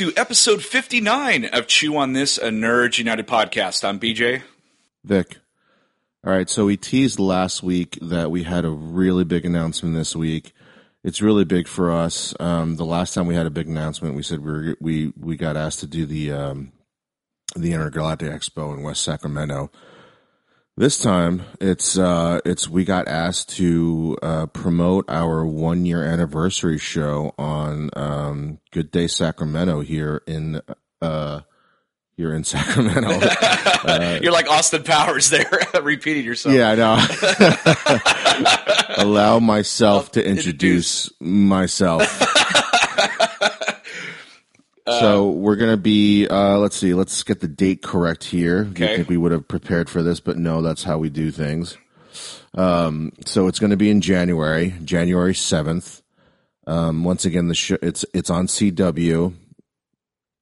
to 0.00 0.10
episode 0.16 0.64
59 0.64 1.44
of 1.52 1.66
Chew 1.66 1.94
on 1.98 2.14
This, 2.14 2.38
a 2.38 2.48
Nerds 2.48 2.96
United 2.96 3.26
podcast. 3.26 3.86
I'm 3.86 4.00
BJ. 4.00 4.40
Vic. 5.04 5.36
All 6.26 6.32
right, 6.32 6.48
so 6.48 6.64
we 6.64 6.78
teased 6.78 7.18
last 7.18 7.62
week 7.62 7.98
that 8.00 8.30
we 8.30 8.44
had 8.44 8.64
a 8.64 8.70
really 8.70 9.24
big 9.24 9.44
announcement 9.44 9.94
this 9.94 10.16
week. 10.16 10.54
It's 11.04 11.20
really 11.20 11.44
big 11.44 11.68
for 11.68 11.92
us. 11.92 12.34
Um, 12.40 12.76
the 12.76 12.84
last 12.86 13.12
time 13.12 13.26
we 13.26 13.34
had 13.34 13.44
a 13.44 13.50
big 13.50 13.68
announcement, 13.68 14.14
we 14.16 14.22
said 14.22 14.42
we 14.42 14.50
were, 14.50 14.76
we 14.80 15.12
we 15.18 15.36
got 15.36 15.58
asked 15.58 15.80
to 15.80 15.86
do 15.86 16.06
the 16.06 16.32
um, 16.32 16.72
the 17.54 17.74
Intergalactic 17.74 18.30
Expo 18.30 18.74
in 18.74 18.82
West 18.82 19.02
Sacramento. 19.02 19.70
This 20.80 20.96
time, 20.96 21.42
it's 21.60 21.98
uh, 21.98 22.40
it's 22.46 22.66
we 22.66 22.86
got 22.86 23.06
asked 23.06 23.50
to 23.58 24.16
uh, 24.22 24.46
promote 24.46 25.04
our 25.10 25.44
one 25.44 25.84
year 25.84 26.02
anniversary 26.02 26.78
show 26.78 27.34
on 27.36 27.90
um, 27.92 28.60
Good 28.70 28.90
Day 28.90 29.06
Sacramento 29.06 29.82
here 29.82 30.22
in 30.26 30.62
uh, 31.02 31.40
here 32.16 32.32
in 32.32 32.44
Sacramento. 32.44 33.10
Uh, 33.10 34.20
You're 34.22 34.32
like 34.32 34.48
Austin 34.48 34.82
Powers 34.82 35.28
there, 35.28 35.50
repeating 35.82 36.24
yourself. 36.24 36.54
Yeah, 36.54 36.70
I 36.70 36.74
know. 38.96 39.04
Allow 39.04 39.38
myself 39.38 40.12
to 40.12 40.26
introduce 40.26 41.12
myself. 41.20 42.04
So 44.98 45.30
we're 45.30 45.56
gonna 45.56 45.76
be. 45.76 46.26
Uh, 46.28 46.58
let's 46.58 46.76
see. 46.76 46.94
Let's 46.94 47.22
get 47.22 47.40
the 47.40 47.48
date 47.48 47.82
correct 47.82 48.24
here. 48.24 48.66
Okay. 48.70 48.90
You 48.90 48.96
think 48.96 49.08
we 49.08 49.16
would 49.16 49.32
have 49.32 49.46
prepared 49.46 49.88
for 49.88 50.02
this, 50.02 50.18
but 50.20 50.36
no, 50.36 50.62
that's 50.62 50.82
how 50.84 50.98
we 50.98 51.08
do 51.10 51.30
things. 51.30 51.76
Um, 52.54 53.12
so 53.26 53.46
it's 53.46 53.58
going 53.60 53.70
to 53.70 53.76
be 53.76 53.90
in 53.90 54.00
January, 54.00 54.74
January 54.84 55.34
seventh. 55.34 56.02
Um, 56.66 57.04
once 57.04 57.24
again, 57.24 57.46
the 57.48 57.54
show 57.54 57.76
it's 57.80 58.04
it's 58.12 58.30
on 58.30 58.46
CW 58.48 59.34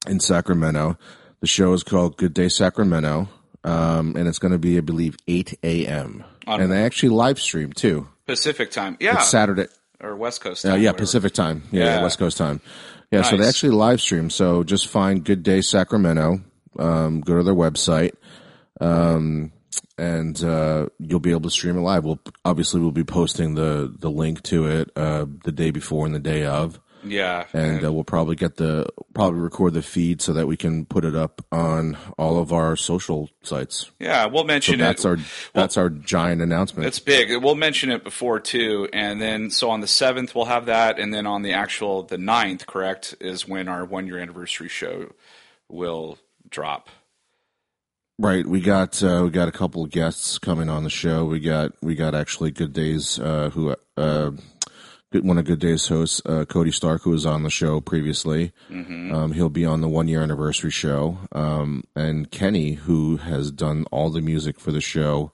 in 0.06 0.20
Sacramento. 0.20 0.96
The 1.40 1.46
show 1.46 1.72
is 1.74 1.82
called 1.82 2.16
Good 2.16 2.34
Day 2.34 2.48
Sacramento, 2.48 3.28
um, 3.64 4.16
and 4.16 4.26
it's 4.26 4.38
going 4.38 4.52
to 4.52 4.58
be, 4.58 4.78
I 4.78 4.80
believe, 4.80 5.16
eight 5.28 5.58
a.m. 5.62 6.24
And 6.46 6.72
they 6.72 6.82
actually 6.82 7.10
live 7.10 7.38
stream 7.38 7.72
too. 7.74 8.08
Pacific 8.26 8.70
time. 8.70 8.96
Yeah. 9.00 9.16
It's 9.16 9.28
Saturday. 9.28 9.66
or 10.00 10.16
West 10.16 10.40
Coast 10.40 10.64
Uh, 10.64 10.68
yeah, 10.70 10.74
whatever. 10.76 10.98
Pacific 10.98 11.32
time. 11.34 11.62
Yeah, 11.70 11.84
Yeah. 11.84 12.02
West 12.02 12.18
Coast 12.18 12.38
time. 12.38 12.60
Yeah, 13.10 13.22
so 13.22 13.36
they 13.36 13.48
actually 13.48 13.72
live 13.72 14.00
stream. 14.00 14.28
So 14.28 14.62
just 14.64 14.86
find 14.88 15.24
Good 15.24 15.42
Day 15.42 15.62
Sacramento. 15.62 16.40
Um, 16.78 17.20
go 17.22 17.38
to 17.38 17.42
their 17.42 17.54
website, 17.54 18.12
um, 18.80 19.50
and 19.96 20.42
uh, 20.44 20.88
you'll 20.98 21.18
be 21.18 21.30
able 21.30 21.40
to 21.42 21.50
stream 21.50 21.76
it 21.76 21.80
live. 21.80 22.04
We'll 22.04 22.20
obviously 22.44 22.80
we'll 22.80 22.92
be 22.92 23.04
posting 23.04 23.54
the 23.54 23.92
the 23.98 24.10
link 24.10 24.42
to 24.44 24.66
it 24.66 24.90
uh, 24.94 25.26
the 25.44 25.52
day 25.52 25.70
before 25.70 26.06
and 26.06 26.14
the 26.14 26.20
day 26.20 26.44
of, 26.44 26.78
Yeah. 27.04 27.46
and 27.52 27.84
uh, 27.84 27.92
we'll 27.92 28.04
probably 28.04 28.36
get 28.36 28.56
the 28.56 28.86
probably 29.14 29.40
record 29.40 29.74
the 29.74 29.82
feed 29.82 30.20
so 30.22 30.32
that 30.32 30.46
we 30.46 30.56
can 30.56 30.84
put 30.86 31.04
it 31.04 31.14
up 31.14 31.44
on 31.52 31.96
all 32.18 32.38
of 32.38 32.52
our 32.52 32.76
social 32.76 33.28
sites. 33.42 33.90
yeah, 33.98 34.26
we'll 34.26 34.42
So 34.42 34.46
mention 34.46 34.78
that's 34.78 35.04
it. 35.04 35.08
our 35.08 35.16
that's 35.54 35.76
our 35.76 35.90
giant 35.90 36.42
announcement. 36.42 36.86
It's 36.86 36.98
big. 37.00 37.30
We'll 37.42 37.54
mention 37.54 37.90
it 37.90 38.04
before 38.04 38.40
too, 38.40 38.88
and 38.92 39.20
then 39.20 39.50
so 39.50 39.70
on 39.70 39.80
the 39.80 39.86
seventh 39.86 40.34
we'll 40.34 40.44
have 40.46 40.66
that, 40.66 40.98
and 40.98 41.12
then 41.12 41.26
on 41.26 41.42
the 41.42 41.52
actual 41.52 42.02
the 42.02 42.16
9th, 42.16 42.66
correct, 42.66 43.14
is 43.20 43.46
when 43.48 43.68
our 43.68 43.84
one 43.84 44.06
year 44.06 44.18
anniversary 44.18 44.68
show 44.68 45.12
will 45.68 46.18
drop. 46.48 46.88
Right, 48.20 48.44
we 48.44 48.60
got 48.60 49.00
uh, 49.00 49.20
we 49.24 49.30
got 49.30 49.46
a 49.46 49.52
couple 49.52 49.84
of 49.84 49.90
guests 49.90 50.38
coming 50.40 50.68
on 50.68 50.82
the 50.82 50.90
show. 50.90 51.24
We 51.24 51.38
got 51.38 51.72
we 51.80 51.94
got 51.94 52.16
actually 52.16 52.50
Good 52.50 52.72
Days 52.72 53.16
uh, 53.20 53.50
who 53.50 53.76
uh, 53.96 54.32
good, 55.10 55.24
one 55.24 55.38
of 55.38 55.44
Good 55.44 55.58
Days 55.60 55.88
hosts 55.88 56.20
uh, 56.26 56.44
Cody 56.44 56.70
Stark 56.70 57.02
who 57.02 57.10
was 57.10 57.26
on 57.26 57.42
the 57.42 57.50
show 57.50 57.80
previously. 57.80 58.52
Um, 58.70 59.32
he'll 59.32 59.48
be 59.48 59.64
on 59.64 59.80
the 59.80 59.88
one 59.88 60.08
year 60.08 60.22
anniversary 60.22 60.70
show, 60.70 61.18
um, 61.32 61.84
and 61.96 62.30
Kenny 62.30 62.72
who 62.72 63.16
has 63.18 63.50
done 63.50 63.84
all 63.90 64.10
the 64.10 64.20
music 64.20 64.60
for 64.60 64.72
the 64.72 64.80
show 64.80 65.32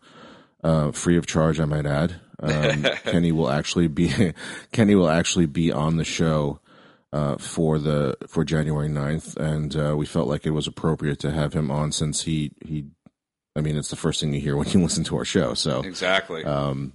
uh, 0.62 0.92
free 0.92 1.16
of 1.16 1.26
charge. 1.26 1.60
I 1.60 1.64
might 1.64 1.86
add. 1.86 2.16
Um, 2.40 2.82
Kenny 3.04 3.32
will 3.32 3.50
actually 3.50 3.88
be 3.88 4.32
Kenny 4.72 4.94
will 4.94 5.08
actually 5.10 5.46
be 5.46 5.70
on 5.72 5.96
the 5.96 6.04
show 6.04 6.60
uh, 7.12 7.36
for 7.36 7.78
the 7.78 8.16
for 8.26 8.44
January 8.44 8.88
9th, 8.88 9.36
and 9.36 9.76
uh, 9.76 9.94
we 9.96 10.04
felt 10.06 10.26
like 10.28 10.46
it 10.46 10.50
was 10.50 10.66
appropriate 10.66 11.20
to 11.20 11.30
have 11.30 11.52
him 11.52 11.70
on 11.70 11.92
since 11.92 12.22
he 12.22 12.52
he. 12.64 12.86
I 13.56 13.60
mean, 13.60 13.76
it's 13.76 13.90
the 13.90 13.94
first 13.96 14.20
thing 14.20 14.34
you 14.34 14.40
hear 14.40 14.56
when 14.56 14.68
you 14.68 14.80
listen 14.82 15.04
to 15.04 15.16
our 15.16 15.24
show. 15.24 15.54
So, 15.54 15.82
Exactly. 15.82 16.44
um, 16.44 16.92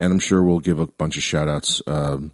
and 0.00 0.12
I'm 0.12 0.18
sure 0.18 0.42
we'll 0.42 0.60
give 0.60 0.78
a 0.78 0.86
bunch 0.86 1.16
of 1.16 1.22
shout 1.22 1.48
outs, 1.48 1.82
um, 1.86 2.32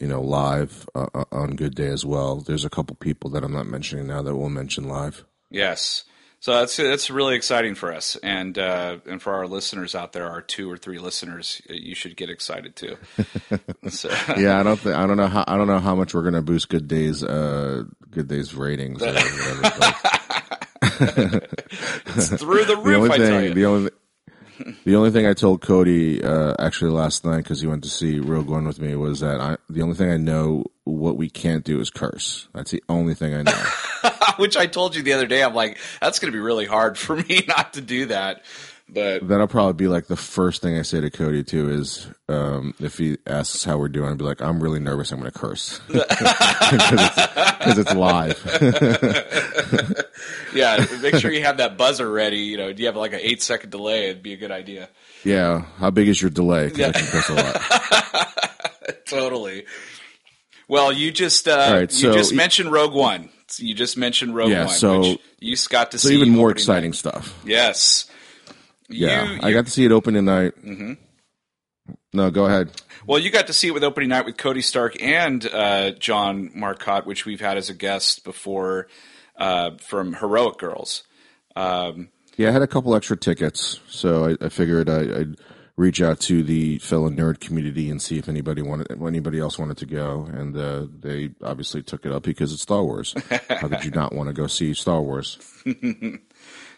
you 0.00 0.06
know, 0.08 0.20
live 0.22 0.88
uh, 0.94 1.06
uh, 1.14 1.24
on 1.30 1.54
Good 1.56 1.74
Day 1.74 1.88
as 1.88 2.04
well. 2.04 2.36
There's 2.40 2.64
a 2.64 2.70
couple 2.70 2.96
people 2.96 3.30
that 3.30 3.44
I'm 3.44 3.52
not 3.52 3.66
mentioning 3.66 4.06
now 4.06 4.22
that 4.22 4.36
we'll 4.36 4.48
mention 4.48 4.88
live. 4.88 5.24
Yes. 5.50 6.04
So 6.38 6.52
that's 6.52 6.76
that's 6.76 7.10
really 7.10 7.34
exciting 7.34 7.74
for 7.74 7.92
us, 7.92 8.14
and 8.22 8.56
uh, 8.58 8.98
and 9.06 9.20
for 9.22 9.32
our 9.32 9.46
listeners 9.46 9.94
out 9.94 10.12
there, 10.12 10.28
our 10.28 10.42
two 10.42 10.70
or 10.70 10.76
three 10.76 10.98
listeners, 10.98 11.62
you 11.68 11.94
should 11.94 12.14
get 12.16 12.28
excited 12.28 12.76
too. 12.76 12.96
so, 13.88 14.10
Yeah, 14.36 14.60
I 14.60 14.62
don't 14.62 14.78
think 14.78 14.94
I 14.96 15.06
don't 15.06 15.16
know 15.16 15.28
how 15.28 15.44
I 15.48 15.56
don't 15.56 15.66
know 15.66 15.78
how 15.80 15.94
much 15.94 16.14
we're 16.14 16.22
gonna 16.22 16.42
boost 16.42 16.68
Good 16.68 16.88
Days 16.88 17.24
uh 17.24 17.84
Good 18.10 18.28
Days 18.28 18.54
ratings 18.54 19.02
or 19.02 19.06
whatever. 19.06 19.96
It's 20.82 22.28
through 22.38 22.64
the 22.66 22.76
the 22.76 22.76
roof. 22.76 23.10
only 23.10 23.10
I 23.10 23.16
tell 23.16 23.26
thing, 23.26 23.44
you. 23.44 23.54
the 23.54 23.64
only, 23.66 23.90
the 24.84 24.96
only 24.96 25.10
thing 25.10 25.26
I 25.26 25.34
told 25.34 25.60
Cody 25.60 26.22
uh, 26.22 26.54
actually 26.58 26.90
last 26.90 27.24
night 27.24 27.38
because 27.38 27.60
he 27.60 27.66
went 27.66 27.84
to 27.84 27.90
see 27.90 28.18
Rogue 28.18 28.48
One 28.48 28.66
with 28.66 28.80
me 28.80 28.94
was 28.96 29.20
that 29.20 29.40
I, 29.40 29.56
the 29.68 29.82
only 29.82 29.94
thing 29.94 30.10
I 30.10 30.16
know 30.16 30.64
what 30.84 31.16
we 31.16 31.28
can't 31.28 31.64
do 31.64 31.80
is 31.80 31.90
curse. 31.90 32.48
That's 32.54 32.70
the 32.70 32.82
only 32.88 33.14
thing 33.14 33.34
I 33.34 33.42
know. 33.42 34.10
Which 34.36 34.56
I 34.56 34.66
told 34.66 34.94
you 34.94 35.02
the 35.02 35.12
other 35.14 35.26
day. 35.26 35.42
I'm 35.42 35.54
like, 35.54 35.78
that's 36.00 36.18
going 36.18 36.32
to 36.32 36.36
be 36.36 36.42
really 36.42 36.66
hard 36.66 36.96
for 36.96 37.16
me 37.28 37.42
not 37.48 37.74
to 37.74 37.80
do 37.80 38.06
that. 38.06 38.44
But 38.88 39.26
That'll 39.26 39.48
probably 39.48 39.72
be 39.72 39.88
like 39.88 40.06
the 40.06 40.16
first 40.16 40.62
thing 40.62 40.78
I 40.78 40.82
say 40.82 41.00
to 41.00 41.10
Cody 41.10 41.42
too. 41.42 41.70
Is 41.70 42.06
um, 42.28 42.72
if 42.80 42.98
he 42.98 43.18
asks 43.26 43.64
how 43.64 43.78
we're 43.78 43.88
doing, 43.88 44.10
I'll 44.10 44.14
be 44.16 44.24
like, 44.24 44.40
I'm 44.40 44.62
really 44.62 44.78
nervous. 44.78 45.10
I'm 45.10 45.18
going 45.18 45.30
to 45.32 45.36
curse 45.38 45.80
because 45.88 47.10
it's, 47.66 47.78
it's 47.80 47.94
live. 47.94 48.38
yeah, 50.54 50.86
make 51.02 51.16
sure 51.16 51.32
you 51.32 51.42
have 51.42 51.56
that 51.56 51.76
buzzer 51.76 52.08
ready. 52.10 52.38
You 52.38 52.56
know, 52.58 52.72
do 52.72 52.80
you 52.82 52.86
have 52.86 52.96
like 52.96 53.12
an 53.12 53.20
eight 53.22 53.42
second 53.42 53.70
delay? 53.70 54.10
It'd 54.10 54.22
be 54.22 54.34
a 54.34 54.36
good 54.36 54.52
idea. 54.52 54.88
yeah. 55.24 55.62
How 55.78 55.90
big 55.90 56.06
is 56.08 56.20
your 56.22 56.30
delay? 56.30 56.70
can 56.70 56.92
curse 56.92 57.28
a 57.28 57.34
lot. 57.34 58.32
Totally. 59.06 59.64
Well, 60.68 60.92
you 60.92 61.10
just 61.12 61.46
uh, 61.48 61.68
right, 61.72 62.02
you 62.02 62.12
just 62.12 62.32
e- 62.32 62.36
mentioned 62.36 62.72
Rogue 62.72 62.94
One. 62.94 63.30
You 63.58 63.74
just 63.74 63.96
mentioned 63.96 64.34
Rogue 64.34 64.50
Yeah, 64.50 64.64
One, 64.66 64.74
so- 64.74 65.00
which 65.00 65.18
you 65.40 65.56
got 65.68 65.92
to 65.92 65.98
So 65.98 66.08
see. 66.08 66.16
even 66.16 66.30
more 66.30 66.50
exciting 66.50 66.90
night. 66.90 66.96
stuff. 66.96 67.40
Yes. 67.46 68.10
Yeah, 68.88 69.32
You- 69.32 69.40
I 69.42 69.48
you- 69.48 69.54
got 69.54 69.64
to 69.66 69.70
see 69.70 69.84
it 69.84 69.92
opening 69.92 70.24
night. 70.24 70.52
Mm-hmm. 70.64 70.92
No, 72.12 72.30
go 72.30 72.46
ahead. 72.46 72.70
Well, 73.06 73.18
you 73.18 73.30
got 73.30 73.46
to 73.48 73.52
see 73.52 73.68
it 73.68 73.72
with 73.72 73.84
opening 73.84 74.08
night 74.08 74.24
with 74.24 74.36
Cody 74.36 74.62
Stark 74.62 75.00
and 75.02 75.46
uh, 75.52 75.90
John 75.92 76.50
Marcotte, 76.54 77.06
which 77.06 77.24
we've 77.26 77.40
had 77.40 77.56
as 77.56 77.68
a 77.70 77.74
guest 77.74 78.24
before 78.24 78.88
uh, 79.36 79.72
from 79.78 80.14
Heroic 80.14 80.58
Girls. 80.58 81.04
Um, 81.54 82.08
Yeah, 82.36 82.48
I 82.48 82.52
had 82.52 82.62
a 82.62 82.66
couple 82.66 82.94
extra 82.94 83.16
tickets, 83.16 83.80
so 83.88 84.24
I, 84.40 84.46
I 84.46 84.48
figured 84.48 84.88
I, 84.90 85.00
I'd 85.20 85.36
reach 85.76 86.00
out 86.00 86.18
to 86.20 86.42
the 86.42 86.78
fellow 86.78 87.10
nerd 87.10 87.38
community 87.38 87.90
and 87.90 88.00
see 88.00 88.18
if 88.18 88.28
anybody 88.30 88.62
wanted, 88.62 88.90
anybody 88.90 89.38
else 89.38 89.58
wanted 89.58 89.76
to 89.76 89.86
go, 89.86 90.26
and 90.32 90.56
uh, 90.56 90.86
they 91.00 91.30
obviously 91.42 91.82
took 91.82 92.06
it 92.06 92.12
up 92.12 92.22
because 92.24 92.52
it's 92.52 92.62
Star 92.62 92.82
Wars. 92.82 93.14
How 93.50 93.68
could 93.68 93.84
you 93.84 93.90
not 93.90 94.14
want 94.14 94.28
to 94.28 94.32
go 94.32 94.46
see 94.46 94.72
Star 94.74 95.02
Wars? 95.02 95.38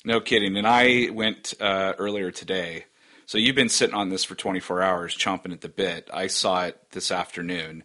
no 0.05 0.21
kidding. 0.21 0.57
And 0.57 0.67
I 0.67 1.11
went 1.13 1.55
uh, 1.61 1.95
earlier 1.99 2.31
today. 2.31 2.85
So 3.27 3.37
you've 3.37 3.57
been 3.57 3.69
sitting 3.69 3.95
on 3.95 4.09
this 4.09 4.25
for 4.25 4.35
24 4.35 4.81
hours, 4.81 5.17
chomping 5.17 5.53
at 5.53 5.61
the 5.61 5.69
bit. 5.69 6.09
I 6.13 6.29
saw 6.29 6.65
it 6.65 6.81
this 6.93 7.11
afternoon. 7.11 7.85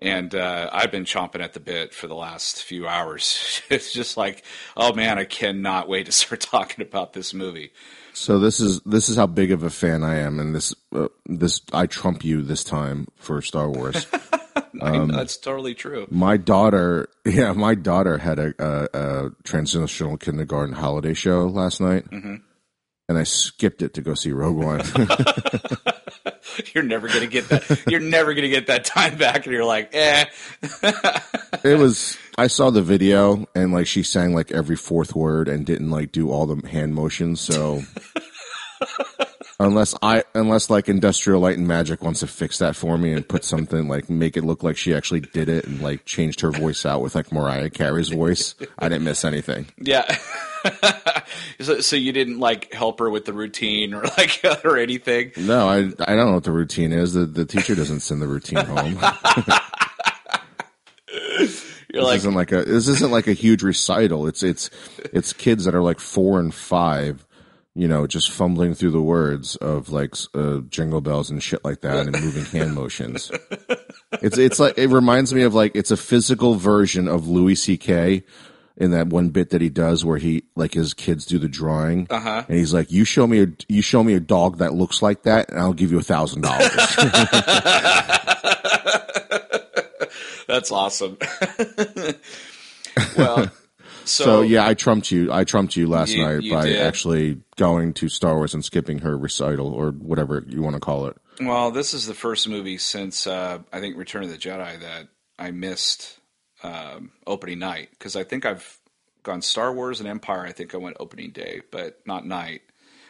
And 0.00 0.34
uh, 0.34 0.68
I've 0.72 0.90
been 0.90 1.04
chomping 1.04 1.42
at 1.42 1.54
the 1.54 1.60
bit 1.60 1.94
for 1.94 2.06
the 2.06 2.14
last 2.14 2.62
few 2.62 2.86
hours. 2.86 3.62
it's 3.70 3.92
just 3.92 4.16
like, 4.16 4.44
oh 4.76 4.92
man, 4.94 5.18
I 5.18 5.24
cannot 5.24 5.88
wait 5.88 6.06
to 6.06 6.12
start 6.12 6.40
talking 6.42 6.84
about 6.84 7.12
this 7.12 7.32
movie. 7.34 7.72
So 8.12 8.38
this 8.38 8.60
is 8.60 8.80
this 8.86 9.10
is 9.10 9.16
how 9.16 9.26
big 9.26 9.52
of 9.52 9.62
a 9.62 9.68
fan 9.68 10.02
I 10.02 10.16
am, 10.16 10.40
and 10.40 10.54
this 10.54 10.74
uh, 10.94 11.08
this 11.26 11.60
I 11.70 11.84
trump 11.84 12.24
you 12.24 12.40
this 12.40 12.64
time 12.64 13.08
for 13.16 13.42
Star 13.42 13.68
Wars. 13.68 14.06
Um, 14.82 15.08
That's 15.08 15.36
totally 15.36 15.74
true. 15.74 16.06
my 16.10 16.36
daughter, 16.36 17.08
yeah, 17.24 17.52
my 17.52 17.74
daughter 17.74 18.18
had 18.18 18.38
a, 18.38 18.54
a, 18.58 18.88
a 19.26 19.30
transitional 19.44 20.16
kindergarten 20.16 20.74
holiday 20.74 21.14
show 21.14 21.46
last 21.46 21.80
night, 21.80 22.04
Mm-hmm. 22.10 22.36
and 23.08 23.18
I 23.18 23.22
skipped 23.24 23.82
it 23.82 23.94
to 23.94 24.02
go 24.02 24.14
see 24.14 24.32
Rogue 24.32 24.56
One. 24.56 24.82
You're 26.74 26.84
never 26.84 27.08
gonna 27.08 27.26
get 27.26 27.48
that. 27.50 27.82
You're 27.88 28.00
never 28.00 28.32
gonna 28.32 28.48
get 28.48 28.68
that 28.68 28.84
time 28.84 29.18
back, 29.18 29.44
and 29.46 29.52
you're 29.52 29.64
like, 29.64 29.94
eh. 29.94 30.24
it 31.64 31.78
was 31.78 32.16
I 32.38 32.46
saw 32.46 32.70
the 32.70 32.82
video 32.82 33.46
and 33.54 33.72
like 33.72 33.86
she 33.86 34.02
sang 34.02 34.34
like 34.34 34.52
every 34.52 34.76
fourth 34.76 35.14
word 35.14 35.48
and 35.48 35.66
didn't 35.66 35.90
like 35.90 36.12
do 36.12 36.30
all 36.30 36.46
the 36.46 36.66
hand 36.68 36.94
motions, 36.94 37.40
so 37.40 37.82
unless 39.58 39.94
I 40.02 40.24
unless 40.34 40.70
like 40.70 40.88
Industrial 40.88 41.40
Light 41.40 41.58
and 41.58 41.66
Magic 41.66 42.02
wants 42.02 42.20
to 42.20 42.26
fix 42.26 42.58
that 42.58 42.76
for 42.76 42.98
me 42.98 43.12
and 43.12 43.26
put 43.26 43.44
something 43.44 43.88
like 43.88 44.10
make 44.10 44.36
it 44.36 44.44
look 44.44 44.62
like 44.62 44.76
she 44.76 44.94
actually 44.94 45.20
did 45.20 45.48
it 45.48 45.66
and 45.66 45.80
like 45.80 46.04
changed 46.04 46.40
her 46.40 46.50
voice 46.50 46.84
out 46.84 47.00
with 47.02 47.14
like 47.14 47.32
Mariah 47.32 47.70
Carey's 47.70 48.08
voice. 48.08 48.54
I 48.78 48.88
didn't 48.88 49.04
miss 49.04 49.24
anything. 49.24 49.66
Yeah. 49.78 50.18
so, 51.60 51.80
so 51.80 51.96
you 51.96 52.12
didn't 52.12 52.38
like 52.38 52.72
help 52.72 52.98
her 52.98 53.10
with 53.10 53.24
the 53.24 53.32
routine 53.32 53.94
or 53.94 54.02
like 54.18 54.40
or 54.64 54.76
anything. 54.76 55.32
No, 55.36 55.68
I 55.68 55.78
I 55.78 56.14
don't 56.14 56.26
know 56.26 56.34
what 56.34 56.44
the 56.44 56.52
routine 56.52 56.92
is. 56.92 57.14
The 57.14 57.26
the 57.26 57.44
teacher 57.44 57.74
doesn't 57.74 58.00
send 58.00 58.22
the 58.22 58.28
routine 58.28 58.58
home. 58.64 58.98
You're 61.96 62.02
this 62.02 62.10
like, 62.10 62.16
isn't 62.18 62.34
like 62.34 62.52
a 62.52 62.64
this 62.64 62.88
isn't 62.88 63.10
like 63.10 63.26
a 63.26 63.32
huge 63.32 63.62
recital. 63.62 64.26
It's 64.26 64.42
it's 64.42 64.70
it's 65.12 65.32
kids 65.32 65.64
that 65.64 65.74
are 65.74 65.82
like 65.82 66.00
four 66.00 66.38
and 66.40 66.54
five, 66.54 67.25
you 67.76 67.86
know, 67.88 68.06
just 68.06 68.30
fumbling 68.30 68.74
through 68.74 68.92
the 68.92 69.02
words 69.02 69.56
of 69.56 69.90
like 69.90 70.14
uh, 70.34 70.60
jingle 70.70 71.00
bells 71.02 71.28
and 71.30 71.42
shit 71.42 71.62
like 71.64 71.82
that, 71.82 72.06
and 72.06 72.12
moving 72.20 72.44
hand 72.46 72.74
motions. 72.82 73.30
It's 74.22 74.38
it's 74.38 74.58
like 74.58 74.78
it 74.78 74.88
reminds 74.88 75.34
me 75.34 75.42
of 75.42 75.54
like 75.54 75.72
it's 75.76 75.90
a 75.90 75.96
physical 75.96 76.54
version 76.54 77.06
of 77.06 77.28
Louis 77.28 77.54
C.K. 77.54 78.24
in 78.78 78.90
that 78.92 79.08
one 79.08 79.28
bit 79.28 79.50
that 79.50 79.60
he 79.60 79.68
does 79.68 80.04
where 80.04 80.18
he 80.18 80.44
like 80.54 80.72
his 80.74 80.94
kids 80.94 81.26
do 81.26 81.38
the 81.38 81.48
drawing, 81.48 82.06
Uh-huh. 82.10 82.44
and 82.48 82.56
he's 82.58 82.72
like, 82.72 82.90
"You 82.90 83.04
show 83.04 83.26
me 83.26 83.42
a 83.42 83.46
you 83.68 83.82
show 83.82 84.02
me 84.02 84.14
a 84.14 84.20
dog 84.20 84.58
that 84.58 84.72
looks 84.74 85.02
like 85.02 85.24
that, 85.24 85.50
and 85.50 85.58
I'll 85.60 85.72
give 85.74 85.92
you 85.92 85.98
a 85.98 86.02
thousand 86.02 86.42
dollars." 86.42 86.70
that's 90.46 90.70
awesome. 90.70 91.18
well, 93.18 93.50
so, 94.06 94.24
So 94.24 94.42
yeah, 94.42 94.66
I 94.66 94.74
trumped 94.74 95.10
you. 95.10 95.32
I 95.32 95.44
trumped 95.44 95.76
you 95.76 95.86
last 95.88 96.12
You- 96.14 96.24
night 96.24 96.42
you 96.42 96.52
by 96.52 96.66
did. 96.66 96.80
actually 96.80 97.40
going 97.56 97.92
to 97.94 98.08
Star 98.08 98.34
Wars 98.36 98.54
and 98.54 98.64
skipping 98.64 98.98
her 99.00 99.16
recital 99.18 99.72
or 99.72 99.90
whatever 99.90 100.44
you 100.48 100.62
want 100.62 100.74
to 100.74 100.80
call 100.80 101.06
it. 101.06 101.16
Well, 101.40 101.70
this 101.70 101.92
is 101.92 102.06
the 102.06 102.14
first 102.14 102.48
movie 102.48 102.78
since 102.78 103.26
uh, 103.26 103.58
I 103.72 103.80
think 103.80 103.96
Return 103.96 104.22
of 104.24 104.30
the 104.30 104.38
Jedi 104.38 104.80
that 104.80 105.08
I 105.38 105.50
missed 105.50 106.18
um, 106.62 107.12
opening 107.26 107.58
night 107.58 107.90
because 107.90 108.16
I 108.16 108.24
think 108.24 108.46
I've 108.46 108.78
gone 109.22 109.42
Star 109.42 109.72
Wars 109.74 110.00
and 110.00 110.08
Empire. 110.08 110.46
I 110.46 110.52
think 110.52 110.74
I 110.74 110.78
went 110.78 110.96
opening 111.00 111.32
day, 111.32 111.60
but 111.70 112.00
not 112.06 112.24
night. 112.26 112.62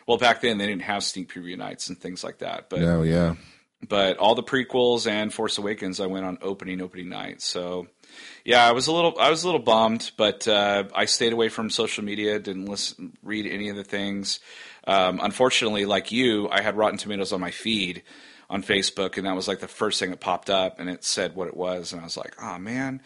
Well, 0.08 0.18
back 0.18 0.40
then 0.40 0.58
they 0.58 0.66
didn't 0.66 0.82
have 0.82 1.04
sneak 1.04 1.32
preview 1.32 1.56
nights 1.56 1.88
and 1.88 1.98
things 1.98 2.24
like 2.24 2.38
that. 2.38 2.68
But 2.70 2.80
No, 2.80 3.02
yeah. 3.02 3.34
but 3.88 4.16
all 4.18 4.34
the 4.34 4.42
prequels 4.42 5.06
and 5.08 5.32
Force 5.32 5.58
Awakens, 5.58 6.00
I 6.00 6.06
went 6.06 6.24
on 6.24 6.38
opening 6.42 6.80
opening 6.80 7.08
night. 7.08 7.42
So 7.42 7.86
yeah, 8.44 8.66
I 8.66 8.72
was 8.72 8.86
a 8.86 8.92
little 8.92 9.18
I 9.18 9.30
was 9.30 9.42
a 9.42 9.46
little 9.46 9.60
bummed, 9.60 10.10
but 10.16 10.46
uh, 10.48 10.84
I 10.94 11.04
stayed 11.06 11.32
away 11.32 11.48
from 11.48 11.70
social 11.70 12.04
media, 12.04 12.38
didn't 12.38 12.66
listen, 12.66 13.16
read 13.22 13.46
any 13.46 13.68
of 13.68 13.76
the 13.76 13.84
things. 13.84 14.40
Um, 14.86 15.20
unfortunately, 15.22 15.84
like 15.84 16.12
you, 16.12 16.48
I 16.48 16.60
had 16.60 16.76
Rotten 16.76 16.98
Tomatoes 16.98 17.32
on 17.32 17.40
my 17.40 17.50
feed 17.50 18.02
on 18.48 18.62
Facebook, 18.62 19.16
and 19.16 19.26
that 19.26 19.34
was 19.34 19.48
like 19.48 19.58
the 19.60 19.66
first 19.68 19.98
thing 19.98 20.10
that 20.10 20.20
popped 20.20 20.48
up, 20.50 20.78
and 20.78 20.88
it 20.88 21.02
said 21.04 21.34
what 21.34 21.48
it 21.48 21.56
was, 21.56 21.92
and 21.92 22.00
I 22.00 22.04
was 22.04 22.16
like, 22.16 22.34
oh 22.40 22.58
man, 22.58 23.00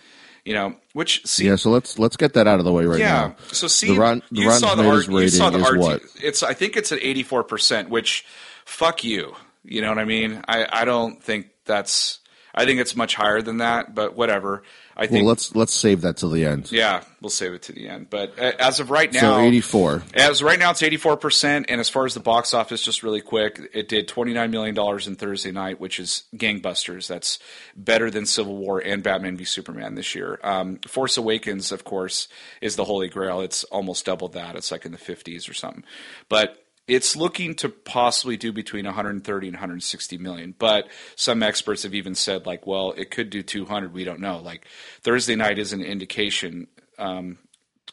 you 0.44 0.52
know, 0.52 0.76
which 0.92 1.24
see, 1.26 1.46
Yeah, 1.46 1.56
so 1.56 1.70
let's 1.70 1.98
let's 1.98 2.16
get 2.18 2.34
that 2.34 2.46
out 2.46 2.58
of 2.58 2.64
the 2.66 2.72
way 2.72 2.84
right 2.84 2.98
now. 2.98 3.04
yeah. 3.04 3.26
now. 3.28 3.36
So 3.52 3.66
see, 3.66 3.94
The 3.94 3.98
Rotten- 3.98 4.22
the 4.30 4.40
you 4.42 4.46
Rotten 4.48 4.60
saw 4.60 4.74
the 4.74 4.82
Tomatoes 4.82 5.08
art, 5.08 5.22
you 5.22 5.28
saw 5.28 5.50
the 5.50 5.58
rating 5.58 5.66
is 5.66 5.72
RT. 5.72 5.80
what? 5.80 6.02
It's 6.22 6.42
I 6.42 6.52
think 6.52 6.76
it's 6.76 6.92
at 6.92 7.02
eighty 7.02 7.22
four 7.22 7.42
percent. 7.44 7.88
Which, 7.88 8.26
fuck 8.66 9.02
you. 9.04 9.34
You 9.64 9.80
know 9.80 9.88
what 9.88 9.98
I 9.98 10.04
mean? 10.04 10.42
I 10.46 10.66
I 10.70 10.84
don't 10.84 11.22
think 11.22 11.48
that's. 11.64 12.18
I 12.54 12.64
think 12.64 12.80
it's 12.80 12.96
much 12.96 13.14
higher 13.14 13.40
than 13.40 13.58
that, 13.58 13.94
but 13.94 14.16
whatever. 14.16 14.64
I 14.96 15.02
Well, 15.02 15.08
think. 15.08 15.26
let's 15.26 15.54
let's 15.56 15.72
save 15.72 16.02
that 16.02 16.16
till 16.18 16.28
the 16.30 16.44
end. 16.44 16.70
yeah, 16.70 17.02
we'll 17.22 17.30
save 17.30 17.52
it 17.54 17.62
to 17.62 17.72
the 17.72 17.88
end. 17.88 18.10
But 18.10 18.38
uh, 18.38 18.52
as 18.58 18.80
of 18.80 18.90
right 18.90 19.10
now, 19.12 19.20
So 19.20 19.40
now, 19.40 19.46
84. 19.46 20.02
as 20.14 20.42
right 20.42 20.58
now, 20.58 20.70
it's 20.72 20.82
eighty 20.82 20.96
four 20.98 21.16
percent. 21.16 21.66
And 21.68 21.80
as 21.80 21.88
far 21.88 22.04
as 22.04 22.14
the 22.14 22.20
box 22.20 22.52
office, 22.52 22.82
just 22.82 23.02
really 23.02 23.20
quick, 23.22 23.60
it 23.72 23.88
did 23.88 24.08
twenty 24.08 24.34
nine 24.34 24.50
million 24.50 24.74
dollars 24.74 25.06
in 25.06 25.16
Thursday 25.16 25.52
night, 25.52 25.80
which 25.80 25.98
is 25.98 26.24
gangbusters. 26.36 27.06
That's 27.06 27.38
better 27.76 28.10
than 28.10 28.26
Civil 28.26 28.56
War 28.56 28.78
and 28.80 29.02
Batman 29.02 29.36
v 29.36 29.44
Superman 29.44 29.94
this 29.94 30.14
year. 30.14 30.38
Um, 30.42 30.78
Force 30.86 31.16
Awakens, 31.16 31.72
of 31.72 31.84
course, 31.84 32.28
is 32.60 32.76
the 32.76 32.84
holy 32.84 33.08
grail. 33.08 33.40
It's 33.40 33.64
almost 33.64 34.04
double 34.04 34.28
that. 34.28 34.54
It's 34.56 34.70
like 34.70 34.84
in 34.84 34.92
the 34.92 34.98
fifties 34.98 35.48
or 35.48 35.54
something. 35.54 35.84
But 36.28 36.62
it's 36.90 37.14
looking 37.14 37.54
to 37.54 37.68
possibly 37.68 38.36
do 38.36 38.52
between 38.52 38.84
130 38.84 39.46
and 39.46 39.54
160 39.54 40.18
million. 40.18 40.54
But 40.58 40.88
some 41.14 41.40
experts 41.40 41.84
have 41.84 41.94
even 41.94 42.16
said, 42.16 42.46
like, 42.46 42.66
well, 42.66 42.92
it 42.96 43.12
could 43.12 43.30
do 43.30 43.44
200. 43.44 43.92
We 43.94 44.02
don't 44.02 44.18
know. 44.18 44.38
Like 44.38 44.66
Thursday 45.02 45.36
night 45.36 45.60
is 45.60 45.72
an 45.72 45.82
indication 45.82 46.66
um, 46.98 47.38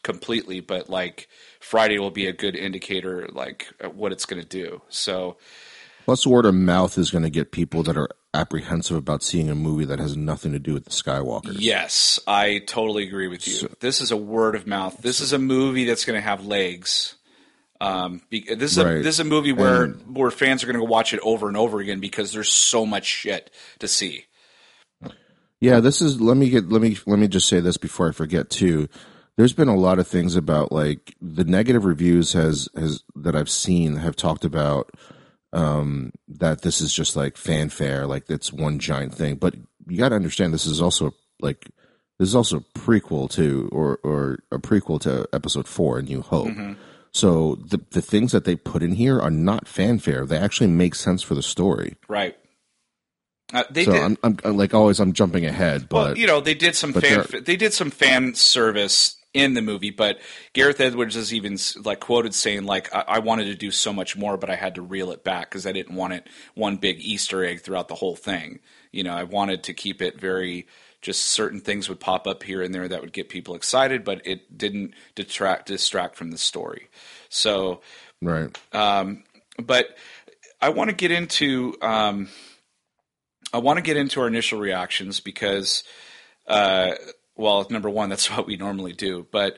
completely, 0.02 0.62
but 0.62 0.90
like 0.90 1.30
Friday 1.60 2.00
will 2.00 2.10
be 2.10 2.26
a 2.26 2.34
good 2.34 2.56
indicator, 2.56 3.28
like 3.32 3.68
what 3.94 4.12
it's 4.12 4.26
going 4.26 4.42
to 4.42 4.48
do. 4.48 4.82
So 4.90 5.38
Plus, 6.06 6.26
word 6.26 6.46
of 6.46 6.56
mouth 6.56 6.98
is 6.98 7.12
going 7.12 7.26
to 7.26 7.30
get 7.30 7.52
people 7.52 7.84
that 7.84 7.98
are 7.98 8.10
apprehensive 8.34 8.98
about 8.98 9.22
seeing 9.22 9.50
a 9.50 9.56
movie 9.56 9.86
that 9.86 10.00
has 10.00 10.18
nothing 10.18 10.54
to 10.54 10.60
do 10.60 10.74
with 10.74 10.86
the 10.86 10.90
Skywalkers. 10.90 11.58
yes, 11.60 12.20
I 12.26 12.64
totally 12.66 13.06
agree 13.06 13.28
with 13.28 13.48
you. 13.48 13.70
this 13.82 14.02
is 14.02 14.10
a 14.10 14.18
word 14.18 14.56
of 14.56 14.66
mouth. 14.66 14.98
This 15.02 15.20
is 15.20 15.34
a 15.34 15.38
movie 15.38 15.86
that's 15.86 16.06
going 16.06 16.16
to 16.16 16.22
have 16.22 16.46
legs. 16.46 17.17
Um, 17.80 18.22
this 18.32 18.72
is 18.72 18.78
a, 18.78 18.84
this 18.84 19.16
is 19.16 19.20
a 19.20 19.24
movie 19.24 19.54
where 19.54 19.88
where 19.88 20.32
fans 20.32 20.64
are 20.64 20.68
going 20.68 20.80
to 20.80 20.86
go 20.86 20.90
watch 20.90 21.14
it 21.14 21.20
over 21.22 21.48
and 21.48 21.56
over 21.56 21.80
again 21.80 22.00
because 22.00 22.32
there's 22.32 22.52
so 22.52 22.86
much 22.86 23.06
shit 23.06 23.52
to 23.80 23.88
see. 23.88 24.26
Yeah, 25.60 25.80
this 25.80 26.02
is. 26.02 26.22
Let 26.22 26.38
me 26.38 26.50
get. 26.50 26.70
Let 26.70 26.82
me. 26.82 26.98
Let 27.06 27.20
me 27.20 27.28
just 27.28 27.48
say 27.48 27.60
this 27.60 27.78
before 27.78 28.10
I 28.10 28.12
forget 28.12 28.50
too. 28.50 28.88
There's 29.38 29.54
been 29.54 29.68
a 29.68 29.76
lot 29.76 30.00
of 30.00 30.08
things 30.08 30.36
about 30.36 30.72
like 30.72 31.16
the 31.22 31.44
negative 31.44 31.86
reviews 31.86 32.34
has 32.34 32.68
has 32.76 33.04
that 33.16 33.36
I've 33.36 33.50
seen 33.50 33.98
have 33.98 34.16
talked 34.16 34.46
about 34.46 34.92
um 35.54 36.12
that 36.28 36.62
this 36.62 36.82
is 36.82 36.94
just 36.94 37.16
like 37.16 37.38
fanfare, 37.38 38.06
like 38.06 38.30
it's 38.30 38.52
one 38.52 38.80
giant 38.80 39.14
thing. 39.14 39.36
But 39.36 39.56
you 39.88 39.98
got 39.98 40.10
to 40.10 40.16
understand 40.16 40.54
this 40.54 40.66
is 40.66 40.82
also 40.82 41.14
like 41.40 41.70
this 42.20 42.30
is 42.30 42.36
also 42.36 42.58
a 42.58 42.80
prequel 42.80 43.30
to 43.32 43.70
or 43.72 44.00
or 44.04 44.40
a 44.52 44.58
prequel 44.60 45.00
to 45.02 45.28
Episode 45.34 45.68
Four, 45.68 46.00
A 46.00 46.02
New 46.02 46.22
Hope. 46.22 46.50
So 47.12 47.56
the 47.56 47.80
the 47.92 48.02
things 48.02 48.32
that 48.32 48.46
they 48.46 48.56
put 48.56 48.84
in 48.84 48.94
here 48.94 49.20
are 49.20 49.32
not 49.32 49.68
fanfare. 49.68 50.26
They 50.26 50.38
actually 50.38 50.68
make 50.68 50.96
sense 50.96 51.22
for 51.22 51.36
the 51.36 51.44
story. 51.44 51.96
Right. 52.08 52.38
Uh, 53.54 53.64
they 53.70 53.86
so 53.86 53.94
did. 53.94 54.18
I'm, 54.24 54.38
I'm 54.44 54.58
like 54.58 54.74
always 54.74 55.00
I'm 55.00 55.14
jumping 55.14 55.46
ahead, 55.46 55.88
but 55.88 55.96
well, 55.96 56.18
you 56.18 56.28
know, 56.28 56.42
they 56.42 56.54
did 56.54 56.76
some 56.76 56.94
fan. 56.94 57.26
They 57.44 57.56
did 57.56 57.74
some 57.74 57.92
fan 57.92 58.36
service 58.36 59.16
in 59.34 59.54
the 59.54 59.62
movie, 59.62 59.92
but 59.92 60.20
Gareth 60.54 60.82
Edwards 60.82 61.16
is 61.16 61.34
even 61.34 61.58
like 61.84 62.02
quoted 62.02 62.34
saying, 62.34 62.66
"Like 62.66 62.94
I, 62.94 63.06
I 63.08 63.20
wanted 63.20 63.46
to 63.46 63.56
do 63.56 63.72
so 63.72 63.94
much 63.94 64.18
more, 64.18 64.36
but 64.36 64.50
I 64.50 64.56
had 64.56 64.76
to 64.76 64.82
reel 64.82 65.12
it 65.12 65.24
back 65.24 65.50
because 65.50 65.66
I 65.66 65.72
didn't 65.72 65.96
want 65.96 66.14
it 66.14 66.28
one 66.56 66.76
big 66.76 67.00
Easter 67.00 67.46
egg 67.46 67.62
throughout 67.62 67.88
the 67.88 67.96
whole 67.96 68.18
thing. 68.18 68.60
You 68.92 69.04
know, 69.04 69.14
I 69.14 69.24
wanted 69.24 69.64
to 69.64 69.74
keep 69.74 70.02
it 70.02 70.20
very." 70.20 70.68
Just 71.02 71.24
certain 71.28 71.60
things 71.60 71.90
would 71.90 72.00
pop 72.00 72.28
up 72.28 72.44
here 72.44 72.62
and 72.62 72.74
there 72.74 72.88
that 72.88 73.02
would 73.02 73.14
get 73.14 73.30
people 73.30 73.56
excited, 73.56 74.04
but 74.04 74.26
it 74.26 74.58
didn't 74.58 74.94
detract 75.16 75.68
distract 75.68 76.16
from 76.16 76.32
the 76.32 76.38
story. 76.38 76.90
So, 77.30 77.82
right. 78.22 78.58
but 78.72 79.96
I 80.62 80.70
want 80.70 80.90
to 80.90 80.96
get 80.96 81.12
into 81.12 81.76
um, 81.82 82.30
I 83.54 83.60
want 83.60 83.78
to 83.78 83.84
get 83.84 83.98
into 83.98 84.22
our 84.22 84.28
initial 84.28 84.60
reactions 84.60 85.20
because, 85.20 85.84
uh, 86.48 86.94
well, 87.36 87.66
number 87.70 87.90
one, 87.90 88.10
that's 88.10 88.30
what 88.36 88.48
we 88.48 88.58
normally 88.58 88.94
do, 88.94 89.26
but 89.32 89.58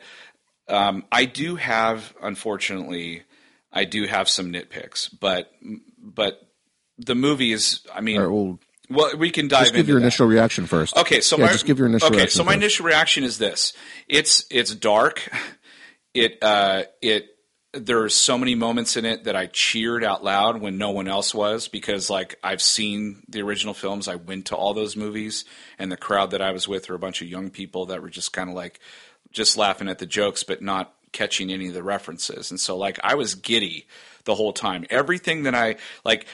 um, 0.67 1.03
I 1.11 1.25
do 1.25 1.55
have, 1.55 2.13
unfortunately, 2.21 3.23
I 3.71 3.85
do 3.85 4.05
have 4.05 4.29
some 4.29 4.51
nitpicks, 4.53 5.09
but 5.19 5.51
but 5.97 6.41
the 6.97 7.15
movie 7.15 7.51
is, 7.51 7.81
I 7.93 8.01
mean, 8.01 8.19
right, 8.19 8.27
well, 8.27 8.59
well, 8.89 9.15
we 9.17 9.29
can 9.29 9.47
dive 9.47 9.61
just 9.61 9.73
give 9.73 9.81
into 9.81 9.91
your 9.91 9.99
that. 9.99 10.05
initial 10.05 10.27
reaction 10.27 10.65
first. 10.65 10.97
Okay, 10.97 11.21
so 11.21 11.37
yeah, 11.37 11.45
my 11.45 11.51
just 11.51 11.65
give 11.65 11.77
your 11.77 11.87
initial 11.87 12.07
okay, 12.07 12.17
reaction 12.17 12.37
so 12.37 12.43
my 12.43 12.53
first. 12.53 12.57
initial 12.57 12.85
reaction 12.85 13.23
is 13.23 13.37
this: 13.37 13.73
it's 14.07 14.45
it's 14.49 14.73
dark. 14.73 15.29
It 16.15 16.39
uh, 16.41 16.83
it 17.03 17.27
there's 17.73 18.15
so 18.15 18.37
many 18.37 18.55
moments 18.55 18.97
in 18.97 19.05
it 19.05 19.25
that 19.25 19.35
I 19.35 19.45
cheered 19.45 20.03
out 20.03 20.23
loud 20.23 20.59
when 20.59 20.79
no 20.79 20.89
one 20.89 21.07
else 21.07 21.35
was 21.35 21.67
because 21.67 22.09
like 22.09 22.35
I've 22.43 22.63
seen 22.63 23.21
the 23.29 23.43
original 23.43 23.75
films. 23.75 24.07
I 24.07 24.15
went 24.15 24.47
to 24.47 24.55
all 24.55 24.73
those 24.73 24.95
movies, 24.95 25.45
and 25.77 25.91
the 25.91 25.97
crowd 25.97 26.31
that 26.31 26.41
I 26.41 26.51
was 26.51 26.67
with 26.67 26.89
were 26.89 26.95
a 26.95 26.99
bunch 26.99 27.21
of 27.21 27.27
young 27.27 27.51
people 27.51 27.85
that 27.87 28.01
were 28.01 28.09
just 28.09 28.33
kind 28.33 28.49
of 28.49 28.55
like 28.55 28.79
just 29.31 29.55
laughing 29.55 29.87
at 29.87 29.99
the 29.99 30.07
jokes, 30.07 30.43
but 30.43 30.63
not 30.63 30.95
catching 31.11 31.51
any 31.51 31.67
of 31.67 31.73
the 31.75 31.83
references. 31.83 32.49
And 32.49 32.59
so 32.59 32.75
like 32.75 32.99
I 33.03 33.15
was 33.15 33.35
giddy 33.35 33.87
the 34.23 34.35
whole 34.35 34.53
time. 34.53 34.85
Everything 34.89 35.43
that 35.43 35.53
I 35.53 35.75
like 36.03 36.25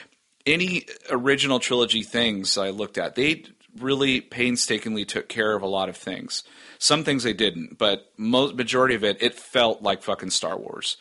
any 0.46 0.86
original 1.10 1.58
trilogy 1.58 2.02
things 2.02 2.56
I 2.56 2.70
looked 2.70 2.98
at, 2.98 3.14
they 3.14 3.44
really 3.78 4.20
painstakingly 4.20 5.04
took 5.04 5.28
care 5.28 5.54
of 5.54 5.62
a 5.62 5.66
lot 5.66 5.88
of 5.88 5.96
things. 5.96 6.42
Some 6.78 7.04
things 7.04 7.22
they 7.22 7.32
didn't, 7.32 7.78
but 7.78 8.10
most 8.16 8.54
majority 8.54 8.94
of 8.94 9.04
it, 9.04 9.18
it 9.20 9.34
felt 9.34 9.82
like 9.82 10.02
fucking 10.02 10.30
Star 10.30 10.58
Wars. 10.58 10.96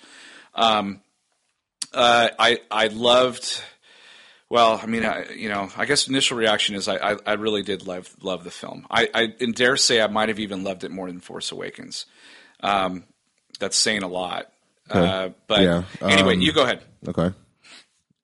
Um, 0.53 1.01
uh, 1.93 2.29
I 2.39 2.59
I 2.71 2.87
loved. 2.87 3.61
Well, 4.49 4.79
I 4.81 4.85
mean, 4.85 5.03
I, 5.03 5.31
you 5.31 5.49
know, 5.49 5.69
I 5.75 5.85
guess 5.85 6.07
initial 6.07 6.37
reaction 6.37 6.75
is 6.75 6.87
I, 6.87 6.97
I, 6.97 7.17
I 7.25 7.33
really 7.33 7.63
did 7.63 7.87
love 7.87 8.15
love 8.21 8.43
the 8.43 8.51
film. 8.51 8.85
I, 8.89 9.09
I 9.13 9.33
and 9.39 9.55
dare 9.55 9.75
say 9.75 10.01
I 10.01 10.07
might 10.07 10.29
have 10.29 10.39
even 10.39 10.63
loved 10.63 10.83
it 10.83 10.91
more 10.91 11.07
than 11.07 11.19
Force 11.19 11.51
Awakens. 11.51 12.05
Um, 12.61 13.05
that's 13.59 13.77
saying 13.77 14.03
a 14.03 14.07
lot. 14.07 14.51
Uh, 14.89 15.29
but 15.47 15.61
Yeah, 15.61 15.83
anyway, 16.01 16.35
um, 16.35 16.41
you 16.41 16.53
go 16.53 16.63
ahead. 16.63 16.81
Okay. 17.07 17.31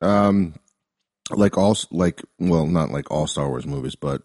Um, 0.02 0.54
like 1.38 1.58
all 1.58 1.78
like 1.92 2.22
well, 2.40 2.66
not 2.68 2.92
like 2.92 3.10
all 3.12 3.28
Star 3.28 3.48
Wars 3.50 3.66
movies, 3.66 3.96
but 3.96 4.22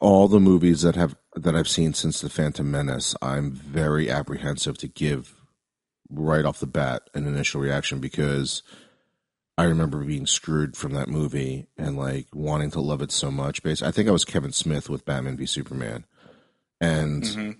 all 0.00 0.28
the 0.28 0.40
movies 0.40 0.82
that 0.82 0.94
have 0.96 1.16
that 1.34 1.54
I've 1.54 1.68
seen 1.68 1.92
since 1.94 2.20
the 2.20 2.28
Phantom 2.30 2.70
Menace, 2.70 3.14
I'm 3.20 3.52
very 3.52 4.10
apprehensive 4.10 4.78
to 4.78 4.88
give 4.88 5.34
right 6.08 6.44
off 6.44 6.60
the 6.60 6.66
bat 6.66 7.02
an 7.14 7.26
initial 7.26 7.60
reaction 7.60 7.98
because 7.98 8.62
I 9.58 9.64
remember 9.64 10.04
being 10.04 10.26
screwed 10.26 10.76
from 10.76 10.92
that 10.94 11.08
movie 11.08 11.66
and 11.76 11.96
like 11.96 12.26
wanting 12.32 12.70
to 12.72 12.80
love 12.80 13.02
it 13.02 13.10
so 13.12 13.30
much. 13.30 13.62
Basically, 13.62 13.88
I 13.88 13.92
think 13.92 14.08
I 14.08 14.12
was 14.12 14.24
Kevin 14.24 14.52
Smith 14.52 14.88
with 14.88 15.04
Batman 15.04 15.36
v 15.36 15.46
Superman, 15.46 16.04
and 16.80 17.22
Mm-hmm. 17.22 17.50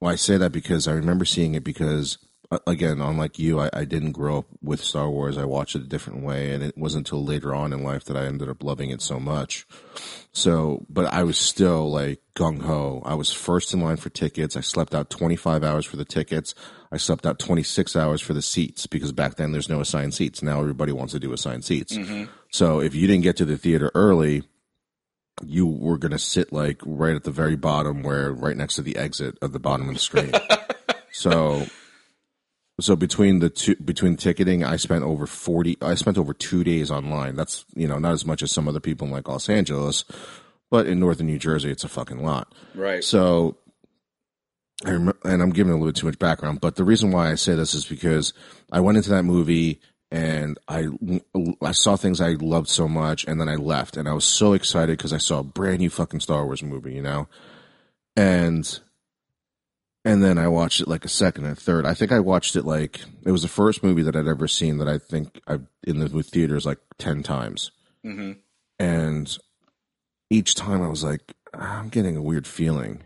well, 0.00 0.12
I 0.12 0.16
say 0.16 0.36
that 0.36 0.52
because 0.52 0.88
I 0.88 0.92
remember 0.92 1.24
seeing 1.24 1.54
it 1.54 1.64
because 1.64 2.18
again, 2.66 3.00
unlike 3.00 3.38
you, 3.38 3.60
I, 3.60 3.70
I 3.72 3.84
didn't 3.84 4.12
grow 4.12 4.38
up 4.38 4.46
with 4.62 4.82
Star 4.82 5.10
Wars. 5.10 5.38
I 5.38 5.44
watched 5.44 5.76
it 5.76 5.82
a 5.82 5.88
different 5.88 6.22
way, 6.22 6.52
and 6.52 6.62
it 6.62 6.76
wasn't 6.76 7.06
until 7.08 7.24
later 7.24 7.54
on 7.54 7.72
in 7.72 7.82
life 7.82 8.04
that 8.04 8.16
I 8.16 8.26
ended 8.26 8.48
up 8.48 8.62
loving 8.62 8.90
it 8.90 9.02
so 9.02 9.18
much. 9.20 9.66
So, 10.32 10.84
but 10.88 11.06
I 11.06 11.22
was 11.22 11.38
still 11.38 11.90
like 11.90 12.20
gung 12.34 12.62
ho. 12.62 13.02
I 13.04 13.14
was 13.14 13.32
first 13.32 13.72
in 13.72 13.80
line 13.80 13.96
for 13.96 14.10
tickets. 14.10 14.56
I 14.56 14.60
slept 14.60 14.94
out 14.94 15.10
25 15.10 15.62
hours 15.62 15.86
for 15.86 15.96
the 15.96 16.04
tickets. 16.04 16.54
I 16.90 16.96
slept 16.96 17.26
out 17.26 17.38
26 17.38 17.96
hours 17.96 18.20
for 18.20 18.34
the 18.34 18.42
seats 18.42 18.86
because 18.86 19.12
back 19.12 19.36
then 19.36 19.52
there's 19.52 19.68
no 19.68 19.80
assigned 19.80 20.14
seats. 20.14 20.42
Now 20.42 20.60
everybody 20.60 20.92
wants 20.92 21.12
to 21.12 21.20
do 21.20 21.32
assigned 21.32 21.64
seats. 21.64 21.96
Mm-hmm. 21.96 22.24
So 22.50 22.80
if 22.80 22.94
you 22.94 23.06
didn't 23.06 23.22
get 23.22 23.36
to 23.38 23.44
the 23.44 23.56
theater 23.56 23.90
early, 23.94 24.42
you 25.42 25.66
were 25.66 25.98
going 25.98 26.12
to 26.12 26.18
sit 26.18 26.52
like 26.52 26.80
right 26.84 27.16
at 27.16 27.24
the 27.24 27.30
very 27.30 27.56
bottom 27.56 28.02
where 28.02 28.32
right 28.32 28.56
next 28.56 28.76
to 28.76 28.82
the 28.82 28.96
exit 28.96 29.38
of 29.42 29.52
the 29.52 29.58
bottom 29.58 29.88
of 29.88 29.94
the 29.94 30.00
screen. 30.00 30.32
so 31.12 31.66
so 32.80 32.96
between 32.96 33.38
the 33.38 33.50
two 33.50 33.76
between 33.76 34.16
ticketing 34.16 34.64
I 34.64 34.76
spent 34.76 35.04
over 35.04 35.26
40 35.26 35.78
I 35.80 35.94
spent 35.94 36.18
over 36.18 36.34
2 36.34 36.64
days 36.64 36.90
online. 36.90 37.36
That's, 37.36 37.64
you 37.74 37.86
know, 37.86 37.98
not 37.98 38.12
as 38.12 38.26
much 38.26 38.42
as 38.42 38.50
some 38.52 38.68
other 38.68 38.80
people 38.80 39.06
in 39.06 39.12
like 39.12 39.28
Los 39.28 39.48
Angeles, 39.48 40.04
but 40.70 40.86
in 40.86 41.00
northern 41.00 41.26
New 41.26 41.38
Jersey 41.38 41.70
it's 41.70 41.84
a 41.84 41.88
fucking 41.88 42.22
lot. 42.22 42.52
Right. 42.74 43.04
So, 43.04 43.58
I 44.84 44.90
remember, 44.90 45.18
and 45.24 45.40
I'm 45.40 45.50
giving 45.50 45.72
a 45.72 45.76
little 45.76 45.88
bit 45.88 45.96
too 45.96 46.06
much 46.06 46.18
background, 46.18 46.60
but 46.60 46.76
the 46.76 46.84
reason 46.84 47.12
why 47.12 47.30
I 47.30 47.36
say 47.36 47.54
this 47.54 47.74
is 47.74 47.86
because 47.86 48.34
I 48.72 48.80
went 48.80 48.98
into 48.98 49.10
that 49.10 49.22
movie 49.22 49.80
and 50.10 50.58
I 50.68 50.88
I 51.60 51.72
saw 51.72 51.96
things 51.96 52.20
I 52.20 52.30
loved 52.40 52.68
so 52.68 52.86
much, 52.86 53.24
and 53.24 53.40
then 53.40 53.48
I 53.48 53.56
left, 53.56 53.96
and 53.96 54.08
I 54.08 54.12
was 54.12 54.24
so 54.24 54.52
excited 54.52 54.96
because 54.96 55.12
I 55.12 55.18
saw 55.18 55.40
a 55.40 55.44
brand 55.44 55.80
new 55.80 55.90
fucking 55.90 56.20
Star 56.20 56.44
Wars 56.44 56.62
movie, 56.62 56.94
you 56.94 57.02
know, 57.02 57.28
and 58.14 58.78
and 60.04 60.22
then 60.22 60.38
I 60.38 60.48
watched 60.48 60.80
it 60.80 60.88
like 60.88 61.04
a 61.04 61.08
second 61.08 61.44
and 61.44 61.56
a 61.56 61.60
third. 61.60 61.86
I 61.86 61.94
think 61.94 62.12
I 62.12 62.20
watched 62.20 62.56
it 62.56 62.64
like 62.64 63.00
it 63.24 63.30
was 63.30 63.42
the 63.42 63.48
first 63.48 63.82
movie 63.82 64.02
that 64.02 64.16
I'd 64.16 64.28
ever 64.28 64.46
seen 64.46 64.78
that 64.78 64.88
I 64.88 64.98
think 64.98 65.40
I've 65.46 65.66
in 65.82 65.98
the 65.98 66.22
theaters 66.22 66.66
like 66.66 66.78
ten 66.98 67.22
times, 67.22 67.70
hmm 68.02 68.32
and 68.78 69.38
each 70.30 70.56
time 70.56 70.82
I 70.82 70.88
was 70.88 71.04
like, 71.04 71.34
I'm 71.52 71.88
getting 71.88 72.16
a 72.16 72.22
weird 72.22 72.46
feeling, 72.46 73.02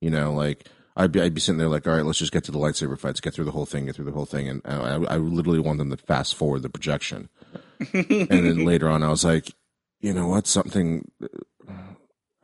you 0.00 0.10
know, 0.10 0.32
like 0.32 0.68
I'd 0.96 1.12
be 1.12 1.20
I'd 1.20 1.34
be 1.34 1.40
sitting 1.40 1.58
there 1.58 1.68
like, 1.68 1.86
all 1.86 1.94
right, 1.94 2.04
let's 2.04 2.18
just 2.18 2.32
get 2.32 2.44
to 2.44 2.52
the 2.52 2.58
lightsaber 2.58 2.98
fights, 2.98 3.20
get 3.20 3.34
through 3.34 3.44
the 3.44 3.52
whole 3.52 3.66
thing, 3.66 3.86
get 3.86 3.94
through 3.94 4.06
the 4.06 4.12
whole 4.12 4.26
thing, 4.26 4.48
and 4.48 4.62
I, 4.64 4.94
I 4.94 5.16
literally 5.18 5.60
want 5.60 5.78
them 5.78 5.90
to 5.90 5.96
fast 5.96 6.34
forward 6.34 6.62
the 6.62 6.68
projection, 6.68 7.28
and 7.92 8.28
then 8.28 8.64
later 8.64 8.88
on, 8.88 9.02
I 9.02 9.10
was 9.10 9.24
like, 9.24 9.52
you 10.00 10.12
know 10.12 10.26
what, 10.26 10.46
something. 10.46 11.10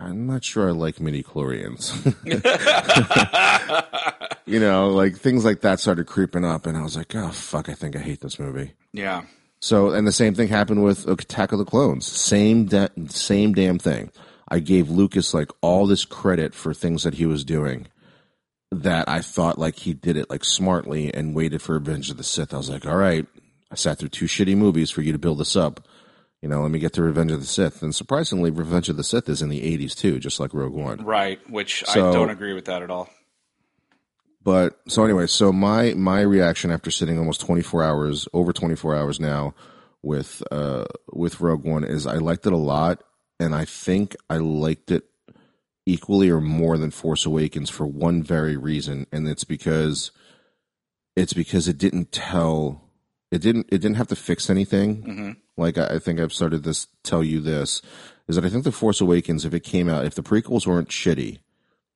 I'm 0.03 0.27
not 0.27 0.45
sure 0.45 0.69
I 0.69 0.73
like 0.73 1.01
midi 1.01 1.23
chlorians. 1.23 1.93
you 4.47 4.61
know, 4.61 4.89
like 4.89 5.17
things 5.17 5.45
like 5.45 5.61
that 5.61 5.81
started 5.81 6.07
creeping 6.07 6.45
up, 6.45 6.67
and 6.67 6.77
I 6.77 6.83
was 6.83 6.97
like, 6.97 7.15
oh 7.15 7.31
fuck, 7.31 7.69
I 7.69 7.75
think 7.75 7.97
I 7.97 8.01
hate 8.01 8.21
this 8.21 8.39
movie. 8.39 8.73
Yeah. 8.93 9.23
So, 9.61 9.91
and 9.91 10.07
the 10.07 10.13
same 10.13 10.35
thing 10.35 10.49
happened 10.49 10.83
with 10.83 11.09
uh, 11.09 11.13
Attack 11.13 11.53
of 11.53 11.59
the 11.59 11.65
Clones. 11.65 12.05
Same, 12.05 12.67
da- 12.67 12.89
same 13.07 13.53
damn 13.53 13.79
thing. 13.79 14.11
I 14.49 14.59
gave 14.59 14.91
Lucas 14.91 15.33
like 15.33 15.51
all 15.61 15.87
this 15.87 16.05
credit 16.05 16.53
for 16.53 16.75
things 16.75 17.05
that 17.05 17.15
he 17.15 17.27
was 17.27 17.45
doing 17.45 17.87
that 18.73 19.09
I 19.09 19.21
thought 19.21 19.59
like 19.59 19.77
he 19.77 19.93
did 19.93 20.17
it 20.17 20.31
like 20.31 20.45
smartly 20.45 21.13
and 21.13 21.35
waited 21.35 21.63
for 21.63 21.75
Revenge 21.75 22.11
of 22.11 22.17
the 22.17 22.25
Sith. 22.25 22.53
I 22.53 22.57
was 22.57 22.71
like, 22.71 22.87
all 22.87 22.97
right, 22.97 23.27
I 23.71 23.75
sat 23.77 23.99
through 23.99 24.09
two 24.09 24.25
shitty 24.25 24.57
movies 24.57 24.91
for 24.91 25.03
you 25.03 25.13
to 25.13 25.19
build 25.19 25.39
this 25.39 25.57
up. 25.57 25.87
You 26.43 26.49
know, 26.49 26.63
let 26.63 26.73
me 26.73 26.81
get 26.81 26.93
to 26.95 27.03
Revenge 27.03 27.31
of 27.31 27.41
the 27.41 27.47
Sith. 27.47 27.83
And 27.83 27.95
surprisingly, 27.95 28.51
Revenge 28.51 28.89
of 28.89 28.97
the 28.97 29.05
Sith 29.05 29.29
is 29.29 29.43
in 29.43 29.49
the 29.49 29.61
80s 29.61 29.95
too, 29.95 30.19
just 30.19 30.41
like 30.41 30.53
Rogue 30.53 30.75
One. 30.75 31.05
Right. 31.05 31.39
Which 31.49 31.85
I 31.89 31.95
don't 31.95 32.31
agree 32.31 32.53
with 32.53 32.65
that 32.65 32.83
at 32.83 32.91
all. 32.91 33.09
But 34.43 34.81
so 34.89 35.05
anyway, 35.05 35.29
so 35.29 35.53
my 35.53 35.95
my 35.95 36.21
reaction 36.21 36.73
after 36.73 36.91
sitting 36.91 37.17
almost 37.17 37.41
24 37.43 37.85
hours, 37.85 38.29
over 38.33 38.53
24 38.53 38.97
hours 38.97 39.21
now 39.21 39.55
with 40.03 40.43
uh 40.51 40.85
with 41.13 41.41
Rogue 41.41 41.65
One 41.65 41.85
is 41.85 42.07
I 42.09 42.17
liked 42.17 42.45
it 42.47 42.53
a 42.53 42.57
lot 42.57 43.05
and 43.39 43.55
I 43.55 43.65
think 43.65 44.17
I 44.29 44.39
liked 44.39 44.91
it 44.91 45.05
equally 45.87 46.29
or 46.29 46.41
more 46.41 46.77
than 46.77 46.91
Force 46.91 47.25
Awakens 47.25 47.71
for 47.71 47.87
one 47.87 48.23
very 48.23 48.57
reason 48.57 49.07
and 49.13 49.29
it's 49.29 49.45
because 49.45 50.11
it's 51.15 51.33
because 51.33 51.69
it 51.69 51.79
didn't 51.79 52.11
tell 52.11 52.82
it 53.33 53.41
didn't 53.43 53.67
it 53.73 53.79
didn't 53.79 53.97
have 53.97 54.09
to 54.09 54.17
fix 54.17 54.49
anything. 54.49 55.03
hmm 55.03 55.31
Like 55.61 55.77
I, 55.79 55.95
I 55.97 55.99
think 55.99 56.21
I've 56.21 56.33
started 56.33 56.63
this 56.63 56.87
tell 57.03 57.25
you 57.25 57.41
this 57.41 57.83
is 58.29 58.37
that 58.37 58.45
I 58.45 58.49
think 58.49 58.63
the 58.65 58.71
Force 58.73 59.01
Awakens 59.01 59.45
if 59.45 59.53
it 59.55 59.65
came 59.65 59.89
out 59.89 60.05
if 60.05 60.15
the 60.15 60.23
prequels 60.23 60.67
weren't 60.67 60.89
shitty 60.91 61.39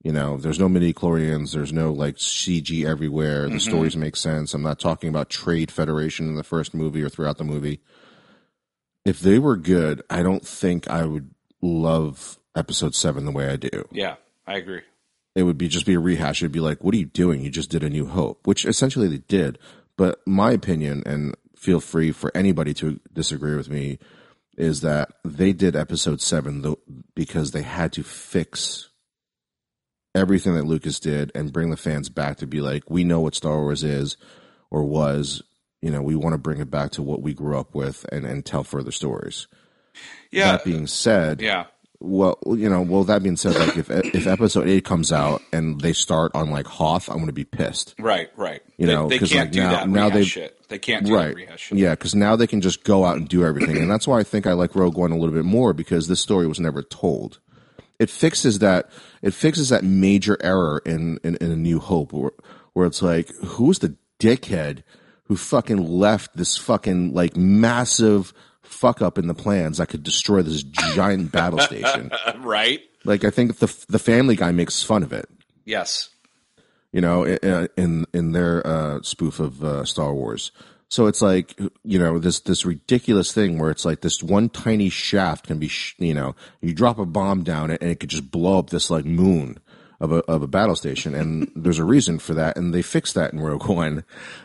you 0.03 0.13
know, 0.13 0.37
there's 0.37 0.61
no 0.61 0.69
midi 0.69 0.93
chlorians, 0.93 1.53
there's 1.53 1.73
no 1.73 1.93
like 1.93 2.17
CG 2.17 2.85
everywhere. 2.87 3.49
The 3.49 3.57
Mhm. 3.57 3.61
stories 3.61 3.97
make 3.97 4.15
sense. 4.15 4.55
I'm 4.55 4.63
not 4.63 4.79
talking 4.79 5.09
about 5.09 5.31
Trade 5.31 5.73
Federation 5.73 6.29
in 6.29 6.37
the 6.37 6.45
first 6.45 6.75
movie 6.75 7.03
or 7.03 7.09
throughout 7.09 7.39
the 7.39 7.45
movie. 7.45 7.81
If 9.05 9.19
they 9.21 9.39
were 9.41 9.57
good, 9.57 10.03
I 10.09 10.23
don't 10.23 10.47
think 10.47 10.89
I 10.89 11.05
would 11.05 11.31
love 11.61 12.39
episode 12.55 12.95
seven 12.95 13.25
the 13.25 13.33
way 13.33 13.49
I 13.49 13.57
do. 13.57 13.89
Yeah. 13.91 14.17
I 14.47 14.57
agree. 14.59 14.83
It 15.35 15.43
would 15.43 15.59
be 15.59 15.67
just 15.69 15.87
be 15.87 15.95
a 15.95 16.01
rehash. 16.01 16.41
It'd 16.41 16.53
be 16.53 16.61
like, 16.61 16.85
what 16.85 16.95
are 16.95 16.99
you 16.99 17.07
doing? 17.07 17.43
You 17.43 17.51
just 17.51 17.71
did 17.71 17.83
a 17.83 17.91
new 17.91 18.07
hope, 18.07 18.47
which 18.47 18.65
essentially 18.65 19.09
they 19.09 19.19
did. 19.27 19.59
But 19.97 20.21
my 20.27 20.53
opinion, 20.53 21.03
and 21.07 21.35
feel 21.57 21.81
free 21.81 22.13
for 22.13 22.31
anybody 22.35 22.75
to 22.75 23.01
disagree 23.13 23.57
with 23.57 23.71
me, 23.71 23.99
is 24.57 24.81
that 24.83 25.13
they 25.25 25.53
did 25.53 25.77
episode 25.77 26.21
seven 26.21 26.77
because 27.15 27.51
they 27.51 27.63
had 27.63 27.93
to 27.93 28.03
fix 28.03 28.89
everything 30.15 30.55
that 30.55 30.65
Lucas 30.65 30.99
did 30.99 31.31
and 31.35 31.53
bring 31.53 31.71
the 31.71 31.77
fans 31.77 32.09
back 32.09 32.39
to 32.39 32.47
be 32.47 32.61
like, 32.61 32.89
we 32.89 33.05
know 33.05 33.21
what 33.21 33.35
Star 33.35 33.61
Wars 33.61 33.85
is 33.85 34.17
or 34.71 34.85
was. 34.85 35.43
You 35.83 35.91
know, 35.91 36.03
we 36.03 36.17
want 36.17 36.33
to 36.33 36.39
bring 36.39 36.61
it 36.61 36.71
back 36.71 36.93
to 36.93 37.03
what 37.03 37.21
we 37.21 37.35
grew 37.35 37.59
up 37.59 37.75
with 37.75 38.07
and, 38.11 38.25
and 38.25 38.45
tell 38.45 38.65
further 38.65 38.91
stories. 38.91 39.47
Yeah. 40.31 40.53
That 40.53 40.65
being 40.65 40.87
said, 40.87 41.41
yeah. 41.41 41.67
Well, 42.07 42.39
you 42.47 42.69
know, 42.69 42.83
well, 42.83 43.05
that 43.05 43.23
being 43.23 43.37
said, 43.37 43.55
like 43.57 43.77
if 43.77 43.91
if 43.91 44.27
episode 44.27 44.69
eight 44.69 44.85
comes 44.85 45.13
out 45.13 45.43
and 45.53 45.81
they 45.81 45.93
start 45.93 46.33
on 46.35 46.51
like 46.51 46.67
Hoth, 46.67 47.09
I'm 47.09 47.17
going 47.17 47.27
to 47.27 47.33
be 47.33 47.45
pissed. 47.45 47.95
Right. 47.99 48.29
Right. 48.37 48.63
You 48.79 48.87
they, 48.87 48.95
know, 48.95 49.09
they 49.09 49.19
'cause, 49.19 49.31
can't 49.31 49.47
like, 49.47 49.53
do 49.53 49.61
now- 49.61 49.71
that 49.71 49.89
now 49.89 50.09
they've- 50.11 50.27
shit. 50.27 50.53
They 50.69 50.79
can't 50.81 51.07
do 51.07 51.15
right. 51.15 51.29
that 51.29 51.37
rehash 51.37 51.61
shit. 51.61 51.79
Yeah, 51.79 51.91
because 51.91 52.15
now 52.17 52.35
they 52.35 52.49
can 52.49 52.61
just 52.61 52.83
go 52.83 53.05
out 53.05 53.17
and 53.19 53.29
do 53.29 53.45
everything, 53.45 53.77
and 53.77 53.89
that's 53.89 54.09
why 54.09 54.19
I 54.19 54.25
think 54.25 54.49
I 54.49 54.53
like 54.55 54.75
Rogue 54.75 54.97
One 54.99 55.13
a 55.13 55.17
little 55.17 55.33
bit 55.35 55.45
more 55.45 55.73
because 55.73 56.09
this 56.09 56.21
story 56.21 56.49
was 56.49 56.59
never 56.59 56.83
told. 56.83 57.39
It 58.01 58.11
fixes 58.11 58.59
that. 58.59 58.91
It 59.23 59.33
fixes 59.33 59.69
that 59.69 59.85
major 59.85 60.37
error 60.41 60.83
in 60.85 61.19
in, 61.23 61.37
in 61.37 61.53
A 61.53 61.57
New 61.57 61.79
Hope, 61.79 62.13
where, 62.13 62.33
where 62.73 62.87
it's 62.87 63.01
like, 63.01 63.31
who's 63.45 63.79
the 63.79 63.95
dickhead 64.19 64.83
who 65.27 65.37
fucking 65.37 65.79
left 65.89 66.37
this 66.37 66.57
fucking 66.57 67.15
like 67.15 67.37
massive 67.37 68.33
fuck 68.67 69.01
up 69.03 69.19
in 69.19 69.27
the 69.27 69.35
plans 69.35 69.79
that 69.79 69.89
could 69.89 70.03
destroy 70.03 70.43
this 70.43 70.63
giant 70.63 71.33
battle 71.33 71.59
station? 71.61 72.11
right. 72.41 72.81
Like, 73.05 73.25
I 73.25 73.31
think 73.31 73.59
the 73.59 73.67
the 73.89 73.99
Family 73.99 74.37
Guy 74.37 74.53
makes 74.53 74.83
fun 74.83 75.03
of 75.03 75.13
it 75.13 75.29
Yes. 75.65 76.11
you 76.93 77.01
know, 77.01 77.25
in 77.25 78.07
in 78.13 78.33
their 78.33 78.67
uh, 78.67 79.01
spoof 79.03 79.41
of 79.41 79.63
uh, 79.65 79.85
Star 79.85 80.13
Wars. 80.15 80.51
So 80.89 81.07
it's 81.09 81.21
like 81.21 81.59
you 81.85 81.99
know 81.99 82.19
this 82.19 82.41
this 82.41 82.65
ridiculous 82.65 83.33
thing 83.33 83.59
where 83.59 83.71
it's 83.71 83.85
like 83.85 84.03
this 84.03 84.23
one 84.23 84.49
tiny 84.49 84.89
shaft 84.89 85.47
can 85.49 85.59
be 85.59 85.67
sh- 85.69 85.97
you 85.99 86.15
know 86.15 86.37
you 86.61 86.73
drop 86.75 86.99
a 87.01 87.05
bomb 87.05 87.43
down 87.43 87.73
it 87.73 87.83
and 87.83 87.91
it 87.91 87.99
could 87.99 88.09
just 88.11 88.31
blow 88.31 88.59
up 88.61 88.71
this 88.71 88.89
like 88.89 89.05
moon 89.05 89.59
of 90.01 90.13
a 90.13 90.17
of 90.31 90.43
a 90.43 90.47
battle 90.47 90.77
station 90.77 91.15
and 91.15 91.51
there's 91.55 91.79
a 91.79 91.85
reason 91.85 92.19
for 92.19 92.35
that 92.35 92.57
and 92.57 92.75
they 92.75 92.83
fixed 92.83 93.15
that 93.15 93.33
in 93.33 93.41
Rogue 93.41 93.67
One, 93.67 94.05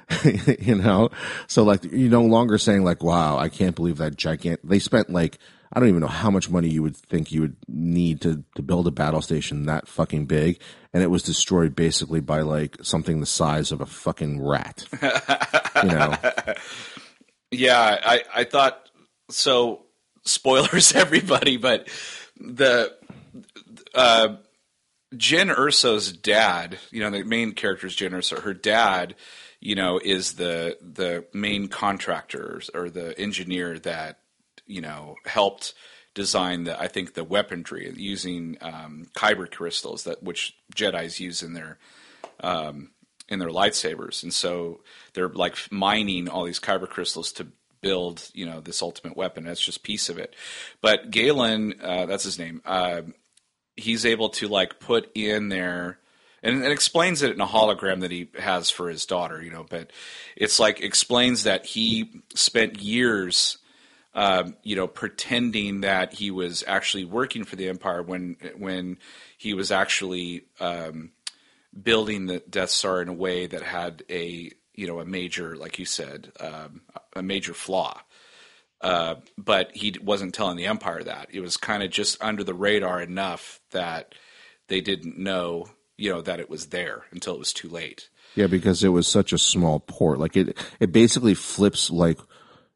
you 0.59 0.75
know. 0.75 1.09
So 1.47 1.63
like 1.63 1.83
you're 1.83 2.09
no 2.09 2.23
longer 2.23 2.57
saying 2.57 2.83
like 2.83 3.03
wow 3.03 3.37
I 3.37 3.49
can't 3.49 3.75
believe 3.75 3.97
that 3.97 4.15
giant 4.15 4.59
they 4.67 4.79
spent 4.79 5.09
like 5.09 5.39
I 5.73 5.79
don't 5.79 5.87
even 5.87 6.01
know 6.01 6.07
how 6.07 6.29
much 6.29 6.49
money 6.49 6.67
you 6.67 6.83
would 6.83 6.97
think 6.97 7.31
you 7.31 7.41
would 7.41 7.55
need 7.67 8.19
to, 8.21 8.43
to 8.55 8.61
build 8.61 8.87
a 8.87 8.91
battle 8.91 9.21
station 9.21 9.67
that 9.67 9.87
fucking 9.87 10.25
big, 10.25 10.59
and 10.93 11.01
it 11.01 11.07
was 11.07 11.23
destroyed 11.23 11.77
basically 11.77 12.19
by 12.19 12.41
like 12.41 12.75
something 12.81 13.21
the 13.21 13.25
size 13.25 13.71
of 13.71 13.79
a 13.79 13.85
fucking 13.85 14.45
rat. 14.45 14.85
you 15.81 15.89
know, 15.89 16.13
Yeah, 17.51 17.99
I, 18.03 18.23
I 18.33 18.43
thought 18.45 18.89
so. 19.29 19.83
Spoilers, 20.23 20.93
everybody, 20.95 21.57
but 21.57 21.89
the 22.39 22.95
uh, 23.93 24.35
Jyn 25.15 25.53
Erso's 25.53 26.11
dad, 26.11 26.79
you 26.89 27.01
know, 27.01 27.09
the 27.09 27.23
main 27.23 27.51
character 27.53 27.87
is 27.87 27.95
Jyn 27.95 28.11
Erso. 28.11 28.39
Her 28.39 28.53
dad, 28.53 29.15
you 29.59 29.75
know, 29.75 29.99
is 30.03 30.33
the 30.33 30.77
the 30.81 31.25
main 31.33 31.67
contractor 31.67 32.61
or 32.73 32.89
the 32.89 33.17
engineer 33.19 33.77
that 33.79 34.19
you 34.65 34.81
know 34.81 35.15
helped 35.25 35.73
design 36.13 36.63
the 36.63 36.79
I 36.79 36.87
think 36.87 37.13
the 37.13 37.23
weaponry 37.23 37.91
using 37.95 38.57
um, 38.61 39.07
kyber 39.15 39.49
crystals 39.51 40.03
that 40.05 40.23
which 40.23 40.55
Jedi's 40.75 41.19
use 41.19 41.43
in 41.43 41.53
their 41.53 41.77
um, 42.39 42.91
in 43.27 43.39
their 43.39 43.49
lightsabers, 43.49 44.23
and 44.23 44.33
so 44.33 44.81
they're 45.13 45.29
like 45.29 45.55
mining 45.71 46.29
all 46.29 46.45
these 46.45 46.59
kyber 46.59 46.87
crystals 46.87 47.31
to 47.33 47.47
build 47.81 48.29
you 48.33 48.45
know 48.45 48.61
this 48.61 48.81
ultimate 48.81 49.17
weapon. 49.17 49.43
That's 49.43 49.61
just 49.61 49.83
piece 49.83 50.09
of 50.09 50.17
it. 50.17 50.35
But 50.81 51.11
Galen, 51.11 51.75
uh, 51.81 52.05
that's 52.05 52.23
his 52.23 52.39
name. 52.39 52.61
Uh, 52.65 53.01
he's 53.81 54.05
able 54.05 54.29
to 54.29 54.47
like 54.47 54.79
put 54.79 55.11
in 55.15 55.49
there 55.49 55.99
and 56.43 56.63
it 56.63 56.71
explains 56.71 57.21
it 57.21 57.33
in 57.33 57.41
a 57.41 57.45
hologram 57.45 58.01
that 58.01 58.09
he 58.09 58.29
has 58.39 58.71
for 58.71 58.89
his 58.89 59.05
daughter, 59.05 59.41
you 59.43 59.51
know, 59.51 59.65
but 59.69 59.91
it's 60.35 60.59
like 60.59 60.81
explains 60.81 61.43
that 61.43 61.67
he 61.67 62.23
spent 62.33 62.79
years 62.79 63.59
um, 64.13 64.55
you 64.63 64.75
know, 64.75 64.87
pretending 64.87 65.81
that 65.81 66.13
he 66.13 66.31
was 66.31 66.63
actually 66.67 67.05
working 67.05 67.43
for 67.43 67.55
the 67.55 67.69
Empire 67.69 68.03
when 68.03 68.35
when 68.57 68.97
he 69.37 69.53
was 69.53 69.71
actually 69.71 70.43
um, 70.59 71.11
building 71.81 72.25
the 72.25 72.41
Death 72.49 72.71
Star 72.71 73.01
in 73.01 73.07
a 73.07 73.13
way 73.13 73.47
that 73.47 73.61
had 73.61 74.03
a 74.09 74.51
you 74.75 74.87
know 74.87 74.99
a 74.99 75.05
major, 75.05 75.55
like 75.55 75.79
you 75.79 75.85
said, 75.85 76.31
um, 76.39 76.81
a 77.15 77.23
major 77.23 77.53
flaw. 77.53 78.01
Uh, 78.81 79.15
but 79.37 79.71
he 79.75 79.95
wasn't 80.01 80.33
telling 80.33 80.57
the 80.57 80.65
Empire 80.65 81.03
that. 81.03 81.27
It 81.31 81.41
was 81.41 81.57
kind 81.57 81.83
of 81.83 81.91
just 81.91 82.21
under 82.21 82.43
the 82.43 82.53
radar 82.53 83.01
enough 83.01 83.59
that 83.71 84.15
they 84.67 84.81
didn't 84.81 85.17
know, 85.17 85.67
you 85.97 86.11
know, 86.11 86.21
that 86.21 86.39
it 86.39 86.49
was 86.49 86.67
there 86.67 87.03
until 87.11 87.35
it 87.35 87.39
was 87.39 87.53
too 87.53 87.69
late. 87.69 88.09
Yeah, 88.35 88.47
because 88.47 88.83
it 88.83 88.89
was 88.89 89.07
such 89.07 89.33
a 89.33 89.37
small 89.37 89.79
port. 89.79 90.17
Like 90.17 90.35
it, 90.35 90.57
it 90.79 90.91
basically 90.91 91.33
flips 91.33 91.91
like 91.91 92.17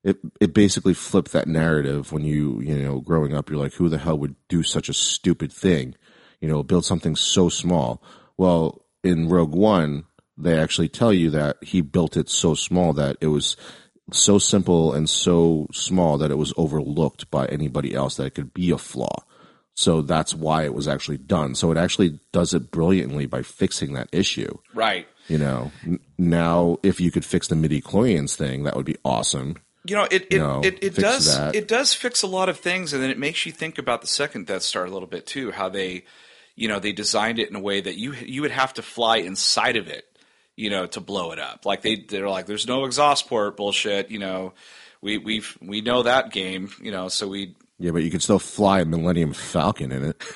it. 0.04 0.18
It 0.40 0.54
basically 0.54 0.94
flipped 0.94 1.32
that 1.32 1.48
narrative 1.48 2.12
when 2.12 2.24
you, 2.24 2.62
you 2.62 2.76
know, 2.76 3.00
growing 3.00 3.34
up, 3.34 3.50
you're 3.50 3.60
like, 3.60 3.74
who 3.74 3.90
the 3.90 3.98
hell 3.98 4.18
would 4.20 4.36
do 4.48 4.62
such 4.62 4.90
a 4.90 4.94
stupid 4.94 5.52
thing? 5.52 5.96
You 6.40 6.50
know, 6.50 6.62
build 6.62 6.86
something 6.86 7.16
so 7.16 7.50
small. 7.50 8.04
Well, 8.38 8.86
in 9.04 9.30
Rogue 9.30 9.56
One, 9.56 10.04
they 10.38 10.60
actually 10.60 10.90
tell 10.90 11.14
you 11.14 11.30
that 11.32 11.58
he 11.64 11.82
built 11.82 12.18
it 12.18 12.30
so 12.30 12.54
small 12.54 12.94
that 12.94 13.18
it 13.22 13.28
was 13.28 13.56
so 14.12 14.38
simple 14.38 14.94
and 14.94 15.10
so 15.10 15.68
small 15.72 16.18
that 16.20 16.32
it 16.32 16.38
was 16.38 16.54
overlooked 16.58 17.30
by 17.32 17.46
anybody 17.48 17.94
else 17.94 18.16
that 18.18 18.26
it 18.28 18.36
could 18.36 18.54
be 18.54 18.72
a 18.72 18.78
flaw. 18.78 19.24
So 19.74 20.02
that's 20.02 20.34
why 20.34 20.64
it 20.64 20.74
was 20.74 20.88
actually 20.88 21.18
done. 21.18 21.54
So 21.56 21.72
it 21.72 21.78
actually 21.78 22.20
does 22.32 22.54
it 22.54 22.72
brilliantly 22.72 23.26
by 23.26 23.42
fixing 23.42 23.94
that 23.94 24.08
issue. 24.14 24.58
Right. 24.74 25.08
You 25.28 25.38
know, 25.38 25.72
n- 25.86 26.00
now 26.18 26.78
if 26.84 27.02
you 27.02 27.12
could 27.12 27.26
fix 27.26 27.48
the 27.48 27.56
midi 27.56 27.82
chlorians 27.82 28.36
thing, 28.36 28.64
that 28.64 28.76
would 28.76 28.86
be 28.86 28.96
awesome. 29.04 29.58
You 29.84 29.96
know, 29.98 30.04
it 30.10 30.14
it, 30.24 30.32
You 30.34 30.40
know, 30.40 30.62
it, 30.64 30.84
it 30.84 30.96
does 30.96 31.36
that. 31.38 31.56
it 31.56 31.68
does 31.68 31.94
fix 31.94 32.24
a 32.24 32.28
lot 32.28 32.48
of 32.48 32.58
things, 32.58 32.94
and 32.94 33.04
then 33.04 33.10
it 33.12 33.20
makes 33.20 33.46
you 33.46 33.52
think 33.52 33.78
about 33.78 34.02
the 34.02 34.08
second 34.08 34.48
Death 34.48 34.64
Star 34.64 34.86
a 34.86 34.90
little 34.90 35.08
bit 35.08 35.28
too. 35.28 35.52
How 35.52 35.70
they, 35.70 36.06
you 36.56 36.68
know, 36.68 36.80
they 36.80 36.92
designed 36.92 37.38
it 37.38 37.50
in 37.50 37.56
a 37.56 37.60
way 37.60 37.82
that 37.82 37.96
you 37.98 38.14
you 38.14 38.42
would 38.42 38.52
have 38.52 38.74
to 38.76 38.82
fly 38.82 39.18
inside 39.18 39.76
of 39.76 39.88
it, 39.88 40.06
you 40.56 40.70
know, 40.70 40.86
to 40.88 41.00
blow 41.02 41.32
it 41.32 41.40
up. 41.40 41.66
Like 41.66 41.82
they 41.82 41.96
they're 41.96 42.30
like, 42.30 42.46
there's 42.46 42.68
no 42.68 42.86
exhaust 42.86 43.28
port 43.28 43.58
bullshit. 43.58 44.10
You 44.12 44.20
know, 44.20 44.54
we 45.02 45.18
we 45.18 45.44
we 45.62 45.82
know 45.82 46.04
that 46.04 46.32
game. 46.32 46.70
You 46.82 46.92
know, 46.92 47.08
so 47.10 47.28
we 47.28 47.56
Yeah, 47.80 47.92
but 47.92 48.04
you 48.04 48.12
could 48.12 48.22
still 48.24 48.40
fly 48.40 48.80
a 48.82 48.86
Millennium 48.86 49.34
Falcon 49.34 49.92
in 49.92 50.06
it. 50.06 50.24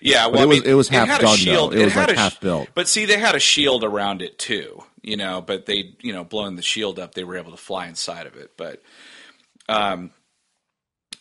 Yeah, 0.00 0.26
well, 0.26 0.40
it 0.40 0.42
I 0.42 0.46
was- 0.46 0.60
mean, 0.60 0.70
it 0.70 0.74
was 0.74 0.88
half 0.88 1.08
done, 1.08 1.20
though. 1.22 1.36
shield. 1.36 1.74
It 1.74 1.84
was, 1.84 1.96
like, 1.96 2.10
a 2.10 2.14
half 2.16 2.38
built. 2.40 2.68
But 2.74 2.86
see, 2.88 3.06
they 3.06 3.18
had 3.18 3.34
a 3.34 3.40
shield 3.40 3.82
around 3.84 4.20
it 4.20 4.38
too, 4.38 4.82
you 5.02 5.16
know. 5.16 5.40
But 5.40 5.64
they, 5.64 5.94
you 6.02 6.12
know, 6.12 6.24
blowing 6.24 6.56
the 6.56 6.62
shield 6.62 6.98
up, 6.98 7.14
they 7.14 7.24
were 7.24 7.38
able 7.38 7.52
to 7.52 7.56
fly 7.56 7.86
inside 7.86 8.26
of 8.26 8.36
it. 8.36 8.52
But, 8.58 8.82
um, 9.68 10.10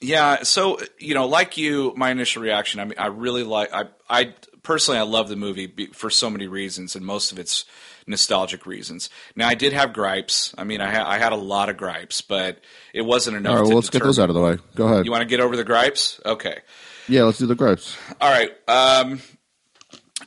yeah. 0.02 0.44
So 0.44 0.80
you 1.00 1.14
know, 1.14 1.28
like 1.28 1.56
you, 1.58 1.94
my 1.96 2.10
initial 2.12 2.42
reaction. 2.42 2.82
I 2.82 2.86
mean, 2.86 2.98
I 2.98 3.06
really 3.08 3.44
like. 3.44 3.72
I, 3.74 3.86
I 4.10 4.34
personally, 4.64 5.00
I 5.00 5.04
love 5.04 5.30
the 5.30 5.36
movie 5.36 5.90
for 5.94 6.10
so 6.10 6.30
many 6.30 6.48
reasons, 6.48 6.96
and 6.96 7.06
most 7.06 7.32
of 7.32 7.40
it's 7.40 7.66
nostalgic 8.08 8.66
reasons. 8.66 9.10
Now, 9.36 9.48
I 9.48 9.56
did 9.56 9.74
have 9.74 9.94
gripes. 9.94 10.54
I 10.58 10.64
mean, 10.64 10.82
I, 10.82 10.94
ha- 10.94 11.10
I 11.10 11.18
had 11.18 11.32
a 11.32 11.38
lot 11.38 11.70
of 11.70 11.78
gripes, 11.78 12.22
but 12.22 12.60
it 12.94 13.02
wasn't 13.02 13.38
enough. 13.38 13.52
All 13.52 13.58
right, 13.58 13.64
to 13.64 13.70
well, 13.70 13.76
let's 13.78 13.90
get 13.90 14.04
those 14.04 14.20
out 14.20 14.30
of 14.30 14.36
the 14.36 14.42
way. 14.42 14.58
Go 14.76 14.88
ahead. 14.88 15.06
You 15.06 15.12
want 15.12 15.22
to 15.22 15.28
get 15.28 15.40
over 15.40 15.56
the 15.56 15.64
gripes? 15.64 16.20
Okay. 16.26 16.60
yeah, 17.08 17.24
let's 17.24 17.38
do 17.38 17.46
the 17.46 17.56
gripes. 17.56 17.98
All 18.20 18.32
right. 18.32 18.52
Um, 18.68 19.22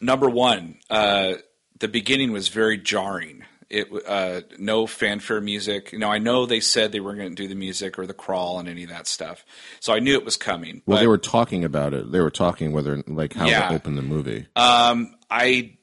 number 0.00 0.28
one, 0.28 0.78
uh, 0.90 1.34
the 1.78 1.88
beginning 1.88 2.32
was 2.32 2.48
very 2.48 2.78
jarring. 2.78 3.35
It 3.68 3.88
uh, 4.06 4.42
no 4.58 4.86
fanfare 4.86 5.40
music. 5.40 5.90
You 5.92 5.98
know, 5.98 6.10
I 6.10 6.18
know 6.18 6.46
they 6.46 6.60
said 6.60 6.92
they 6.92 7.00
weren't 7.00 7.18
going 7.18 7.34
to 7.34 7.42
do 7.42 7.48
the 7.48 7.56
music 7.56 7.98
or 7.98 8.06
the 8.06 8.14
crawl 8.14 8.60
and 8.60 8.68
any 8.68 8.84
of 8.84 8.90
that 8.90 9.08
stuff, 9.08 9.44
so 9.80 9.92
I 9.92 9.98
knew 9.98 10.14
it 10.14 10.24
was 10.24 10.36
coming. 10.36 10.82
Well, 10.86 10.96
but, 10.96 11.00
they 11.00 11.08
were 11.08 11.18
talking 11.18 11.64
about 11.64 11.92
it. 11.92 12.12
They 12.12 12.20
were 12.20 12.30
talking 12.30 12.70
whether, 12.72 13.02
like, 13.08 13.32
how 13.32 13.48
Yeah. 13.48 13.68
to 13.68 13.74
open 13.74 13.96
the 13.96 14.02
movie. 14.02 14.46
Um, 14.54 15.16
I 15.28 15.78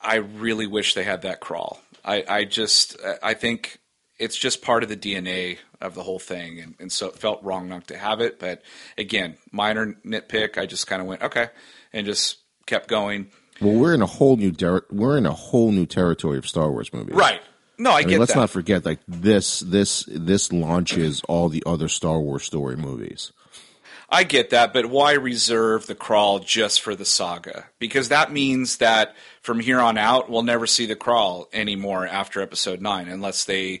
I 0.00 0.16
really 0.16 0.66
wish 0.68 0.94
they 0.94 1.02
had 1.04 1.22
that 1.22 1.40
crawl. 1.40 1.80
I 2.04 2.24
I 2.28 2.44
just 2.44 2.96
I 3.22 3.34
think 3.34 3.78
it's 4.18 4.36
just 4.36 4.62
part 4.62 4.84
of 4.84 4.88
the 4.88 4.96
DNA 4.96 5.58
of 5.80 5.96
the 5.96 6.04
whole 6.04 6.20
thing, 6.20 6.60
and, 6.60 6.76
and 6.78 6.92
so 6.92 7.08
it 7.08 7.16
felt 7.16 7.42
wrong 7.42 7.68
not 7.68 7.88
to 7.88 7.98
have 7.98 8.20
it. 8.20 8.38
But 8.38 8.62
again, 8.96 9.36
minor 9.50 9.96
nitpick. 10.06 10.56
I 10.56 10.66
just 10.66 10.86
kind 10.86 11.02
of 11.02 11.08
went 11.08 11.22
okay 11.22 11.48
and 11.92 12.06
just 12.06 12.38
kept 12.66 12.88
going. 12.88 13.32
Well, 13.62 13.74
we're 13.74 13.94
in 13.94 14.02
a 14.02 14.06
whole 14.06 14.36
new 14.36 14.52
ter- 14.52 14.86
we're 14.90 15.16
in 15.16 15.26
a 15.26 15.32
whole 15.32 15.72
new 15.72 15.86
territory 15.86 16.38
of 16.38 16.46
Star 16.46 16.70
Wars 16.70 16.92
movies. 16.92 17.14
Right. 17.14 17.40
No, 17.78 17.90
I, 17.90 17.96
I 17.96 18.02
get 18.02 18.10
mean, 18.10 18.18
let's 18.20 18.34
that. 18.34 18.40
not 18.40 18.50
forget 18.50 18.84
like 18.84 19.00
this 19.08 19.60
this 19.60 20.04
this 20.08 20.52
launches 20.52 21.22
all 21.28 21.48
the 21.48 21.62
other 21.66 21.88
Star 21.88 22.20
Wars 22.20 22.44
story 22.44 22.76
movies. 22.76 23.32
I 24.08 24.24
get 24.24 24.50
that, 24.50 24.74
but 24.74 24.86
why 24.86 25.14
reserve 25.14 25.86
the 25.86 25.94
crawl 25.94 26.38
just 26.38 26.82
for 26.82 26.94
the 26.94 27.06
saga? 27.06 27.64
Because 27.78 28.10
that 28.10 28.30
means 28.30 28.76
that 28.76 29.16
from 29.40 29.58
here 29.58 29.80
on 29.80 29.96
out, 29.96 30.28
we'll 30.28 30.42
never 30.42 30.66
see 30.66 30.84
the 30.84 30.94
crawl 30.94 31.48
anymore 31.50 32.06
after 32.06 32.42
episode 32.42 32.82
nine, 32.82 33.08
unless 33.08 33.46
they, 33.46 33.80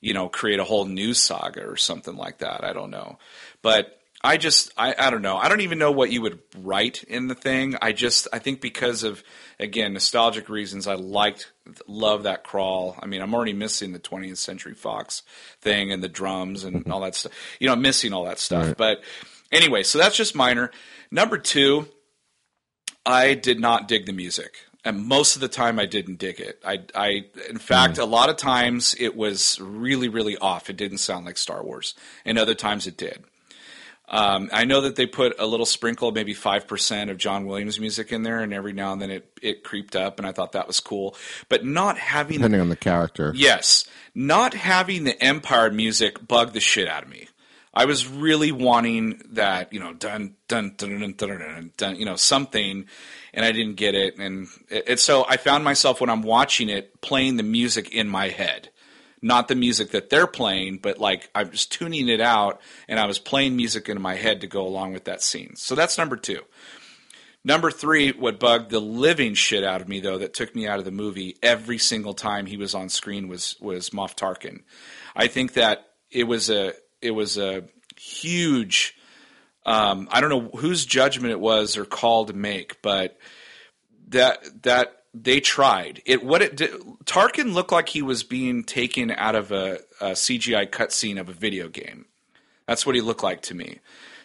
you 0.00 0.14
know, 0.14 0.28
create 0.28 0.58
a 0.58 0.64
whole 0.64 0.84
new 0.84 1.14
saga 1.14 1.64
or 1.64 1.76
something 1.76 2.16
like 2.16 2.38
that. 2.38 2.64
I 2.64 2.72
don't 2.72 2.90
know. 2.90 3.18
But 3.62 3.97
I 4.22 4.36
just, 4.36 4.72
I, 4.76 4.94
I 4.98 5.10
don't 5.10 5.22
know. 5.22 5.36
I 5.36 5.48
don't 5.48 5.60
even 5.60 5.78
know 5.78 5.92
what 5.92 6.10
you 6.10 6.22
would 6.22 6.40
write 6.58 7.04
in 7.04 7.28
the 7.28 7.36
thing. 7.36 7.76
I 7.80 7.92
just, 7.92 8.26
I 8.32 8.40
think 8.40 8.60
because 8.60 9.04
of, 9.04 9.22
again, 9.60 9.92
nostalgic 9.92 10.48
reasons, 10.48 10.88
I 10.88 10.94
liked, 10.94 11.52
love 11.86 12.24
that 12.24 12.42
crawl. 12.42 12.96
I 13.00 13.06
mean, 13.06 13.22
I'm 13.22 13.32
already 13.32 13.52
missing 13.52 13.92
the 13.92 14.00
20th 14.00 14.38
Century 14.38 14.74
Fox 14.74 15.22
thing 15.60 15.92
and 15.92 16.02
the 16.02 16.08
drums 16.08 16.64
and 16.64 16.78
mm-hmm. 16.78 16.92
all 16.92 17.00
that 17.00 17.14
stuff. 17.14 17.32
You 17.60 17.68
know, 17.68 17.74
I'm 17.74 17.82
missing 17.82 18.12
all 18.12 18.24
that 18.24 18.40
stuff. 18.40 18.66
Right. 18.66 18.76
But 18.76 19.02
anyway, 19.52 19.84
so 19.84 19.98
that's 19.98 20.16
just 20.16 20.34
minor. 20.34 20.72
Number 21.12 21.38
two, 21.38 21.86
I 23.06 23.34
did 23.34 23.60
not 23.60 23.86
dig 23.86 24.06
the 24.06 24.12
music. 24.12 24.56
And 24.84 25.04
most 25.04 25.36
of 25.36 25.40
the 25.40 25.48
time, 25.48 25.78
I 25.78 25.86
didn't 25.86 26.18
dig 26.18 26.40
it. 26.40 26.60
I, 26.64 26.80
I, 26.94 27.24
in 27.48 27.58
fact, 27.58 27.96
mm. 27.96 28.02
a 28.02 28.06
lot 28.06 28.30
of 28.30 28.36
times 28.36 28.96
it 28.98 29.16
was 29.16 29.60
really, 29.60 30.08
really 30.08 30.36
off. 30.38 30.70
It 30.70 30.76
didn't 30.76 30.98
sound 30.98 31.26
like 31.26 31.36
Star 31.36 31.62
Wars, 31.64 31.94
and 32.24 32.38
other 32.38 32.54
times 32.54 32.86
it 32.86 32.96
did. 32.96 33.24
Um, 34.10 34.48
I 34.52 34.64
know 34.64 34.80
that 34.82 34.96
they 34.96 35.06
put 35.06 35.38
a 35.38 35.46
little 35.46 35.66
sprinkle, 35.66 36.12
maybe 36.12 36.32
five 36.32 36.66
percent 36.66 37.10
of 37.10 37.18
John 37.18 37.46
Williams 37.46 37.78
music 37.78 38.10
in 38.10 38.22
there, 38.22 38.40
and 38.40 38.54
every 38.54 38.72
now 38.72 38.92
and 38.92 39.02
then 39.02 39.10
it 39.10 39.38
it 39.42 39.64
creeped 39.64 39.94
up, 39.94 40.18
and 40.18 40.26
I 40.26 40.32
thought 40.32 40.52
that 40.52 40.66
was 40.66 40.80
cool. 40.80 41.14
But 41.48 41.64
not 41.64 41.98
having 41.98 42.38
Depending 42.38 42.60
on 42.60 42.70
the 42.70 42.76
character. 42.76 43.32
Yes, 43.34 43.86
not 44.14 44.54
having 44.54 45.04
the 45.04 45.22
Empire 45.22 45.70
music 45.70 46.26
bugged 46.26 46.54
the 46.54 46.60
shit 46.60 46.88
out 46.88 47.02
of 47.02 47.08
me. 47.10 47.28
I 47.74 47.84
was 47.84 48.08
really 48.08 48.50
wanting 48.50 49.22
that, 49.32 49.72
you 49.72 49.78
know, 49.78 49.92
dun 49.92 50.34
dun 50.48 50.74
dun 50.76 50.90
dun 50.98 51.00
dun 51.00 51.16
dun, 51.16 51.38
dun, 51.38 51.72
dun 51.76 51.96
you 51.96 52.06
know, 52.06 52.16
something, 52.16 52.86
and 53.34 53.44
I 53.44 53.52
didn't 53.52 53.74
get 53.74 53.94
it, 53.94 54.18
and 54.18 54.48
it, 54.70 54.98
so 54.98 55.26
I 55.28 55.36
found 55.36 55.64
myself 55.64 56.00
when 56.00 56.10
I'm 56.10 56.22
watching 56.22 56.70
it 56.70 57.00
playing 57.02 57.36
the 57.36 57.42
music 57.42 57.92
in 57.92 58.08
my 58.08 58.30
head, 58.30 58.70
not 59.22 59.48
the 59.48 59.54
music 59.54 59.90
that 59.90 60.10
they're 60.10 60.26
playing, 60.26 60.78
but 60.78 60.98
like 60.98 61.30
I'm 61.34 61.50
just 61.50 61.72
tuning 61.72 62.08
it 62.08 62.20
out, 62.20 62.60
and 62.88 62.98
I 63.00 63.06
was 63.06 63.18
playing 63.18 63.56
music 63.56 63.88
in 63.88 64.00
my 64.00 64.14
head 64.14 64.40
to 64.40 64.46
go 64.46 64.66
along 64.66 64.92
with 64.92 65.04
that 65.04 65.22
scene. 65.22 65.56
So 65.56 65.74
that's 65.74 65.98
number 65.98 66.16
two. 66.16 66.40
Number 67.44 67.70
three, 67.70 68.12
what 68.12 68.40
bugged 68.40 68.70
the 68.70 68.80
living 68.80 69.34
shit 69.34 69.64
out 69.64 69.80
of 69.80 69.88
me 69.88 70.00
though, 70.00 70.18
that 70.18 70.34
took 70.34 70.54
me 70.54 70.66
out 70.66 70.78
of 70.78 70.84
the 70.84 70.90
movie 70.90 71.36
every 71.42 71.78
single 71.78 72.14
time 72.14 72.46
he 72.46 72.56
was 72.56 72.74
on 72.74 72.88
screen 72.88 73.28
was 73.28 73.56
was 73.60 73.90
Moff 73.90 74.16
Tarkin. 74.16 74.62
I 75.14 75.28
think 75.28 75.54
that 75.54 75.86
it 76.10 76.24
was 76.24 76.50
a 76.50 76.74
it 77.00 77.12
was 77.12 77.38
a 77.38 77.64
huge. 77.96 78.94
Um, 79.64 80.08
I 80.10 80.20
don't 80.20 80.30
know 80.30 80.58
whose 80.58 80.86
judgment 80.86 81.32
it 81.32 81.40
was 81.40 81.76
or 81.76 81.84
call 81.84 82.26
to 82.26 82.32
make, 82.32 82.80
but 82.82 83.18
that 84.08 84.62
that 84.62 84.97
they 85.14 85.40
tried 85.40 86.02
it. 86.04 86.24
What 86.24 86.42
it 86.42 86.56
did, 86.56 86.72
Tarkin 87.04 87.52
looked 87.52 87.72
like 87.72 87.88
he 87.88 88.02
was 88.02 88.22
being 88.22 88.64
taken 88.64 89.10
out 89.10 89.34
of 89.34 89.52
a, 89.52 89.80
a 90.00 90.10
CGI 90.10 90.68
cutscene 90.68 91.20
of 91.20 91.28
a 91.28 91.32
video 91.32 91.68
game. 91.68 92.06
That's 92.66 92.84
what 92.84 92.94
he 92.94 93.00
looked 93.00 93.22
like 93.22 93.42
to 93.42 93.54
me. 93.54 93.78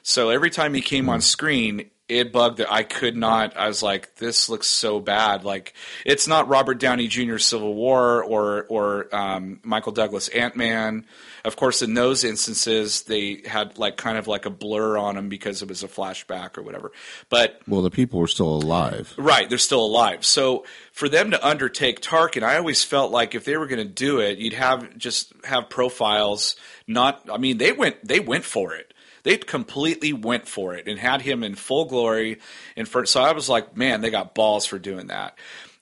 So 0.04 0.30
every 0.30 0.50
time 0.50 0.74
he 0.74 0.82
came 0.82 1.08
on 1.08 1.22
screen, 1.22 1.90
it 2.10 2.34
bugged 2.34 2.58
that 2.58 2.72
I 2.72 2.84
could 2.84 3.16
not. 3.16 3.56
I 3.56 3.68
was 3.68 3.82
like, 3.82 4.16
this 4.16 4.50
looks 4.50 4.68
so 4.68 5.00
bad. 5.00 5.46
Like 5.46 5.74
it's 6.06 6.28
not 6.28 6.50
Robert 6.50 6.78
Downey 6.78 7.08
Jr. 7.08 7.38
Civil 7.38 7.74
War 7.74 8.24
or 8.24 8.66
or 8.66 9.16
um, 9.16 9.62
Michael 9.64 9.94
Douglas 9.94 10.28
Ant 10.28 10.56
Man. 10.56 11.06
Of 11.46 11.58
course, 11.58 11.82
in 11.82 11.94
those 11.94 12.24
instances, 12.24 13.04
they 13.04 13.42
had 13.46 13.78
like 13.78 13.98
kind 13.98 14.18
of 14.18 14.28
like 14.28 14.46
a 14.46 14.50
blur 14.50 14.98
on 14.98 15.16
them 15.16 15.28
because 15.28 15.62
it 15.62 15.68
was 15.68 15.84
a 15.84 15.90
flashback 15.90 16.58
or 16.58 16.62
whatever. 16.62 16.92
But 17.30 17.62
well, 17.68 17.82
the 17.82 17.92
people 17.92 18.20
were 18.20 18.28
still 18.28 18.48
alive, 18.48 19.14
right? 19.18 19.50
They're 19.50 19.58
still 19.58 19.84
alive. 19.84 20.24
So 20.24 20.66
for 20.94 21.10
them 21.10 21.32
to 21.32 21.46
undertake 21.46 22.00
Tarkin, 22.00 22.44
I 22.44 22.58
always 22.58 22.84
felt 22.84 23.12
like 23.12 23.36
if 23.36 23.44
they 23.44 23.58
were 23.58 23.68
going 23.68 23.86
to 23.86 23.94
do 23.94 24.20
it, 24.20 24.38
you'd 24.38 24.54
have 24.54 24.98
just 24.98 25.34
have 25.44 25.70
profiles. 25.70 26.56
Not, 26.88 27.30
I 27.32 27.38
mean, 27.38 27.58
they 27.58 27.74
went 27.74 28.08
they 28.08 28.20
went 28.22 28.46
for 28.46 28.74
it 28.76 28.94
they 29.24 29.38
completely 29.38 30.14
went 30.14 30.48
for 30.48 30.76
it 30.76 30.88
and 30.88 31.00
had 31.00 31.22
him 31.22 31.44
in 31.44 31.56
full 31.56 31.86
glory. 31.86 32.40
And 32.76 32.88
so 32.88 33.22
I 33.22 33.32
was 33.32 33.50
like, 33.50 33.76
man, 33.76 34.02
they 34.02 34.12
got 34.12 34.36
balls 34.36 34.66
for 34.66 34.78
doing 34.78 35.08
that. 35.08 35.38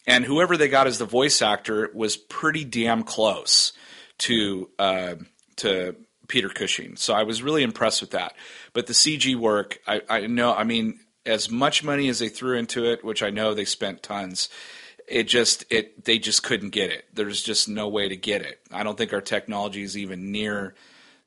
And 0.08 0.24
whoever 0.26 0.58
they 0.58 0.68
got 0.68 0.88
as 0.88 0.98
the 1.00 1.06
voice 1.06 1.42
actor 1.42 1.90
was 1.94 2.18
pretty 2.18 2.64
damn 2.64 3.04
close 3.04 3.74
to 4.20 4.70
uh, 4.78 5.16
to 5.58 5.96
Peter 6.28 6.50
Cushing. 6.50 6.96
So 6.96 7.14
I 7.14 7.24
was 7.24 7.44
really 7.44 7.64
impressed 7.64 8.02
with 8.02 8.12
that. 8.12 8.36
But 8.74 8.88
the 8.88 8.94
CG 8.94 9.36
work, 9.36 9.80
I, 9.88 10.02
I 10.10 10.28
know, 10.28 10.54
I 10.54 10.64
mean, 10.64 11.00
as 11.26 11.50
much 11.50 11.84
money 11.84 12.10
as 12.10 12.20
they 12.20 12.30
threw 12.30 12.58
into 12.58 12.86
it, 12.86 13.04
which 13.04 13.22
I 13.22 13.30
know 13.30 13.54
they 13.54 13.66
spent 13.66 14.02
tons, 14.02 14.50
it 15.08 15.24
just 15.24 15.66
it 15.70 16.06
they 16.06 16.20
just 16.20 16.42
couldn't 16.44 16.70
get 16.70 16.90
it. 16.90 17.06
There's 17.14 17.42
just 17.42 17.68
no 17.68 17.90
way 17.90 18.08
to 18.08 18.16
get 18.16 18.42
it. 18.44 18.60
I 18.72 18.84
don't 18.84 18.98
think 18.98 19.14
our 19.14 19.22
technology 19.22 19.84
is 19.84 19.98
even 19.98 20.32
near 20.32 20.74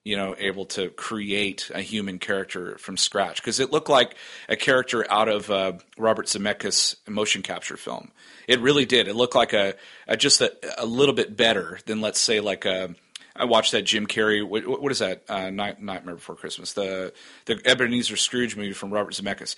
you 0.04 0.18
know, 0.18 0.36
able 0.38 0.66
to 0.66 0.90
create 0.90 1.70
a 1.74 1.80
human 1.80 2.18
character 2.18 2.76
from 2.76 2.96
scratch 2.98 3.36
because 3.36 3.58
it 3.58 3.72
looked 3.72 3.88
like 3.88 4.14
a 4.50 4.56
character 4.56 5.10
out 5.10 5.28
of 5.28 5.50
uh, 5.50 5.72
Robert 5.96 6.26
Zemeckis' 6.26 6.96
motion 7.08 7.40
capture 7.40 7.78
film. 7.78 8.12
It 8.46 8.60
really 8.60 8.84
did. 8.84 9.08
It 9.08 9.16
looked 9.16 9.34
like 9.34 9.54
a, 9.54 9.74
a 10.06 10.18
just 10.18 10.42
a, 10.42 10.52
a, 10.76 10.84
little 10.84 11.14
bit 11.14 11.38
better 11.38 11.78
than 11.86 12.02
let's 12.02 12.20
say 12.20 12.40
like 12.40 12.66
a. 12.66 12.94
I 13.36 13.46
watched 13.46 13.72
that 13.72 13.82
Jim 13.82 14.06
Carrey. 14.06 14.46
What, 14.46 14.66
what 14.80 14.92
is 14.92 15.00
that? 15.00 15.24
Uh, 15.28 15.50
Night, 15.50 15.82
Nightmare 15.82 16.14
Before 16.14 16.36
Christmas. 16.36 16.72
The 16.72 17.12
the 17.46 17.60
Ebenezer 17.64 18.16
Scrooge 18.16 18.56
movie 18.56 18.72
from 18.72 18.92
Robert 18.92 19.14
Zemeckis. 19.14 19.56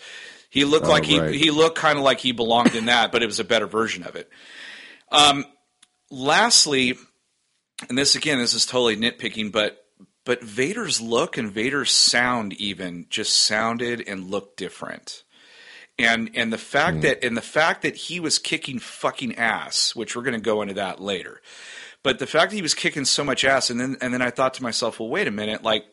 He 0.49 0.65
looked 0.65 0.87
oh, 0.87 0.91
like 0.91 1.05
he 1.05 1.37
he 1.37 1.51
looked 1.51 1.77
kind 1.77 1.99
of 1.99 2.05
like 2.05 2.21
he 2.21 2.33
belonged 2.33 2.75
in 2.75 2.87
that, 2.87 3.12
but 3.12 3.23
it 3.23 3.27
was 3.27 3.41
a 3.41 3.45
better 3.45 3.67
version 3.67 4.05
of 4.05 4.17
it. 4.17 4.31
Um, 5.12 5.45
lastly, 6.11 6.95
and 7.89 7.99
this 7.99 8.15
again, 8.15 8.39
this 8.39 8.55
is 8.55 8.67
totally 8.67 8.97
nitpicking, 8.97 9.53
but 9.53 9.85
but 10.25 10.43
Vader's 10.43 11.01
look 11.01 11.37
and 11.37 11.51
Vader's 11.51 11.93
sound 11.93 12.55
even 12.55 13.07
just 13.11 13.37
sounded 13.37 14.03
and 14.07 14.31
looked 14.31 14.57
different. 14.57 15.23
And 15.99 16.31
and 16.35 16.53
the 16.53 16.59
fact 16.59 16.99
mm. 16.99 17.03
that 17.03 17.25
and 17.25 17.37
the 17.37 17.43
fact 17.43 17.83
that 17.83 17.97
he 17.97 18.21
was 18.21 18.39
kicking 18.39 18.79
fucking 18.79 19.37
ass, 19.37 19.95
which 19.95 20.15
we're 20.17 20.23
going 20.23 20.35
to 20.35 20.41
go 20.41 20.62
into 20.62 20.75
that 20.75 21.01
later. 21.01 21.41
But 22.07 22.21
the 22.21 22.27
fact 22.29 22.53
that 22.53 22.57
he 22.57 22.62
was 22.62 22.73
kicking 22.73 23.05
so 23.05 23.25
much 23.25 23.45
ass 23.45 23.69
and 23.69 23.81
then 23.81 23.97
and 24.01 24.14
then 24.14 24.23
I 24.23 24.31
thought 24.31 24.55
to 24.55 24.62
myself, 24.62 25.01
well 25.01 25.09
wait 25.09 25.27
a 25.27 25.33
minute, 25.33 25.64
like 25.64 25.87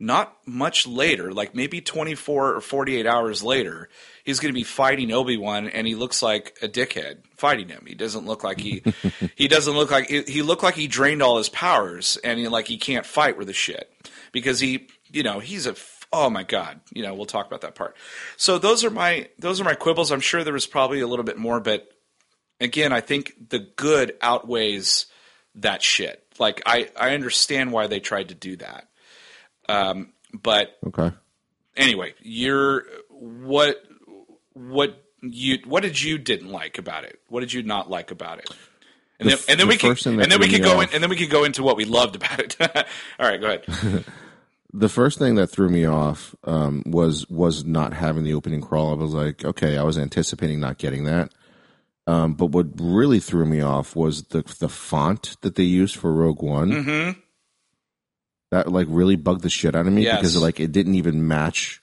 not 0.00 0.36
much 0.44 0.84
later, 0.84 1.32
like 1.32 1.54
maybe 1.54 1.80
24 1.80 2.56
or 2.56 2.60
48 2.60 3.06
hours 3.06 3.40
later, 3.40 3.88
he's 4.24 4.40
going 4.40 4.52
to 4.52 4.58
be 4.58 4.64
fighting 4.64 5.12
Obi 5.12 5.36
Wan, 5.36 5.68
and 5.68 5.86
he 5.86 5.94
looks 5.94 6.24
like 6.24 6.58
a 6.60 6.66
dickhead 6.66 7.18
fighting 7.36 7.68
him. 7.68 7.84
He 7.86 7.94
doesn't 7.94 8.26
look 8.26 8.42
like 8.42 8.58
he 8.58 8.82
he 9.36 9.46
doesn't 9.46 9.74
look 9.74 9.92
like 9.92 10.08
he 10.08 10.42
looked 10.42 10.64
like 10.64 10.74
he 10.74 10.88
drained 10.88 11.22
all 11.22 11.38
his 11.38 11.50
powers, 11.50 12.18
and 12.24 12.40
he, 12.40 12.48
like 12.48 12.66
he 12.66 12.76
can't 12.76 13.06
fight 13.06 13.38
with 13.38 13.46
the 13.46 13.52
shit 13.52 13.88
because 14.32 14.58
he 14.58 14.88
you 15.12 15.22
know 15.22 15.38
he's 15.38 15.68
a 15.68 15.76
oh 16.12 16.28
my 16.30 16.42
god 16.42 16.80
you 16.92 17.04
know 17.04 17.14
we'll 17.14 17.26
talk 17.26 17.46
about 17.46 17.60
that 17.60 17.76
part. 17.76 17.96
So 18.36 18.58
those 18.58 18.82
are 18.82 18.90
my 18.90 19.28
those 19.38 19.60
are 19.60 19.64
my 19.64 19.76
quibbles. 19.76 20.10
I'm 20.10 20.18
sure 20.18 20.42
there 20.42 20.52
was 20.52 20.66
probably 20.66 20.98
a 20.98 21.06
little 21.06 21.24
bit 21.24 21.38
more, 21.38 21.60
but 21.60 21.86
again, 22.60 22.92
I 22.92 23.00
think 23.00 23.50
the 23.50 23.60
good 23.60 24.16
outweighs 24.20 25.06
that 25.56 25.82
shit. 25.82 26.24
Like 26.38 26.62
I 26.66 26.90
I 26.96 27.14
understand 27.14 27.72
why 27.72 27.86
they 27.86 28.00
tried 28.00 28.28
to 28.30 28.34
do 28.34 28.56
that. 28.56 28.88
Um, 29.68 30.12
but 30.32 30.78
okay. 30.86 31.12
Anyway, 31.76 32.14
you're 32.20 32.84
what 33.08 33.82
what 34.52 35.02
you 35.20 35.58
what 35.64 35.82
did 35.82 36.00
you 36.00 36.18
didn't 36.18 36.50
like 36.50 36.78
about 36.78 37.04
it? 37.04 37.20
What 37.28 37.40
did 37.40 37.52
you 37.52 37.62
not 37.62 37.90
like 37.90 38.10
about 38.10 38.38
it? 38.38 38.50
And 39.20 39.30
the, 39.30 39.36
then, 39.36 39.44
and 39.48 39.60
then 39.60 39.66
the 39.68 39.72
we 39.72 39.76
can 39.78 40.20
and 40.20 40.30
then 40.30 40.40
we 40.40 40.48
could 40.48 40.62
go 40.62 40.80
in, 40.80 40.88
and 40.92 41.02
then 41.02 41.10
we 41.10 41.16
could 41.16 41.30
go 41.30 41.44
into 41.44 41.62
what 41.62 41.76
we 41.76 41.84
loved 41.84 42.16
about 42.16 42.40
it. 42.40 42.56
All 43.18 43.28
right, 43.28 43.40
go 43.40 43.46
ahead. 43.46 44.04
the 44.72 44.88
first 44.88 45.18
thing 45.18 45.36
that 45.36 45.46
threw 45.46 45.68
me 45.68 45.86
off 45.86 46.34
um, 46.44 46.82
was 46.84 47.28
was 47.30 47.64
not 47.64 47.94
having 47.94 48.24
the 48.24 48.34
opening 48.34 48.60
crawl. 48.60 48.90
I 48.90 48.94
was 48.94 49.14
like, 49.14 49.44
okay, 49.44 49.78
I 49.78 49.84
was 49.84 49.96
anticipating 49.96 50.58
not 50.58 50.78
getting 50.78 51.04
that. 51.04 51.32
Um, 52.06 52.34
but 52.34 52.46
what 52.46 52.66
really 52.78 53.18
threw 53.18 53.46
me 53.46 53.60
off 53.60 53.96
was 53.96 54.24
the 54.24 54.42
the 54.58 54.68
font 54.68 55.36
that 55.40 55.54
they 55.54 55.62
used 55.62 55.96
for 55.96 56.12
Rogue 56.12 56.42
One. 56.42 56.70
Mm-hmm. 56.70 57.20
That 58.50 58.70
like 58.70 58.86
really 58.90 59.16
bugged 59.16 59.42
the 59.42 59.48
shit 59.48 59.74
out 59.74 59.86
of 59.86 59.92
me 59.92 60.02
yes. 60.02 60.18
because 60.18 60.40
like 60.40 60.60
it 60.60 60.70
didn't 60.70 60.94
even 60.94 61.26
match 61.26 61.82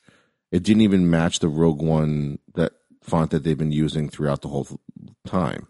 it 0.51 0.63
didn't 0.63 0.81
even 0.81 1.09
match 1.09 1.39
the 1.39 1.47
Rogue 1.47 1.81
One 1.81 2.39
that 2.55 2.73
font 3.01 3.31
that 3.31 3.43
they've 3.43 3.57
been 3.57 3.71
using 3.71 4.09
throughout 4.09 4.41
the 4.41 4.49
whole 4.49 4.67
time. 5.25 5.67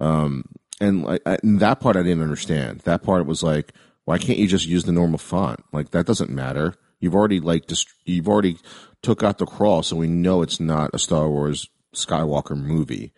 Um, 0.00 0.44
and 0.80 1.04
like 1.04 1.22
and 1.24 1.60
that 1.60 1.80
part 1.80 1.96
I 1.96 2.02
didn't 2.02 2.22
understand. 2.22 2.80
That 2.80 3.02
part 3.02 3.26
was 3.26 3.42
like, 3.42 3.72
why 4.04 4.18
can't 4.18 4.38
you 4.38 4.46
just 4.46 4.66
use 4.66 4.84
the 4.84 4.92
normal 4.92 5.18
font? 5.18 5.64
Like 5.72 5.90
that 5.90 6.06
doesn't 6.06 6.30
matter. 6.30 6.74
You've 7.00 7.14
already 7.14 7.40
like 7.40 7.66
dist- 7.66 7.94
you've 8.04 8.28
already 8.28 8.58
took 9.02 9.22
out 9.22 9.38
the 9.38 9.46
crawl, 9.46 9.82
so 9.82 9.96
we 9.96 10.08
know 10.08 10.42
it's 10.42 10.60
not 10.60 10.90
a 10.92 10.98
Star 10.98 11.28
Wars 11.28 11.68
Skywalker 11.94 12.56
movie. 12.56 13.12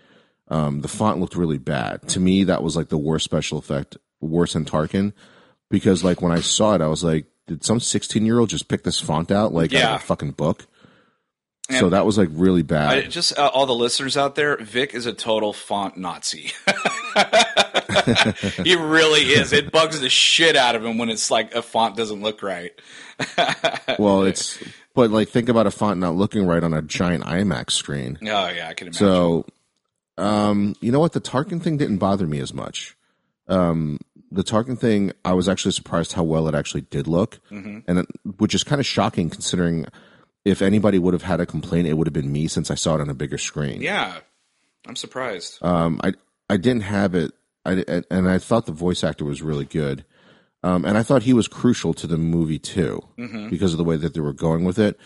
Um, 0.50 0.80
the 0.80 0.88
font 0.88 1.20
looked 1.20 1.36
really 1.36 1.58
bad 1.58 2.08
to 2.08 2.20
me. 2.20 2.44
That 2.44 2.62
was 2.62 2.76
like 2.76 2.88
the 2.88 2.98
worst 2.98 3.24
special 3.24 3.58
effect, 3.58 3.96
worse 4.20 4.54
than 4.54 4.64
Tarkin, 4.64 5.12
because 5.70 6.02
like 6.02 6.22
when 6.22 6.32
I 6.32 6.40
saw 6.40 6.74
it, 6.74 6.80
I 6.80 6.86
was 6.86 7.04
like, 7.04 7.26
did 7.46 7.64
some 7.64 7.80
16 7.80 8.24
year 8.24 8.38
old 8.38 8.50
just 8.50 8.68
pick 8.68 8.82
this 8.82 9.00
font 9.00 9.30
out 9.30 9.52
like 9.52 9.72
yeah. 9.72 9.88
out 9.88 9.94
of 9.96 10.02
a 10.02 10.04
fucking 10.04 10.32
book? 10.32 10.66
And 11.68 11.78
so 11.78 11.90
that 11.90 12.06
was 12.06 12.16
like 12.16 12.30
really 12.32 12.62
bad. 12.62 12.96
I, 12.96 13.02
just 13.02 13.38
uh, 13.38 13.50
all 13.52 13.66
the 13.66 13.74
listeners 13.74 14.16
out 14.16 14.36
there, 14.36 14.56
Vic 14.56 14.94
is 14.94 15.04
a 15.04 15.12
total 15.12 15.52
font 15.52 15.98
Nazi. 15.98 16.52
he 18.64 18.74
really 18.74 19.20
is. 19.20 19.52
It 19.52 19.70
bugs 19.70 20.00
the 20.00 20.08
shit 20.08 20.56
out 20.56 20.76
of 20.76 20.84
him 20.84 20.96
when 20.96 21.10
it's 21.10 21.30
like 21.30 21.54
a 21.54 21.60
font 21.60 21.94
doesn't 21.94 22.22
look 22.22 22.42
right. 22.42 22.72
well, 23.98 24.22
it's 24.22 24.58
but 24.94 25.10
like 25.10 25.28
think 25.28 25.50
about 25.50 25.66
a 25.66 25.70
font 25.70 26.00
not 26.00 26.14
looking 26.14 26.46
right 26.46 26.64
on 26.64 26.72
a 26.72 26.80
giant 26.80 27.24
IMAX 27.24 27.72
screen. 27.72 28.18
Oh 28.22 28.48
yeah, 28.48 28.68
I 28.68 28.74
can 28.74 28.86
imagine. 28.86 29.06
So, 29.06 29.44
um, 30.18 30.74
you 30.80 30.92
know 30.92 31.00
what? 31.00 31.12
The 31.12 31.20
Tarkin 31.20 31.62
thing 31.62 31.76
didn't 31.76 31.98
bother 31.98 32.26
me 32.26 32.40
as 32.40 32.52
much. 32.52 32.96
Um, 33.46 33.98
the 34.30 34.44
Tarkin 34.44 34.78
thing, 34.78 35.12
I 35.24 35.32
was 35.32 35.48
actually 35.48 35.72
surprised 35.72 36.12
how 36.12 36.22
well 36.22 36.48
it 36.48 36.54
actually 36.54 36.82
did 36.82 37.06
look, 37.06 37.40
mm-hmm. 37.50 37.78
and 37.86 38.00
it, 38.00 38.06
which 38.36 38.54
is 38.54 38.62
kind 38.62 38.80
of 38.80 38.86
shocking 38.86 39.30
considering 39.30 39.86
if 40.44 40.60
anybody 40.60 40.98
would 40.98 41.14
have 41.14 41.22
had 41.22 41.40
a 41.40 41.46
complaint, 41.46 41.88
it 41.88 41.94
would 41.94 42.06
have 42.06 42.14
been 42.14 42.32
me 42.32 42.48
since 42.48 42.70
I 42.70 42.74
saw 42.74 42.96
it 42.96 43.00
on 43.00 43.08
a 43.08 43.14
bigger 43.14 43.38
screen. 43.38 43.80
Yeah, 43.80 44.18
I'm 44.86 44.96
surprised. 44.96 45.58
Um, 45.62 46.00
I 46.04 46.12
I 46.50 46.56
didn't 46.56 46.82
have 46.82 47.14
it, 47.14 47.32
I, 47.64 48.02
and 48.10 48.28
I 48.28 48.38
thought 48.38 48.66
the 48.66 48.72
voice 48.72 49.02
actor 49.04 49.24
was 49.24 49.40
really 49.40 49.64
good, 49.64 50.04
um, 50.62 50.84
and 50.84 50.98
I 50.98 51.02
thought 51.02 51.22
he 51.22 51.32
was 51.32 51.48
crucial 51.48 51.94
to 51.94 52.06
the 52.06 52.18
movie 52.18 52.58
too 52.58 53.02
mm-hmm. 53.16 53.48
because 53.48 53.72
of 53.72 53.78
the 53.78 53.84
way 53.84 53.96
that 53.96 54.14
they 54.14 54.20
were 54.20 54.32
going 54.32 54.64
with 54.64 54.78
it 54.78 54.98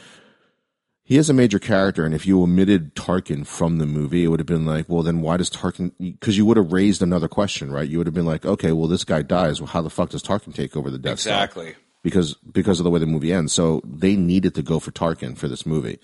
he 1.12 1.18
is 1.18 1.28
a 1.28 1.34
major 1.34 1.58
character, 1.58 2.06
and 2.06 2.14
if 2.14 2.26
you 2.26 2.42
omitted 2.42 2.94
Tarkin 2.94 3.46
from 3.46 3.76
the 3.76 3.84
movie, 3.84 4.24
it 4.24 4.28
would 4.28 4.40
have 4.40 4.46
been 4.46 4.64
like, 4.64 4.88
well, 4.88 5.02
then 5.02 5.20
why 5.20 5.36
does 5.36 5.50
Tarkin? 5.50 5.92
Because 6.00 6.38
you 6.38 6.46
would 6.46 6.56
have 6.56 6.72
raised 6.72 7.02
another 7.02 7.28
question, 7.28 7.70
right? 7.70 7.86
You 7.86 7.98
would 7.98 8.06
have 8.06 8.14
been 8.14 8.24
like, 8.24 8.46
okay, 8.46 8.72
well, 8.72 8.88
this 8.88 9.04
guy 9.04 9.20
dies. 9.20 9.60
Well, 9.60 9.68
how 9.68 9.82
the 9.82 9.90
fuck 9.90 10.08
does 10.08 10.22
Tarkin 10.22 10.54
take 10.54 10.74
over 10.74 10.90
the 10.90 10.96
Death 10.96 11.20
Star? 11.20 11.34
Exactly. 11.34 11.74
Because 12.02 12.32
because 12.50 12.80
of 12.80 12.84
the 12.84 12.90
way 12.90 12.98
the 12.98 13.04
movie 13.04 13.30
ends, 13.30 13.52
so 13.52 13.82
they 13.84 14.16
needed 14.16 14.54
to 14.54 14.62
go 14.62 14.80
for 14.80 14.90
Tarkin 14.90 15.36
for 15.36 15.48
this 15.48 15.66
movie. 15.66 15.98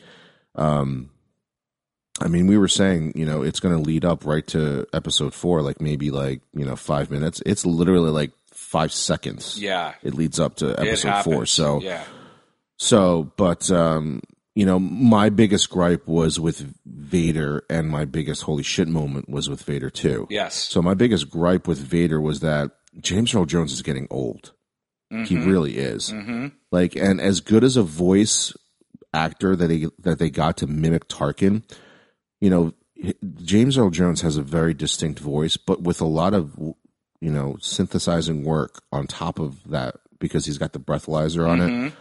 Um, 0.55 1.09
I 2.21 2.29
mean, 2.29 2.47
we 2.47 2.59
were 2.59 2.69
saying, 2.69 3.15
you 3.17 3.25
know, 3.25 3.41
it's 3.41 3.61
going 3.61 3.75
to 3.75 3.81
lead 3.81 4.05
up 4.05 4.27
right 4.27 4.47
to 4.49 4.87
Episode 4.93 5.33
Four, 5.33 5.63
like 5.63 5.81
maybe 5.81 6.11
like 6.11 6.43
you 6.53 6.67
know 6.67 6.77
five 6.77 7.11
minutes. 7.11 7.43
It's 7.47 7.65
literally 7.65 8.11
like 8.11 8.33
five 8.53 8.93
seconds. 8.93 9.59
Yeah, 9.59 9.95
it 10.03 10.13
leads 10.13 10.39
up 10.39 10.57
to 10.57 10.79
Episode 10.79 11.23
Four. 11.23 11.47
So 11.47 11.81
yeah. 11.81 12.05
So, 12.77 13.33
but 13.37 13.71
um, 13.71 14.21
you 14.59 14.67
know, 14.67 14.81
my 14.81 15.31
biggest 15.31 15.71
gripe 15.71 16.09
was 16.09 16.41
with 16.41 16.75
Vader, 16.85 17.63
and 17.71 17.89
my 17.89 18.05
biggest 18.05 18.43
holy 18.43 18.65
shit 18.65 18.89
moment 18.89 19.29
was 19.29 19.49
with 19.49 19.63
Vader 19.63 19.89
too. 19.89 20.27
Yes. 20.31 20.57
So 20.57 20.83
my 20.83 20.95
biggest 20.95 21.31
gripe 21.31 21.69
with 21.69 21.79
Vader 21.79 22.21
was 22.21 22.41
that 22.41 22.73
James 23.01 23.33
Earl 23.33 23.45
Jones 23.45 23.73
is 23.73 23.83
getting 23.83 24.09
old. 24.11 24.55
Mm-hmm. 25.13 25.23
He 25.23 25.37
really 25.37 25.79
is. 25.79 26.11
Mm-hmm. 26.11 26.49
Like, 26.73 26.97
and 26.97 27.21
as 27.21 27.41
good 27.41 27.63
as 27.63 27.77
a 27.77 27.85
voice 27.85 28.53
actor 29.15 29.55
that 29.55 29.69
they 29.69 29.87
that 30.01 30.19
they 30.19 30.29
got 30.29 30.57
to 30.57 30.67
mimic 30.67 31.07
Tarkin, 31.07 31.63
you 32.41 32.51
know, 32.51 32.73
James 33.45 33.79
Earl 33.79 33.91
Jones 33.91 34.23
has 34.23 34.37
a 34.37 34.43
very 34.43 34.75
distinct 34.75 35.21
voice, 35.21 35.57
but 35.57 35.83
with 35.83 36.01
a 36.01 36.05
lot 36.05 36.35
of 36.35 36.59
you 37.21 37.31
know 37.31 37.59
synthesizing 37.61 38.43
work 38.43 38.83
on 38.91 39.07
top 39.07 39.39
of 39.39 39.63
that 39.71 39.99
because 40.19 40.47
he's 40.47 40.59
got 40.59 40.73
the 40.73 40.81
breathalyzer 40.81 41.49
on 41.49 41.59
mm-hmm. 41.61 41.87
it. 41.87 41.93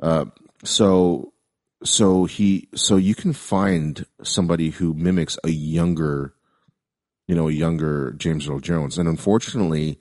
Uh, 0.00 0.24
so 0.64 1.31
so 1.84 2.24
he 2.24 2.68
so 2.74 2.96
you 2.96 3.14
can 3.14 3.32
find 3.32 4.06
somebody 4.22 4.70
who 4.70 4.94
mimics 4.94 5.38
a 5.44 5.50
younger 5.50 6.34
you 7.26 7.34
know 7.34 7.48
a 7.48 7.52
younger 7.52 8.12
James 8.12 8.48
Earl 8.48 8.60
Jones. 8.60 8.98
And 8.98 9.08
unfortunately 9.08 9.98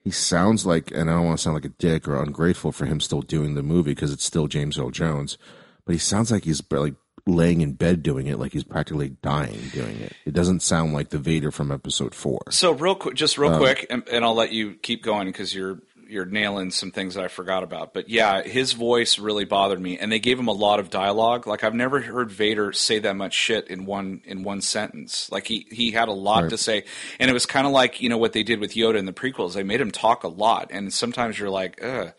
he 0.00 0.10
sounds 0.10 0.66
like 0.66 0.90
and 0.90 1.10
I 1.10 1.14
don't 1.14 1.26
want 1.26 1.38
to 1.38 1.42
sound 1.42 1.54
like 1.54 1.64
a 1.64 1.68
dick 1.68 2.08
or 2.08 2.20
ungrateful 2.22 2.72
for 2.72 2.86
him 2.86 3.00
still 3.00 3.22
doing 3.22 3.54
the 3.54 3.62
movie 3.62 3.92
because 3.92 4.12
it's 4.12 4.24
still 4.24 4.48
James 4.48 4.78
Earl 4.78 4.90
Jones 4.90 5.38
but 5.84 5.92
he 5.92 5.98
sounds 5.98 6.30
like 6.30 6.44
he's 6.44 6.62
like 6.70 6.94
laying 7.26 7.60
in 7.60 7.72
bed 7.72 8.02
doing 8.02 8.26
it 8.26 8.38
like 8.38 8.52
he's 8.52 8.64
practically 8.64 9.10
dying 9.22 9.68
doing 9.72 10.00
it. 10.00 10.12
It 10.24 10.34
doesn't 10.34 10.60
sound 10.60 10.92
like 10.92 11.10
the 11.10 11.18
Vader 11.18 11.50
from 11.50 11.70
episode 11.70 12.14
4 12.14 12.44
So 12.50 12.72
real 12.72 12.94
quick, 12.94 13.14
just 13.14 13.38
real 13.38 13.52
um, 13.52 13.60
quick, 13.60 13.86
and, 13.90 14.02
and 14.08 14.24
I'll 14.24 14.34
let 14.34 14.52
you 14.52 14.74
keep 14.74 15.02
going 15.04 15.26
because 15.26 15.54
you're 15.54 15.80
you're 16.12 16.24
nailing 16.26 16.70
some 16.70 16.90
things 16.92 17.14
that 17.14 17.24
I 17.24 17.28
forgot 17.28 17.62
about. 17.64 17.92
But 17.94 18.08
yeah, 18.08 18.42
his 18.42 18.74
voice 18.74 19.18
really 19.18 19.44
bothered 19.44 19.80
me, 19.80 19.98
and 19.98 20.12
they 20.12 20.18
gave 20.20 20.38
him 20.38 20.46
a 20.48 20.52
lot 20.52 20.78
of 20.78 20.90
dialogue. 20.90 21.46
Like 21.46 21.64
I've 21.64 21.74
never 21.74 22.00
heard 22.00 22.30
Vader 22.30 22.72
say 22.72 22.98
that 23.00 23.16
much 23.16 23.32
shit 23.34 23.68
in 23.68 23.86
one 23.86 24.20
in 24.24 24.44
one 24.44 24.60
sentence. 24.60 25.30
Like 25.32 25.46
he 25.48 25.66
he 25.70 25.90
had 25.90 26.08
a 26.08 26.12
lot 26.12 26.42
Right. 26.42 26.50
to 26.50 26.58
say, 26.58 26.84
and 27.18 27.28
it 27.30 27.34
was 27.34 27.46
kind 27.46 27.66
of 27.66 27.72
like 27.72 28.00
you 28.00 28.08
know 28.08 28.18
what 28.18 28.32
they 28.32 28.42
did 28.42 28.60
with 28.60 28.74
Yoda 28.74 28.96
in 28.96 29.06
the 29.06 29.12
prequels. 29.12 29.54
They 29.54 29.62
made 29.64 29.80
him 29.80 29.90
talk 29.90 30.22
a 30.22 30.28
lot, 30.28 30.68
and 30.70 30.92
sometimes 30.92 31.38
you're 31.38 31.50
like, 31.50 31.82
ugh. 31.82 32.12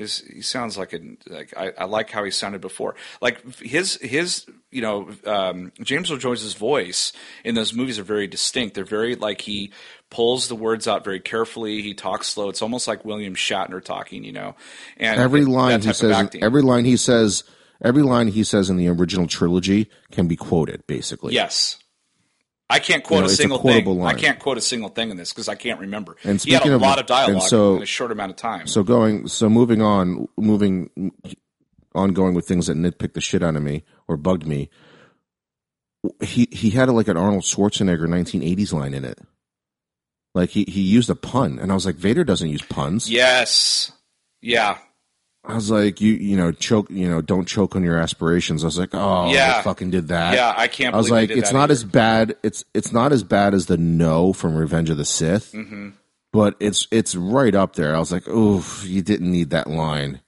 His, 0.00 0.18
he 0.20 0.40
sounds 0.40 0.78
like 0.78 0.92
a 0.92 1.00
like 1.26 1.52
I, 1.56 1.72
I 1.78 1.84
like 1.84 2.10
how 2.10 2.24
he 2.24 2.30
sounded 2.30 2.60
before. 2.60 2.94
Like 3.20 3.58
his 3.58 3.96
his 3.96 4.46
you 4.70 4.80
know 4.80 5.10
um, 5.26 5.72
James 5.82 6.10
Earl 6.10 6.16
Jones's 6.16 6.54
voice 6.54 7.12
in 7.44 7.54
those 7.54 7.74
movies 7.74 7.98
are 7.98 8.04
very 8.04 8.26
distinct. 8.26 8.74
They're 8.74 8.84
very 8.84 9.14
like 9.14 9.42
he 9.42 9.72
pulls 10.08 10.48
the 10.48 10.56
words 10.56 10.88
out 10.88 11.04
very 11.04 11.20
carefully. 11.20 11.82
He 11.82 11.92
talks 11.92 12.28
slow. 12.28 12.48
It's 12.48 12.62
almost 12.62 12.88
like 12.88 13.04
William 13.04 13.34
Shatner 13.34 13.84
talking, 13.84 14.24
you 14.24 14.32
know. 14.32 14.56
And 14.96 15.20
every 15.20 15.44
line 15.44 15.82
he 15.82 15.92
says 15.92 16.30
every 16.40 16.62
line 16.62 16.84
he 16.86 16.96
says 16.96 17.44
every 17.82 18.02
line 18.02 18.28
he 18.28 18.42
says 18.42 18.70
in 18.70 18.78
the 18.78 18.88
original 18.88 19.26
trilogy 19.26 19.90
can 20.10 20.28
be 20.28 20.36
quoted 20.36 20.86
basically 20.86 21.34
yes. 21.34 21.78
I 22.70 22.78
can't 22.78 23.02
quote 23.04 23.18
You 23.18 23.22
know, 23.22 23.28
a 23.28 23.32
a 23.32 23.36
single 23.36 23.58
quotable 23.58 23.94
thing. 23.96 24.06
I 24.06 24.14
can't 24.14 24.38
quote 24.38 24.56
a 24.56 24.60
single 24.60 24.88
thing 24.90 25.10
in 25.10 25.16
this 25.16 25.32
because 25.32 25.48
I 25.48 25.56
can't 25.56 25.80
remember. 25.80 26.16
And 26.24 26.40
he 26.40 26.52
had 26.52 26.64
a 26.66 26.76
of- 26.76 26.80
lot 26.80 27.00
of 27.00 27.06
dialogue 27.06 27.42
so- 27.42 27.76
in 27.76 27.82
a 27.82 27.86
short 27.86 28.12
amount 28.12 28.30
of 28.30 28.36
time. 28.36 28.66
So 28.66 28.82
going, 28.82 29.26
so 29.26 29.48
moving 29.48 29.82
on, 29.82 30.28
moving 30.38 30.88
on, 31.94 32.12
going 32.12 32.34
with 32.34 32.46
things 32.46 32.68
that 32.68 32.76
nitpick 32.76 33.14
the 33.14 33.20
shit 33.20 33.42
out 33.42 33.56
of 33.56 33.62
me 33.62 33.82
or 34.06 34.16
bugged 34.16 34.46
me. 34.46 34.70
He 36.22 36.48
he 36.50 36.70
had 36.70 36.88
like 36.88 37.08
an 37.08 37.16
Arnold 37.16 37.42
Schwarzenegger 37.42 38.06
1980s 38.06 38.72
line 38.72 38.94
in 38.94 39.04
it. 39.04 39.18
Like 40.34 40.50
he 40.50 40.64
he 40.68 40.80
used 40.82 41.10
a 41.10 41.14
pun, 41.16 41.58
and 41.58 41.70
I 41.70 41.74
was 41.74 41.84
like, 41.84 41.96
Vader 41.96 42.24
doesn't 42.24 42.48
use 42.48 42.62
puns. 42.62 43.10
yes. 43.10 43.92
Yeah. 44.40 44.78
I 45.44 45.54
was 45.54 45.70
like, 45.70 46.00
you 46.00 46.12
you 46.14 46.36
know 46.36 46.52
choke, 46.52 46.90
you 46.90 47.08
know, 47.08 47.20
don't 47.22 47.46
choke 47.48 47.74
on 47.74 47.82
your 47.82 47.96
aspirations. 47.98 48.62
I 48.62 48.66
was 48.66 48.78
like, 48.78 48.90
oh, 48.92 49.32
Yeah. 49.32 49.56
they 49.58 49.62
fucking 49.62 49.90
did 49.90 50.08
that. 50.08 50.34
Yeah. 50.34 50.52
I 50.56 50.68
can't 50.68 50.94
I 50.94 50.98
was 50.98 51.10
like, 51.10 51.30
it's 51.30 51.52
not 51.52 51.64
either. 51.64 51.72
as 51.72 51.84
bad. 51.84 52.36
It's 52.42 52.64
it's 52.74 52.92
not 52.92 53.12
as 53.12 53.22
bad 53.24 53.54
as 53.54 53.66
the 53.66 53.76
no 53.78 54.32
from 54.32 54.54
Revenge 54.54 54.90
of 54.90 54.96
the 54.98 55.04
Sith, 55.04 55.52
Mhm. 55.52 55.94
but 56.32 56.56
it's 56.60 56.86
it's 56.90 57.14
right 57.16 57.54
up 57.54 57.74
there. 57.76 57.96
I 57.96 57.98
was 57.98 58.12
like, 58.12 58.28
oof, 58.28 58.84
you 58.86 59.00
didn't 59.02 59.30
need 59.30 59.50
that 59.50 59.68
line. 59.68 60.20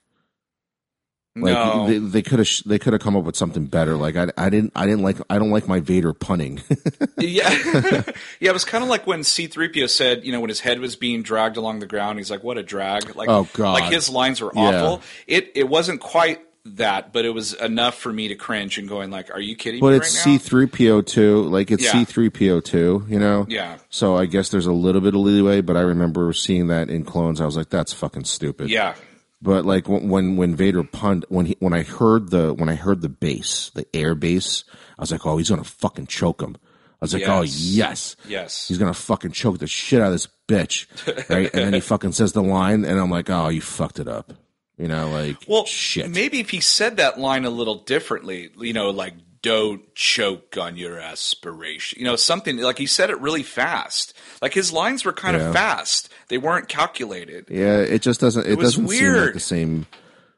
Like 1.35 1.51
no. 1.55 1.87
they, 1.87 1.97
they 1.97 2.21
could 2.21 2.37
have 2.37 2.47
they 2.67 2.77
could 2.77 2.93
have 2.93 3.01
come 3.01 3.15
up 3.15 3.23
with 3.23 3.35
something 3.35 3.65
better. 3.65 3.95
Like 3.95 4.15
I, 4.15 4.27
I 4.37 4.49
didn't 4.51 4.71
I 4.75 4.85
didn't 4.85 5.01
like 5.01 5.17
I 5.31 5.39
don't 5.39 5.49
like 5.49 5.67
my 5.67 5.79
Vader 5.79 6.13
punning. 6.13 6.61
Yeah, 7.17 7.49
yeah. 8.39 8.49
It 8.49 8.53
was 8.53 8.65
kind 8.65 8.83
of 8.83 8.89
like 8.89 9.07
when 9.07 9.23
C-3PO 9.23 9.89
said, 9.89 10.25
you 10.25 10.31
know, 10.33 10.41
when 10.41 10.49
his 10.49 10.59
head 10.59 10.79
was 10.79 10.95
being 10.97 11.23
dragged 11.23 11.55
along 11.55 11.79
the 11.79 11.85
ground, 11.85 12.17
he's 12.19 12.29
like, 12.29 12.43
"What 12.43 12.57
a 12.57 12.63
drag!" 12.63 13.15
Like, 13.15 13.29
Oh, 13.29 13.47
God. 13.53 13.73
like 13.73 13.93
his 13.93 14.09
lines 14.09 14.41
were 14.41 14.51
Yeah. 14.53 14.61
awful. 14.83 15.01
It 15.25 15.51
it 15.55 15.69
wasn't 15.69 16.01
quite 16.01 16.41
that, 16.65 17.13
but 17.13 17.23
it 17.23 17.29
was 17.29 17.53
enough 17.53 17.95
for 17.95 18.11
me 18.11 18.27
to 18.27 18.35
cringe 18.35 18.77
and 18.77 18.89
going 18.89 19.09
like, 19.09 19.31
"Are 19.33 19.39
you 19.39 19.55
kidding 19.55 19.79
but 19.79 19.91
me 19.91 19.97
it's? 19.97 20.09
C 20.09 20.37
three 20.37 20.65
PO 20.65 21.01
two. 21.03 21.43
Like 21.43 21.71
it's 21.71 21.83
Yeah. 21.83 21.91
C 21.93 22.03
three 22.05 22.29
PO 22.29 22.59
two. 22.59 23.05
You 23.07 23.19
know. 23.19 23.45
Yeah, 23.47 23.77
So 23.89 24.17
I 24.17 24.25
guess 24.25 24.49
there's 24.49 24.65
a 24.65 24.73
little 24.73 24.99
bit 25.01 25.13
of 25.13 25.21
leeway, 25.21 25.61
but 25.61 25.77
I 25.77 25.81
remember 25.81 26.33
seeing 26.33 26.67
that 26.67 26.89
in 26.89 27.05
clones. 27.05 27.39
I 27.39 27.45
was 27.45 27.55
like, 27.55 27.69
that's 27.69 27.93
fucking 27.93 28.25
stupid. 28.25 28.69
yeah, 28.69 28.95
But 29.43 29.65
like 29.65 29.89
when 29.89 30.07
when, 30.09 30.37
when 30.37 30.55
Vader 30.55 30.83
punned 30.85 31.25
when 31.27 31.45
he 31.47 31.57
when 31.59 31.73
I 31.73 31.83
heard 31.83 32.29
the 32.31 32.53
when 32.53 32.69
I 32.69 32.75
heard 32.75 33.01
the 33.01 33.09
bass 33.09 33.71
the 33.75 33.85
air 33.93 34.15
bass, 34.15 34.63
I 34.97 35.01
was 35.01 35.11
like, 35.11 35.25
oh, 35.25 35.35
he's 35.37 35.49
gonna 35.49 35.65
fucking 35.65 36.07
choke 36.07 36.41
him. 36.41 36.55
I 36.55 37.03
was 37.03 37.13
like, 37.13 37.27
oh 37.27 37.41
Yes. 37.41 37.59
yes, 37.59 38.15
yes. 38.25 38.67
he's 38.69 38.77
gonna 38.77 38.93
fucking 38.93 39.31
choke 39.33 39.59
the 39.59 39.67
shit 39.67 39.99
out 39.99 40.07
of 40.07 40.13
this 40.13 40.29
bitch, 40.47 40.87
right? 41.29 41.53
and 41.53 41.65
then 41.65 41.73
he 41.73 41.79
fucking 41.91 42.13
says 42.13 42.31
the 42.31 42.41
line, 42.41 42.85
and 42.85 42.97
I'm 42.97 43.09
like, 43.11 43.29
oh, 43.29 43.49
you 43.49 43.59
fucked 43.59 43.99
it 43.99 44.07
up. 44.07 44.31
You 44.77 44.87
know, 44.87 45.09
like 45.11 45.37
Well, 45.47 45.65
shit. 45.65 46.09
maybe 46.09 46.39
if 46.39 46.49
he 46.49 46.61
said 46.61 46.97
that 46.97 47.19
line 47.19 47.43
a 47.45 47.49
little 47.49 47.75
differently, 47.83 48.49
you 48.57 48.71
know, 48.73 48.89
like 48.91 49.13
"Don't 49.41 49.93
choke 49.93 50.57
on 50.57 50.77
your 50.77 50.97
aspiration," 50.99 51.99
you 51.99 52.05
know, 52.05 52.15
something 52.15 52.57
like 52.57 52.77
he 52.77 52.85
said 52.85 53.09
it 53.09 53.19
really 53.19 53.43
fast. 53.43 54.13
Like 54.41 54.53
his 54.53 54.71
lines 54.71 55.03
were 55.05 55.13
kind 55.13 55.35
Yeah. 55.37 55.47
of 55.49 55.53
fast; 55.53 56.09
they 56.29 56.37
weren't 56.37 56.67
calculated. 56.67 57.47
Yeah, 57.49 57.77
it 57.77 58.01
just 58.01 58.19
doesn't. 58.19 58.45
It, 58.47 58.57
was 58.57 58.75
doesn't 58.75 58.89
seem 58.89 59.13
like 59.13 59.33
the 59.33 59.39
same, 59.39 59.87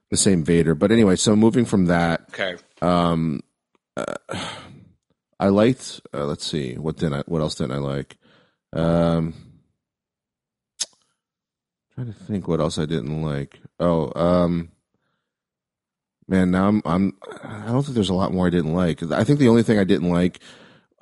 the 0.10 0.18
same 0.18 0.44
Vader. 0.44 0.76
But 0.76 0.92
anyway, 0.92 1.16
so 1.16 1.36
moving 1.36 1.66
from 1.66 1.86
that, 1.86 2.26
Okay, 2.30 2.56
um 2.82 3.42
I 5.40 5.50
liked. 5.50 6.02
Uh, 6.14 6.26
let's 6.26 6.46
see, 6.46 6.76
what 6.76 6.98
did 6.98 7.14
I? 7.14 7.22
What 7.26 7.42
else 7.42 7.56
didn't 7.56 7.74
I 7.74 7.80
like? 7.80 8.18
Um, 8.74 9.34
trying 11.94 12.08
to 12.08 12.14
think 12.14 12.48
what 12.48 12.60
else 12.60 12.78
I 12.78 12.86
didn't 12.86 13.22
like. 13.22 13.60
Oh, 13.80 14.12
um, 14.20 14.72
man, 16.28 16.52
now 16.52 16.68
I'm. 16.68 16.82
I'm. 16.86 17.18
I 17.44 17.68
don't 17.68 17.84
think 17.84 17.96
there's 17.96 18.10
a 18.10 18.14
lot 18.14 18.34
more 18.34 18.48
I 18.48 18.52
didn't 18.52 18.74
like. 18.74 19.04
I 19.12 19.24
think 19.24 19.40
the 19.40 19.50
only 19.50 19.64
thing 19.64 19.80
I 19.80 19.84
didn't 19.84 20.10
like. 20.10 20.40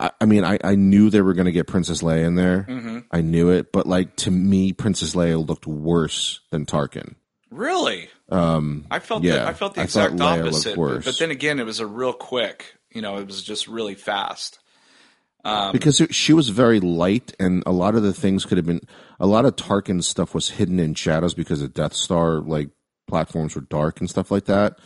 I, 0.03 0.11
I 0.21 0.25
mean, 0.25 0.43
I, 0.43 0.59
I 0.63 0.75
knew 0.75 1.09
they 1.09 1.21
were 1.21 1.33
going 1.33 1.45
to 1.45 1.51
get 1.51 1.65
Princess 1.65 2.01
Leia 2.01 2.25
in 2.25 2.35
there. 2.35 2.63
hmm 2.63 2.99
I 3.09 3.21
knew 3.21 3.49
it, 3.49 3.71
but 3.71 3.87
like 3.87 4.15
to 4.17 4.31
me, 4.31 4.73
Princess 4.73 5.15
Leia 5.15 5.47
looked 5.47 5.65
worse 5.65 6.41
than 6.51 6.65
Tarkin. 6.65 7.15
really. 7.49 8.09
Um, 8.29 8.85
I 8.89 8.99
felt 8.99 9.23
Yeah, 9.23 9.43
the, 9.43 9.47
I 9.47 9.53
felt 9.53 9.75
the 9.75 9.83
exact 9.83 10.19
opposite. 10.19 10.75
But, 10.75 11.05
but 11.05 11.19
then 11.19 11.29
again, 11.31 11.59
it 11.59 11.65
was 11.65 11.79
a 11.79 11.85
real 11.87 12.13
quick. 12.13 12.75
You 12.91 13.01
know, 13.01 13.17
it 13.17 13.27
was 13.27 13.43
just 13.43 13.67
really 13.67 13.95
fast. 13.95 14.59
Um, 15.45 15.71
because 15.73 16.01
she 16.11 16.33
was 16.33 16.49
very 16.49 16.79
light, 16.79 17.33
and 17.39 17.63
a 17.65 17.71
lot 17.71 17.95
of 17.95 18.03
the 18.03 18.13
things 18.13 18.45
could 18.45 18.57
have 18.57 18.65
been 18.65 18.81
a 19.19 19.27
lot 19.27 19.45
of 19.45 19.55
Tarkin 19.55 20.01
stuff 20.03 20.33
was 20.33 20.51
hidden 20.51 20.79
in 20.79 20.93
shadows 20.95 21.33
because 21.33 21.59
the 21.59 21.67
Death 21.67 21.93
Star 21.93 22.39
like 22.39 22.69
platforms 23.07 23.55
were 23.55 23.61
dark 23.61 23.99
and 23.99 24.09
stuff 24.09 24.31
like 24.31 24.45
that. 24.45 24.79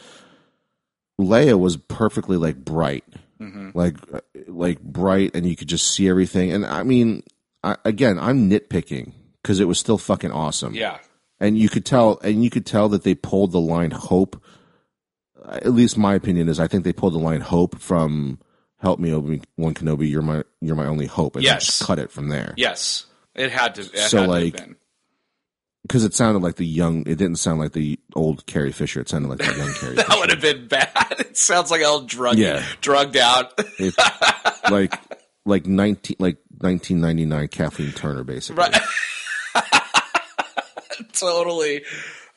Leia 1.19 1.59
was 1.59 1.77
perfectly 1.77 2.37
like 2.37 2.57
bright, 2.65 3.03
mhm. 3.39 3.73
like 3.75 3.95
uh, 4.13 4.21
like 4.47 4.81
bright, 4.81 5.31
and 5.35 5.45
you 5.45 5.55
could 5.55 5.67
just 5.69 5.91
see 5.93 6.07
everything. 6.09 6.51
And 6.51 6.65
I 6.65 6.83
mean, 6.83 7.23
I, 7.63 7.77
again, 7.85 8.17
I'm 8.19 8.49
nitpicking 8.49 9.13
because 9.41 9.59
it 9.59 9.65
was 9.65 9.79
still 9.79 9.97
fucking 9.97 10.31
awesome. 10.31 10.73
Yeah, 10.73 10.97
and 11.39 11.57
you 11.57 11.69
could 11.69 11.85
tell 11.85 12.19
and 12.23 12.43
you 12.43 12.49
could 12.49 12.65
tell 12.65 12.89
that 12.89 13.03
they 13.03 13.15
pulled 13.15 13.51
the 13.51 13.59
line 13.61 13.91
hope 13.91 14.41
at 15.49 15.71
least 15.71 15.97
my 15.97 16.13
opinion 16.13 16.49
is 16.49 16.59
i 16.59 16.67
think 16.67 16.83
they 16.83 16.91
pulled 16.91 17.13
the 17.13 17.19
line 17.19 17.39
hope 17.39 17.79
from 17.79 18.37
help 18.79 18.99
me 18.99 19.13
obi-wan 19.13 19.73
kenobi 19.73 20.09
you're 20.09 20.21
my 20.21 20.43
you're 20.59 20.75
my 20.75 20.85
only 20.87 21.05
hope 21.05 21.35
and 21.35 21.45
Yes. 21.45 21.65
just 21.67 21.83
cut 21.83 21.99
it 21.99 22.11
from 22.11 22.27
there 22.29 22.53
yes, 22.57 23.05
it 23.35 23.51
had 23.51 23.75
to. 23.75 23.81
It 23.81 23.97
So, 24.09 24.21
had 24.21 24.29
like, 24.29 24.55
to 24.55 24.59
have 24.61 24.67
been. 24.69 24.75
Because 25.87 26.03
it 26.03 26.13
sounded 26.13 26.43
like 26.43 26.55
the 26.55 26.65
young 26.65 26.99
it 27.01 27.17
didn't 27.17 27.37
sound 27.37 27.59
like 27.59 27.71
the 27.73 27.99
old 28.15 28.45
carrie 28.45 28.71
fisher 28.71 28.99
it 28.99 29.09
sounded 29.09 29.29
like 29.29 29.39
the 29.39 29.45
young 29.57 29.73
carrie 29.73 29.95
that 29.95 30.07
fisher 30.07 30.19
would 30.19 30.29
have 30.31 30.41
been 30.41 30.67
bad. 30.67 31.15
It 31.19 31.37
sounds 31.37 31.71
like 31.71 31.83
all 31.83 32.01
drugged, 32.01 32.39
Yeah. 32.39 32.63
drugged 32.81 33.17
out. 33.17 33.53
It- 33.79 33.95
like 34.69 34.93
like 35.45 35.65
19 35.65 36.17
like 36.19 36.37
1999 36.59 37.47
kathleen 37.47 37.91
turner 37.93 38.23
basically 38.25 38.59
right. 38.63 38.75
totally. 41.13 41.83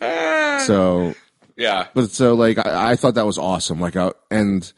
Ah. 0.01 0.63
so 0.67 1.15
yeah. 1.57 1.89
but 1.95 2.11
so 2.11 2.35
like 2.35 2.59
I, 2.59 2.93
I 2.93 2.97
thought 2.97 3.15
that 3.17 3.27
was 3.27 3.39
awesome. 3.39 3.81
Like 3.81 3.97
I, 3.97 4.13
and 4.31 4.71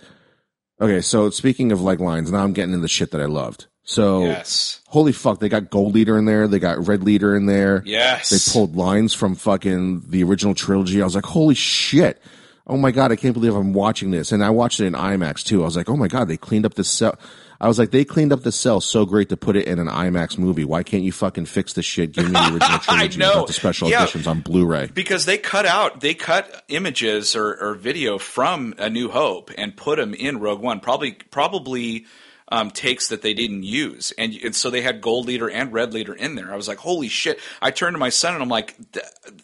okay, 0.80 1.00
so 1.00 1.30
speaking 1.30 1.72
of 1.72 1.80
like 1.80 2.00
lines, 2.00 2.32
now 2.32 2.42
I'm 2.42 2.52
getting 2.52 2.72
into 2.72 2.82
the 2.82 2.88
shit 2.88 3.11
that 3.12 3.20
I 3.20 3.26
loved. 3.26 3.66
So 3.85 4.25
Yes. 4.27 4.81
holy 4.87 5.12
fuck, 5.12 5.40
they 5.40 5.49
got 5.49 5.68
gold 5.71 5.95
leader 5.95 6.16
in 6.16 6.25
there, 6.25 6.47
they 6.47 6.59
got 6.61 6.87
red 6.87 7.03
leader 7.03 7.35
in 7.37 7.47
there. 7.47 7.83
Yes. 7.85 8.31
They 8.31 8.53
pulled 8.53 8.77
lines 8.77 9.12
from 9.14 9.35
fucking 9.35 10.05
the 10.09 10.23
original 10.25 10.55
trilogy. 10.55 11.03
I 11.03 11.05
was 11.05 11.14
like, 11.14 11.27
holy 11.27 11.55
shit. 11.57 12.23
Oh 12.66 12.77
my 12.77 12.92
god, 12.92 13.11
I 13.11 13.16
can't 13.16 13.35
believe 13.35 13.55
I'm 13.57 13.73
watching 13.73 14.12
this. 14.12 14.31
And 14.31 14.42
I 14.45 14.51
watched 14.51 14.79
it 14.81 14.87
in 14.87 14.92
IMAX 14.92 15.42
too. 15.45 15.62
I 15.62 15.64
was 15.64 15.77
like, 15.77 15.90
oh 15.90 15.97
my 15.97 16.07
god, 16.09 16.29
they 16.29 16.37
cleaned 16.37 16.64
up 16.64 16.75
the 16.75 16.85
cell. 16.85 17.18
I 17.61 17.68
was 17.68 17.79
like, 17.79 17.90
they 17.92 18.05
cleaned 18.05 18.33
up 18.33 18.42
the 18.42 18.51
cell 18.51 18.81
so 18.81 19.05
great 19.07 19.29
to 19.29 19.37
put 19.37 19.55
it 19.57 19.66
in 19.68 19.79
an 19.79 19.87
IMAX 19.87 20.37
movie. 20.37 20.64
Why 20.64 20.83
can't 20.83 21.03
you 21.05 21.12
fucking 21.12 21.47
fix 21.47 21.73
this 21.75 21.85
shit? 21.85 22.11
Give 22.12 22.27
me 22.27 22.33
the 22.33 22.55
original 22.55 22.79
trilogy 22.81 23.18
without 23.18 23.47
the 23.49 23.53
special 23.53 23.88
Yeah. 23.88 24.03
editions 24.03 24.27
on 24.27 24.40
Blu-ray. 24.40 24.90
because 24.95 25.27
they 25.27 25.38
cut 25.38 25.64
out 25.66 26.01
they 26.01 26.14
cut 26.14 26.64
images 26.68 27.35
or, 27.37 27.55
or 27.61 27.75
video 27.75 28.18
from 28.18 28.75
A 28.79 28.88
New 28.90 29.11
Hope 29.11 29.51
and 29.59 29.77
put 29.77 29.97
them 29.99 30.14
in 30.14 30.38
Rogue 30.40 30.61
One. 30.61 30.79
Probably 30.81 31.12
probably 31.31 32.07
um, 32.52 32.70
takes 32.70 33.08
that 33.08 33.22
they 33.22 33.34
didn't 33.34 33.62
use, 33.64 34.12
and, 34.18 34.32
and 34.44 34.54
so 34.54 34.70
they 34.70 34.82
had 34.82 35.00
gold 35.00 35.26
leader 35.26 35.48
and 35.50 35.72
red 35.72 35.92
leader 35.92 36.12
in 36.14 36.34
there. 36.36 36.52
I 36.52 36.56
was 36.56 36.68
like, 36.68 36.78
holy 36.78 37.08
shit! 37.08 37.40
I 37.60 37.70
turned 37.72 37.94
to 37.94 37.98
my 37.98 38.10
son 38.10 38.34
and 38.34 38.42
I'm 38.42 38.48
like, 38.48 38.76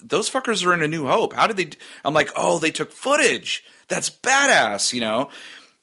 those 0.02 0.30
fuckers 0.30 0.64
are 0.64 0.74
in 0.74 0.82
A 0.82 0.88
New 0.88 1.06
Hope. 1.06 1.32
How 1.32 1.46
did 1.46 1.56
they? 1.56 1.70
I'm 2.04 2.14
like, 2.14 2.30
oh, 2.36 2.58
they 2.58 2.70
took 2.70 2.92
footage. 2.92 3.64
That's 3.88 4.10
badass, 4.10 4.92
you 4.92 5.00
know. 5.00 5.30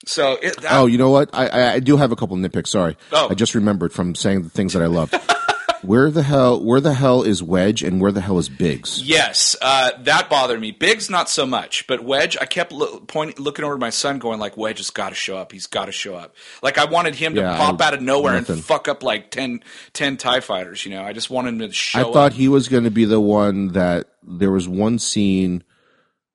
So 0.05 0.33
it, 0.41 0.61
that, 0.61 0.71
Oh, 0.73 0.85
you 0.85 0.99
know 0.99 1.09
what? 1.09 1.31
I, 1.33 1.47
I, 1.47 1.73
I 1.73 1.79
do 1.79 1.97
have 1.97 2.11
a 2.11 2.15
couple 2.15 2.37
nitpicks. 2.37 2.67
Sorry, 2.67 2.95
Oh. 3.11 3.27
I 3.29 3.33
just 3.33 3.55
remembered 3.55 3.91
from 3.91 4.13
saying 4.13 4.43
the 4.43 4.49
things 4.49 4.73
that 4.73 4.83
I 4.83 4.85
loved. 4.87 5.15
where 5.87 6.09
the 6.11 6.23
hell? 6.23 6.63
Where 6.63 6.79
the 6.81 6.93
hell 6.93 7.23
is 7.23 7.41
Wedge, 7.41 7.83
and 7.83 8.01
where 8.01 8.11
the 8.11 8.21
hell 8.21 8.37
is 8.37 8.49
Biggs? 8.49 9.01
Yes, 9.01 9.55
uh, 9.61 9.91
that 10.03 10.29
bothered 10.29 10.59
me. 10.59 10.71
Biggs 10.71 11.09
not 11.09 11.29
so 11.29 11.45
much, 11.45 11.87
but 11.87 12.03
Wedge, 12.03 12.35
I 12.39 12.45
kept 12.45 12.71
lo- 12.71 12.99
point, 13.01 13.39
looking 13.39 13.63
over 13.65 13.77
my 13.77 13.89
son, 13.89 14.19
going 14.19 14.39
like, 14.39 14.57
"Wedge 14.57 14.77
has 14.77 14.89
got 14.89 15.09
to 15.09 15.15
show 15.15 15.37
up. 15.37 15.51
He's 15.51 15.67
got 15.67 15.85
to 15.85 15.91
show 15.91 16.15
up." 16.15 16.35
Like 16.63 16.77
I 16.77 16.85
wanted 16.85 17.15
him 17.15 17.35
to 17.35 17.41
pop 17.41 17.81
I- 17.81 17.87
out 17.87 17.93
of 17.93 18.01
nowhere 18.01 18.33
nothing. 18.33 18.55
and 18.55 18.63
fuck 18.65 18.87
up 18.87 19.03
like 19.03 19.31
10, 19.31 19.61
10 19.93 20.17
Tie 20.17 20.39
fighters. 20.39 20.85
You 20.85 20.91
know, 20.91 21.03
I 21.03 21.13
just 21.13 21.29
wanted 21.29 21.49
him 21.55 21.59
to 21.59 21.71
show 21.71 21.99
I 21.99 22.01
up. 22.03 22.13
thought 22.13 22.33
he 22.33 22.47
was 22.47 22.67
going 22.67 22.83
to 22.85 22.91
be 22.91 23.05
the 23.05 23.19
one 23.21 23.69
that 23.73 24.07
there 24.23 24.51
was 24.51 24.67
one 24.67 24.99
scene. 24.99 25.63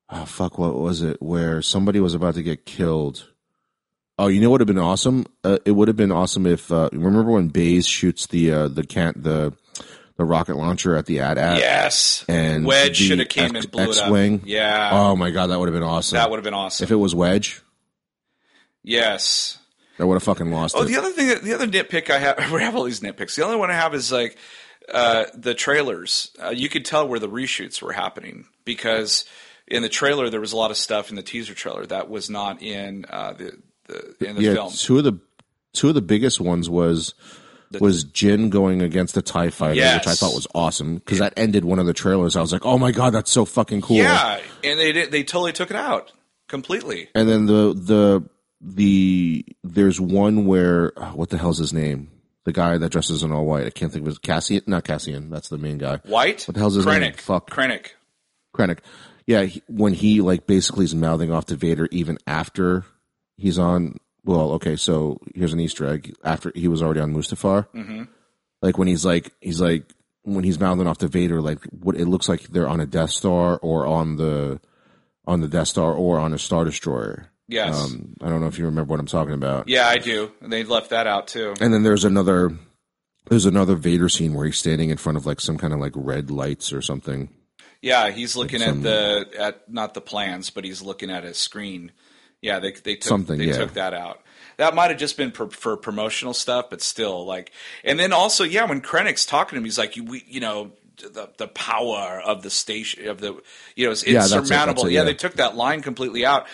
Oh 0.09 0.25
fuck! 0.25 0.59
What 0.59 0.77
was 0.77 1.03
it? 1.03 1.23
Where 1.23 1.63
somebody 1.63 2.01
was 2.01 2.15
about 2.15 2.35
to 2.35 2.43
get 2.43 2.67
killed. 2.67 3.30
Oh, 4.21 4.27
you 4.29 4.41
know 4.41 4.51
what 4.51 4.61
would 4.61 4.69
have 4.69 4.75
been 4.77 4.79
awesome? 4.85 5.25
Uh, 5.43 5.57
it 5.65 5.71
would 5.73 5.89
have 5.89 5.97
been 5.97 6.13
awesome 6.13 6.47
if 6.47 6.71
uh, 6.71 6.91
remember 6.93 7.31
when 7.33 7.49
Baze 7.49 7.87
shoots 7.87 8.27
the 8.27 8.53
uh, 8.53 8.69
the 8.69 8.85
can't 8.85 9.23
the 9.23 9.55
the 10.17 10.25
rocket 10.27 10.57
launcher 10.57 10.95
at 10.95 11.07
the 11.07 11.21
AT-AT. 11.21 11.59
yes, 11.59 12.25
and 12.29 12.67
Wedge 12.67 12.97
should 12.99 13.19
have 13.21 13.29
came 13.31 13.57
X- 13.57 13.65
and 13.65 13.73
blew 13.73 13.85
X-wing. 13.85 14.35
it 14.35 14.41
up. 14.43 14.47
Yeah, 14.47 14.91
Oh 14.93 15.17
my 15.17 15.31
god, 15.31 15.47
that 15.47 15.59
would 15.59 15.69
have 15.69 15.75
been 15.75 15.83
awesome. 15.83 16.17
that 16.17 16.29
would 16.31 16.37
have 16.37 16.45
been 16.45 16.53
awesome. 16.53 16.85
if 16.85 16.91
it 16.91 16.97
was 16.97 17.15
Wedge, 17.15 17.63
yes. 18.83 19.59
that 19.99 20.07
would 20.07 20.15
have 20.15 20.23
fucking 20.23 20.51
lost 20.51 20.75
it. 20.75 20.79
Oh, 20.79 20.83
it. 20.83 20.87
the 20.89 20.97
other 20.97 21.11
thing, 21.13 21.29
that- 21.29 21.43
the 21.43 21.55
other 21.55 21.67
nitpick 21.67 22.11
I 22.11 22.19
have, 22.19 22.53
we 22.53 22.63
have 22.63 22.77
all 22.77 22.85
these 22.85 23.01
nitpicks. 23.01 23.35
The 23.37 23.45
only 23.45 23.57
one 23.57 23.71
I 23.71 23.75
have 23.75 23.95
is 23.95 24.13
like 24.13 24.37
uh, 24.93 25.25
the 25.35 25.55
trailers. 25.55 26.31
Uh, 26.43 26.51
you 26.51 26.69
could 26.69 26.85
tell 26.85 27.09
where 27.09 27.19
the 27.19 27.29
reshoots 27.29 27.81
were 27.81 27.93
happening 27.93 28.47
because 28.65 29.25
in 29.67 29.83
the 29.83 29.89
trailer 29.89 30.29
there 30.31 30.41
was 30.41 30.53
a 30.53 30.57
lot 30.57 30.71
of 30.71 30.77
stuff 30.77 31.11
in 31.11 31.17
the 31.17 31.23
teaser 31.23 31.55
trailer 31.55 31.87
that 31.87 32.11
was 32.11 32.29
not 32.29 32.61
in 32.63 33.05
uh, 33.09 33.33
the 33.33 33.59
in 34.21 34.37
the 34.37 34.43
yeah, 34.43 34.55
film. 34.55 34.73
two 34.73 34.99
of 34.99 35.05
the 35.05 35.19
two 35.73 35.89
of 35.89 35.95
the 35.95 36.03
biggest 36.03 36.41
ones 36.41 36.69
was 36.71 37.15
was 37.79 38.05
Jyn 38.05 38.51
going 38.51 38.83
against 38.83 39.15
the 39.15 39.23
Tie 39.23 39.51
Fighter, 39.51 39.75
Yes. 39.77 40.01
which 40.05 40.13
I 40.13 40.15
thought 40.17 40.35
was 40.35 40.47
awesome 40.55 40.97
because 40.97 41.19
that 41.21 41.35
ended 41.37 41.65
one 41.65 41.79
of 41.79 41.87
the 41.87 41.93
trailers. 41.93 42.35
I 42.37 42.41
was 42.41 42.53
like, 42.53 42.65
oh 42.67 42.79
my 42.79 42.91
god, 42.93 43.11
that's 43.13 43.31
so 43.31 43.45
fucking 43.45 43.83
cool. 43.83 43.97
Yeah, 43.99 44.41
and 44.65 44.79
they 44.81 44.91
did, 44.93 45.13
they 45.13 45.23
totally 45.23 45.53
took 45.53 45.71
it 45.71 45.77
out 45.77 46.13
completely. 46.49 47.09
And 47.15 47.29
then 47.29 47.47
the 47.47 47.73
the 47.75 48.29
the 48.61 49.45
there's 49.63 50.01
one 50.01 50.47
where 50.47 50.93
oh, 50.97 51.13
what 51.15 51.31
the 51.31 51.39
hell's 51.39 51.59
his 51.59 51.73
name? 51.73 52.11
The 52.45 52.53
guy 52.53 52.79
that 52.79 52.89
dresses 52.91 53.23
in 53.23 53.33
all 53.33 53.45
white. 53.45 53.67
I 53.67 53.71
can't 53.71 53.93
think 53.93 54.03
of 54.03 54.07
his 54.07 54.19
Cassian. 54.19 54.63
Not 54.67 54.85
Cassian. 54.85 55.31
That's 55.31 55.49
the 55.49 55.59
main 55.59 55.79
guy. 55.79 55.99
White. 56.05 56.45
What 56.49 56.55
the 56.55 56.61
hell's 56.61 56.75
his 56.75 56.87
Krennic. 56.87 57.01
name? 57.01 57.13
Fuck. 57.15 57.51
Krennic. 57.51 57.89
Krennic. 58.55 58.79
Yeah, 59.27 59.43
he, 59.43 59.63
when 59.69 59.93
he 59.93 60.23
like 60.23 60.47
basically 60.47 60.87
is 60.87 60.95
mouthing 60.95 61.31
off 61.31 61.47
to 61.47 61.55
Vader 61.55 61.87
even 61.93 62.19
after 62.27 62.85
he's 63.41 63.59
on. 63.59 63.97
Well, 64.25 64.53
okay, 64.53 64.77
so 64.77 65.19
here's 65.35 65.53
an 65.53 65.61
Easter 65.61 65.87
egg. 65.89 66.15
After 66.23 66.53
he 66.55 66.69
was 66.69 66.83
already 66.83 67.01
on 67.01 67.15
Mustafar, 67.15 67.67
Mhm. 67.75 68.07
like 68.63 68.77
when 68.79 68.87
he's 68.89 69.05
like 69.05 69.33
he's 69.41 69.61
like 69.61 69.85
when 70.23 70.45
he's 70.45 70.61
mouthing 70.61 70.87
off 70.87 70.99
to 70.99 71.09
Vader, 71.09 71.41
like 71.41 71.65
what 71.67 71.97
it 71.97 72.07
looks 72.07 72.29
like 72.29 72.43
they're 72.49 72.69
on 72.69 72.81
a 72.81 72.87
Death 72.87 73.11
Star 73.11 73.59
or 73.63 73.87
on 73.87 74.17
the 74.17 74.61
on 75.27 75.41
the 75.41 75.49
Death 75.49 75.69
Star 75.69 75.93
or 75.93 76.19
on 76.19 76.33
a 76.35 76.39
Star 76.39 76.65
Destroyer. 76.65 77.31
Yes. 77.49 77.83
Um, 77.83 78.15
I 78.21 78.29
don't 78.29 78.41
know 78.41 78.47
if 78.47 78.59
you 78.59 78.67
remember 78.67 78.91
what 78.93 79.01
I'm 79.01 79.07
talking 79.07 79.35
about. 79.35 79.69
yeah, 79.69 79.89
I 79.89 79.99
do. 79.99 80.31
And 80.41 80.53
they 80.53 80.63
left 80.65 80.91
that 80.91 81.07
out 81.09 81.27
too. 81.27 81.55
And 81.61 81.73
then 81.75 81.83
there's 81.83 82.05
another 82.05 82.53
there's 83.29 83.47
another 83.47 83.75
Vader 83.75 84.09
scene 84.09 84.35
where 84.35 84.47
he's 84.47 84.59
standing 84.59 84.91
in 84.91 84.97
front 84.99 85.17
of 85.17 85.25
like 85.27 85.41
some 85.41 85.57
kind 85.57 85.73
of 85.73 85.81
like 85.81 85.93
red 85.97 86.31
lights 86.31 86.73
or 86.73 86.83
something. 86.83 87.29
Yeah, 87.81 88.11
he's 88.11 88.37
looking 88.37 88.61
some- 88.61 88.79
at 88.79 88.83
the 88.83 89.29
at 89.41 89.73
not 89.73 89.95
the 89.95 90.01
plans, 90.03 90.51
but 90.51 90.65
he's 90.65 90.83
looking 90.83 91.11
at 91.11 91.25
a 91.25 91.33
screen. 91.33 91.93
Yeah, 92.43 92.59
they 92.59 92.73
they 92.73 92.95
took 92.97 93.05
Something, 93.09 93.39
they 93.39 93.47
yeah. 93.49 93.57
took 93.57 93.75
that 93.75 93.93
out. 93.95 94.21
That 94.57 94.75
might 94.75 94.91
have 94.91 94.99
just 94.99 95.17
been 95.17 95.31
for, 95.31 95.49
for 95.49 95.77
promotional 95.77 96.35
stuff, 96.35 96.67
but 96.69 96.83
still, 96.83 97.25
like, 97.25 97.51
and 97.83 97.99
then 97.99 98.13
also, 98.13 98.45
yeah, 98.45 98.65
when 98.65 98.83
Krennic's 98.83 99.25
talking 99.25 99.51
to 99.51 99.57
him, 99.57 99.65
he's 99.65 99.79
like, 99.79 99.97
you, 99.97 100.05
we, 100.05 100.23
you 100.29 100.41
know, 100.41 100.73
the 100.99 101.31
the 101.39 101.49
power 101.49 102.21
of 102.23 102.43
the 102.43 102.51
station 102.51 103.09
of 103.09 103.21
the, 103.21 103.41
you 103.75 103.87
know, 103.87 103.93
it's 103.93 104.07
Yeah, 104.07 104.21
that's 104.21 104.33
it, 104.33 104.39
insurmountable. 104.39 104.83
that's 104.85 104.91
it, 104.91 104.95
yeah, 104.95 105.01
yeah. 105.01 105.05
they 105.05 105.15
took 105.15 105.35
that 105.35 105.57
line 105.57 105.81
completely 105.83 106.25
out. 106.27 106.47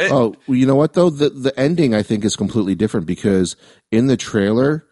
It- 0.00 0.10
Oh, 0.10 0.34
well, 0.46 0.56
you 0.56 0.64
know 0.66 0.76
what 0.76 0.94
though? 0.94 1.10
The 1.10 1.28
the 1.28 1.58
ending 1.60 1.94
I 1.94 2.02
think 2.02 2.24
is 2.24 2.36
completely 2.36 2.74
different 2.74 3.06
because 3.06 3.56
in 3.90 4.06
the 4.06 4.16
trailer, 4.16 4.86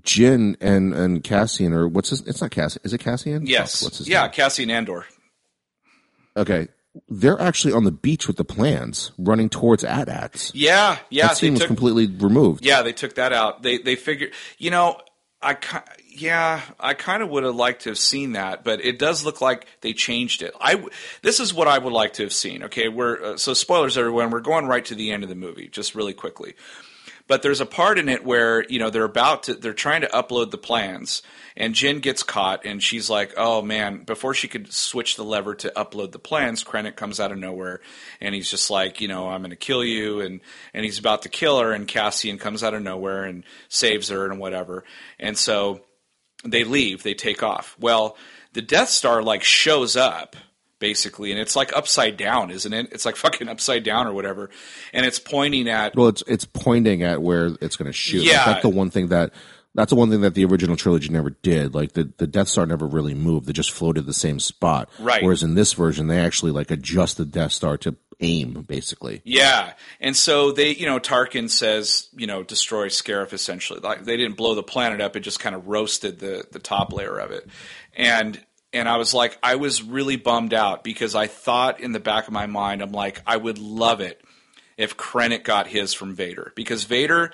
Jyn 0.00 0.56
and 0.60 0.92
and 0.94 1.24
Cassian 1.24 1.72
or 1.72 1.88
what's 1.88 2.10
his? 2.10 2.20
It's 2.26 2.42
not 2.42 2.50
Cassian. 2.50 2.82
Is 2.84 2.92
it 2.92 2.98
Cassian? 2.98 3.46
yes, 3.46 3.80
Fuck, 3.80 3.86
what's 3.86 3.98
his 3.98 4.08
yeah, 4.08 4.22
name? 4.24 4.32
Cassian 4.32 4.70
Andor. 4.70 5.06
Okay, 6.36 6.68
they're 7.08 7.40
actually 7.40 7.72
on 7.72 7.84
the 7.84 7.92
beach 7.92 8.26
with 8.26 8.36
the 8.36 8.44
plans, 8.44 9.12
running 9.18 9.48
towards 9.48 9.84
AT-ATs. 9.84 10.52
Yeah, 10.54 10.98
yeah, 11.10 11.28
that 11.28 11.36
scene 11.36 11.54
was 11.54 11.66
completely 11.66 12.06
removed. 12.06 12.64
Yeah, 12.64 12.82
they 12.82 12.92
took 12.92 13.16
that 13.16 13.32
out. 13.32 13.62
They 13.62 13.78
they 13.78 13.96
figured, 13.96 14.32
you 14.58 14.70
know, 14.70 14.98
I 15.42 15.56
yeah, 16.08 16.62
I 16.78 16.94
kind 16.94 17.22
of 17.22 17.28
would 17.30 17.44
have 17.44 17.56
liked 17.56 17.82
to 17.82 17.90
have 17.90 17.98
seen 17.98 18.32
that, 18.32 18.64
but 18.64 18.84
it 18.84 18.98
does 18.98 19.24
look 19.24 19.40
like 19.40 19.66
they 19.80 19.92
changed 19.92 20.42
it. 20.42 20.54
I 20.60 20.84
this 21.22 21.40
is 21.40 21.52
what 21.52 21.68
I 21.68 21.78
would 21.78 21.92
like 21.92 22.14
to 22.14 22.22
have 22.22 22.32
seen. 22.32 22.62
Okay, 22.64 22.88
we're 22.88 23.22
uh, 23.22 23.36
so 23.36 23.54
spoilers 23.54 23.98
everyone. 23.98 24.30
We're 24.30 24.40
going 24.40 24.66
right 24.66 24.84
to 24.86 24.94
the 24.94 25.10
end 25.10 25.22
of 25.22 25.28
the 25.28 25.34
movie, 25.34 25.68
just 25.68 25.94
really 25.94 26.14
quickly. 26.14 26.54
But 27.26 27.42
there's 27.42 27.62
a 27.62 27.66
part 27.66 27.98
in 27.98 28.10
it 28.10 28.24
where 28.24 28.64
you 28.68 28.78
know 28.78 28.90
they're 28.90 29.04
about 29.04 29.44
to 29.44 29.54
they're 29.54 29.72
trying 29.72 30.02
to 30.02 30.08
upload 30.08 30.50
the 30.50 30.58
plans, 30.58 31.22
and 31.56 31.74
Jen 31.74 32.00
gets 32.00 32.22
caught, 32.22 32.66
and 32.66 32.82
she's 32.82 33.08
like, 33.08 33.32
"Oh 33.36 33.62
man!" 33.62 34.04
Before 34.04 34.34
she 34.34 34.46
could 34.46 34.72
switch 34.72 35.16
the 35.16 35.24
lever 35.24 35.54
to 35.54 35.72
upload 35.74 36.12
the 36.12 36.18
plans, 36.18 36.62
Krennic 36.62 36.96
comes 36.96 37.20
out 37.20 37.32
of 37.32 37.38
nowhere, 37.38 37.80
and 38.20 38.34
he's 38.34 38.50
just 38.50 38.68
like, 38.68 39.00
"You 39.00 39.08
know, 39.08 39.28
I'm 39.28 39.40
going 39.40 39.50
to 39.50 39.56
kill 39.56 39.82
you," 39.84 40.20
and 40.20 40.40
and 40.74 40.84
he's 40.84 40.98
about 40.98 41.22
to 41.22 41.30
kill 41.30 41.58
her, 41.60 41.72
and 41.72 41.88
Cassian 41.88 42.38
comes 42.38 42.62
out 42.62 42.74
of 42.74 42.82
nowhere 42.82 43.24
and 43.24 43.44
saves 43.68 44.10
her 44.10 44.30
and 44.30 44.38
whatever, 44.38 44.84
and 45.18 45.38
so 45.38 45.80
they 46.44 46.64
leave, 46.64 47.02
they 47.02 47.14
take 47.14 47.42
off. 47.42 47.74
Well, 47.80 48.16
the 48.52 48.62
Death 48.62 48.90
Star 48.90 49.22
like 49.22 49.42
shows 49.42 49.96
up 49.96 50.36
basically, 50.84 51.30
and 51.30 51.40
it's 51.40 51.56
like 51.56 51.74
upside 51.74 52.18
down, 52.18 52.50
isn't 52.50 52.74
it? 52.74 52.88
It's 52.92 53.06
like 53.06 53.16
fucking 53.24 53.48
upside 53.48 53.84
down 53.84 54.06
or 54.06 54.12
whatever, 54.12 54.50
and 54.92 55.06
it's 55.06 55.18
pointing 55.18 55.66
at 55.66 55.96
Well, 55.96 56.08
it's 56.08 56.22
it's 56.26 56.44
pointing 56.44 57.02
at 57.02 57.22
where 57.22 57.46
it's 57.62 57.76
going 57.76 57.86
to 57.86 57.92
shoot. 57.92 58.18
Like, 58.20 58.28
Yeah. 58.32 58.44
that's 58.44 58.60
the 58.62 58.68
one 58.68 58.90
thing 58.90 59.08
that 59.08 59.32
that's 59.74 59.88
the 59.90 59.96
one 59.96 60.10
thing 60.10 60.20
that 60.20 60.34
the 60.34 60.44
original 60.44 60.76
trilogy 60.76 61.08
never 61.08 61.30
did. 61.30 61.74
Like 61.74 61.92
the 61.94 62.12
the 62.18 62.26
Death 62.26 62.48
Star 62.48 62.66
never 62.66 62.86
really 62.86 63.14
moved; 63.14 63.46
they 63.46 63.54
just 63.54 63.70
floated 63.70 64.04
the 64.04 64.12
same 64.12 64.38
spot. 64.38 64.90
Right. 64.98 65.22
Whereas 65.22 65.42
in 65.42 65.54
this 65.54 65.72
version, 65.72 66.06
they 66.06 66.18
actually 66.20 66.52
like 66.52 66.70
adjust 66.70 67.16
the 67.16 67.24
Death 67.24 67.52
Star 67.52 67.78
to 67.78 67.96
aim, 68.20 68.62
basically. 68.68 69.22
Yeah, 69.24 69.72
and 70.00 70.14
so 70.16 70.52
they, 70.52 70.74
you 70.74 70.86
know, 70.86 71.00
Tarkin 71.00 71.48
says, 71.50 72.08
you 72.14 72.26
know, 72.28 72.42
destroy 72.44 72.88
Scarif 72.88 73.32
essentially. 73.32 73.80
Like 73.80 74.04
they 74.04 74.18
didn't 74.18 74.36
blow 74.36 74.54
the 74.54 74.62
planet 74.62 75.00
up; 75.00 75.16
it 75.16 75.20
just 75.20 75.40
kind 75.40 75.54
of 75.56 75.66
roasted 75.66 76.18
the 76.20 76.44
the 76.52 76.58
top 76.60 76.92
layer 76.92 77.16
of 77.18 77.30
it. 77.30 77.48
And 77.96 78.40
and 78.74 78.88
I 78.88 78.96
was 78.96 79.14
like, 79.14 79.38
I 79.42 79.54
was 79.56 79.82
really 79.82 80.16
bummed 80.16 80.52
out 80.52 80.84
because 80.84 81.14
I 81.14 81.26
thought 81.26 81.80
in 81.80 81.92
the 81.92 82.00
back 82.00 82.26
of 82.26 82.32
my 82.32 82.46
mind, 82.46 82.82
I'm 82.82 82.92
like, 82.92 83.22
I 83.26 83.36
would 83.36 83.58
love 83.58 84.00
it 84.00 84.20
if 84.76 84.96
Krennic 84.96 85.44
got 85.44 85.66
his 85.68 85.94
from 85.94 86.14
Vader. 86.14 86.52
Because 86.56 86.84
Vader 86.84 87.32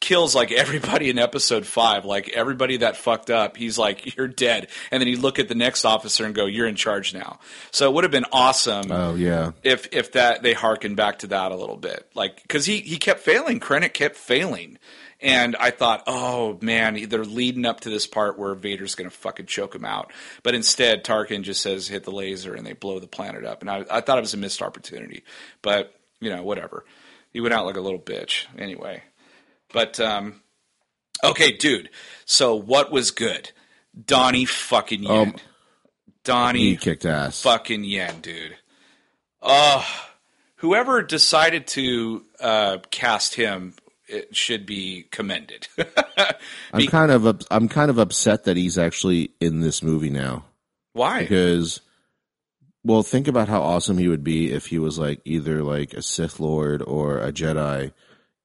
kills 0.00 0.34
like 0.34 0.52
everybody 0.64 1.10
in 1.10 1.18
episode 1.18 1.66
five. 1.66 2.04
Like 2.04 2.28
everybody 2.30 2.78
that 2.78 2.96
fucked 2.96 3.30
up 3.30 3.56
he's 3.56 3.76
like 3.78 4.16
you're 4.16 4.28
dead. 4.28 4.68
And 4.90 5.00
then 5.00 5.08
you 5.08 5.18
look 5.18 5.38
at 5.38 5.48
the 5.48 5.54
next 5.54 5.84
officer 5.84 6.24
and 6.24 6.34
go 6.34 6.46
you're 6.46 6.66
in 6.68 6.76
charge 6.76 7.12
now. 7.14 7.38
So 7.70 7.88
it 7.90 7.94
would 7.94 8.04
have 8.04 8.10
been 8.10 8.26
awesome 8.32 8.90
Oh 8.90 9.14
yeah. 9.14 9.52
if 9.62 9.88
if 9.92 10.12
that 10.12 10.42
they 10.42 10.52
harken 10.54 10.94
back 10.94 11.18
to 11.20 11.26
that 11.28 11.52
a 11.52 11.56
little 11.56 11.76
bit. 11.76 12.06
Like 12.14 12.42
because 12.42 12.64
he 12.64 12.78
he 12.80 12.96
kept 12.96 13.20
failing. 13.20 13.60
Krennic 13.60 13.92
kept 13.92 14.16
failing 14.16 14.78
and 15.20 15.56
i 15.56 15.70
thought 15.70 16.02
oh 16.06 16.56
man 16.60 17.08
they're 17.08 17.24
leading 17.24 17.66
up 17.66 17.80
to 17.80 17.90
this 17.90 18.06
part 18.06 18.38
where 18.38 18.54
vader's 18.54 18.94
gonna 18.94 19.10
fucking 19.10 19.46
choke 19.46 19.74
him 19.74 19.84
out. 19.84 20.12
But 20.42 20.54
instead 20.54 21.04
tarkin 21.04 21.42
just 21.42 21.60
says 21.62 21.88
hit 21.88 22.04
the 22.04 22.12
laser 22.12 22.54
and 22.54 22.64
they 22.66 22.72
blow 22.74 22.98
the 23.00 23.06
planet 23.08 23.44
up. 23.44 23.60
And 23.60 23.70
i, 23.70 23.84
I 23.90 24.00
thought 24.00 24.18
it 24.18 24.22
was 24.22 24.34
a 24.34 24.38
missed 24.38 24.62
opportunity. 24.62 25.24
But 25.62 25.94
you 26.20 26.30
know 26.30 26.42
whatever. 26.42 26.84
He 27.32 27.40
went 27.40 27.52
out 27.54 27.66
like 27.66 27.76
a 27.76 27.80
little 27.80 27.98
bitch. 27.98 28.46
Anyway. 28.56 29.02
But 29.72 29.98
um 30.00 30.40
okay 31.24 31.52
dude. 31.52 31.90
So 32.24 32.54
what 32.54 32.90
was 32.92 33.10
good? 33.10 33.50
Donnie 34.06 34.44
fucking 34.44 35.02
yen. 35.02 35.10
Um, 35.28 35.34
donnie 36.24 36.70
He 36.70 36.76
kicked 36.76 37.04
ass. 37.04 37.42
fucking 37.42 37.82
yen, 37.84 38.20
dude. 38.20 38.56
Uh, 39.42 39.84
whoever 40.56 41.02
decided 41.02 41.66
to 41.68 42.24
uh, 42.40 42.78
cast 42.90 43.34
him 43.34 43.74
it 44.08 44.34
should 44.36 44.66
be 44.66 45.06
commended. 45.10 45.68
I'm 46.72 46.86
kind 46.86 47.10
of 47.12 47.42
I'm 47.50 47.68
kind 47.68 47.90
of 47.90 47.98
upset 47.98 48.44
that 48.44 48.56
he's 48.56 48.78
actually 48.78 49.32
in 49.40 49.60
this 49.60 49.82
movie 49.82 50.10
now 50.10 50.44
Why? 50.92 51.20
because 51.20 51.80
well 52.84 53.02
think 53.02 53.28
about 53.28 53.48
how 53.48 53.60
awesome 53.62 53.98
he 53.98 54.08
would 54.08 54.24
be 54.24 54.52
if 54.52 54.66
he 54.66 54.78
was 54.78 54.98
like 54.98 55.20
either 55.24 55.62
like 55.62 55.94
a 55.94 56.02
Sith 56.02 56.40
Lord 56.40 56.82
or 56.82 57.18
a 57.18 57.32
Jedi 57.32 57.92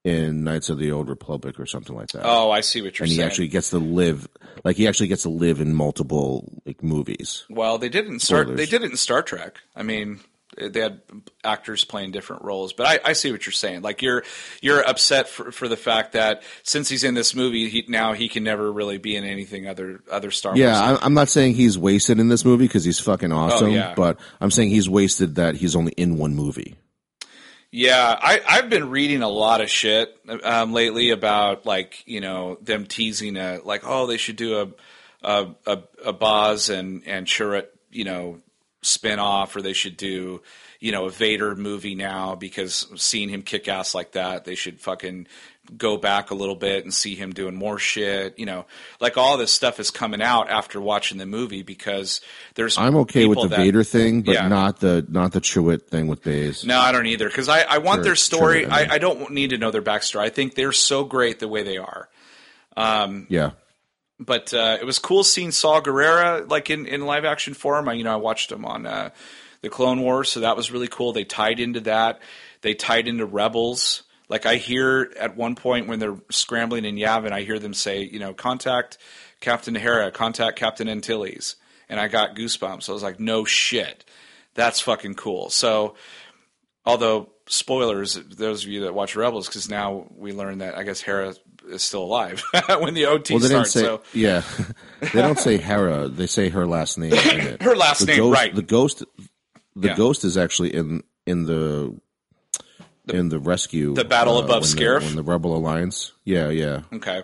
in 0.03 0.43
Knights 0.43 0.69
of 0.69 0.77
the 0.77 0.91
Old 0.91 1.07
Republic 1.07 1.59
or 1.59 1.65
something 1.65 1.95
like 1.95 2.09
that. 2.09 2.23
Oh, 2.25 2.51
I 2.51 2.59
see 2.59 2.81
what 2.81 2.99
you're 2.99 3.07
saying. 3.07 3.17
and 3.19 3.23
he 3.23 3.25
actually 3.25 3.47
gets 3.47 3.69
to 3.69 3.77
live, 3.79 4.27
like 4.65 4.75
he 4.75 4.85
actually 4.87 5.07
gets 5.07 5.23
to 5.23 5.29
live 5.29 5.61
in 5.61 5.73
multiple 5.73 6.51
like 6.65 6.83
movies. 6.83 7.45
well, 7.49 7.77
they 7.77 7.87
did 7.87 8.05
it 8.05 8.11
in 8.11 8.19
Star. 8.19 8.41
Spoilers. 8.41 8.57
They 8.57 8.65
did 8.65 8.83
it 8.83 8.91
in 8.91 8.97
Star 8.97 9.21
Trek. 9.21 9.59
I 9.75 9.83
mean, 9.83 10.19
they 10.57 10.79
had 10.81 11.01
actors 11.43 11.83
playing 11.83 12.11
different 12.11 12.43
roles, 12.43 12.73
but 12.73 12.87
I, 12.87 12.99
I 13.09 13.13
see 13.13 13.31
what 13.31 13.45
you're 13.45 13.53
saying. 13.53 13.81
Like 13.81 14.01
you're 14.01 14.23
you're 14.61 14.81
upset 14.87 15.27
for, 15.29 15.51
for 15.51 15.67
the 15.67 15.77
fact 15.77 16.13
that 16.13 16.43
since 16.63 16.89
he's 16.89 17.03
in 17.03 17.13
this 17.13 17.35
movie, 17.35 17.69
he, 17.69 17.85
now 17.87 18.13
he 18.13 18.29
can 18.29 18.43
never 18.43 18.71
really 18.71 18.97
be 18.97 19.15
in 19.15 19.23
anything 19.23 19.67
other 19.67 20.01
other 20.11 20.31
Star 20.31 20.55
Yeah, 20.55 20.89
Wars. 20.89 20.99
I'm 21.01 21.13
not 21.13 21.29
saying 21.29 21.55
he's 21.55 21.77
wasted 21.77 22.19
in 22.19 22.29
this 22.29 22.45
movie 22.45 22.65
because 22.65 22.83
he's 22.85 22.99
fucking 22.99 23.31
awesome, 23.31 23.67
Oh, 23.69 23.73
yeah. 23.73 23.93
but 23.95 24.19
I'm 24.41 24.51
saying 24.51 24.69
he's 24.69 24.89
wasted 24.89 25.35
that 25.35 25.55
he's 25.55 25.75
only 25.75 25.91
in 25.93 26.17
one 26.17 26.35
movie. 26.35 26.75
Yeah, 27.75 28.15
I, 28.21 28.39
I've 28.47 28.69
been 28.69 28.91
reading 28.91 29.23
a 29.23 29.29
lot 29.29 29.59
of 29.59 29.67
shit 29.67 30.15
um, 30.43 30.73
lately 30.73 31.09
about 31.09 31.65
like 31.65 32.03
you 32.05 32.21
know 32.21 32.57
them 32.61 32.85
teasing 32.85 33.35
a 33.35 33.59
like 33.63 33.81
oh 33.83 34.05
they 34.05 34.17
should 34.17 34.35
do 34.35 34.59
a 34.61 34.67
a 35.27 35.47
a, 35.65 35.79
a 36.05 36.13
Boz 36.13 36.69
and 36.69 37.01
and 37.07 37.25
Chirrut 37.25 37.65
you 37.89 38.03
know 38.03 38.37
spin 38.85 39.19
off 39.19 39.55
or 39.55 39.61
they 39.61 39.73
should 39.73 39.97
do 39.97 40.41
you 40.79 40.91
know 40.91 41.05
a 41.05 41.09
Vader 41.09 41.55
movie 41.55 41.95
now 41.95 42.35
because 42.35 42.87
seeing 42.95 43.29
him 43.29 43.41
kick 43.41 43.67
ass 43.67 43.95
like 43.95 44.11
that 44.13 44.45
they 44.45 44.55
should 44.55 44.79
fucking 44.81 45.27
go 45.77 45.95
back 45.95 46.29
a 46.29 46.35
little 46.35 46.55
bit 46.57 46.83
and 46.83 46.93
see 46.93 47.15
him 47.15 47.31
doing 47.31 47.55
more 47.55 47.79
shit 47.79 48.37
you 48.37 48.45
know 48.45 48.65
like 48.99 49.17
all 49.17 49.37
this 49.37 49.51
stuff 49.51 49.79
is 49.79 49.89
coming 49.91 50.21
out 50.21 50.49
after 50.49 50.81
watching 50.81 51.17
the 51.17 51.25
movie 51.25 51.63
because 51.63 52.19
there's 52.55 52.77
I'm 52.77 52.97
okay 52.97 53.25
with 53.25 53.41
the 53.41 53.47
that- 53.47 53.57
Vader 53.59 53.83
thing, 53.85 54.23
but 54.23 54.35
Yeah. 54.35 54.49
not 54.49 54.81
the 54.81 55.05
not 55.07 55.31
the 55.31 55.39
Chirrut 55.39 55.83
thing 55.87 56.07
with 56.07 56.21
Baze. 56.21 56.65
No, 56.65 56.77
I 56.79 56.91
don't 56.91 57.05
either 57.05 57.29
because 57.29 57.47
I, 57.47 57.61
I 57.61 57.77
want 57.77 57.99
Sure, 57.99 58.03
their 58.03 58.15
story. 58.17 58.63
sure, 58.63 58.71
I 58.71 58.81
mean- 58.81 58.91
I, 58.91 58.95
I 58.95 58.97
don't 58.97 59.31
need 59.31 59.51
to 59.51 59.57
know 59.57 59.71
their 59.71 59.81
backstory. 59.81 60.19
I 60.21 60.29
think 60.29 60.55
they're 60.55 60.73
so 60.73 61.05
great 61.05 61.39
the 61.39 61.47
way 61.47 61.63
they 61.63 61.77
are. 61.77 62.09
Um, 62.75 63.27
yeah, 63.29 63.51
But 64.19 64.53
uh, 64.53 64.77
it 64.79 64.85
was 64.85 64.99
cool 64.99 65.23
seeing 65.23 65.51
Saw 65.51 65.81
Gerrera 65.81 66.49
like 66.49 66.69
in, 66.69 66.85
in 66.85 67.05
live 67.05 67.25
action 67.25 67.53
form. 67.53 67.89
I, 67.89 67.93
you 67.93 68.03
know, 68.03 68.13
I 68.13 68.17
watched 68.17 68.51
him 68.51 68.63
on 68.63 68.85
uh, 68.85 69.09
the 69.61 69.69
Clone 69.69 70.01
Wars, 70.01 70.29
so 70.29 70.41
that 70.41 70.55
was 70.55 70.71
really 70.71 70.87
cool. 70.87 71.13
They 71.13 71.23
tied 71.23 71.59
into 71.59 71.81
that. 71.81 72.21
They 72.61 72.73
tied 72.73 73.07
into 73.07 73.25
Rebels. 73.25 74.03
Like 74.29 74.45
I 74.45 74.55
hear 74.55 75.11
at 75.19 75.35
one 75.35 75.55
point 75.55 75.87
when 75.87 75.99
they're 75.99 76.17
scrambling 76.29 76.85
in 76.85 76.95
Yavin, 76.95 77.31
I 77.31 77.41
hear 77.41 77.59
them 77.59 77.73
say, 77.73 78.03
you 78.03 78.19
know, 78.19 78.33
contact 78.33 78.97
Captain 79.41 79.75
Hera, 79.75 80.11
contact 80.11 80.57
Captain 80.57 80.87
Antilles, 80.87 81.55
and 81.89 81.99
I 81.99 82.07
got 82.07 82.35
goosebumps. 82.35 82.89
I 82.89 82.93
was 82.93 83.03
like, 83.03 83.19
no 83.19 83.45
shit, 83.45 84.05
that's 84.53 84.79
fucking 84.79 85.15
cool. 85.15 85.49
So, 85.49 85.95
although 86.85 87.29
spoilers, 87.47 88.15
those 88.15 88.63
of 88.63 88.69
you 88.69 88.81
that 88.81 88.93
watch 88.93 89.15
Rebels, 89.15 89.47
because 89.47 89.69
now 89.69 90.07
we 90.15 90.31
learn 90.31 90.59
that 90.59 90.77
I 90.77 90.83
guess 90.83 91.01
Hera 91.01 91.35
is 91.69 91.83
still 91.83 92.03
alive 92.03 92.41
when 92.79 92.93
the 92.93 93.05
OT 93.05 93.33
well 93.33 93.41
they 93.41 93.47
starts. 93.47 93.71
say. 93.71 93.81
so 93.81 94.01
Yeah, 94.13 94.43
they 94.99 95.21
don't 95.21 95.39
say 95.39 95.57
Hera. 95.57 96.07
They 96.07 96.27
say 96.27 96.49
her 96.49 96.65
last 96.65 96.97
name. 96.97 97.11
her 97.61 97.75
last 97.75 97.99
The 97.99 98.05
name, 98.07 98.17
ghost, 98.17 98.33
right? 98.39 98.55
The 98.55 98.61
ghost, 98.61 99.03
the 99.75 99.87
Yeah. 99.89 99.95
ghost 99.95 100.23
is 100.25 100.37
actually 100.37 100.73
in 100.73 101.03
in 101.25 101.45
the 101.45 101.95
in 103.07 103.29
the 103.29 103.39
rescue, 103.39 103.93
The 103.93 104.05
battle 104.05 104.37
uh, 104.37 104.43
above 104.45 104.63
the- 104.63 104.67
Scarif? 104.77 105.01
when 105.01 105.15
the 105.15 105.23
Rebel 105.23 105.55
Alliance. 105.57 106.13
Yeah, 106.23 106.49
yeah. 106.49 106.81
okay. 106.93 107.23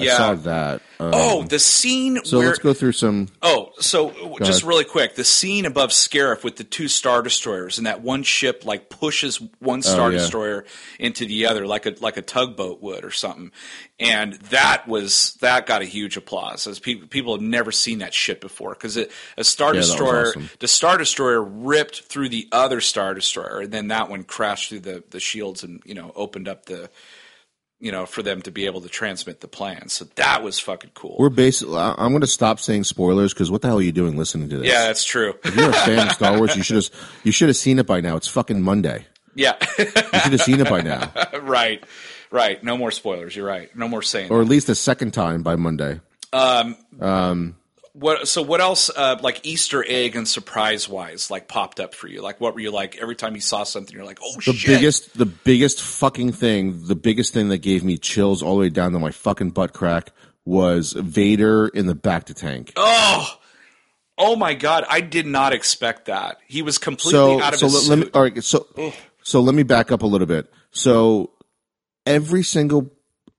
I 0.00 0.04
Yeah. 0.04 0.16
saw 0.16 0.34
that. 0.34 0.80
Um, 1.00 1.10
Oh, 1.14 1.42
the 1.42 1.58
scene 1.58 2.24
so 2.24 2.38
where 2.38 2.46
let's 2.48 2.58
go 2.60 2.72
through 2.72 2.92
some. 2.92 3.28
Oh, 3.42 3.72
so 3.80 4.10
just 4.38 4.60
ahead. 4.60 4.68
really 4.68 4.84
quick, 4.84 5.16
the 5.16 5.24
scene 5.24 5.66
above 5.66 5.90
Scarif 5.90 6.44
with 6.44 6.56
the 6.56 6.64
two 6.64 6.86
star 6.88 7.22
destroyers 7.22 7.76
and 7.78 7.86
that 7.86 8.00
one 8.02 8.22
ship 8.22 8.64
like 8.64 8.88
pushes 8.88 9.40
one 9.58 9.82
star 9.82 10.06
Oh, 10.08 10.10
yeah. 10.10 10.18
destroyer 10.18 10.64
into 10.98 11.26
the 11.26 11.46
other 11.46 11.66
like 11.66 11.86
a 11.86 11.94
like 12.00 12.16
a 12.16 12.22
tugboat 12.22 12.80
would 12.82 13.04
or 13.04 13.10
something, 13.10 13.50
and 13.98 14.34
that 14.34 14.86
was 14.86 15.34
that 15.40 15.66
got 15.66 15.82
a 15.82 15.86
huge 15.86 16.16
applause 16.16 16.66
as 16.66 16.78
people 16.78 17.08
people 17.08 17.34
have 17.34 17.42
never 17.42 17.72
seen 17.72 17.98
that 17.98 18.14
shit 18.14 18.40
before 18.40 18.70
because 18.74 18.96
a 18.96 19.44
star 19.44 19.74
Yeah, 19.74 19.80
destroyer 19.80 20.28
awesome. 20.28 20.50
the 20.60 20.68
star 20.68 20.96
destroyer 20.98 21.42
ripped 21.42 22.02
through 22.04 22.28
the 22.28 22.48
other 22.52 22.80
star 22.80 23.12
destroyer 23.12 23.60
and 23.62 23.72
then 23.72 23.88
that 23.88 24.08
one 24.08 24.22
crashed 24.24 24.68
through 24.70 24.80
the 24.80 25.02
the 25.10 25.20
shields 25.20 25.62
and 25.64 25.82
you 25.84 25.94
know 25.94 26.12
opened 26.14 26.46
up 26.48 26.66
the 26.66 26.90
you 27.82 27.92
know 27.92 28.06
for 28.06 28.22
them 28.22 28.40
to 28.40 28.50
be 28.50 28.64
able 28.66 28.80
to 28.80 28.88
transmit 28.88 29.40
the 29.40 29.48
plan 29.48 29.88
so 29.88 30.06
that 30.14 30.42
was 30.42 30.58
fucking 30.58 30.92
cool 30.94 31.16
We're 31.18 31.28
basically. 31.28 31.76
I'm 31.76 32.10
going 32.12 32.20
to 32.22 32.26
stop 32.26 32.60
saying 32.60 32.84
spoilers 32.84 33.34
because 33.34 33.50
what 33.50 33.60
the 33.60 33.68
hell 33.68 33.78
are 33.78 33.82
you 33.82 33.92
doing 33.92 34.16
listening 34.16 34.48
to 34.50 34.58
this? 34.58 34.66
yeah 34.68 34.86
that's 34.86 35.04
true 35.04 35.34
If 35.44 35.56
you're 35.56 35.68
a 35.70 35.72
fan 35.74 36.06
of 36.06 36.12
Star 36.14 36.38
Wars, 36.38 36.56
you 36.56 36.62
should 36.62 36.76
have 36.76 36.88
you 37.24 37.32
should 37.32 37.48
have 37.48 37.56
seen 37.56 37.78
it 37.78 37.86
by 37.86 38.00
now. 38.00 38.16
It's 38.16 38.28
fucking 38.28 38.62
Monday. 38.62 39.04
yeah 39.34 39.56
You 39.78 39.84
should 39.86 40.32
have 40.32 40.42
seen 40.42 40.60
it 40.60 40.68
by 40.70 40.80
now, 40.82 41.12
right, 41.42 41.82
right. 42.30 42.62
No 42.62 42.76
more 42.78 42.90
spoilers. 42.92 43.34
You're 43.34 43.46
right. 43.46 43.74
No 43.76 43.88
more 43.88 44.02
saying. 44.02 44.30
or 44.30 44.38
that. 44.38 44.44
at 44.44 44.48
least 44.48 44.68
a 44.68 44.74
second 44.74 45.10
time 45.12 45.42
by 45.42 45.56
Monday. 45.56 46.00
Um, 46.32 46.76
um, 47.00 47.56
What? 47.94 48.26
So 48.26 48.40
what 48.42 48.60
else? 48.60 48.90
Uh, 48.94 49.18
like 49.22 49.44
Easter 49.46 49.84
egg 49.86 50.16
and 50.16 50.26
surprise 50.26 50.88
wise, 50.88 51.30
like 51.30 51.46
popped 51.48 51.78
up 51.78 51.94
for 51.94 52.08
you. 52.08 52.22
Like 52.22 52.40
what 52.40 52.54
were 52.54 52.60
you 52.60 52.70
like 52.70 52.96
every 52.96 53.16
time 53.16 53.34
you 53.34 53.40
saw 53.42 53.64
something? 53.64 53.94
You're 53.94 54.04
like, 54.06 54.18
oh 54.22 54.34
The 54.36 54.52
shit. 54.54 54.66
biggest, 54.76 55.16
the 55.18 55.26
biggest 55.26 55.82
fucking 55.82 56.32
thing, 56.32 56.86
the 56.86 56.94
biggest 56.96 57.34
thing 57.34 57.48
that 57.50 57.58
gave 57.58 57.84
me 57.84 57.98
chills 57.98 58.42
all 58.42 58.54
the 58.54 58.60
way 58.60 58.68
down 58.70 58.92
to 58.92 58.98
my 58.98 59.10
fucking 59.10 59.50
butt 59.50 59.74
crack 59.74 60.10
was 60.44 60.92
Vader 60.92 61.68
in 61.68 61.86
the 61.86 61.94
bacta 61.94 62.34
tank. 62.34 62.72
Oh, 62.76 63.38
oh 64.16 64.36
my 64.36 64.54
god! 64.54 64.84
I 64.88 65.00
did 65.02 65.26
not 65.26 65.52
expect 65.52 66.06
that. 66.06 66.38
He 66.48 66.62
was 66.62 66.78
completely 66.78 67.12
so 67.12 67.40
out 67.40 67.52
of 67.52 67.60
so 67.60 67.66
his 67.66 67.88
let, 67.88 67.90
let 67.90 67.98
me 67.98 68.04
suit. 68.06 68.16
all 68.16 68.22
right 68.22 68.44
so 68.44 68.92
so 69.22 69.40
let 69.40 69.54
me 69.54 69.62
back 69.64 69.92
up 69.92 70.02
a 70.02 70.06
little 70.06 70.26
bit 70.26 70.50
so 70.72 71.30
every 72.06 72.42
single 72.42 72.90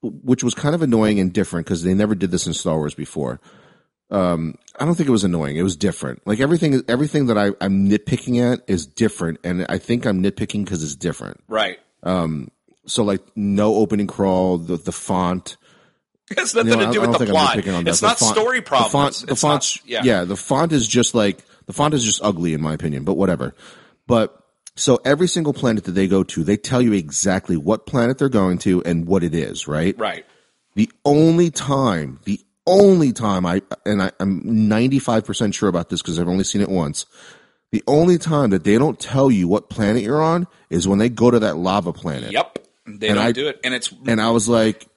which 0.01 0.43
was 0.43 0.53
kind 0.53 0.75
of 0.75 0.81
annoying 0.81 1.19
and 1.19 1.33
different 1.33 1.65
because 1.65 1.83
they 1.83 1.93
never 1.93 2.13
did 2.15 2.31
this 2.31 2.45
in 2.47 2.53
star 2.53 2.77
wars 2.77 2.93
before 2.93 3.41
um 4.11 4.55
i 4.79 4.85
don't 4.85 4.95
think 4.95 5.07
it 5.07 5.11
was 5.11 5.23
annoying 5.23 5.55
it 5.55 5.63
was 5.63 5.75
different 5.75 6.21
like 6.27 6.39
everything 6.39 6.83
everything 6.87 7.27
that 7.27 7.37
I, 7.37 7.47
i'm 7.61 7.89
nitpicking 7.89 8.39
at 8.53 8.61
is 8.67 8.85
different 8.85 9.39
and 9.43 9.65
i 9.69 9.77
think 9.77 10.05
i'm 10.05 10.21
nitpicking 10.21 10.65
because 10.65 10.83
it's 10.83 10.95
different 10.95 11.41
right. 11.47 11.79
Um. 12.03 12.49
so 12.85 13.03
like 13.03 13.21
no 13.35 13.75
opening 13.75 14.07
crawl 14.07 14.57
the, 14.57 14.75
the 14.77 14.91
font 14.91 15.57
It 16.31 16.39
has 16.39 16.55
nothing 16.55 16.71
you 16.71 16.77
know, 16.77 16.85
to 16.87 16.91
do 16.93 17.01
I 17.03 17.07
with 17.07 17.17
don't 17.17 17.27
the 17.27 17.31
plot. 17.33 17.57
nitpicking 17.57 17.77
on 17.77 17.83
that. 17.83 17.89
It's 17.91 18.01
not 18.01 18.17
font- 18.17 18.35
story 18.35 18.61
problems. 18.61 18.91
The 18.91 18.97
font, 18.97 19.27
the 19.27 19.31
It's 19.33 19.41
font's, 19.41 19.79
yeah. 19.85 20.01
yeah, 20.05 20.23
the 20.23 20.37
font 20.37 20.71
is 20.71 20.87
just 20.87 21.13
like 21.13 21.43
the 21.65 21.73
font 21.73 21.93
is 21.93 22.03
just 22.03 22.21
ugly 22.23 22.53
in 22.53 22.61
my 22.61 22.73
opinion, 22.73 23.03
but 23.03 23.15
whatever. 23.15 23.53
But 24.07 24.33
so 24.75 24.99
every 25.03 25.27
single 25.27 25.53
planet 25.53 25.83
that 25.83 25.91
they 25.91 26.07
go 26.07 26.23
to, 26.23 26.43
they 26.45 26.55
tell 26.57 26.81
you 26.81 26.93
exactly 26.93 27.57
what 27.57 27.85
planet 27.85 28.17
they're 28.19 28.29
going 28.29 28.57
to 28.59 28.81
and 28.83 29.05
what 29.05 29.23
it 29.23 29.35
is, 29.35 29.67
right? 29.67 29.97
Right. 29.99 30.25
The 30.75 30.89
only 31.03 31.51
time, 31.51 32.19
the 32.23 32.39
only 32.65 33.11
time 33.13 33.45
I 33.45 33.61
and 33.85 34.01
I, 34.01 34.11
I'm 34.19 34.41
95 34.69 35.25
percent 35.25 35.55
sure 35.55 35.69
about 35.69 35.89
this 35.89 36.01
because 36.01 36.19
I've 36.19 36.27
only 36.27 36.43
seen 36.43 36.61
it 36.61 36.69
once. 36.69 37.05
The 37.71 37.83
only 37.87 38.17
time 38.19 38.51
that 38.51 38.63
they 38.63 38.77
don't 38.77 38.99
tell 38.99 39.31
you 39.31 39.47
what 39.47 39.69
planet 39.69 40.03
you're 40.03 40.21
on 40.21 40.47
is 40.69 40.87
when 40.87 40.99
they 40.99 41.09
go 41.09 41.31
to 41.31 41.39
that 41.39 41.57
lava 41.57 41.91
planet. 41.91 42.31
Yep. 42.31 42.59
They 42.85 43.07
And 43.07 43.15
don't 43.17 43.25
I- 43.25 43.31
do 43.31 43.47
it, 43.47 43.59
and 43.63 43.73
it's 43.73 43.93
And 44.05 44.21
I 44.21 44.29
was 44.31 44.47
like, 44.47 44.87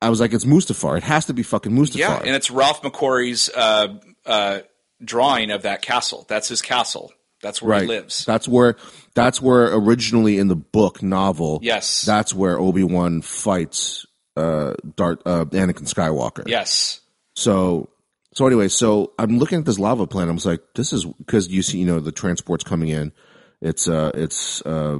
I 0.00 0.08
was 0.08 0.20
like, 0.20 0.32
it's 0.32 0.44
Mustafar. 0.44 0.96
It 0.98 1.02
has 1.02 1.26
to 1.26 1.34
be 1.34 1.42
fucking 1.42 1.72
Mustafar. 1.72 1.96
yeah, 1.98 2.18
and 2.18 2.34
it's 2.34 2.50
Ralph 2.50 2.82
McQuarrie's 2.82 3.48
uh, 3.54 3.94
uh, 4.26 4.60
drawing 5.04 5.50
of 5.50 5.62
that 5.62 5.82
castle. 5.82 6.24
That's 6.28 6.48
his 6.48 6.62
castle. 6.62 7.12
That's 7.42 7.60
where 7.60 7.80
he 7.80 7.86
lives. 7.86 8.24
That's 8.24 8.48
where 8.48 8.76
that's 9.14 9.42
where 9.42 9.74
originally 9.74 10.38
in 10.38 10.48
the 10.48 10.56
book 10.56 11.02
novel. 11.02 11.58
Yes. 11.62 12.02
That's 12.02 12.32
where 12.34 12.58
Obi 12.58 12.84
Wan 12.84 13.20
fights 13.20 14.06
uh 14.36 14.74
Dart 14.96 15.20
uh 15.26 15.44
Anakin 15.46 15.86
Skywalker. 15.86 16.44
yes. 16.48 17.00
So 17.34 17.90
so 18.32 18.46
anyway, 18.46 18.68
so 18.68 19.12
I'm 19.18 19.38
looking 19.38 19.58
at 19.58 19.64
this 19.64 19.78
lava 19.78 20.06
planet. 20.06 20.30
I 20.30 20.34
was 20.34 20.46
like, 20.46 20.62
this 20.74 20.92
is 20.92 21.04
because 21.04 21.48
you 21.48 21.62
see, 21.62 21.78
you 21.78 21.86
know, 21.86 22.00
the 22.00 22.12
transport's 22.12 22.64
coming 22.64 22.88
in. 22.88 23.12
It's 23.60 23.88
uh 23.88 24.10
it's 24.14 24.60
uh 24.66 24.98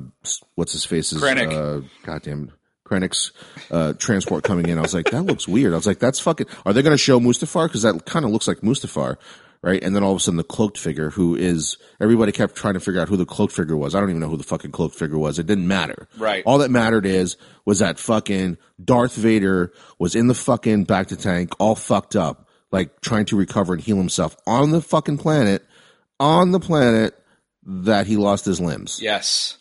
what's 0.54 0.72
his 0.72 0.84
face 0.84 1.12
is 1.12 1.22
Krennic. 1.22 1.52
uh 1.52 1.86
goddamn 2.04 2.52
Krennic's 2.86 3.32
uh 3.70 3.94
transport 3.94 4.44
coming 4.44 4.68
in. 4.68 4.78
I 4.78 4.82
was 4.82 4.94
like, 4.94 5.10
that 5.10 5.22
looks 5.22 5.48
weird. 5.48 5.72
I 5.72 5.76
was 5.76 5.86
like, 5.86 5.98
that's 5.98 6.20
fucking 6.20 6.46
are 6.64 6.72
they 6.72 6.82
gonna 6.82 6.96
show 6.96 7.18
Mustafar? 7.18 7.66
Because 7.66 7.82
that 7.82 8.04
kind 8.06 8.24
of 8.24 8.30
looks 8.30 8.48
like 8.48 8.58
Mustafar. 8.60 9.16
Right, 9.64 9.82
and 9.82 9.96
then 9.96 10.02
all 10.02 10.10
of 10.10 10.18
a 10.18 10.20
sudden 10.20 10.36
the 10.36 10.44
cloaked 10.44 10.76
figure, 10.76 11.08
who 11.08 11.34
is 11.34 11.78
everybody 11.98 12.32
kept 12.32 12.54
trying 12.54 12.74
to 12.74 12.80
figure 12.80 13.00
out 13.00 13.08
who 13.08 13.16
the 13.16 13.24
cloaked 13.24 13.54
figure 13.54 13.78
was. 13.78 13.94
I 13.94 14.00
don't 14.00 14.10
even 14.10 14.20
know 14.20 14.28
who 14.28 14.36
the 14.36 14.44
fucking 14.44 14.72
cloaked 14.72 14.94
figure 14.94 15.16
was. 15.16 15.38
It 15.38 15.46
didn't 15.46 15.66
matter. 15.66 16.06
Right. 16.18 16.42
All 16.44 16.58
that 16.58 16.70
mattered 16.70 17.06
is 17.06 17.38
was 17.64 17.78
that 17.78 17.98
fucking 17.98 18.58
Darth 18.84 19.14
Vader 19.14 19.72
was 19.98 20.14
in 20.14 20.26
the 20.26 20.34
fucking 20.34 20.84
bacta 20.84 21.18
tank, 21.18 21.52
all 21.58 21.76
fucked 21.76 22.14
up, 22.14 22.46
like 22.72 23.00
trying 23.00 23.24
to 23.26 23.36
recover 23.36 23.72
and 23.72 23.82
heal 23.82 23.96
himself 23.96 24.36
on 24.46 24.70
the 24.70 24.82
fucking 24.82 25.16
planet, 25.16 25.64
on 26.20 26.50
the 26.50 26.60
planet 26.60 27.18
that 27.64 28.06
he 28.06 28.18
lost 28.18 28.44
his 28.44 28.60
limbs. 28.60 29.00
Yes. 29.00 29.56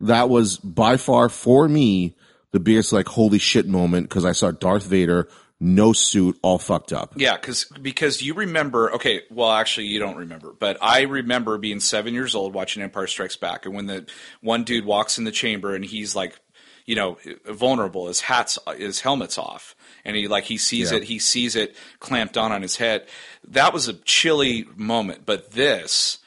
That 0.00 0.30
was 0.30 0.56
by 0.56 0.96
far 0.96 1.28
for 1.28 1.68
me 1.68 2.16
the 2.52 2.60
biggest 2.60 2.92
like 2.92 3.08
holy 3.08 3.38
shit 3.38 3.66
moment 3.66 4.08
because 4.08 4.24
I 4.24 4.32
saw 4.32 4.50
Darth 4.50 4.84
Vader, 4.84 5.28
no 5.64 5.94
suit, 5.94 6.38
all 6.42 6.58
fucked 6.58 6.92
up. 6.92 7.14
Yeah, 7.16 7.36
because 7.36 7.64
because 7.80 8.20
you 8.22 8.34
remember. 8.34 8.92
Okay, 8.92 9.22
well, 9.30 9.50
actually, 9.50 9.86
you 9.86 9.98
don't 9.98 10.16
remember, 10.16 10.52
but 10.58 10.76
I 10.82 11.02
remember 11.02 11.56
being 11.58 11.80
seven 11.80 12.12
years 12.12 12.34
old 12.34 12.52
watching 12.52 12.82
Empire 12.82 13.06
Strikes 13.06 13.36
Back, 13.36 13.64
and 13.64 13.74
when 13.74 13.86
the 13.86 14.06
one 14.42 14.64
dude 14.64 14.84
walks 14.84 15.16
in 15.18 15.24
the 15.24 15.32
chamber 15.32 15.74
and 15.74 15.84
he's 15.84 16.14
like, 16.14 16.38
you 16.84 16.94
know, 16.94 17.16
vulnerable. 17.46 18.08
His 18.08 18.20
hat's, 18.20 18.58
his 18.76 19.00
helmet's 19.00 19.38
off, 19.38 19.74
and 20.04 20.14
he 20.14 20.28
like 20.28 20.44
he 20.44 20.58
sees 20.58 20.90
Yeah. 20.92 20.98
it. 20.98 21.04
He 21.04 21.18
sees 21.18 21.56
it 21.56 21.74
clamped 21.98 22.36
on 22.36 22.52
on 22.52 22.60
his 22.60 22.76
head. 22.76 23.06
That 23.48 23.72
was 23.72 23.88
a 23.88 23.94
chilly 23.94 24.66
moment. 24.76 25.24
But 25.24 25.52
this, 25.52 26.18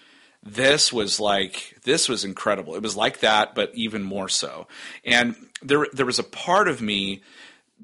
this 0.42 0.92
was 0.92 1.20
like 1.20 1.76
this 1.84 2.10
was 2.10 2.26
incredible. 2.26 2.74
It 2.74 2.82
was 2.82 2.96
like 2.96 3.20
that, 3.20 3.54
but 3.54 3.70
even 3.76 4.02
more 4.02 4.30
so. 4.30 4.68
And 5.06 5.36
there, 5.62 5.86
there 5.94 6.06
was 6.08 6.18
a 6.20 6.24
part 6.24 6.68
of 6.68 6.82
me 6.82 7.22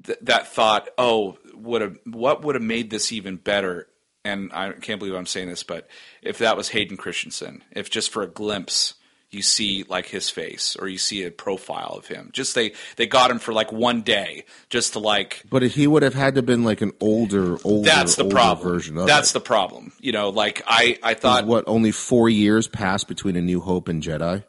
th- 0.02 0.18
that 0.22 0.48
thought, 0.48 0.88
oh, 0.98 1.38
would 1.54 1.82
have 1.82 1.98
what 2.04 2.42
would 2.44 2.54
have 2.54 2.62
made 2.64 2.90
this 2.90 3.12
even 3.12 3.36
better? 3.36 3.88
And 4.24 4.50
I 4.54 4.72
can't 4.72 4.98
believe 4.98 5.14
I'm 5.14 5.26
saying 5.26 5.48
this, 5.48 5.62
but 5.62 5.86
if 6.22 6.38
that 6.38 6.56
was 6.56 6.70
Hayden 6.70 6.96
Christensen, 6.96 7.62
if 7.72 7.90
just 7.90 8.10
for 8.10 8.22
a 8.22 8.26
glimpse 8.26 8.94
you 9.30 9.42
see 9.42 9.84
like 9.88 10.06
his 10.06 10.30
face 10.30 10.76
or 10.76 10.86
you 10.86 10.96
see 10.96 11.24
a 11.24 11.30
profile 11.30 11.94
of 11.98 12.06
him, 12.06 12.30
just 12.32 12.54
they 12.54 12.72
they 12.96 13.06
got 13.06 13.30
him 13.30 13.38
for 13.38 13.52
like 13.52 13.70
one 13.72 14.00
day, 14.02 14.44
just 14.70 14.92
to 14.94 14.98
like 15.00 15.42
But 15.50 15.62
he 15.62 15.86
would 15.86 16.02
have 16.02 16.14
had 16.14 16.36
to 16.36 16.42
been 16.42 16.64
like 16.64 16.80
an 16.80 16.92
older, 17.00 17.58
older, 17.64 17.84
that's 17.86 18.14
the 18.14 18.22
older 18.22 18.34
problem. 18.34 18.68
version 18.68 18.96
of 18.96 19.06
That's 19.06 19.30
it. 19.30 19.34
the 19.34 19.40
problem. 19.40 19.92
You 20.00 20.12
know, 20.12 20.30
like 20.30 20.62
I 20.66 20.98
I 21.02 21.14
thought 21.14 21.46
what 21.46 21.64
only 21.66 21.90
four 21.90 22.28
years 22.30 22.66
passed 22.68 23.08
between 23.08 23.36
A 23.36 23.42
New 23.42 23.60
Hope 23.60 23.88
and 23.88 24.02
Jedi. 24.02 24.44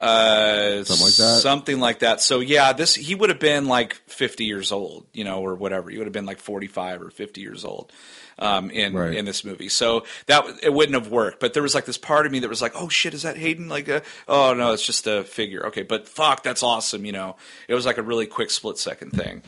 Uh, 0.00 0.82
Something 0.84 1.04
like 1.04 1.14
that? 1.16 1.40
Something 1.42 1.80
like 1.80 1.98
that. 2.00 2.20
So 2.22 2.40
yeah, 2.40 2.72
this 2.72 2.94
he 2.94 3.14
would 3.14 3.28
have 3.30 3.38
been 3.38 3.66
like 3.66 3.94
50 4.06 4.44
years 4.44 4.72
old, 4.72 5.06
you 5.12 5.24
know, 5.24 5.40
or 5.40 5.54
whatever. 5.54 5.90
He 5.90 5.98
would 5.98 6.06
have 6.06 6.12
been 6.12 6.26
like 6.26 6.38
45 6.38 7.02
or 7.02 7.10
50 7.10 7.40
years 7.40 7.64
old 7.64 7.92
um, 8.38 8.70
in 8.70 8.94
Right. 8.94 9.14
in 9.14 9.26
this 9.26 9.44
movie. 9.44 9.68
So 9.68 10.04
that 10.26 10.44
it 10.62 10.72
wouldn't 10.72 10.94
have 10.94 11.12
worked. 11.12 11.38
But 11.40 11.52
there 11.52 11.62
was 11.62 11.74
like 11.74 11.84
this 11.84 11.98
part 11.98 12.24
of 12.24 12.32
me 12.32 12.38
that 12.38 12.48
was 12.48 12.62
like, 12.62 12.72
oh 12.74 12.88
shit, 12.88 13.12
is 13.12 13.22
that 13.22 13.36
Hayden? 13.36 13.68
Like, 13.68 13.88
a, 13.88 14.02
oh 14.26 14.54
no, 14.54 14.72
it's 14.72 14.86
just 14.86 15.06
a 15.06 15.22
figure. 15.22 15.66
Okay, 15.66 15.82
but 15.82 16.08
fuck, 16.08 16.42
that's 16.42 16.62
awesome. 16.62 17.04
You 17.04 17.12
know, 17.12 17.36
it 17.68 17.74
was 17.74 17.84
like 17.84 17.98
a 17.98 18.02
really 18.02 18.26
quick 18.26 18.50
split 18.50 18.78
second 18.78 19.10
thing. 19.10 19.42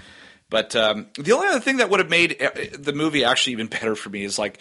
But 0.51 0.77
um, 0.77 1.07
the 1.19 1.33
only 1.33 1.49
other 1.49 1.61
thing 1.61 1.79
that 1.79 1.89
would 1.89 1.99
have 2.01 2.11
made 2.11 2.37
uh, 2.43 2.51
the 2.79 2.93
movie 2.93 3.25
actually 3.25 3.55
even 3.55 3.67
better 3.69 3.97
for 3.97 4.11
me 4.11 4.23
is 4.23 4.39
like 4.39 4.59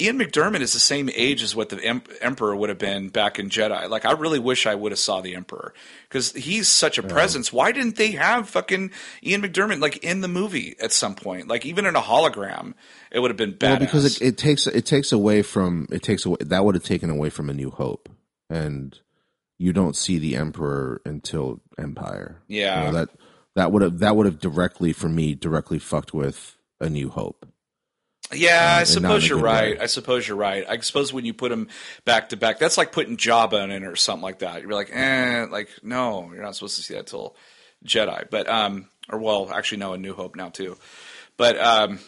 Ian 0.00 0.18
McDiarmid 0.18 0.60
is 0.60 0.72
the 0.72 0.78
same 0.78 1.10
age 1.12 1.42
as 1.42 1.56
what 1.56 1.70
the 1.70 1.82
em- 1.82 2.04
Emperor 2.20 2.54
would 2.54 2.68
have 2.68 2.78
been 2.78 3.08
back 3.08 3.40
in 3.40 3.48
Jedi. 3.48 3.88
Like, 3.88 4.04
I 4.04 4.12
really 4.12 4.38
wish 4.38 4.64
I 4.64 4.76
would 4.76 4.92
have 4.92 4.98
saw 4.98 5.20
the 5.20 5.34
Emperor 5.34 5.74
because 6.08 6.32
he's 6.32 6.68
such 6.68 6.98
a 6.98 7.02
presence. 7.02 7.52
Why 7.52 7.72
didn't 7.72 7.96
they 7.96 8.12
have 8.12 8.48
fucking 8.48 8.92
Ian 9.24 9.42
McDiarmid 9.42 9.80
like 9.80 9.96
in 10.04 10.20
the 10.20 10.28
movie 10.28 10.76
at 10.80 10.92
some 10.92 11.16
point? 11.16 11.48
Like, 11.48 11.66
even 11.66 11.84
in 11.84 11.96
a 11.96 12.00
hologram, 12.00 12.74
it 13.10 13.18
would 13.18 13.30
have 13.30 13.36
been 13.36 13.54
badass. 13.54 13.70
Well, 13.70 13.78
because 13.80 14.20
it, 14.20 14.22
it 14.22 14.38
takes 14.38 14.68
it 14.68 14.86
takes 14.86 15.10
away 15.10 15.42
from 15.42 15.88
it 15.90 16.02
takes 16.02 16.24
away 16.24 16.36
that 16.40 16.64
would 16.64 16.76
have 16.76 16.84
taken 16.84 17.10
away 17.10 17.30
from 17.30 17.50
A 17.50 17.54
New 17.54 17.70
Hope, 17.70 18.08
and 18.48 18.96
you 19.58 19.72
don't 19.72 19.96
see 19.96 20.18
the 20.18 20.36
Emperor 20.36 21.02
until 21.04 21.60
Empire. 21.76 22.40
Yeah. 22.46 22.78
You 22.78 22.86
know, 22.86 22.92
that 22.98 23.08
that 23.56 23.72
would 23.72 23.82
have 23.82 23.98
that 23.98 24.14
would 24.14 24.26
have 24.26 24.38
directly 24.38 24.92
for 24.92 25.08
me 25.08 25.34
directly 25.34 25.80
fucked 25.80 26.14
with 26.14 26.56
A 26.80 26.88
New 26.88 27.08
Hope. 27.08 27.44
Yeah, 28.32 28.76
I 28.76 28.80
and 28.80 28.80
not 28.80 28.80
in 28.80 28.86
suppose 28.86 29.28
you're 29.28 29.38
right. 29.38 29.78
way. 29.78 29.82
I 29.82 29.86
suppose 29.86 30.28
you're 30.28 30.36
right. 30.36 30.64
I 30.68 30.78
suppose 30.80 31.12
when 31.12 31.24
you 31.24 31.32
put 31.32 31.48
them 31.48 31.68
back 32.04 32.28
to 32.30 32.36
back, 32.36 32.58
that's 32.58 32.76
like 32.76 32.92
putting 32.92 33.16
Jabba 33.16 33.64
in 33.64 33.70
it 33.70 33.82
or 33.84 33.96
something 33.96 34.22
like 34.22 34.40
that. 34.40 34.62
You're 34.62 34.72
like, 34.72 34.90
eh, 34.92 35.46
like 35.50 35.70
no, 35.82 36.30
you're 36.32 36.42
not 36.42 36.54
supposed 36.54 36.76
to 36.76 36.82
see 36.82 36.94
that 36.94 37.06
till 37.06 37.36
Jedi. 37.84 38.28
But 38.30 38.48
um, 38.48 38.88
or 39.08 39.18
well, 39.18 39.50
actually, 39.50 39.78
no, 39.78 39.94
a 39.94 39.98
New 39.98 40.14
Hope 40.14 40.36
now 40.36 40.50
too. 40.50 40.76
But 41.38 41.58
um, 41.58 42.00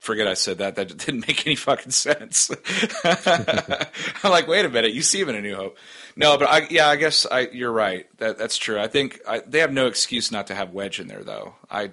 forget 0.00 0.26
I 0.26 0.34
said 0.34 0.58
that. 0.58 0.76
That 0.76 0.96
didn't 0.96 1.26
make 1.28 1.46
any 1.46 1.56
fucking 1.56 1.92
sense. 1.92 2.50
I'm 3.04 4.30
like, 4.30 4.48
wait 4.48 4.64
a 4.64 4.70
minute, 4.70 4.92
you 4.92 5.02
see 5.02 5.20
him 5.20 5.28
in 5.28 5.36
a 5.36 5.42
New 5.42 5.56
Hope. 5.56 5.76
No, 6.16 6.36
but 6.38 6.48
I 6.48 6.66
yeah, 6.70 6.88
I 6.88 6.96
guess 6.96 7.26
I 7.30 7.48
you're 7.52 7.72
right. 7.72 8.06
That 8.18 8.38
that's 8.38 8.56
true. 8.56 8.80
I 8.80 8.88
think 8.88 9.20
I, 9.28 9.40
they 9.46 9.60
have 9.60 9.72
no 9.72 9.86
excuse 9.86 10.32
not 10.32 10.46
to 10.48 10.54
have 10.54 10.72
Wedge 10.72 11.00
in 11.00 11.06
there 11.06 11.22
though. 11.22 11.54
I, 11.70 11.82
I, 11.82 11.86
I 11.86 11.90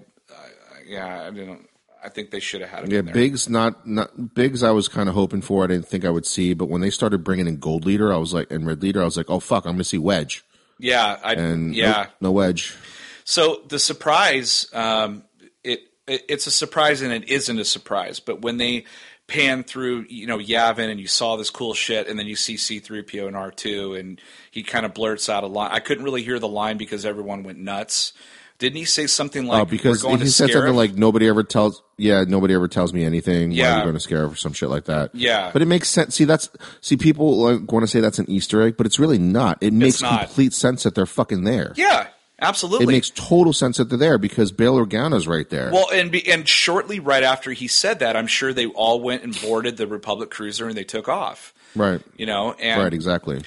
yeah, 0.85 1.23
I 1.27 1.31
didn't. 1.31 1.66
I 2.03 2.09
think 2.09 2.31
they 2.31 2.39
should 2.39 2.61
have 2.61 2.69
had 2.69 2.83
him 2.85 2.91
Yeah, 2.91 2.99
in 2.99 3.05
there. 3.05 3.13
Biggs 3.13 3.49
not 3.49 3.87
not 3.87 4.33
Biggs. 4.35 4.63
I 4.63 4.71
was 4.71 4.87
kind 4.87 5.09
of 5.09 5.15
hoping 5.15 5.41
for. 5.41 5.63
I 5.63 5.67
didn't 5.67 5.87
think 5.87 6.05
I 6.05 6.09
would 6.09 6.25
see, 6.25 6.53
but 6.53 6.67
when 6.69 6.81
they 6.81 6.89
started 6.89 7.23
bringing 7.23 7.47
in 7.47 7.57
Gold 7.57 7.85
Leader, 7.85 8.13
I 8.13 8.17
was 8.17 8.33
like, 8.33 8.51
and 8.51 8.65
Red 8.65 8.81
Leader, 8.81 9.01
I 9.01 9.05
was 9.05 9.17
like, 9.17 9.29
oh 9.29 9.39
fuck, 9.39 9.65
I'm 9.65 9.73
gonna 9.73 9.83
see 9.83 9.97
Wedge, 9.97 10.43
Yeah, 10.79 11.17
I 11.23 11.33
and 11.33 11.75
yeah. 11.75 11.91
nope, 11.91 12.07
no 12.21 12.31
Wedge. 12.31 12.75
So 13.23 13.61
the 13.67 13.79
surprise, 13.79 14.67
um, 14.73 15.23
it, 15.63 15.81
it 16.07 16.23
it's 16.29 16.47
a 16.47 16.51
surprise 16.51 17.01
and 17.01 17.11
it 17.11 17.29
isn't 17.29 17.59
a 17.59 17.65
surprise. 17.65 18.19
But 18.19 18.41
when 18.41 18.57
they 18.57 18.85
pan 19.27 19.63
through, 19.65 20.05
you 20.07 20.25
know, 20.25 20.37
Yavin 20.37 20.89
and 20.89 20.99
you 21.01 21.07
saw 21.07 21.35
this 21.35 21.49
cool 21.49 21.73
shit, 21.73 22.07
and 22.07 22.17
then 22.17 22.27
you 22.27 22.37
see 22.37 22.55
C 22.55 22.79
three 22.79 23.01
PO 23.01 23.27
and 23.27 23.35
R 23.35 23.51
two, 23.51 23.93
and 23.95 24.21
he 24.51 24.63
kind 24.63 24.85
of 24.85 24.93
blurts 24.93 25.27
out 25.27 25.43
a 25.43 25.47
line. 25.47 25.71
I 25.73 25.79
couldn't 25.79 26.05
really 26.05 26.23
hear 26.23 26.39
the 26.39 26.47
line 26.47 26.77
because 26.77 27.05
everyone 27.05 27.43
went 27.43 27.59
nuts. 27.59 28.13
Didn't 28.59 28.77
he 28.77 28.85
say 28.85 29.05
something 29.05 29.47
oh, 29.47 29.51
like, 29.51 29.61
Oh, 29.61 29.65
because 29.65 30.03
"We're 30.03 30.09
going 30.09 30.21
he 30.21 30.27
said 30.29 30.49
Scarif"? 30.49 30.53
something 30.53 30.75
like 30.75 30.95
nobody 30.95 31.27
ever 31.27 31.43
tells. 31.43 31.83
Yeah, 31.97 32.23
nobody 32.27 32.53
ever 32.55 32.67
tells 32.67 32.91
me 32.93 33.03
anything. 33.03 33.49
Why 33.51 33.55
Yeah. 33.57 33.79
are 33.79 33.83
going 33.83 33.93
to 33.93 33.99
scare 33.99 34.25
or 34.25 34.35
some 34.35 34.53
shit 34.53 34.69
like 34.69 34.85
that? 34.85 35.13
Yeah. 35.13 35.51
but 35.53 35.61
it 35.61 35.65
makes 35.67 35.89
sense. 35.89 36.15
See, 36.15 36.23
that's 36.25 36.49
see 36.81 36.97
people 36.97 37.37
like, 37.37 37.71
want 37.71 37.83
to 37.83 37.87
say 37.87 37.99
that's 37.99 38.17
an 38.19 38.29
Easter 38.29 38.61
egg, 38.63 38.75
but 38.75 38.85
it's 38.87 38.97
really 38.99 39.19
not. 39.19 39.59
It 39.61 39.73
makes 39.73 40.01
not. 40.01 40.25
complete 40.25 40.53
sense 40.53 40.83
that 40.83 40.95
they're 40.95 41.05
fucking 41.05 41.43
there. 41.43 41.73
"Yeah, 41.75 42.07
absolutely." 42.41 42.85
It 42.85 42.89
makes 42.97 43.11
total 43.11 43.53
sense 43.53 43.77
that 43.77 43.89
they're 43.89 43.97
there 43.97 44.17
because 44.17 44.51
Bail 44.51 44.75
Organa's 44.75 45.27
right 45.27 45.47
there. 45.49 45.69
Well, 45.71 45.87
and 45.93 46.11
be, 46.11 46.27
and 46.31 46.47
shortly 46.47 46.99
right 46.99 47.23
after 47.23 47.51
he 47.51 47.67
said 47.67 47.99
that, 47.99 48.15
I'm 48.15 48.27
sure 48.27 48.53
they 48.53 48.65
all 48.65 49.01
went 49.01 49.23
and 49.23 49.39
boarded 49.39 49.77
the 49.77 49.85
Republic 49.87 50.31
cruiser 50.31 50.67
and 50.67 50.75
they 50.75 50.83
took 50.83 51.07
off. 51.07 51.53
right, 51.75 52.01
You 52.17 52.25
know, 52.25 52.53
and 52.53 52.81
right, 52.81 52.93
exactly. 52.93 53.41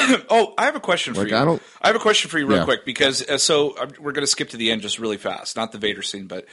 Oh, 0.30 0.54
I 0.58 0.64
have 0.64 0.76
a 0.76 0.80
question 0.80 1.14
for 1.14 1.22
Like, 1.22 1.30
you. 1.30 1.36
I 1.36 1.44
don't- 1.44 1.62
I 1.82 1.86
have 1.88 1.96
a 1.96 2.00
question 2.00 2.30
for 2.30 2.38
you, 2.38 2.46
real 2.46 2.58
Yeah. 2.58 2.64
quick, 2.64 2.84
because 2.84 3.28
uh, 3.28 3.38
so 3.38 3.70
uh, 3.72 3.86
we're 3.98 4.12
going 4.12 4.22
to 4.22 4.26
skip 4.30 4.50
to 4.50 4.56
the 4.56 4.70
end 4.70 4.82
just 4.82 4.98
really 4.98 5.16
fast. 5.16 5.56
Not 5.56 5.72
the 5.72 5.78
Vader 5.78 6.02
scene, 6.02 6.26
but 6.26 6.46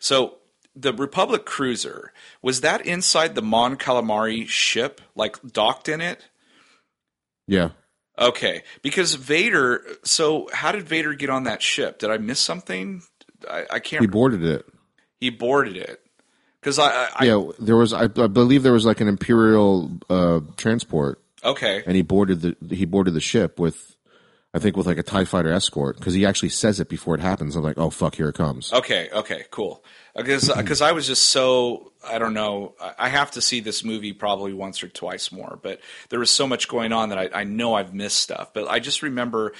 so 0.00 0.36
the 0.76 0.92
Republic 0.92 1.44
cruiser 1.44 2.12
was 2.42 2.60
that 2.62 2.84
inside 2.84 3.34
the 3.34 3.42
Mon 3.42 3.76
Calamari 3.76 4.46
ship, 4.48 5.00
like 5.14 5.36
docked 5.52 5.88
in 5.88 6.00
it? 6.00 6.28
Yeah, 7.46 7.70
Okay, 8.18 8.62
because 8.82 9.14
Vader. 9.16 9.84
So 10.04 10.48
how 10.52 10.70
did 10.72 10.84
Vader 10.84 11.14
get 11.14 11.30
on 11.30 11.44
that 11.44 11.60
ship? 11.62 11.98
Did 11.98 12.10
I 12.10 12.18
miss 12.18 12.38
something? 12.40 13.02
I, 13.50 13.64
I 13.72 13.78
can't. 13.80 14.00
he 14.02 14.06
boarded 14.06 14.44
it. 14.44 14.64
he 15.20 15.30
boarded 15.30 15.76
it 15.76 16.00
because 16.60 16.78
I, 16.78 16.86
I, 16.90 17.08
I 17.16 17.24
yeah, 17.24 17.42
there 17.58 17.76
was. 17.76 17.92
I, 17.92 18.04
I 18.04 18.06
believe 18.28 18.62
there 18.62 18.72
was 18.72 18.86
like 18.86 19.00
an 19.00 19.08
imperial 19.08 19.90
uh, 20.08 20.40
transport, 20.56 21.20
okay. 21.44 21.82
and 21.86 21.94
he 21.96 22.02
boarded 22.02 22.40
the 22.40 22.74
he 22.74 22.84
boarded 22.84 23.14
the 23.14 23.20
ship 23.20 23.58
with, 23.58 23.96
I 24.52 24.58
think, 24.58 24.76
with 24.76 24.86
like 24.86 24.98
a 24.98 25.02
Tie 25.02 25.24
Fighter 25.24 25.52
escort 25.52 25.98
because 25.98 26.14
he 26.14 26.24
actually 26.24 26.48
says 26.50 26.80
it 26.80 26.88
before 26.88 27.14
it 27.14 27.20
happens. 27.20 27.56
I'm 27.56 27.62
like, 27.62 27.78
oh 27.78 27.90
fuck, 27.90 28.14
here 28.14 28.28
it 28.28 28.34
comes. 28.34 28.72
Okay, 28.72 29.08
okay, 29.12 29.44
cool. 29.50 29.84
Because 30.16 30.48
because 30.56 30.80
I 30.80 30.92
was 30.92 31.06
just 31.06 31.28
so 31.30 31.92
I 32.08 32.18
don't 32.18 32.34
know. 32.34 32.74
I- 32.80 32.94
I 32.98 33.08
have 33.08 33.32
to 33.32 33.40
see 33.40 33.60
this 33.60 33.84
movie 33.84 34.12
probably 34.12 34.52
once 34.52 34.82
or 34.82 34.88
twice 34.88 35.32
more. 35.32 35.58
But 35.62 35.80
there 36.10 36.18
was 36.18 36.30
so 36.30 36.46
much 36.46 36.68
going 36.68 36.92
on 36.92 37.08
that 37.10 37.18
I, 37.18 37.40
I 37.40 37.44
know 37.44 37.74
I've 37.74 37.92
missed 37.94 38.18
stuff. 38.18 38.52
But 38.54 38.68
I 38.68 38.78
just 38.78 39.02
remember 39.02 39.52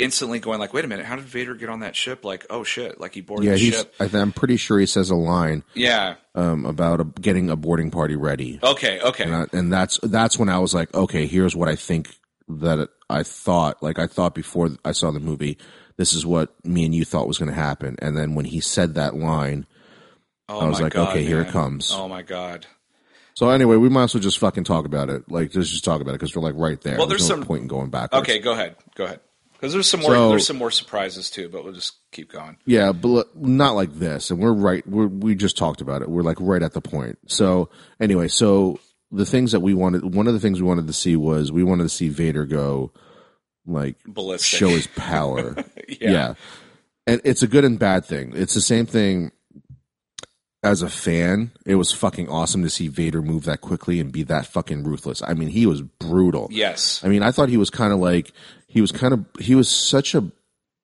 instantly 0.00 0.38
going 0.40 0.58
like, 0.58 0.72
wait 0.72 0.84
a 0.84 0.88
minute, 0.88 1.04
how 1.06 1.16
did 1.16 1.24
Vader 1.24 1.54
get 1.54 1.68
on 1.68 1.80
that 1.80 1.94
ship? 1.94 2.24
Like, 2.24 2.46
oh 2.50 2.64
shit, 2.64 2.98
like 3.00 3.14
he 3.14 3.20
boarded 3.20 3.46
Yeah, 3.46 3.52
the 3.54 3.58
ship. 3.70 3.94
I'm 4.14 4.32
pretty 4.32 4.56
sure 4.56 4.78
he 4.78 4.86
says 4.86 5.10
a 5.10 5.14
line 5.14 5.62
Yeah. 5.74 6.14
um, 6.34 6.64
about 6.64 7.00
a, 7.00 7.04
getting 7.04 7.50
a 7.50 7.56
boarding 7.56 7.90
party 7.90 8.16
ready, 8.16 8.58
Okay. 8.62 9.00
Okay. 9.00 9.24
and, 9.24 9.34
I, 9.34 9.46
and 9.52 9.72
that's 9.72 9.98
that's 10.02 10.38
when 10.38 10.48
I 10.48 10.58
was 10.58 10.74
like, 10.74 10.92
okay, 10.94 11.26
here's 11.26 11.54
what 11.54 11.68
I 11.68 11.76
think 11.76 12.14
that 12.48 12.88
I 13.08 13.22
thought. 13.22 13.82
Like 13.82 13.98
I 13.98 14.06
thought 14.06 14.34
before 14.34 14.70
I 14.84 14.92
saw 14.92 15.10
the 15.10 15.20
movie, 15.20 15.58
this 15.96 16.12
is 16.12 16.24
what 16.26 16.52
me 16.64 16.84
and 16.84 16.94
you 16.94 17.04
thought 17.04 17.28
was 17.28 17.38
going 17.38 17.50
to 17.50 17.54
happen, 17.54 17.96
and 18.00 18.16
then 18.16 18.34
when 18.34 18.46
he 18.46 18.60
said 18.60 18.94
that 18.94 19.14
line, 19.14 19.66
oh 20.48 20.60
I 20.60 20.66
was 20.66 20.80
like, 20.80 20.94
God, 20.94 21.10
okay, 21.10 21.24
here 21.24 21.40
it 21.42 21.48
comes. 21.48 21.92
Oh 21.92 22.08
my 22.08 22.22
god. 22.22 22.66
So 23.34 23.48
anyway, 23.48 23.76
we 23.76 23.88
might 23.88 24.04
as 24.04 24.14
well 24.14 24.20
just 24.22 24.38
fucking 24.38 24.64
talk 24.64 24.84
about 24.84 25.08
it. 25.08 25.30
Like, 25.30 25.54
let's 25.54 25.70
just 25.70 25.84
talk 25.84 26.00
about 26.02 26.10
it 26.10 26.14
because 26.20 26.34
we're 26.36 26.42
like 26.42 26.56
right 26.56 26.78
there. 26.82 26.98
Well, 26.98 27.06
there's 27.06 27.26
no 27.28 27.36
some- 27.36 27.44
point 27.44 27.62
in 27.62 27.68
going 27.68 27.88
back. 27.90 28.12
Okay, 28.12 28.38
go 28.38 28.52
ahead. 28.52 28.76
Go 28.96 29.04
ahead. 29.04 29.20
Because 29.60 29.74
there's 29.74 29.90
some 29.90 30.00
more. 30.00 30.12
So- 30.14 30.28
there's 30.30 30.46
some 30.46 30.56
more 30.56 30.70
surprises 30.70 31.28
too, 31.28 31.50
but 31.50 31.64
we'll 31.64 31.74
just 31.74 31.92
keep 32.12 32.32
going. 32.32 32.56
Yeah, 32.64 32.92
but 32.92 33.36
not 33.36 33.72
like 33.72 33.92
this. 33.92 34.30
And 34.30 34.40
we're 34.40 34.54
right. 34.54 34.86
We're, 34.88 35.06
we 35.06 35.34
just 35.34 35.58
talked 35.58 35.82
about 35.82 36.00
it. 36.00 36.08
We're 36.08 36.22
like 36.22 36.38
right 36.40 36.62
at 36.62 36.72
the 36.72 36.80
point. 36.80 37.18
So 37.26 37.68
anyway, 38.00 38.28
so 38.28 38.80
the 39.12 39.26
things 39.26 39.52
that 39.52 39.60
we 39.60 39.74
wanted, 39.74 40.14
one 40.14 40.26
of 40.28 40.32
the 40.32 40.40
things 40.40 40.62
we 40.62 40.66
wanted 40.66 40.86
to 40.86 40.92
see 40.94 41.14
was 41.14 41.52
we 41.52 41.62
wanted 41.62 41.82
to 41.82 41.88
see 41.90 42.08
Vader 42.08 42.46
go 42.46 42.90
like 43.66 43.96
Ballistic. 44.06 44.58
show 44.58 44.68
his 44.70 44.86
power. 44.86 45.56
Yeah. 45.88 46.10
yeah. 46.10 46.34
And 47.08 47.20
it's 47.24 47.42
a 47.42 47.48
good 47.48 47.64
and 47.64 47.76
bad 47.76 48.04
thing. 48.04 48.32
It's 48.36 48.54
the 48.54 48.60
same 48.60 48.86
thing 48.86 49.32
as 50.62 50.82
a 50.82 50.88
fan. 50.88 51.52
It 51.64 51.76
was 51.76 51.92
fucking 51.92 52.28
awesome 52.28 52.62
to 52.62 52.70
see 52.70 52.88
Vader 52.88 53.22
move 53.22 53.44
that 53.44 53.60
quickly 53.60 54.00
and 54.00 54.12
be 54.12 54.22
that 54.24 54.46
fucking 54.46 54.84
ruthless. 54.84 55.22
I 55.22 55.34
mean, 55.34 55.48
he 55.48 55.66
was 55.66 55.82
brutal. 55.82 56.48
Yes. 56.50 57.02
I 57.04 57.08
mean, 57.08 57.22
I 57.22 57.32
thought 57.32 57.48
he 57.48 57.56
was 57.56 57.70
kind 57.70 57.92
of 57.92 57.98
like 57.98 58.32
he 58.66 58.80
was 58.80 58.92
kind 58.92 59.12
of 59.12 59.24
he 59.38 59.54
was 59.54 59.68
such 59.68 60.14
a 60.14 60.30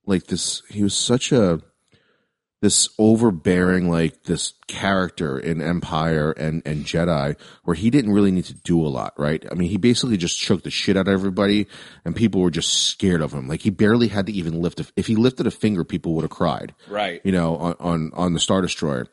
like 0.05 0.27
this. 0.27 0.63
He 0.69 0.83
was 0.83 0.95
such 0.95 1.31
a 1.31 1.61
this 2.59 2.89
overbearing 2.97 3.87
like 3.87 4.23
this 4.23 4.53
character 4.67 5.37
in 5.37 5.61
Empire 5.61 6.31
and 6.31 6.63
and 6.65 6.85
Jedi 6.85 7.39
where 7.63 7.75
he 7.75 7.91
didn't 7.91 8.13
really 8.13 8.31
need 8.31 8.45
to 8.45 8.55
do 8.55 8.83
a 8.83 8.89
lot, 8.89 9.13
right? 9.17 9.45
I 9.51 9.53
mean, 9.53 9.69
he 9.69 9.77
basically 9.77 10.17
just 10.17 10.39
choked 10.39 10.63
the 10.63 10.71
shit 10.71 10.97
out 10.97 11.07
of 11.07 11.13
everybody, 11.13 11.67
and 12.03 12.15
people 12.15 12.41
were 12.41 12.49
just 12.49 12.73
scared 12.73 13.21
of 13.21 13.31
him. 13.31 13.47
Like 13.47 13.61
he 13.61 13.69
barely 13.69 14.07
had 14.07 14.25
to 14.25 14.31
even 14.31 14.59
lift. 14.59 14.79
A, 14.79 14.87
if 14.95 15.05
he 15.05 15.15
lifted 15.15 15.45
a 15.45 15.51
finger, 15.51 15.83
people 15.83 16.13
would 16.15 16.23
have 16.23 16.31
cried. 16.31 16.73
Right. 16.89 17.21
You 17.23 17.31
know, 17.31 17.57
on 17.57 17.75
on 17.79 18.11
on 18.15 18.33
the 18.33 18.39
Star 18.39 18.61
Destroyer. 18.61 19.07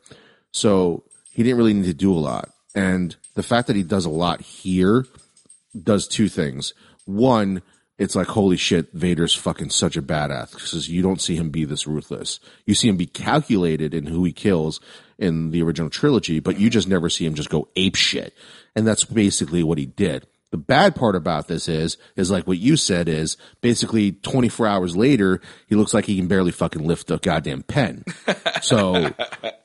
So 0.55 1.03
he 1.31 1.43
didn't 1.43 1.57
really 1.57 1.73
need 1.73 1.83
to 1.83 1.93
do 1.93 2.13
a 2.13 2.17
lot, 2.17 2.49
and 2.73 3.13
the 3.33 3.43
fact 3.43 3.67
that 3.67 3.75
he 3.75 3.83
does 3.83 4.05
a 4.05 4.09
lot 4.09 4.39
here 4.39 5.05
does 5.77 6.07
two 6.07 6.29
things. 6.29 6.73
One, 7.03 7.61
it's 7.97 8.15
like 8.15 8.27
holy 8.27 8.55
shit, 8.55 8.93
Vader's 8.93 9.35
fucking 9.35 9.71
such 9.71 9.97
a 9.97 10.01
badass 10.01 10.53
because 10.53 10.87
you 10.87 11.01
don't 11.01 11.19
see 11.19 11.35
him 11.35 11.49
be 11.49 11.65
this 11.65 11.85
ruthless. 11.85 12.39
You 12.65 12.73
see 12.73 12.87
him 12.87 12.95
be 12.95 13.05
calculated 13.05 13.93
in 13.93 14.05
who 14.05 14.23
he 14.23 14.31
kills 14.31 14.79
in 15.17 15.51
the 15.51 15.61
original 15.61 15.89
trilogy, 15.89 16.39
but 16.39 16.57
you 16.57 16.69
just 16.69 16.87
never 16.87 17.09
see 17.09 17.25
him 17.25 17.35
just 17.35 17.49
go 17.49 17.67
ape 17.75 17.97
shit. 17.97 18.33
And 18.77 18.87
that's 18.87 19.03
basically 19.03 19.61
what 19.61 19.77
he 19.77 19.85
did. 19.85 20.25
The 20.51 20.57
bad 20.57 20.95
part 20.95 21.17
about 21.17 21.49
this 21.49 21.67
is, 21.67 21.97
is 22.15 22.31
like 22.31 22.47
what 22.47 22.59
you 22.59 22.77
said 22.77 23.09
is 23.09 23.35
basically 23.59 24.13
24 24.13 24.67
hours 24.67 24.95
later, 24.95 25.41
he 25.67 25.75
looks 25.75 25.93
like 25.93 26.05
he 26.05 26.15
can 26.15 26.27
barely 26.27 26.53
fucking 26.53 26.87
lift 26.87 27.11
a 27.11 27.17
goddamn 27.17 27.63
pen. 27.63 28.05
So, 28.61 29.09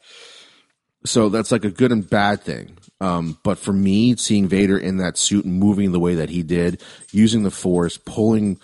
so 1.04 1.28
that's 1.28 1.50
like 1.52 1.64
a 1.64 1.70
good 1.70 1.92
and 1.92 2.08
bad 2.08 2.42
thing. 2.42 2.76
Um, 3.00 3.38
but 3.42 3.58
for 3.58 3.72
me, 3.72 4.16
seeing 4.16 4.46
Vader 4.48 4.76
in 4.76 4.98
that 4.98 5.16
suit 5.16 5.44
and 5.46 5.54
moving 5.54 5.92
the 5.92 6.00
way 6.00 6.16
that 6.16 6.28
he 6.28 6.42
did, 6.42 6.82
using 7.12 7.42
the 7.44 7.50
Force, 7.50 7.96
pulling, 7.96 8.60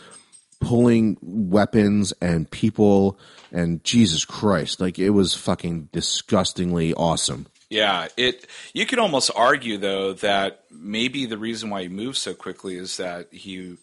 pulling 0.61 1.17
weapons 1.23 2.13
and 2.21 2.51
people, 2.51 3.19
and 3.53 3.83
Jesus 3.85 4.25
Christ, 4.27 4.81
like 4.81 4.99
it 4.99 5.11
was 5.11 5.35
fucking 5.35 5.89
disgustingly 5.93 6.93
awesome. 6.95 7.47
Yeah, 7.71 8.09
it. 8.17 8.47
You 8.75 8.87
could 8.87 8.99
almost 8.99 9.31
argue 9.35 9.79
though 9.79 10.13
that 10.15 10.65
maybe 10.71 11.27
the 11.27 11.39
reason 11.39 11.71
why 11.71 11.83
he 11.83 11.89
moves 11.89 12.19
so 12.19 12.35
quickly 12.35 12.77
is 12.77 12.99
that 12.99 13.29
he, 13.33 13.77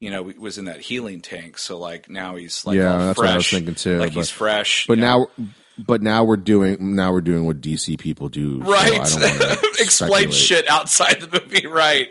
you 0.00 0.10
know, 0.10 0.22
was 0.38 0.58
in 0.58 0.64
that 0.64 0.80
healing 0.80 1.20
tank. 1.20 1.58
So 1.58 1.78
like 1.78 2.08
now 2.08 2.36
he's 2.36 2.64
like 2.64 2.76
Yeah, 2.76 2.96
that's 2.96 3.18
fresh, 3.18 3.26
what 3.28 3.32
I 3.32 3.36
was 3.36 3.50
thinking 3.50 3.74
too, 3.74 3.98
Like 3.98 4.10
but- 4.14 4.20
he's 4.20 4.30
fresh. 4.30 4.86
But 4.86 4.98
now. 4.98 5.28
know. 5.38 5.46
But 5.78 6.02
now 6.02 6.24
we're 6.24 6.36
doing 6.36 6.94
now 6.96 7.12
we're 7.12 7.20
doing 7.20 7.46
what 7.46 7.60
DC 7.60 7.98
people 7.98 8.28
do. 8.28 8.62
so 8.62 8.70
right? 8.70 8.92
Don't 8.92 9.62
Explain 9.80 10.30
speculate. 10.30 10.32
shit 10.34 10.70
outside 10.70 11.20
the 11.20 11.40
movie, 11.40 11.66
right? 11.68 12.08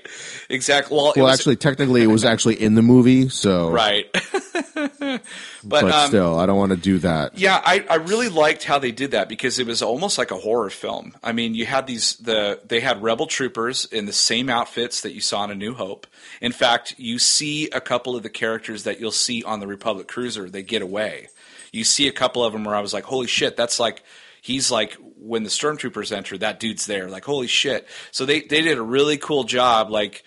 Exactly. 0.50 0.96
Well, 0.96 1.14
Well, 1.16 1.26
was- 1.26 1.40
actually, 1.40 1.58
technically, 1.58 2.02
it 2.04 2.08
was 2.08 2.24
actually 2.26 2.62
in 2.62 2.76
the 2.76 2.82
movie, 2.82 3.30
so 3.30 3.70
right. 3.72 4.06
but 4.14 5.22
But 5.64 5.84
um, 5.92 6.08
still, 6.08 6.40
I 6.40 6.46
don't 6.46 6.58
want 6.58 6.72
to 6.72 6.78
do 6.78 7.00
that. 7.00 7.38
Yeah, 7.38 7.62
I, 7.64 7.86
I 7.90 7.96
really 7.96 8.30
liked 8.30 8.64
how 8.64 8.80
they 8.80 8.92
did 8.92 9.12
that 9.12 9.28
because 9.30 9.60
it 9.60 9.68
was 9.68 9.82
almost 9.82 10.18
like 10.18 10.32
a 10.32 10.38
horror 10.38 10.70
film. 10.70 11.16
I 11.24 11.32
mean, 11.34 11.56
you 11.56 11.66
had 11.66 11.88
these 11.88 12.16
the 12.18 12.60
they 12.68 12.80
had 12.80 13.02
rebel 13.04 13.28
troopers 13.28 13.86
in 13.86 14.06
the 14.06 14.14
same 14.14 14.50
outfits 14.50 15.02
that 15.02 15.14
you 15.14 15.22
saw 15.22 15.44
in 15.44 15.52
A 15.52 15.56
New 15.56 15.74
Hope. 15.74 16.08
In 16.42 16.52
fact, 16.52 16.96
you 16.98 17.20
see 17.20 17.70
a 17.72 17.82
couple 17.82 18.16
of 18.16 18.24
the 18.24 18.30
characters 18.30 18.84
that 18.84 19.00
you'll 19.00 19.12
see 19.12 19.44
on 19.44 19.60
the 19.60 19.68
Republic 19.68 20.08
cruiser. 20.08 20.50
They 20.50 20.64
get 20.64 20.82
away. 20.82 21.28
You 21.78 21.84
see 21.84 22.08
a 22.08 22.12
couple 22.12 22.44
of 22.44 22.54
them 22.54 22.64
where 22.64 22.76
I 22.76 22.82
was 22.82 22.94
like, 22.94 23.06
"Holy 23.06 23.28
shit!" 23.28 23.56
That's 23.56 23.80
like 23.80 24.04
he's 24.42 24.72
like 24.72 24.98
when 25.20 25.44
the 25.44 25.50
stormtroopers 25.50 26.12
enter, 26.12 26.38
that 26.38 26.60
dude's 26.60 26.86
there. 26.86 27.10
Like, 27.10 27.26
holy 27.26 27.48
shit! 27.48 27.88
So 28.12 28.26
they 28.26 28.42
they 28.42 28.62
did 28.62 28.78
a 28.78 28.84
really 28.84 29.18
cool 29.18 29.44
job, 29.44 29.90
like 29.90 30.24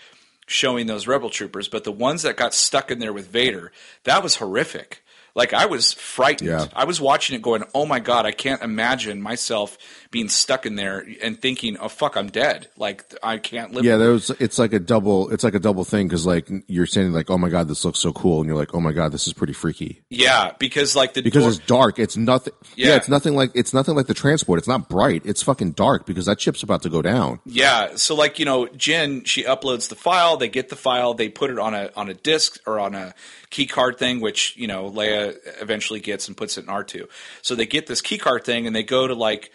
showing 0.47 0.87
those 0.87 1.07
rebel 1.07 1.31
troopers. 1.31 1.69
But 1.69 1.85
the 1.85 1.93
ones 1.93 2.23
that 2.23 2.37
got 2.37 2.55
stuck 2.55 2.91
in 2.91 2.99
there 2.99 3.13
with 3.13 3.29
Vader, 3.29 3.73
that 4.05 4.23
was 4.23 4.37
horrific. 4.37 5.03
Like 5.35 5.55
I 5.55 5.67
was 5.67 5.93
frightened. 5.93 6.51
Yeah. 6.51 6.67
I 6.75 6.85
was 6.85 7.01
watching 7.01 7.37
it 7.37 7.43
going, 7.43 7.65
"Oh 7.75 7.87
my 7.87 8.01
god, 8.01 8.27
I 8.27 8.33
can't 8.33 8.63
imagine 8.63 9.23
myself 9.23 9.79
being 10.11 10.29
stuck 10.29 10.67
in 10.67 10.75
there 10.75 11.07
and 11.23 11.41
thinking, 11.41 11.77
"Oh 11.79 11.89
fuck, 11.89 12.17
I'm 12.17 12.29
dead." 12.29 12.69
Like 12.77 13.15
I 13.23 13.39
can't 13.39 13.73
live." 13.73 13.85
Yeah, 13.85 13.97
there 13.97 14.11
was. 14.11 14.31
It's 14.41 14.59
like 14.59 14.73
a 14.73 14.79
double. 14.79 15.31
It's 15.31 15.45
like 15.45 15.55
a 15.55 15.61
double 15.61 15.85
thing 15.85 16.09
because 16.09 16.27
like 16.27 16.49
you're 16.67 16.87
saying 16.87 17.13
like, 17.13 17.31
oh 17.31 17.39
my 17.39 17.49
god, 17.49 17.69
this 17.69 17.85
looks 17.85 17.99
so 18.01 18.13
cool, 18.13 18.41
and 18.41 18.49
you're 18.49 18.57
like, 18.57 18.75
oh 18.75 18.81
my 18.81 18.93
god, 18.93 19.13
this 19.13 19.27
is 19.27 19.33
pretty 19.33 19.53
freaky 19.53 20.03
yeah, 20.09 20.53
because 20.59 20.97
like 20.97 21.15
the 21.15 21.23
because 21.23 21.45
door- 21.45 21.51
it's 21.51 21.59
dark. 21.61 21.99
It's 21.99 22.17
nothing. 22.17 22.53
Yeah. 22.77 22.89
Yeah. 22.89 22.97
it's 22.97 23.09
nothing 23.09 23.35
like 23.37 23.53
it's 23.55 23.73
nothing 23.73 23.95
like 23.95 24.07
the 24.07 24.15
transport. 24.15 24.59
It's 24.59 24.69
not 24.69 24.89
bright. 24.89 25.23
It's 25.25 25.43
fucking 25.43 25.73
dark 25.73 26.07
because 26.07 26.27
that 26.27 26.41
ship's 26.41 26.63
about 26.63 26.83
to 26.83 26.89
go 26.89 27.03
down. 27.03 27.41
Yeah, 27.47 27.95
so 27.97 28.15
like 28.15 28.39
you 28.39 28.45
know, 28.45 28.67
Jen, 28.69 29.25
she 29.25 29.45
uploads 29.45 29.89
the 29.89 29.97
file. 29.97 30.37
They 30.37 30.49
get 30.49 30.69
the 30.69 30.77
file. 30.77 31.15
They 31.15 31.29
put 31.29 31.51
it 31.51 31.59
on 31.59 31.75
a 31.75 31.91
on 31.97 32.09
a 32.09 32.15
disk 32.15 32.59
or 32.67 32.81
on 32.81 32.95
a 32.95 33.15
key 33.51 33.67
card 33.67 33.99
thing, 33.99 34.21
which 34.21 34.57
you 34.57 34.67
know 34.67 34.91
Leia 34.91 35.37
eventually 35.61 36.01
gets 36.01 36.27
and 36.29 36.37
puts 36.37 36.59
it 36.59 36.65
in 36.65 36.71
R 36.71 36.83
two. 36.83 37.09
So 37.43 37.55
they 37.55 37.67
get 37.67 37.87
this 37.87 38.01
key 38.01 38.19
card 38.19 38.45
thing 38.45 38.67
and 38.67 38.75
they 38.75 38.83
go 38.83 39.07
to 39.07 39.15
like 39.15 39.53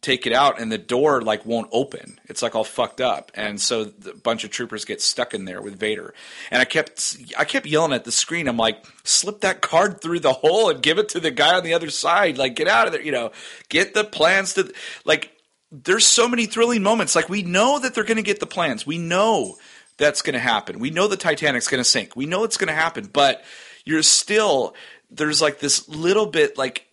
take 0.00 0.26
it 0.26 0.32
out, 0.32 0.60
and 0.60 0.70
the 0.70 0.78
door 0.78 1.22
like 1.22 1.44
won't 1.44 1.68
open. 1.72 2.20
It's 2.26 2.42
like 2.42 2.54
all 2.54 2.64
fucked 2.64 3.00
up, 3.00 3.30
and 3.34 3.60
so 3.60 3.84
the 3.84 4.14
bunch 4.14 4.44
of 4.44 4.50
troopers 4.50 4.84
get 4.84 5.00
stuck 5.00 5.34
in 5.34 5.44
there 5.44 5.60
with 5.60 5.78
Vader. 5.78 6.14
And 6.50 6.60
I 6.60 6.64
kept 6.64 7.16
I 7.36 7.44
kept 7.44 7.66
yelling 7.66 7.92
at 7.92 8.04
the 8.04 8.12
screen. 8.12 8.48
I'm 8.48 8.56
like, 8.56 8.84
slip 9.04 9.40
that 9.40 9.60
card 9.60 10.00
through 10.00 10.20
the 10.20 10.32
hole 10.32 10.70
and 10.70 10.82
give 10.82 10.98
it 10.98 11.08
to 11.10 11.20
the 11.20 11.30
guy 11.30 11.56
on 11.56 11.64
the 11.64 11.74
other 11.74 11.90
side. 11.90 12.38
Like, 12.38 12.56
get 12.56 12.68
out 12.68 12.86
of 12.86 12.92
there. 12.92 13.02
You 13.02 13.12
know, 13.12 13.32
get 13.68 13.94
the 13.94 14.04
plans 14.04 14.54
to 14.54 14.72
like 15.04 15.32
there's 15.70 16.06
so 16.06 16.28
many 16.28 16.46
thrilling 16.46 16.82
moments. 16.82 17.14
Like 17.14 17.28
we 17.28 17.42
know 17.42 17.78
that 17.78 17.94
they're 17.94 18.04
going 18.04 18.16
to 18.16 18.22
get 18.22 18.40
the 18.40 18.46
plans. 18.46 18.86
We 18.86 18.98
know 18.98 19.56
that's 19.96 20.22
going 20.22 20.34
to 20.34 20.40
happen. 20.40 20.78
We 20.78 20.90
know 20.90 21.08
the 21.08 21.16
Titanic's 21.16 21.68
going 21.68 21.82
to 21.82 21.88
sink. 21.88 22.16
We 22.16 22.26
know 22.26 22.44
it's 22.44 22.56
going 22.56 22.68
to 22.68 22.74
happen. 22.74 23.08
But 23.12 23.44
you're 23.84 24.02
still 24.02 24.74
there's 25.10 25.42
like 25.42 25.58
this 25.58 25.88
little 25.88 26.26
bit 26.26 26.56
like 26.56 26.86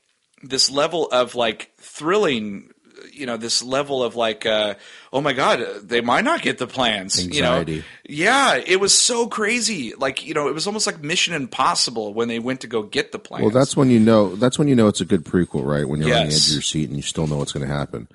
this 0.44 0.70
level 0.70 1.08
of 1.12 1.36
like 1.36 1.72
thrilling. 1.78 2.72
You 3.12 3.26
know, 3.26 3.38
this 3.38 3.64
level 3.64 4.04
of 4.04 4.16
like, 4.16 4.46
uh, 4.46 4.76
oh 5.14 5.22
my 5.22 5.34
god, 5.34 5.62
uh, 5.62 5.80
they 5.82 6.02
might 6.02 6.24
not 6.24 6.42
get 6.42 6.58
the 6.58 6.68
plans. 6.68 7.20
Anxiety. 7.20 7.74
You 7.74 7.78
know, 7.78 7.84
yeah, 8.08 8.56
it 8.56 8.80
was 8.80 8.94
so 8.94 9.28
crazy. 9.28 9.94
Like 9.96 10.26
you 10.26 10.34
know, 10.34 10.48
it 10.48 10.54
was 10.54 10.68
almost 10.68 10.86
like 10.88 11.02
Mission 11.02 11.34
Impossible 11.34 12.14
when 12.14 12.28
they 12.28 12.40
went 12.40 12.62
to 12.62 12.68
go 12.68 12.84
get 12.84 13.12
the 13.12 13.20
plans. 13.20 13.44
Well, 13.44 13.52
that's 13.52 13.76
when 13.78 13.90
you 13.90 14.00
know. 14.00 14.36
That's 14.36 14.60
when 14.60 14.68
you 14.68 14.76
know 14.76 14.88
it's 14.88 15.02
a 15.02 15.06
good 15.06 15.24
prequel, 15.24 15.66
right? 15.66 15.88
When 15.88 16.00
you're 16.00 16.10
on 16.10 16.26
the 16.28 16.32
Yes. 16.32 16.42
edge 16.44 16.48
of 16.48 16.54
your 16.54 16.62
seat 16.62 16.88
and 16.90 16.98
you 16.98 17.02
still 17.04 17.28
know 17.28 17.38
what's 17.38 17.52
going 17.52 17.68
to 17.68 17.74
happen. 17.74 18.08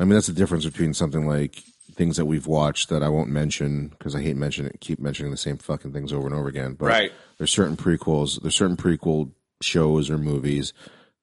I 0.00 0.04
mean, 0.04 0.14
that's 0.14 0.26
the 0.26 0.32
difference 0.32 0.64
between 0.64 0.94
something 0.94 1.26
like 1.26 1.62
things 1.94 2.16
that 2.16 2.24
we've 2.24 2.46
watched 2.46 2.88
that 2.88 3.02
I 3.02 3.08
won't 3.08 3.28
mention 3.28 3.88
because 3.88 4.14
I 4.16 4.22
hate 4.22 4.36
mentioning 4.36 4.72
keep 4.80 4.98
mentioning 4.98 5.30
the 5.30 5.36
same 5.36 5.58
fucking 5.58 5.92
things 5.92 6.12
over 6.12 6.26
and 6.26 6.34
over 6.34 6.48
again. 6.48 6.74
But 6.74 6.86
Right. 6.86 7.12
there's 7.38 7.52
certain 7.52 7.76
prequels, 7.76 8.40
there's 8.40 8.56
certain 8.56 8.76
prequel 8.78 9.30
shows 9.60 10.08
or 10.10 10.16
movies 10.18 10.72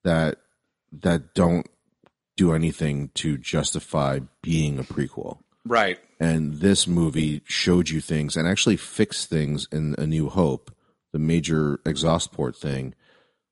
that 0.04 0.38
that 1.02 1.34
don't 1.34 1.68
do 2.40 2.54
anything 2.54 3.10
to 3.16 3.38
justify 3.38 4.20
being 4.42 4.80
a 4.80 4.84
prequel. 4.84 5.38
right. 5.66 6.00
And 6.22 6.56
this 6.60 6.86
movie 6.88 7.42
showed 7.46 7.90
you 7.90 8.02
things 8.02 8.36
and 8.36 8.46
actually 8.48 8.76
fixed 8.78 9.30
things 9.30 9.68
in 9.72 9.96
A 9.98 10.06
New 10.06 10.28
Hope, 10.30 10.70
the 11.14 11.20
major 11.20 11.80
exhaust 11.86 12.34
port 12.34 12.56
thing, 12.58 12.94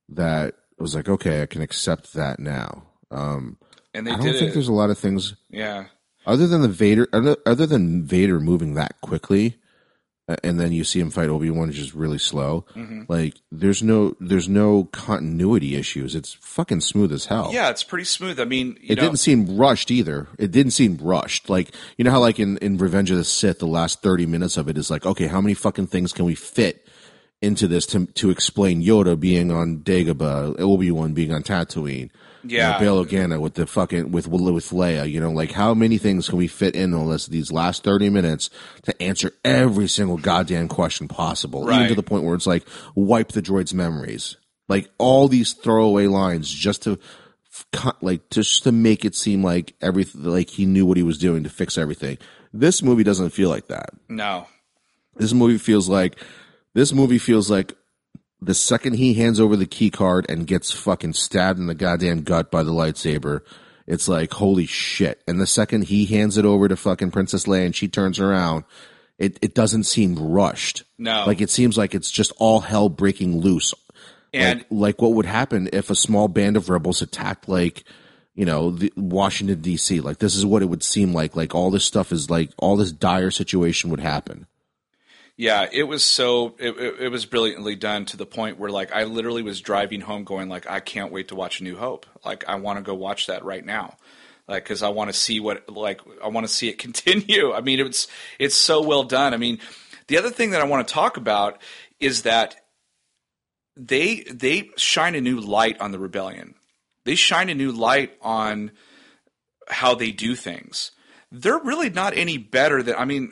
that 0.10 0.56
was 0.78 0.94
like, 0.96 1.08
okay, 1.10 1.42
I 1.42 1.46
can 1.46 1.62
accept 1.62 2.14
that 2.14 2.40
now. 2.40 2.84
Um, 3.10 3.58
And 3.94 4.06
they 4.06 4.12
I 4.12 4.16
don't 4.18 4.34
think 4.40 4.52
it. 4.52 4.54
there's 4.54 4.68
a 4.68 4.74
lot 4.82 4.90
of 4.90 4.98
things 4.98 5.36
Yeah. 5.50 5.86
other 6.26 6.46
than 6.48 6.62
the 6.62 6.68
Vader, 6.68 7.08
other, 7.14 7.38
other 7.46 7.66
than 7.66 8.04
Vader 8.04 8.40
moving 8.42 8.74
that 8.76 9.00
quickly, 9.02 9.56
and 10.44 10.60
then 10.60 10.72
you 10.72 10.84
see 10.84 11.00
him 11.00 11.10
fight 11.10 11.30
Obi 11.30 11.50
Wan, 11.50 11.70
is 11.70 11.96
really 11.96 12.18
slow. 12.18 12.66
Mm-hmm. 12.76 13.04
Like, 13.08 13.36
there's 13.52 13.82
no, 13.82 14.16
there's 14.20 14.50
no 14.50 14.86
continuity 14.86 15.76
issues. 15.76 16.16
It's 16.16 16.34
fucking 16.34 16.82
smooth 16.82 17.14
as 17.14 17.26
hell. 17.26 17.52
Yeah, 17.54 17.70
it's 17.70 17.84
pretty 17.84 18.04
smooth. 18.06 18.40
I 18.40 18.46
mean, 18.46 18.78
you 18.82 18.94
It 18.94 18.96
know, 18.98 19.04
didn't 19.04 19.20
seem 19.20 19.58
rushed 19.58 19.90
either. 19.90 20.28
It 20.38 20.52
didn't 20.52 20.72
seem 20.72 20.98
rushed. 21.02 21.50
Like 21.50 21.74
you 21.98 22.04
know 22.04 22.12
how 22.12 22.20
like 22.20 22.40
in, 22.40 22.58
in 22.58 22.78
Revenge 22.78 23.12
of 23.12 23.18
the 23.18 23.24
Sith, 23.24 23.60
the 23.60 23.68
last 23.68 24.02
thirty 24.02 24.26
minutes 24.26 24.58
of 24.58 24.68
it 24.68 24.78
is 24.78 24.92
like, 24.92 25.06
okay, 25.06 25.28
how 25.28 25.40
many 25.40 25.54
fucking 25.54 25.88
things 25.88 26.12
can 26.12 26.26
we 26.26 26.36
fit 26.36 26.86
into 27.42 27.68
this 27.68 27.86
to 27.88 28.08
to 28.08 28.30
explain 28.30 28.84
Yoda 28.84 29.20
being 29.20 29.52
on 29.52 29.78
Dagobah, 29.80 30.60
Obi 30.60 30.92
Wan 30.92 31.14
being 31.14 31.32
on 31.32 31.44
Tatooine, 31.44 32.10
Yeah. 32.44 32.80
you 32.80 32.86
know, 32.86 33.04
Bail 33.04 33.06
Organa 33.06 33.40
with 33.40 33.56
the 33.56 33.66
fucking 33.68 34.12
with 34.12 34.28
with 34.28 34.70
Leia. 34.70 35.10
You 35.10 35.20
know, 35.20 35.32
like 35.32 35.52
how 35.52 35.74
many 35.74 35.98
things 35.98 36.30
can 36.30 36.38
we 36.38 36.48
fit 36.48 36.76
in 36.76 36.94
on 36.94 37.10
this 37.10 37.26
these 37.28 37.52
last 37.52 37.84
thirty 37.84 38.10
minutes 38.10 38.50
to 38.84 39.02
answer 39.02 39.32
every 39.44 39.88
single 39.88 40.18
goddamn 40.18 40.68
question 40.68 41.08
possible, 41.08 41.72
even 41.72 41.88
to 41.90 41.96
the 41.96 42.04
point 42.04 42.24
where 42.24 42.36
it's 42.36 42.48
like 42.48 42.66
wipe 42.96 43.30
the 43.34 43.42
droid's 43.42 43.74
memories, 43.74 44.38
like 44.68 44.90
all 44.98 45.28
these 45.28 45.54
throwaway 45.54 46.08
lines 46.08 46.50
just 46.50 46.84
to 46.84 47.00
cut 47.74 48.02
like 48.04 48.30
just 48.30 48.64
to 48.64 48.72
make 48.72 49.04
it 49.04 49.16
seem 49.16 49.44
like 49.44 49.74
everything 49.82 50.24
like 50.24 50.50
he 50.50 50.66
knew 50.68 50.86
what 50.86 50.96
he 50.98 51.04
was 51.04 51.18
doing 51.18 51.44
to 51.44 51.50
fix 51.50 51.78
everything. 51.78 52.18
This 52.54 52.82
movie 52.84 53.04
doesn't 53.04 53.32
feel 53.32 53.50
like 53.50 53.68
that. 53.68 53.90
no. 54.08 54.48
This 55.16 55.34
movie 55.34 55.58
feels 55.58 55.90
like 55.90 56.16
this 56.76 56.94
movie 56.94 57.18
feels 57.18 57.50
like 57.50 57.74
the 58.42 58.54
second 58.54 58.94
he 58.94 59.16
hands 59.16 59.40
over 59.40 59.56
the 59.56 59.66
key 59.66 59.90
card 59.90 60.26
and 60.30 60.48
gets 60.48 60.72
fucking 60.72 61.14
stabbed 61.14 61.60
in 61.60 61.68
the 61.68 61.76
goddamn 61.76 62.22
gut 62.22 62.52
by 62.52 62.64
the 62.64 62.72
lightsaber, 62.72 63.42
it's 63.86 64.08
like 64.08 64.34
holy 64.34 64.66
shit. 64.66 65.22
And 65.28 65.40
the 65.40 65.48
second 65.48 65.86
he 65.86 66.06
hands 66.06 66.38
it 66.38 66.46
over 66.46 66.68
to 66.68 66.76
fucking 66.76 67.12
Princess 67.12 67.46
Leia 67.46 67.66
and 67.66 67.76
she 67.76 67.88
turns 67.88 68.20
around, 68.20 68.66
it 69.18 69.40
it 69.42 69.56
doesn't 69.56 69.84
seem 69.84 70.16
rushed. 70.16 70.84
No. 70.98 71.26
Like 71.26 71.42
it 71.42 71.50
seems 71.50 71.78
like 71.78 71.96
it's 71.96 72.12
just 72.12 72.32
all 72.38 72.60
hell 72.60 72.90
breaking 72.90 73.40
loose 73.40 73.74
And 74.34 74.60
like, 74.60 74.68
like 74.70 75.02
what 75.02 75.14
would 75.14 75.26
happen 75.26 75.70
if 75.74 75.90
a 75.90 75.96
small 75.96 76.28
band 76.28 76.58
of 76.58 76.70
rebels 76.70 77.02
attacked 77.02 77.48
like 77.50 77.84
you 78.36 78.46
know, 78.46 78.70
the, 78.70 78.94
Washington 78.96 79.62
D.C. 79.62 80.00
Like 80.00 80.20
this 80.20 80.36
is 80.36 80.46
what 80.46 80.62
it 80.62 80.68
would 80.68 80.84
seem 80.84 81.12
like. 81.12 81.36
Like 81.36 81.56
all 81.56 81.72
this 81.72 81.86
stuff 81.86 82.12
is 82.12 82.30
like 82.30 82.52
all 82.58 82.78
this 82.78 82.92
dire 82.92 83.32
situation 83.32 83.90
would 83.90 84.00
happen. 84.00 84.46
Yeah, 85.38 85.68
it 85.72 85.84
was 85.84 86.04
so 86.04 86.56
it, 86.58 86.72
it, 86.72 86.96
it 87.02 87.10
was 87.10 87.28
brilliantly 87.28 87.76
done 87.76 88.06
to 88.06 88.18
the 88.18 88.26
point 88.26 88.58
where 88.58 88.72
like 88.72 88.92
I 88.92 89.04
literally 89.04 89.44
was 89.44 89.62
driving 89.62 90.02
home 90.02 90.24
going 90.24 90.50
like 90.50 90.68
I 90.68 90.80
can't 90.80 91.12
wait 91.12 91.28
to 91.28 91.36
watch 91.36 91.62
New 91.62 91.78
Hope. 91.78 92.08
Like 92.26 92.44
I 92.48 92.56
want 92.56 92.80
to 92.80 92.84
go 92.84 92.96
watch 92.96 93.28
that 93.28 93.46
right 93.46 93.64
now. 93.64 93.98
Like 94.48 94.66
cuz 94.66 94.82
I 94.82 94.90
want 94.90 95.12
to 95.12 95.14
see 95.14 95.40
what 95.40 95.70
like 95.70 96.02
I 96.24 96.30
want 96.30 96.48
to 96.48 96.54
see 96.54 96.70
it 96.70 96.80
continue. 96.80 97.54
I 97.54 97.62
mean 97.62 97.80
it's 97.80 98.08
it's 98.40 98.56
so 98.56 98.82
well 98.82 99.04
done. 99.04 99.36
I 99.36 99.38
mean 99.38 99.60
the 100.08 100.18
other 100.18 100.32
thing 100.32 100.52
that 100.52 100.62
I 100.62 100.66
want 100.66 100.88
to 100.88 100.94
talk 100.94 101.18
about 101.18 101.62
is 102.00 102.24
that 102.24 102.56
they 103.76 104.22
they 104.22 104.72
shine 104.76 105.14
a 105.14 105.22
new 105.22 105.40
light 105.40 105.80
on 105.80 105.92
the 105.92 106.00
rebellion. 106.00 106.56
They 107.06 107.14
shine 107.14 107.50
a 107.50 107.56
new 107.56 107.72
light 107.72 108.18
on 108.24 108.72
how 109.70 109.94
they 109.94 110.12
do 110.12 110.36
things. 110.36 110.92
They're 111.32 111.60
really 111.60 111.92
not 111.92 112.18
any 112.18 112.40
better 112.40 112.82
than 112.82 112.96
I 112.96 113.06
mean 113.06 113.32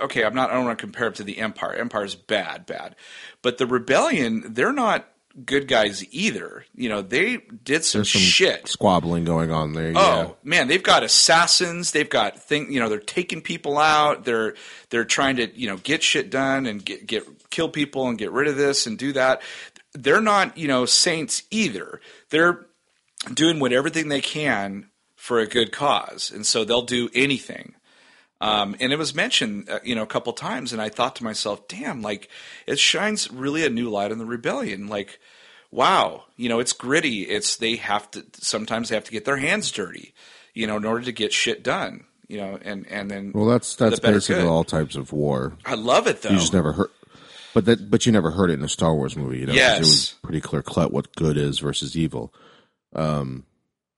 okay, 0.00 0.24
I'm 0.24 0.34
not. 0.34 0.50
I 0.50 0.54
don't 0.54 0.64
want 0.64 0.78
to 0.78 0.82
compare 0.82 1.08
it 1.08 1.16
to 1.16 1.24
the 1.24 1.38
Empire. 1.38 1.74
Empire's 1.74 2.14
bad, 2.14 2.66
bad, 2.66 2.96
but 3.42 3.58
the 3.58 3.66
Rebellion, 3.66 4.54
they're 4.54 4.72
not 4.72 5.08
good 5.44 5.66
guys 5.66 6.04
either. 6.12 6.64
You 6.74 6.88
know, 6.88 7.02
they 7.02 7.38
did 7.64 7.84
some, 7.84 8.04
some 8.04 8.20
shit, 8.20 8.68
squabbling 8.68 9.24
going 9.24 9.50
on 9.50 9.72
there. 9.72 9.92
Oh 9.94 10.22
yeah. 10.22 10.30
man, 10.42 10.68
they've 10.68 10.82
got 10.82 11.02
assassins. 11.02 11.90
They've 11.90 12.08
got 12.08 12.38
thing. 12.38 12.72
You 12.72 12.80
know, 12.80 12.88
they're 12.88 12.98
taking 12.98 13.42
people 13.42 13.78
out. 13.78 14.24
They're 14.24 14.54
they're 14.90 15.04
trying 15.04 15.36
to 15.36 15.58
you 15.58 15.68
know 15.68 15.76
get 15.78 16.02
shit 16.02 16.30
done 16.30 16.66
and 16.66 16.84
get 16.84 17.06
get 17.06 17.50
kill 17.50 17.68
people 17.68 18.08
and 18.08 18.18
get 18.18 18.32
rid 18.32 18.48
of 18.48 18.56
this 18.56 18.86
and 18.86 18.98
do 18.98 19.12
that. 19.14 19.42
They're 19.92 20.20
not 20.20 20.56
you 20.56 20.68
know 20.68 20.86
saints 20.86 21.42
either. 21.50 22.00
They're 22.30 22.66
doing 23.32 23.58
what 23.58 23.72
everything 23.72 24.08
they 24.08 24.20
can 24.20 24.90
for 25.16 25.40
a 25.40 25.46
good 25.46 25.72
cause, 25.72 26.30
and 26.30 26.46
so 26.46 26.64
they'll 26.64 26.82
do 26.82 27.08
anything. 27.14 27.74
Um, 28.44 28.76
and 28.78 28.92
it 28.92 28.98
was 28.98 29.14
mentioned, 29.14 29.70
uh, 29.70 29.78
you 29.82 29.94
know, 29.94 30.02
a 30.02 30.06
couple 30.06 30.30
times, 30.34 30.74
and 30.74 30.82
I 30.82 30.90
thought 30.90 31.16
to 31.16 31.24
myself, 31.24 31.66
"Damn, 31.66 32.02
like 32.02 32.28
it 32.66 32.78
shines 32.78 33.30
really 33.30 33.64
a 33.64 33.70
new 33.70 33.88
light 33.88 34.12
on 34.12 34.18
the 34.18 34.26
rebellion." 34.26 34.86
Like, 34.86 35.18
wow, 35.70 36.24
you 36.36 36.50
know, 36.50 36.58
it's 36.60 36.74
gritty. 36.74 37.22
It's 37.22 37.56
they 37.56 37.76
have 37.76 38.10
to 38.10 38.22
sometimes 38.34 38.90
they 38.90 38.96
have 38.96 39.04
to 39.04 39.12
get 39.12 39.24
their 39.24 39.38
hands 39.38 39.72
dirty, 39.72 40.12
you 40.52 40.66
know, 40.66 40.76
in 40.76 40.84
order 40.84 41.06
to 41.06 41.12
get 41.12 41.32
shit 41.32 41.62
done, 41.62 42.04
you 42.28 42.36
know, 42.36 42.58
and 42.60 42.86
and 42.88 43.10
then 43.10 43.32
well, 43.34 43.46
that's 43.46 43.76
that's 43.76 43.98
basically 43.98 44.42
good. 44.42 44.50
all 44.50 44.62
types 44.62 44.94
of 44.94 45.10
war. 45.10 45.56
I 45.64 45.74
love 45.74 46.06
it 46.06 46.20
though. 46.20 46.28
You 46.28 46.36
just 46.36 46.52
never 46.52 46.72
heard, 46.72 46.90
but 47.54 47.64
that 47.64 47.90
but 47.90 48.04
you 48.04 48.12
never 48.12 48.30
heard 48.30 48.50
it 48.50 48.58
in 48.58 48.64
a 48.64 48.68
Star 48.68 48.94
Wars 48.94 49.16
movie. 49.16 49.38
You 49.38 49.46
know, 49.46 49.54
yes. 49.54 49.78
it 49.78 49.80
was 49.80 50.14
pretty 50.22 50.42
clear 50.42 50.60
cut 50.60 50.92
what 50.92 51.16
good 51.16 51.38
is 51.38 51.60
versus 51.60 51.96
evil. 51.96 52.34
Um, 52.94 53.46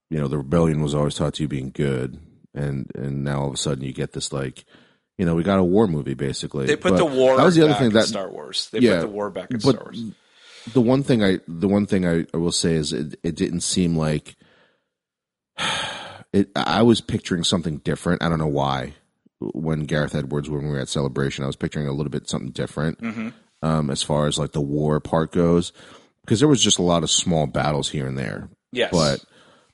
you 0.08 0.20
know, 0.20 0.28
the 0.28 0.38
rebellion 0.38 0.82
was 0.82 0.94
always 0.94 1.16
taught 1.16 1.34
to 1.34 1.42
you 1.42 1.48
being 1.48 1.72
good 1.74 2.20
and 2.56 2.90
and 2.94 3.22
now 3.22 3.42
all 3.42 3.48
of 3.48 3.54
a 3.54 3.58
sudden 3.58 3.84
you 3.84 3.92
get 3.92 4.12
this 4.12 4.32
like 4.32 4.64
you 5.18 5.24
know 5.24 5.34
we 5.34 5.42
got 5.42 5.58
a 5.58 5.64
war 5.64 5.86
movie 5.86 6.14
basically. 6.14 6.66
They 6.66 6.76
put 6.76 6.92
but 6.92 6.98
the 6.98 7.04
war 7.04 7.36
that 7.36 7.44
was 7.44 7.54
the 7.54 7.64
other 7.64 7.74
thing 7.74 7.90
that 7.90 8.06
star 8.06 8.28
wars. 8.30 8.68
They 8.70 8.80
yeah, 8.80 8.96
put 8.96 9.00
the 9.02 9.08
war 9.08 9.30
back 9.30 9.50
in 9.50 9.60
star 9.60 9.74
wars. 9.74 10.02
the 10.72 10.80
one 10.80 11.02
thing 11.02 11.22
i 11.22 11.38
the 11.46 11.68
one 11.68 11.86
thing 11.86 12.06
i, 12.06 12.26
I 12.34 12.36
will 12.38 12.52
say 12.52 12.74
is 12.74 12.92
it, 12.92 13.18
it 13.22 13.36
didn't 13.36 13.60
seem 13.60 13.96
like 13.96 14.36
it 16.32 16.50
i 16.56 16.82
was 16.82 17.00
picturing 17.00 17.44
something 17.44 17.78
different. 17.78 18.22
I 18.22 18.28
don't 18.28 18.38
know 18.38 18.46
why. 18.46 18.94
When 19.38 19.84
gareth 19.84 20.14
edwards 20.14 20.48
when 20.48 20.64
we 20.64 20.70
were 20.70 20.80
at 20.80 20.88
celebration 20.88 21.44
i 21.44 21.46
was 21.46 21.56
picturing 21.56 21.86
a 21.86 21.92
little 21.92 22.10
bit 22.10 22.26
something 22.28 22.52
different 22.52 23.00
mm-hmm. 23.02 23.28
um, 23.62 23.90
as 23.90 24.02
far 24.02 24.26
as 24.26 24.38
like 24.38 24.52
the 24.52 24.62
war 24.62 24.98
part 24.98 25.32
goes. 25.32 25.72
Because 26.22 26.40
there 26.40 26.48
was 26.48 26.62
just 26.62 26.78
a 26.78 26.82
lot 26.82 27.04
of 27.04 27.10
small 27.10 27.46
battles 27.46 27.88
here 27.90 28.08
and 28.08 28.18
there. 28.18 28.48
Yes. 28.72 28.90
But 28.90 29.24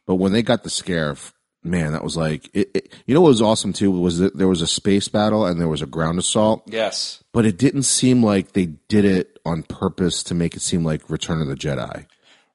but 0.06 0.16
when 0.16 0.32
they 0.32 0.42
got 0.42 0.64
the 0.64 0.70
scare 0.70 1.16
man, 1.62 1.92
that 1.92 2.02
was 2.02 2.16
like 2.16 2.50
it, 2.54 2.70
it, 2.74 2.92
you 3.06 3.14
know 3.14 3.20
what 3.20 3.28
was 3.28 3.42
awesome 3.42 3.72
too 3.72 3.90
was 3.90 4.18
that 4.18 4.36
there 4.36 4.48
was 4.48 4.62
a 4.62 4.66
space 4.66 5.08
battle 5.08 5.46
and 5.46 5.60
there 5.60 5.68
was 5.68 5.82
a 5.82 5.86
ground 5.86 6.18
assault. 6.18 6.62
Yes, 6.66 7.22
but 7.32 7.46
it 7.46 7.58
didn't 7.58 7.84
seem 7.84 8.22
like 8.22 8.52
they 8.52 8.66
did 8.66 9.04
it 9.04 9.38
on 9.44 9.62
purpose 9.62 10.22
to 10.24 10.34
make 10.34 10.54
it 10.54 10.62
seem 10.62 10.84
like 10.84 11.08
Return 11.10 11.40
of 11.40 11.48
the 11.48 11.54
Jedi. 11.54 12.06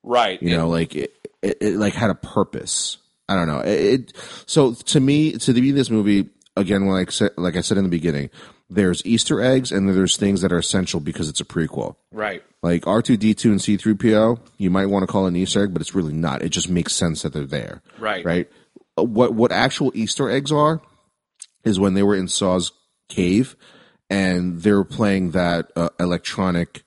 Right. 0.03 0.41
You 0.41 0.53
it, 0.53 0.57
know, 0.57 0.69
like 0.69 0.95
it, 0.95 1.13
it, 1.41 1.75
like 1.75 1.93
had 1.93 2.09
a 2.09 2.15
purpose. 2.15 2.97
I 3.29 3.35
don't 3.35 3.47
know. 3.47 3.59
It, 3.59 4.13
so 4.45 4.73
to 4.73 4.99
me, 4.99 5.33
to 5.33 5.53
be 5.53 5.71
this 5.71 5.89
movie 5.89 6.29
again, 6.55 6.87
like 6.87 7.11
like 7.37 7.55
I 7.55 7.61
said 7.61 7.77
in 7.77 7.83
the 7.83 7.89
beginning, 7.89 8.29
there's 8.69 9.05
Easter 9.05 9.41
eggs 9.41 9.71
and 9.71 9.89
there's 9.89 10.17
things 10.17 10.41
that 10.41 10.51
are 10.51 10.57
essential 10.57 10.99
because 10.99 11.27
it's 11.29 11.41
a 11.41 11.45
prequel. 11.45 11.95
Right. 12.11 12.43
Like 12.61 12.83
R2D2 12.83 13.45
and 13.45 13.59
C3PO, 13.59 14.39
you 14.57 14.69
might 14.69 14.87
want 14.87 15.03
to 15.03 15.07
call 15.07 15.25
it 15.25 15.29
an 15.29 15.35
Easter 15.35 15.63
egg, 15.63 15.73
but 15.73 15.81
it's 15.81 15.93
really 15.93 16.13
not. 16.13 16.41
It 16.41 16.49
just 16.49 16.69
makes 16.69 16.95
sense 16.95 17.21
that 17.21 17.33
they're 17.33 17.45
there. 17.45 17.81
Right. 17.99 18.25
Right 18.25 18.49
what 19.03 19.33
what 19.33 19.51
actual 19.51 19.91
Easter 19.93 20.29
eggs 20.29 20.51
are 20.51 20.81
is 21.63 21.79
when 21.79 21.93
they 21.93 22.03
were 22.03 22.15
in 22.15 22.27
Saw's 22.27 22.71
cave 23.09 23.55
and 24.09 24.61
they 24.61 24.71
were 24.71 24.85
playing 24.85 25.31
that 25.31 25.71
uh, 25.75 25.89
electronic 25.99 26.83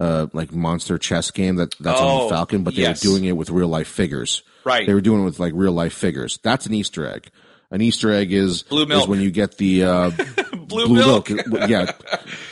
uh, 0.00 0.26
like 0.32 0.52
monster 0.52 0.98
chess 0.98 1.30
game 1.30 1.56
that 1.56 1.74
that's 1.78 2.00
oh, 2.00 2.06
on 2.06 2.22
the 2.24 2.34
Falcon, 2.34 2.64
but 2.64 2.74
they 2.74 2.82
yes. 2.82 3.04
were 3.04 3.10
doing 3.10 3.24
it 3.24 3.36
with 3.36 3.50
real 3.50 3.68
life 3.68 3.88
figures. 3.88 4.42
Right. 4.64 4.86
They 4.86 4.94
were 4.94 5.00
doing 5.00 5.22
it 5.22 5.24
with 5.24 5.38
like 5.38 5.52
real 5.54 5.72
life 5.72 5.92
figures. 5.92 6.38
That's 6.42 6.66
an 6.66 6.74
Easter 6.74 7.06
egg. 7.06 7.30
An 7.72 7.80
Easter 7.80 8.12
egg 8.12 8.32
is 8.34 8.64
blue 8.64 8.84
milk. 8.84 9.02
is 9.02 9.08
when 9.08 9.22
you 9.22 9.30
get 9.30 9.56
the 9.56 9.84
uh, 9.84 10.10
blue, 10.52 10.86
blue, 10.86 10.94
milk. 10.94 11.30
milk. 11.30 11.46
yeah, 11.68 11.90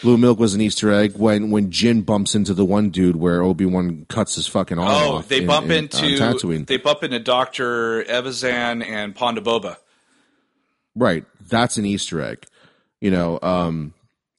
blue 0.01 0.17
milk 0.17 0.39
was 0.39 0.55
an 0.55 0.63
Easter 0.63 0.91
egg 0.91 1.19
when 1.19 1.51
when 1.51 1.71
Jyn 1.71 2.07
bumps 2.07 2.35
into 2.35 2.55
the 2.55 2.65
one 2.65 2.89
dude 2.89 3.17
where 3.17 3.43
Obi 3.43 3.67
Wan 3.67 4.07
cuts 4.09 4.37
his 4.37 4.47
fucking 4.47 4.79
arm 4.79 4.89
oh, 4.89 5.17
off. 5.17 5.29
they 5.29 5.43
in, 5.43 5.47
bump 5.47 5.67
in, 5.67 5.85
into 5.85 6.65
they 6.65 6.79
bump 6.79 7.05
into 7.05 7.19
Doctor 7.19 8.03
Evazan 8.05 8.83
and 8.83 9.15
Ponda 9.15 9.45
Baba. 9.45 9.77
Right, 10.97 11.27
that's 11.49 11.77
an 11.77 11.85
Easter 11.85 12.23
egg. 12.23 12.47
You 13.03 13.11
know, 13.11 13.39
um, 13.43 13.93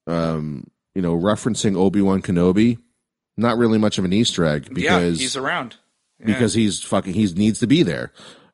um, 0.08 0.68
you 0.96 1.04
know, 1.04 1.16
referencing 1.16 1.78
Obi 1.78 2.02
Wan 2.02 2.24
Kenobi, 2.24 2.80
not 3.38 3.60
really 3.60 3.78
much 3.78 4.00
of 4.00 4.06
an 4.06 4.14
Easter 4.14 4.46
egg 4.46 4.74
because 4.74 5.20
yeah, 5.20 5.24
he's 5.24 5.38
around. 5.38 5.76
Yeah. 6.20 6.26
Because 6.26 6.56
he's 6.56 6.82
fucking 6.82 7.14
he 7.14 7.32
needs 7.34 7.60
to 7.60 7.68
be 7.68 7.84
there. 7.84 8.12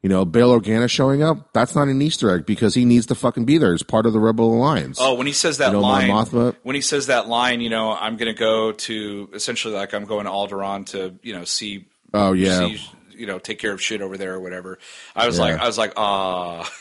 You 0.08 0.14
know, 0.14 0.24
Bail 0.24 0.58
Organa 0.58 0.90
showing 0.90 1.22
up, 1.22 1.52
that's 1.52 1.76
not 1.76 1.90
an 1.90 2.02
Easter 2.02 2.34
egg 2.34 2.46
because 2.46 2.74
he 2.74 2.86
needs 2.86 3.08
to 3.08 3.16
fucking 3.16 3.44
be 3.44 3.58
there 3.58 3.74
as 3.74 3.84
part 3.84 4.06
of 4.06 4.14
the 4.14 4.22
Rebel 4.22 4.54
Alliance. 4.54 5.00
Oh, 5.02 5.16
when 5.16 5.28
he 5.28 5.34
says 5.34 5.58
that 5.58 5.68
you 5.68 5.74
know, 5.74 5.82
line, 5.82 6.56
when 6.64 6.76
he 6.76 6.82
says 6.82 7.08
that 7.08 7.28
line, 7.28 7.60
you 7.60 7.70
know, 7.70 7.92
I'm 7.92 8.16
going 8.16 8.34
to 8.34 8.40
go 8.40 8.72
to 8.72 9.30
essentially 9.34 9.74
like 9.74 9.94
I'm 9.94 10.06
going 10.06 10.24
to 10.24 10.32
Alderaan 10.32 10.86
to, 10.92 11.16
you 11.24 11.34
know, 11.34 11.44
see. 11.44 11.90
Oh, 12.14 12.32
yeah. 12.32 12.70
See, 12.70 12.80
you 13.18 13.26
know, 13.26 13.38
take 13.38 13.60
care 13.60 13.74
of 13.74 13.82
shit 13.82 14.02
over 14.02 14.16
there 14.16 14.36
or 14.36 14.40
whatever. 14.40 14.80
I 15.14 15.28
was 15.28 15.40
yeah. 15.40 15.44
like, 15.44 15.60
I 15.60 15.68
was 15.68 15.78
like, 15.78 15.92
ah. 15.98 16.72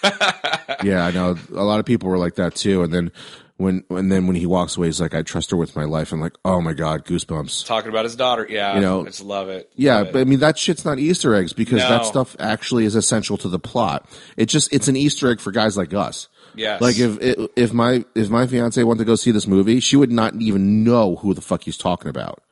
yeah, 0.84 1.04
I 1.04 1.10
know. 1.10 1.36
A 1.50 1.64
lot 1.64 1.80
of 1.80 1.84
people 1.84 2.08
were 2.08 2.18
like 2.18 2.36
that 2.36 2.54
too. 2.54 2.84
And 2.84 2.94
then 2.94 3.10
when 3.56 3.84
and 3.90 4.12
then 4.12 4.26
when 4.26 4.36
he 4.36 4.46
walks 4.46 4.76
away, 4.76 4.88
he's 4.88 5.00
like, 5.00 5.14
"I 5.14 5.22
trust 5.22 5.50
her 5.50 5.56
with 5.56 5.76
my 5.76 5.84
life." 5.84 6.12
I'm 6.12 6.20
like, 6.20 6.34
"Oh 6.44 6.60
my 6.60 6.74
god, 6.74 7.04
goosebumps!" 7.06 7.66
Talking 7.66 7.88
about 7.88 8.04
his 8.04 8.16
daughter, 8.16 8.46
yeah, 8.48 8.74
you 8.74 8.80
know, 8.80 9.02
I 9.02 9.04
just 9.06 9.22
love 9.22 9.48
it. 9.48 9.70
Yeah, 9.74 9.98
love 9.98 10.12
but 10.12 10.18
it. 10.18 10.20
I 10.22 10.24
mean 10.24 10.40
that 10.40 10.58
shit's 10.58 10.84
not 10.84 10.98
Easter 10.98 11.34
eggs 11.34 11.52
because 11.52 11.78
no. 11.78 11.88
that 11.88 12.04
stuff 12.04 12.36
actually 12.38 12.84
is 12.84 12.94
essential 12.94 13.36
to 13.38 13.48
the 13.48 13.58
plot. 13.58 14.08
It 14.36 14.46
just 14.46 14.72
it's 14.72 14.88
an 14.88 14.96
Easter 14.96 15.30
egg 15.30 15.40
for 15.40 15.52
guys 15.52 15.76
like 15.76 15.94
us. 15.94 16.28
Yes. 16.54 16.80
Like 16.80 16.98
if 16.98 17.18
if 17.56 17.72
my 17.72 18.04
if 18.14 18.28
my 18.28 18.46
fiance 18.46 18.82
wanted 18.82 18.98
to 19.00 19.04
go 19.04 19.14
see 19.14 19.30
this 19.30 19.46
movie, 19.46 19.80
she 19.80 19.96
would 19.96 20.12
not 20.12 20.34
even 20.36 20.84
know 20.84 21.16
who 21.16 21.34
the 21.34 21.40
fuck 21.40 21.64
he's 21.64 21.78
talking 21.78 22.08
about. 22.08 22.42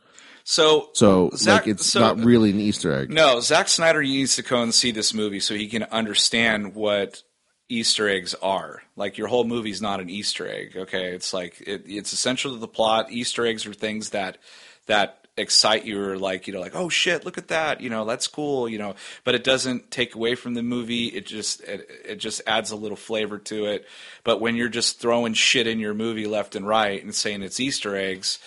So, 0.46 0.90
so 0.92 1.30
Zack, 1.34 1.62
like 1.62 1.68
it's 1.68 1.86
so, 1.86 2.00
not 2.00 2.18
really 2.18 2.50
an 2.50 2.61
Easter 2.61 2.92
egg. 2.92 3.11
No, 3.11 3.40
Zack 3.40 3.66
Snyder 3.66 4.02
needs 4.02 4.36
to 4.36 4.42
go 4.42 4.62
and 4.62 4.74
see 4.74 4.90
this 4.90 5.14
movie 5.14 5.40
so 5.40 5.55
he 5.55 5.68
can 5.68 5.84
understand 5.84 6.74
what 6.74 7.22
Easter 7.69 8.09
eggs 8.09 8.35
are. 8.35 8.83
Like 8.97 9.19
your 9.19 9.29
whole 9.29 9.45
movie's 9.45 9.83
not 9.83 10.01
an 10.01 10.11
Easter 10.11 10.49
egg. 10.49 10.77
Okay, 10.77 11.15
it's 11.15 11.33
like 11.33 11.61
it, 11.67 11.85
it's 11.87 12.12
essential 12.12 12.53
to 12.53 12.59
the 12.59 12.69
plot. 12.69 13.11
Easter 13.11 13.47
eggs 13.47 13.67
are 13.67 13.75
things 13.75 14.11
that 14.11 14.39
that 14.87 15.25
excite 15.37 15.85
you 15.85 16.01
or 16.01 16.17
like 16.17 16.47
you 16.47 16.53
know 16.53 16.61
like 16.61 16.77
oh 16.77 16.89
shit 16.89 17.25
look 17.25 17.37
at 17.37 17.49
that 17.49 17.81
you 17.81 17.91
know 17.91 18.05
that's 18.05 18.29
cool 18.29 18.69
you 18.69 18.79
know 18.79 18.95
but 19.25 19.35
it 19.35 19.43
doesn't 19.43 19.91
take 19.91 20.15
away 20.15 20.37
from 20.37 20.55
the 20.55 20.62
movie 20.62 21.07
it 21.07 21.27
just 21.27 21.61
it, 21.62 21.89
it 22.05 22.17
just 22.17 22.41
adds 22.47 22.71
a 22.71 22.77
little 22.77 22.97
flavor 22.97 23.39
to 23.39 23.65
it 23.67 23.85
but 24.23 24.41
when 24.41 24.55
you're 24.55 24.69
just 24.69 25.01
throwing 25.01 25.35
shit 25.35 25.67
in 25.67 25.81
your 25.81 25.93
movie 25.93 26.29
left 26.29 26.55
and 26.55 26.69
right 26.69 27.03
and 27.03 27.17
saying 27.17 27.43
it's 27.43 27.59
easter 27.59 27.97
eggs 27.97 28.39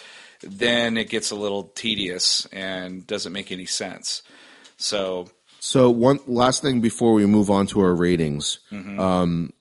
then 0.42 0.96
it 0.96 1.10
gets 1.10 1.30
a 1.30 1.36
little 1.36 1.64
tedious 1.76 2.46
and 2.54 3.06
doesn't 3.06 3.34
make 3.34 3.52
any 3.52 3.66
sense 3.66 4.22
so 4.78 5.28
so 5.68 5.90
one 5.90 6.22
last 6.28 6.62
thing 6.62 6.80
before 6.80 7.12
we 7.12 7.26
move 7.26 7.52
on 7.52 7.68
to 7.68 7.82
our 7.82 7.94
ratings, 7.94 8.60
mm-hmm. 8.72 8.98
um, 8.98 9.52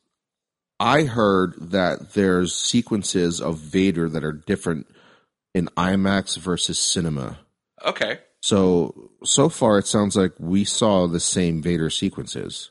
I 0.78 1.02
heard 1.02 1.54
that 1.72 2.12
there's 2.12 2.54
sequences 2.54 3.40
of 3.40 3.58
Vader 3.58 4.08
that 4.10 4.22
are 4.22 4.30
different 4.30 4.86
in 5.52 5.66
IMAX 5.76 6.38
versus 6.38 6.78
cinema. 6.78 7.40
Okay. 7.84 8.20
So 8.40 9.10
so 9.24 9.48
far, 9.48 9.78
it 9.78 9.88
sounds 9.88 10.14
like 10.14 10.30
we 10.38 10.64
saw 10.64 11.08
the 11.08 11.18
same 11.18 11.60
Vader 11.60 11.90
sequences. 11.90 12.70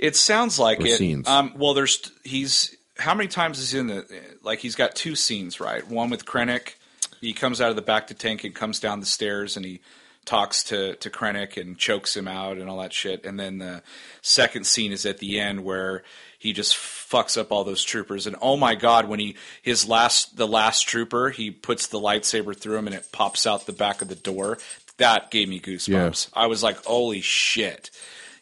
It 0.00 0.16
sounds 0.16 0.58
like 0.58 0.80
it. 0.80 0.96
Scenes. 0.96 1.28
Um, 1.28 1.54
well, 1.56 1.74
there's 1.74 2.10
he's 2.24 2.76
how 2.98 3.14
many 3.14 3.28
times 3.28 3.60
is 3.60 3.70
he 3.70 3.78
in 3.78 3.86
the 3.86 4.04
like 4.42 4.58
he's 4.58 4.74
got 4.74 4.96
two 4.96 5.14
scenes 5.14 5.60
right? 5.60 5.86
One 5.86 6.10
with 6.10 6.26
Krennic, 6.26 6.74
he 7.20 7.32
comes 7.32 7.60
out 7.60 7.70
of 7.70 7.76
the 7.76 7.82
bacta 7.82 8.18
tank 8.18 8.42
and 8.42 8.52
comes 8.52 8.80
down 8.80 8.98
the 8.98 9.06
stairs 9.06 9.56
and 9.56 9.64
he 9.64 9.80
talks 10.24 10.62
to 10.64 10.94
to 10.96 11.10
Krennic 11.10 11.60
and 11.60 11.76
chokes 11.76 12.16
him 12.16 12.28
out 12.28 12.58
and 12.58 12.68
all 12.68 12.78
that 12.78 12.92
shit. 12.92 13.24
And 13.24 13.38
then 13.38 13.58
the 13.58 13.82
second 14.20 14.66
scene 14.66 14.92
is 14.92 15.04
at 15.04 15.18
the 15.18 15.40
end 15.40 15.64
where 15.64 16.02
he 16.38 16.52
just 16.52 16.76
fucks 16.76 17.38
up 17.38 17.52
all 17.52 17.64
those 17.64 17.84
troopers. 17.84 18.26
And 18.26 18.36
oh 18.40 18.56
my 18.56 18.74
god, 18.74 19.08
when 19.08 19.20
he 19.20 19.36
his 19.62 19.88
last 19.88 20.36
the 20.36 20.48
last 20.48 20.88
trooper, 20.88 21.30
he 21.30 21.50
puts 21.50 21.86
the 21.86 22.00
lightsaber 22.00 22.56
through 22.56 22.76
him 22.76 22.86
and 22.86 22.96
it 22.96 23.08
pops 23.12 23.46
out 23.46 23.66
the 23.66 23.72
back 23.72 24.02
of 24.02 24.08
the 24.08 24.14
door. 24.14 24.58
That 24.98 25.30
gave 25.30 25.48
me 25.48 25.60
goosebumps. 25.60 26.28
I 26.34 26.46
was 26.46 26.62
like, 26.62 26.84
holy 26.84 27.20
shit. 27.20 27.90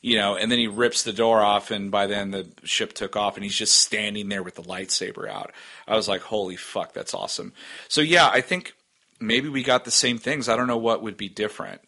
You 0.02 0.16
know, 0.16 0.34
and 0.34 0.50
then 0.50 0.58
he 0.58 0.66
rips 0.66 1.02
the 1.02 1.12
door 1.12 1.42
off, 1.42 1.70
and 1.70 1.90
by 1.90 2.06
then 2.06 2.30
the 2.30 2.48
ship 2.64 2.94
took 2.94 3.16
off, 3.16 3.36
and 3.36 3.44
he's 3.44 3.54
just 3.54 3.78
standing 3.78 4.30
there 4.30 4.42
with 4.42 4.54
the 4.54 4.62
lightsaber 4.62 5.28
out. 5.28 5.52
I 5.86 5.94
was 5.94 6.08
like, 6.08 6.22
holy 6.22 6.56
fuck, 6.56 6.94
that's 6.94 7.12
awesome. 7.12 7.52
So, 7.86 8.00
yeah, 8.00 8.26
I 8.26 8.40
think 8.40 8.72
maybe 9.20 9.48
we 9.48 9.62
got 9.62 9.84
the 9.84 9.90
same 9.90 10.18
things. 10.18 10.48
I 10.48 10.56
don't 10.56 10.66
know 10.66 10.76
what 10.78 11.02
would 11.02 11.16
be 11.16 11.28
different. 11.28 11.80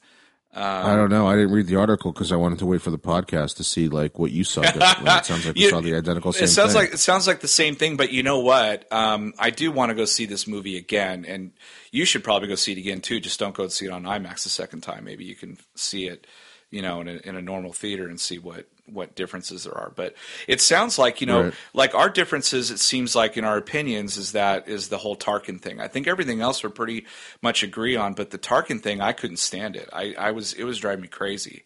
I 0.55 0.95
don't 0.97 1.09
know. 1.09 1.27
I 1.27 1.35
didn't 1.35 1.53
read 1.53 1.67
the 1.67 1.77
article 1.77 2.13
because 2.13 2.31
I 2.31 2.37
wanted 2.37 2.59
to 2.59 2.67
wait 2.67 2.83
for 2.83 2.91
the 2.91 2.99
podcast 2.99 3.57
to 3.57 3.65
see 3.65 3.89
like 3.89 4.19
what 4.19 4.33
you 4.33 4.45
saw. 4.45 4.61
it 4.65 5.25
sounds 5.25 5.47
like 5.47 5.57
you 5.57 5.65
You- 5.65 5.71
saw 5.71 5.81
the 5.81 5.95
identical 5.95 6.31
same 6.35 6.45
it 6.45 6.49
sounds 6.49 6.73
thing. 6.75 6.83
like 6.83 6.93
it 6.93 6.99
sounds 6.99 7.27
like 7.27 7.41
the 7.41 7.49
same 7.49 7.75
thing, 7.75 7.97
but 7.97 8.13
you 8.13 8.23
know 8.23 8.41
what? 8.41 8.87
Um, 8.93 9.33
I 9.39 9.49
do 9.49 9.73
want 9.73 9.89
to 9.91 9.95
go 9.95 10.05
see 10.05 10.27
this 10.27 10.47
movie 10.47 10.77
again, 10.77 11.25
and 11.27 11.53
you 11.91 12.05
should 12.05 12.23
probably 12.23 12.49
go 12.49 12.55
see 12.55 12.73
it 12.73 12.79
again 12.79 13.01
too. 13.01 13.19
Just 13.19 13.41
don't 13.41 13.55
go 13.55 13.67
see 13.69 13.87
it 13.87 13.93
on 13.93 14.03
IMAX 14.03 14.43
the 14.43 14.51
second 14.51 14.83
time. 14.83 15.05
Maybe 15.05 15.25
you 15.25 15.35
can 15.35 15.57
see 15.75 16.07
it, 16.07 16.27
you 16.71 16.83
know, 16.83 17.01
in 17.01 17.09
a, 17.09 17.13
in 17.25 17.35
a 17.35 17.41
normal 17.43 17.73
theater 17.73 18.07
and 18.07 18.21
see 18.21 18.39
what 18.39 18.67
what 18.93 19.15
differences 19.15 19.65
there 19.65 19.77
are. 19.77 19.93
But 19.95 20.15
it 20.47 20.61
sounds 20.61 20.99
like 20.99 21.21
you 21.21 21.27
know, 21.27 21.43
Right. 21.45 21.55
like 21.75 21.95
our 21.95 22.09
differences. 22.11 22.71
It 22.71 22.79
seems 22.79 23.15
like 23.15 23.37
in 23.37 23.45
our 23.45 23.57
opinions 23.57 24.17
is 24.17 24.33
that 24.33 24.69
is 24.69 24.89
the 24.89 24.99
whole 24.99 25.17
Tarkin 25.17 25.61
thing. 25.61 25.81
I 25.81 25.89
think 25.89 26.07
everything 26.07 26.41
else 26.41 26.63
we're 26.63 26.71
pretty 26.71 27.07
much 27.41 27.63
agree 27.63 27.97
on, 27.97 28.15
but 28.15 28.31
the 28.31 28.39
Tarkin 28.39 28.81
thing, 28.81 29.01
I 29.01 29.13
couldn't 29.13 29.39
stand 29.39 29.77
it. 29.77 29.89
I, 29.93 30.15
I 30.19 30.31
was 30.33 30.53
it 30.53 30.65
was 30.65 30.79
driving 30.79 31.03
me 31.03 31.09
crazy. 31.09 31.65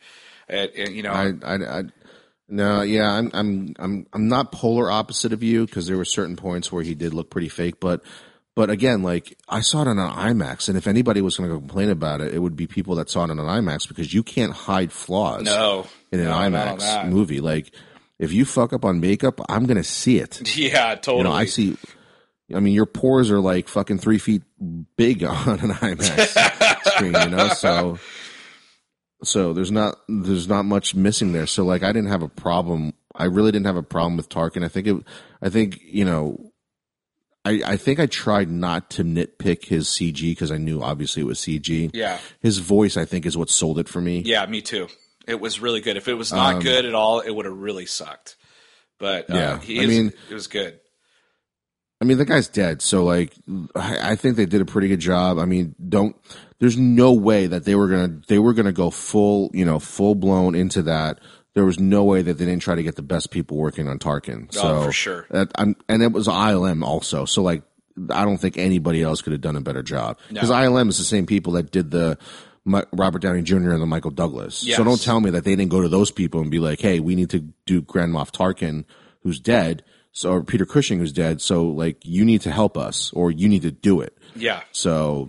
And, 0.49 0.71
and, 0.77 0.95
you 0.95 1.03
know, 1.03 1.13
I, 1.13 1.33
I, 1.43 1.79
I, 1.79 1.83
no, 2.49 2.83
yeah, 2.83 3.11
I'm, 3.11 3.31
I'm, 3.35 3.75
I'm, 3.81 4.07
I'm 4.13 4.29
not 4.29 4.53
polar 4.53 4.89
opposite 4.89 5.33
of 5.33 5.43
you 5.43 5.67
because 5.67 5.89
there 5.89 5.97
were 5.97 6.05
certain 6.05 6.37
points 6.37 6.71
where 6.71 6.85
he 6.85 6.95
did 6.95 7.13
look 7.13 7.31
pretty 7.31 7.49
fake, 7.49 7.81
but, 7.81 8.05
but 8.55 8.71
again, 8.71 9.03
like 9.03 9.37
I 9.49 9.61
saw 9.61 9.83
it 9.83 9.89
on 9.89 9.99
an 9.99 10.09
IMAX, 10.09 10.69
and 10.69 10.79
if 10.79 10.87
anybody 10.87 11.21
was 11.21 11.37
going 11.37 11.51
to 11.51 11.57
complain 11.57 11.91
about 11.91 12.21
it, 12.21 12.33
it 12.33 12.39
would 12.39 12.55
be 12.55 12.69
people 12.69 12.95
that 12.95 13.11
saw 13.11 13.25
it 13.25 13.31
on 13.31 13.41
an 13.41 13.47
IMAX 13.47 13.89
because 13.89 14.15
you 14.15 14.23
can't 14.23 14.53
hide 14.53 14.93
flaws 14.93 15.43
no, 15.43 15.89
in 16.13 16.21
an 16.21 16.27
no, 16.27 16.33
IMAX 16.33 17.09
movie. 17.09 17.41
Like, 17.41 17.73
if 18.19 18.33
you 18.33 18.45
fuck 18.45 18.73
up 18.73 18.85
on 18.85 19.01
makeup, 19.01 19.41
I'm 19.49 19.67
going 19.67 19.77
to 19.77 19.85
see 19.85 20.19
it. 20.19 20.43
Yeah, 20.57 20.95
totally. 20.95 21.19
You 21.19 21.25
know, 21.25 21.33
I 21.33 21.45
see. 21.47 21.77
I 22.55 22.61
mean, 22.61 22.75
your 22.75 22.87
pores 22.87 23.31
are 23.31 23.41
like 23.41 23.69
fucking 23.69 23.99
three 23.99 24.19
feet 24.19 24.43
big 24.97 25.25
on 25.25 25.61
an 25.61 25.71
IMAX 25.71 26.91
screen. 26.95 27.15
You 27.15 27.37
know, 27.37 27.49
so 27.49 27.99
so 29.23 29.53
there's 29.53 29.73
not 29.73 29.97
there's 30.09 30.49
not 30.49 30.65
much 30.65 30.95
missing 30.95 31.33
there. 31.33 31.47
So 31.47 31.65
like, 31.65 31.83
I 31.83 31.93
didn't 31.93 32.09
have 32.09 32.23
a 32.23 32.29
problem. 32.29 32.95
I 33.15 33.25
really 33.25 33.53
didn't 33.53 33.67
have 33.67 33.77
a 33.77 33.83
problem 33.83 34.17
with 34.17 34.29
Tarkin. 34.29 34.65
I 34.65 34.69
think 34.69 34.87
it. 34.87 34.97
I 35.43 35.49
think 35.49 35.81
you 35.83 36.05
know. 36.05 36.53
I, 37.45 37.63
I 37.65 37.77
think 37.77 38.01
I 38.01 38.07
tried 38.07 38.51
not 38.51 38.91
to 38.91 39.05
nitpick 39.05 39.67
his 39.67 39.87
CG 39.87 40.21
because 40.21 40.51
I 40.51 40.59
knew 40.59 40.83
obviously 40.83 41.23
it 41.23 41.27
was 41.27 41.39
CG. 41.39 41.93
Yeah. 41.95 42.19
His 42.41 42.59
voice, 42.59 42.97
I 42.97 43.05
think, 43.05 43.25
is 43.25 43.37
what 43.37 43.51
sold 43.51 43.79
it 43.79 43.89
for 43.89 44.01
me. 44.01 44.21
Yeah, 44.27 44.45
me 44.47 44.61
too. 44.63 44.89
It 45.27 45.41
was 45.41 45.61
really 45.61 45.81
good. 45.81 45.97
If 45.97 46.09
it 46.09 46.15
was 46.15 46.33
not 46.33 46.63
good 46.63 46.85
at 46.85 46.95
all, 46.95 47.21
it 47.21 47.31
would 47.31 47.47
have 47.47 47.57
really 47.57 47.87
sucked. 47.87 48.37
But 48.99 49.29
uh, 49.31 49.35
Um, 49.35 49.39
Yeah, 49.39 49.61
he 49.61 49.81
I 49.81 49.83
is, 49.83 49.89
mean- 49.89 50.13
it 50.31 50.35
was 50.35 50.47
good. 50.47 50.79
I 52.01 52.05
mean, 52.05 52.19
the 52.19 52.27
guy's 52.27 52.49
dead. 52.49 52.83
So, 52.83 53.05
like, 53.05 53.33
I, 53.75 54.13
I 54.13 54.17
think 54.17 54.37
they 54.37 54.45
did 54.45 54.61
a 54.61 54.67
pretty 54.67 54.89
good 54.89 55.01
job. 55.01 55.39
I 55.39 55.47
mean, 55.47 55.75
don't. 55.89 56.15
There's 56.59 56.77
no 56.77 57.13
way 57.15 57.47
that 57.47 57.65
they 57.65 57.75
were 57.75 57.89
gonna 57.89 58.21
they 58.29 58.39
were 58.39 58.53
gonna 58.53 58.73
go 58.73 58.91
full, 58.91 59.51
you 59.55 59.65
know, 59.65 59.79
full 59.79 60.15
blown 60.15 60.55
into 60.55 60.83
that. 60.83 61.21
There 61.55 61.65
was 61.65 61.79
no 61.81 62.05
way 62.05 62.21
that 62.21 62.35
they 62.35 62.45
didn't 62.45 62.61
try 62.61 62.75
to 62.75 62.83
get 62.83 62.97
the 62.97 63.03
best 63.03 63.31
people 63.31 63.57
working 63.57 63.89
on 63.89 63.99
Tarkin. 63.99 64.53
So 64.53 64.61
Oh, 64.63 64.83
for 64.85 64.93
sure. 64.93 65.27
That, 65.31 65.51
I'm, 65.55 65.75
and 65.89 66.03
it 66.03 66.13
was 66.13 66.29
ILM 66.29 66.83
also. 66.85 67.25
So, 67.25 67.43
like, 67.43 67.63
I 68.11 68.27
don't 68.27 68.37
think 68.37 68.59
anybody 68.59 69.03
else 69.03 69.23
could 69.23 69.33
have 69.33 69.41
done 69.41 69.57
a 69.57 69.63
better 69.63 69.83
job 69.83 70.19
because 70.29 70.51
ILM 70.51 70.91
is 70.91 70.99
the 70.99 71.05
same 71.05 71.25
people 71.25 71.55
that 71.55 71.71
did 71.71 71.91
the. 71.91 72.19
Robert 72.93 73.21
Downey 73.23 73.43
Jr. 73.43 73.71
and 73.71 73.81
the 73.83 73.87
Michael 73.87 74.11
Douglas. 74.11 74.65
Yes. 74.65 74.77
So 74.77 74.85
don't 74.85 75.01
tell 75.01 75.21
me 75.21 75.31
that 75.31 75.45
they 75.45 75.55
didn't 75.57 75.71
go 75.71 75.81
to 75.83 75.89
those 75.89 76.11
people 76.11 76.41
and 76.41 76.51
be 76.51 76.59
like, 76.59 76.81
"Hey, 76.81 77.01
we 77.01 77.15
need 77.15 77.31
to 77.31 77.41
do 77.65 77.81
Grand 77.81 78.13
Moff 78.13 78.31
Tarkin, 78.33 78.85
who's 79.23 79.39
dead, 79.41 79.83
so 80.13 80.33
or 80.33 80.43
Peter 80.43 80.67
Cushing, 80.67 80.99
who's 80.99 81.13
dead. 81.13 81.41
So 81.41 81.67
like, 81.69 81.99
you 82.05 82.25
need 82.25 82.41
to 82.43 82.51
help 82.51 82.77
us, 82.77 83.13
or 83.13 83.31
you 83.31 83.49
need 83.49 83.63
to 83.63 83.71
do 83.71 84.01
it." 84.01 84.17
Yeah, 84.35 84.61
So 84.73 85.29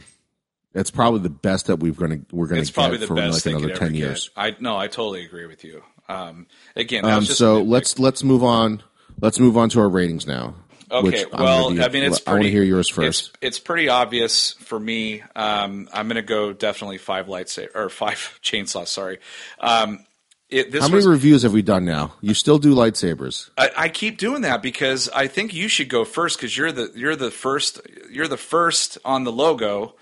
it's 0.73 0.91
probably 0.91 1.21
the 1.21 1.29
best 1.29 1.67
that 1.67 1.77
we've 1.79 1.95
gonna 1.95 2.19
we're 2.31 2.47
gonna 2.47 2.61
it's 2.61 2.71
get 2.71 3.07
for 3.07 3.15
like 3.15 3.45
another 3.45 3.73
ten 3.75 3.93
get. 3.93 3.97
years. 3.99 4.29
I 4.35 4.55
no, 4.59 4.75
I 4.77 4.88
totally 4.88 5.23
agree 5.25 5.45
with 5.45 5.63
you. 5.63 5.81
Um, 6.09 6.47
again, 6.75 7.05
Um, 7.05 7.23
just 7.23 7.38
so 7.38 7.61
let's 7.61 7.99
let's 7.99 8.23
move 8.23 8.43
on. 8.43 8.81
Let's 9.21 9.39
move 9.39 9.57
on 9.57 9.69
to 9.69 9.79
our 9.79 9.89
ratings 9.89 10.27
now. 10.27 10.55
Okay, 10.89 11.25
well, 11.31 11.71
be- 11.71 11.83
I 11.83 11.89
mean, 11.89 12.03
it's 12.03 12.21
I 12.25 12.31
want 12.31 12.41
pretty. 12.41 12.43
to 12.45 12.51
hear 12.51 12.63
yours 12.63 12.88
first. 12.89 13.29
It's, 13.29 13.38
it's 13.41 13.59
pretty 13.59 13.89
obvious 13.89 14.53
for 14.53 14.79
me. 14.79 15.21
Um, 15.35 15.89
I'm 15.91 16.07
going 16.07 16.15
to 16.15 16.21
go 16.21 16.53
definitely 16.53 16.97
five 16.97 17.27
lightsaber 17.27 17.75
or 17.75 17.89
five 17.89 18.39
chainsaws. 18.43 18.88
Sorry. 18.88 19.19
Um, 19.59 20.05
it, 20.49 20.71
this 20.71 20.81
How 20.81 20.89
was, 20.89 21.05
many 21.05 21.13
reviews 21.13 21.43
have 21.43 21.51
we 21.51 21.61
done 21.61 21.83
now? 21.83 22.13
You 22.21 22.33
still 22.33 22.57
do 22.57 22.73
lightsabers? 22.73 23.49
I, 23.57 23.71
I 23.75 23.89
keep 23.89 24.17
doing 24.17 24.43
that 24.43 24.61
because 24.61 25.09
I 25.09 25.27
think 25.27 25.53
you 25.53 25.67
should 25.67 25.89
go 25.89 26.05
first 26.05 26.38
because 26.38 26.55
you're 26.55 26.71
the 26.71 26.89
you're 26.95 27.17
the 27.17 27.31
first 27.31 27.81
you're 28.09 28.29
the 28.29 28.38
first 28.38 28.97
on 29.03 29.25
the 29.25 29.31
logo, 29.31 29.95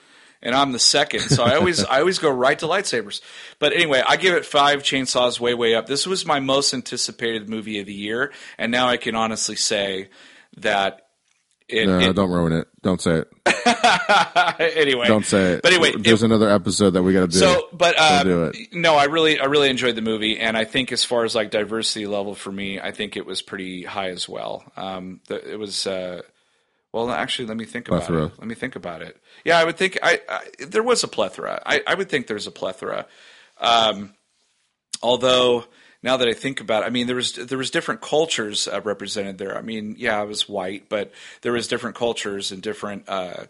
and 0.43 0.53
I'm 0.53 0.71
the 0.71 0.77
second. 0.77 1.21
So 1.21 1.43
I 1.43 1.55
always 1.55 1.83
I 1.85 1.99
always 1.99 2.19
go 2.19 2.29
right 2.29 2.59
to 2.59 2.67
lightsabers. 2.67 3.21
But 3.57 3.73
anyway, 3.73 4.03
I 4.07 4.17
give 4.17 4.35
it 4.35 4.45
five 4.45 4.83
chainsaws, 4.83 5.39
way 5.39 5.55
way 5.55 5.73
up. 5.73 5.87
This 5.87 6.05
was 6.05 6.27
my 6.27 6.39
most 6.39 6.75
anticipated 6.75 7.49
movie 7.49 7.79
of 7.79 7.87
the 7.87 7.93
year, 7.93 8.31
and 8.59 8.71
now 8.71 8.87
I 8.87 8.97
can 8.97 9.15
honestly 9.15 9.55
say 9.55 10.09
that 10.57 11.01
it. 11.67 11.87
No, 11.87 11.99
it- 11.99 12.13
don't 12.15 12.29
ruin 12.31 12.53
it. 12.53 12.67
Don't 12.81 13.01
say 13.01 13.23
it. 13.23 13.31
anyway, 14.77 15.07
Don't 15.07 15.25
say 15.25 15.53
it. 15.53 15.61
But 15.63 15.73
anyway, 15.73 15.93
there's 15.97 16.21
it- 16.21 16.27
another 16.27 16.49
episode 16.49 16.91
that 16.91 17.03
we 17.03 17.13
got 17.13 17.21
to 17.21 17.27
do. 17.27 17.37
so, 17.39 17.67
but 17.73 17.95
uh, 17.97 18.23
do 18.23 18.51
no, 18.73 18.95
I 18.95 19.05
really, 19.05 19.39
I 19.39 19.45
really 19.45 19.69
enjoyed 19.69 19.95
the 19.95 20.01
movie, 20.03 20.37
and 20.39 20.55
I 20.55 20.65
think 20.65 20.91
as 20.91 21.03
far 21.03 21.23
as 21.23 21.33
like 21.33 21.49
diversity 21.51 22.05
level 22.05 22.35
for 22.35 22.51
me, 22.51 22.79
I 22.79 22.91
think 22.91 23.17
it 23.17 23.25
was 23.25 23.41
pretty 23.41 23.83
high 23.83 24.09
as 24.09 24.29
well. 24.29 24.63
Um, 24.77 25.21
the, 25.27 25.53
it 25.53 25.57
was. 25.57 25.87
Uh, 25.87 26.21
well, 26.93 27.09
actually, 27.11 27.47
let 27.49 27.57
me 27.57 27.65
think 27.65 27.87
about 27.89 28.03
Plethora. 28.03 28.25
it. 28.27 28.31
Let 28.37 28.47
me 28.47 28.55
think 28.55 28.75
about 28.75 29.01
it. 29.01 29.17
Yeah, 29.43 29.57
I 29.59 29.65
would 29.65 29.75
think 29.77 29.97
I, 30.01 30.21
I 30.29 30.41
there 30.67 30.83
was 30.83 31.03
a 31.03 31.07
plethora. 31.09 31.61
I, 31.65 31.81
I 31.85 31.95
would 31.95 32.07
think 32.09 32.27
there's 32.27 32.47
a 32.47 32.51
plethora. 32.51 33.07
Um, 33.59 34.13
although 35.01 35.65
now 36.05 36.17
that 36.17 36.29
I 36.29 36.33
think 36.33 36.61
about 36.61 36.83
it, 36.83 36.85
I 36.85 36.89
mean 36.91 37.07
there 37.07 37.15
was 37.17 37.33
there 37.33 37.57
was 37.57 37.71
different 37.71 37.99
cultures 37.99 38.69
uh, 38.69 38.79
represented 38.81 39.37
there. 39.37 39.57
I 39.57 39.61
mean, 39.61 39.95
yeah, 39.97 40.17
I 40.17 40.23
was 40.23 40.47
white, 40.47 40.87
but 40.87 41.11
there 41.41 41.51
was 41.51 41.67
different 41.67 41.97
cultures 41.97 42.53
and 42.53 42.61
different 42.61 43.09
uh, 43.09 43.45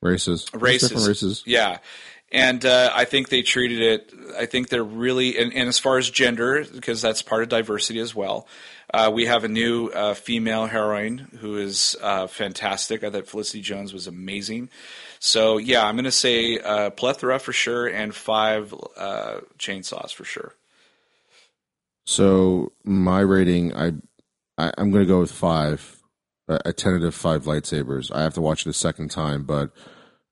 races, 0.00 0.46
races. 0.52 0.88
different 0.88 1.08
races. 1.08 1.42
Yeah. 1.46 1.78
And 2.32 2.64
uh, 2.64 2.90
I 2.94 3.04
think 3.04 3.28
they 3.28 3.42
treated 3.42 3.82
it. 3.82 4.14
I 4.38 4.46
think 4.46 4.70
they're 4.70 4.82
really, 4.82 5.38
and, 5.38 5.52
and 5.52 5.68
as 5.68 5.78
far 5.78 5.98
as 5.98 6.08
gender, 6.08 6.64
because 6.64 7.02
that's 7.02 7.20
part 7.20 7.42
of 7.42 7.50
diversity 7.50 8.00
as 8.00 8.14
well. 8.14 8.48
Uh, 8.92 9.10
we 9.12 9.26
have 9.26 9.44
a 9.44 9.48
new 9.48 9.88
uh, 9.88 10.14
female 10.14 10.64
heroine 10.66 11.18
who 11.40 11.58
is 11.58 11.94
uh, 12.00 12.26
fantastic. 12.26 13.04
I 13.04 13.10
thought 13.10 13.26
Felicity 13.26 13.60
Jones 13.60 13.92
was 13.92 14.06
amazing. 14.06 14.70
So 15.18 15.58
yeah, 15.58 15.86
I'm 15.86 15.94
going 15.94 16.04
to 16.04 16.10
say 16.10 16.58
uh, 16.58 16.90
plethora 16.90 17.38
for 17.38 17.52
sure, 17.52 17.86
and 17.86 18.14
five 18.14 18.74
uh, 18.96 19.40
chainsaws 19.58 20.14
for 20.14 20.24
sure. 20.24 20.54
So 22.04 22.72
my 22.84 23.20
rating, 23.20 23.74
I, 23.74 23.92
I 24.58 24.72
I'm 24.76 24.90
going 24.90 25.04
to 25.04 25.08
go 25.08 25.20
with 25.20 25.32
five, 25.32 26.00
a, 26.48 26.60
a 26.66 26.72
tentative 26.72 27.14
five 27.14 27.44
lightsabers. 27.44 28.14
I 28.14 28.22
have 28.22 28.34
to 28.34 28.40
watch 28.40 28.66
it 28.66 28.70
a 28.70 28.74
second 28.74 29.10
time, 29.10 29.44
but 29.44 29.70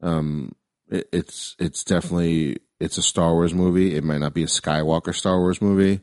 um, 0.03 0.53
it, 0.89 1.09
it's 1.13 1.57
it's 1.59 1.85
definitely 1.85 2.59
it's 2.81 2.99
a 2.99 3.03
Star 3.03 3.33
Wars 3.33 3.55
movie. 3.55 3.95
It 3.95 4.05
might 4.05 4.19
not 4.19 4.35
be 4.35 4.43
a 4.43 4.47
Skywalker 4.47 5.15
Star 5.15 5.39
Wars 5.39 5.63
movie, 5.63 6.01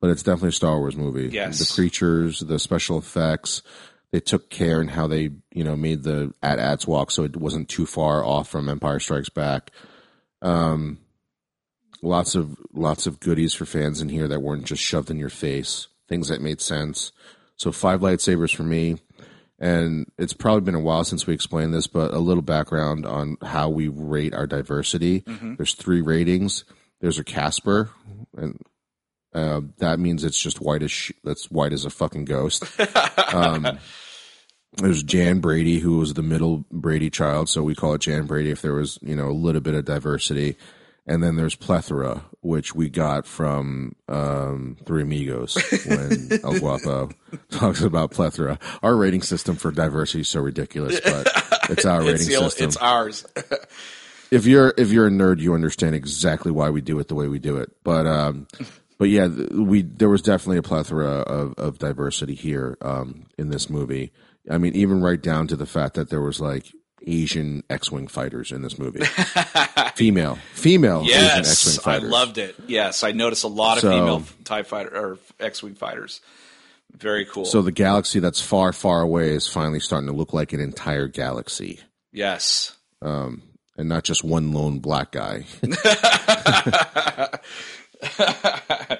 but 0.00 0.10
it's 0.10 0.22
definitely 0.22 0.50
a 0.50 0.52
Star 0.52 0.78
Wars 0.78 0.96
movie. 0.96 1.28
Yes. 1.28 1.58
the 1.58 1.74
creatures, 1.74 2.40
the 2.40 2.58
special 2.58 2.98
effects. 2.98 3.62
They 4.12 4.20
took 4.20 4.50
care 4.50 4.80
in 4.82 4.88
how 4.88 5.06
they, 5.06 5.30
you 5.54 5.64
know, 5.64 5.74
made 5.74 6.02
the 6.02 6.34
at 6.42 6.58
ats 6.58 6.86
walk 6.86 7.10
so 7.10 7.24
it 7.24 7.36
wasn't 7.36 7.70
too 7.70 7.86
far 7.86 8.22
off 8.22 8.48
from 8.48 8.68
Empire 8.68 9.00
Strikes 9.00 9.30
Back. 9.30 9.70
Um, 10.42 10.98
lots 12.02 12.34
of 12.34 12.56
lots 12.72 13.06
of 13.06 13.20
goodies 13.20 13.54
for 13.54 13.64
fans 13.64 14.00
in 14.00 14.08
here 14.08 14.28
that 14.28 14.40
weren't 14.42 14.64
just 14.64 14.82
shoved 14.82 15.10
in 15.10 15.18
your 15.18 15.28
face. 15.30 15.86
Things 16.08 16.28
that 16.28 16.42
made 16.42 16.60
sense. 16.60 17.12
So 17.56 17.72
five 17.72 18.00
lightsabers 18.00 18.54
for 18.54 18.64
me. 18.64 18.98
And 19.58 20.10
it's 20.18 20.32
probably 20.32 20.62
been 20.62 20.74
a 20.74 20.80
while 20.80 21.04
since 21.04 21.26
we 21.26 21.34
explained 21.34 21.72
this, 21.72 21.86
but 21.86 22.12
a 22.12 22.18
little 22.18 22.42
background 22.42 23.06
on 23.06 23.36
how 23.42 23.68
we 23.68 23.86
rate 23.86 24.34
our 24.34 24.46
diversity. 24.46 25.22
There's 25.56 25.74
three 25.74 26.00
ratings. 26.00 26.64
There's 27.00 27.20
a 27.20 27.24
Casper, 27.24 27.90
and 28.36 28.60
uh, 29.32 29.60
that 29.78 30.00
means 30.00 30.24
it's 30.24 30.40
just 30.40 30.60
white 30.60 30.82
as 30.82 30.90
sh- 30.90 31.12
that's 31.22 31.48
white 31.50 31.72
as 31.72 31.84
a 31.84 31.90
fucking 31.90 32.24
ghost. 32.24 32.64
Um, 33.32 33.78
there's 34.76 35.02
Jan 35.02 35.40
Brady, 35.40 35.78
who 35.78 35.96
was 35.98 36.12
the 36.12 36.22
middle 36.22 36.64
Brady 36.70 37.08
child, 37.08 37.48
so 37.48 37.62
we 37.62 37.74
call 37.74 37.94
it 37.94 38.02
Jan 38.02 38.26
Brady 38.26 38.50
if 38.50 38.60
there 38.60 38.74
was, 38.74 38.98
you 39.00 39.16
know, 39.16 39.28
a 39.28 39.32
little 39.32 39.62
bit 39.62 39.74
of 39.74 39.84
diversity. 39.86 40.56
And 41.04 41.20
then 41.22 41.34
there's 41.34 41.56
Plethora, 41.56 42.24
which 42.42 42.74
we 42.76 42.88
got 42.88 43.26
from 43.26 43.96
um, 44.08 44.76
Three 44.86 45.02
Amigos 45.02 45.56
when 45.84 46.28
El 46.44 46.60
Guapo 46.60 47.10
talks 47.50 47.82
about 47.82 48.12
Plethora. 48.12 48.58
Our 48.84 48.94
rating 48.94 49.22
system 49.22 49.56
for 49.56 49.72
diversity 49.72 50.20
is 50.20 50.28
so 50.28 50.40
ridiculous, 50.40 51.00
but 51.00 51.26
it's 51.70 51.84
our 51.84 52.00
rating 52.02 52.14
it's, 52.14 52.26
the- 52.28 52.34
system. 52.34 52.68
it's 52.68 52.76
ours. 52.76 53.26
if 54.30 54.46
you're 54.46 54.72
if 54.78 54.92
you're 54.92 55.08
a 55.08 55.10
nerd, 55.10 55.40
you 55.40 55.54
understand 55.54 55.96
exactly 55.96 56.52
why 56.52 56.70
we 56.70 56.80
do 56.80 56.98
it 57.00 57.08
the 57.08 57.16
way 57.16 57.26
we 57.26 57.40
do 57.40 57.56
it. 57.56 57.70
But 57.82 58.06
um, 58.06 58.46
but 58.96 59.08
yeah, 59.08 59.26
we 59.26 59.82
there 59.82 60.08
was 60.08 60.22
definitely 60.22 60.58
a 60.58 60.62
plethora 60.62 61.08
of, 61.08 61.54
of 61.58 61.78
diversity 61.80 62.36
here 62.36 62.78
um, 62.80 63.26
in 63.36 63.48
this 63.48 63.68
movie. 63.68 64.12
I 64.48 64.58
mean, 64.58 64.74
even 64.74 65.00
right 65.00 65.20
down 65.20 65.48
to 65.48 65.56
the 65.56 65.66
fact 65.66 65.94
that 65.94 66.10
there 66.10 66.20
was 66.22 66.40
like 66.40 66.72
Asian 67.04 67.64
X-wing 67.68 68.06
fighters 68.06 68.52
in 68.52 68.62
this 68.62 68.78
movie, 68.78 69.00
female 69.94 70.36
female 70.54 71.02
yes, 71.04 71.86
I 71.86 71.98
loved 71.98 72.38
it. 72.38 72.54
Yes, 72.66 73.02
I 73.04 73.12
noticed 73.12 73.44
a 73.44 73.48
lot 73.48 73.76
of 73.78 73.82
So- 73.82 73.90
female 73.90 74.24
Tie 74.44 74.62
fighter 74.62 74.96
or 74.96 75.18
X-wing 75.40 75.74
fighters. 75.74 76.20
Very 76.96 77.24
cool. 77.24 77.44
So 77.46 77.62
the 77.62 77.72
galaxy 77.72 78.20
that's 78.20 78.40
far 78.40 78.72
far 78.72 79.00
away 79.00 79.30
is 79.30 79.48
finally 79.48 79.80
starting 79.80 80.08
to 80.08 80.14
look 80.14 80.32
like 80.32 80.52
an 80.52 80.60
entire 80.60 81.08
galaxy, 81.08 81.80
yes. 82.12 82.76
and 83.00 83.40
not 83.78 84.04
just 84.04 84.22
one 84.22 84.52
lone 84.52 84.78
black 84.80 85.12
guy. 85.12 85.46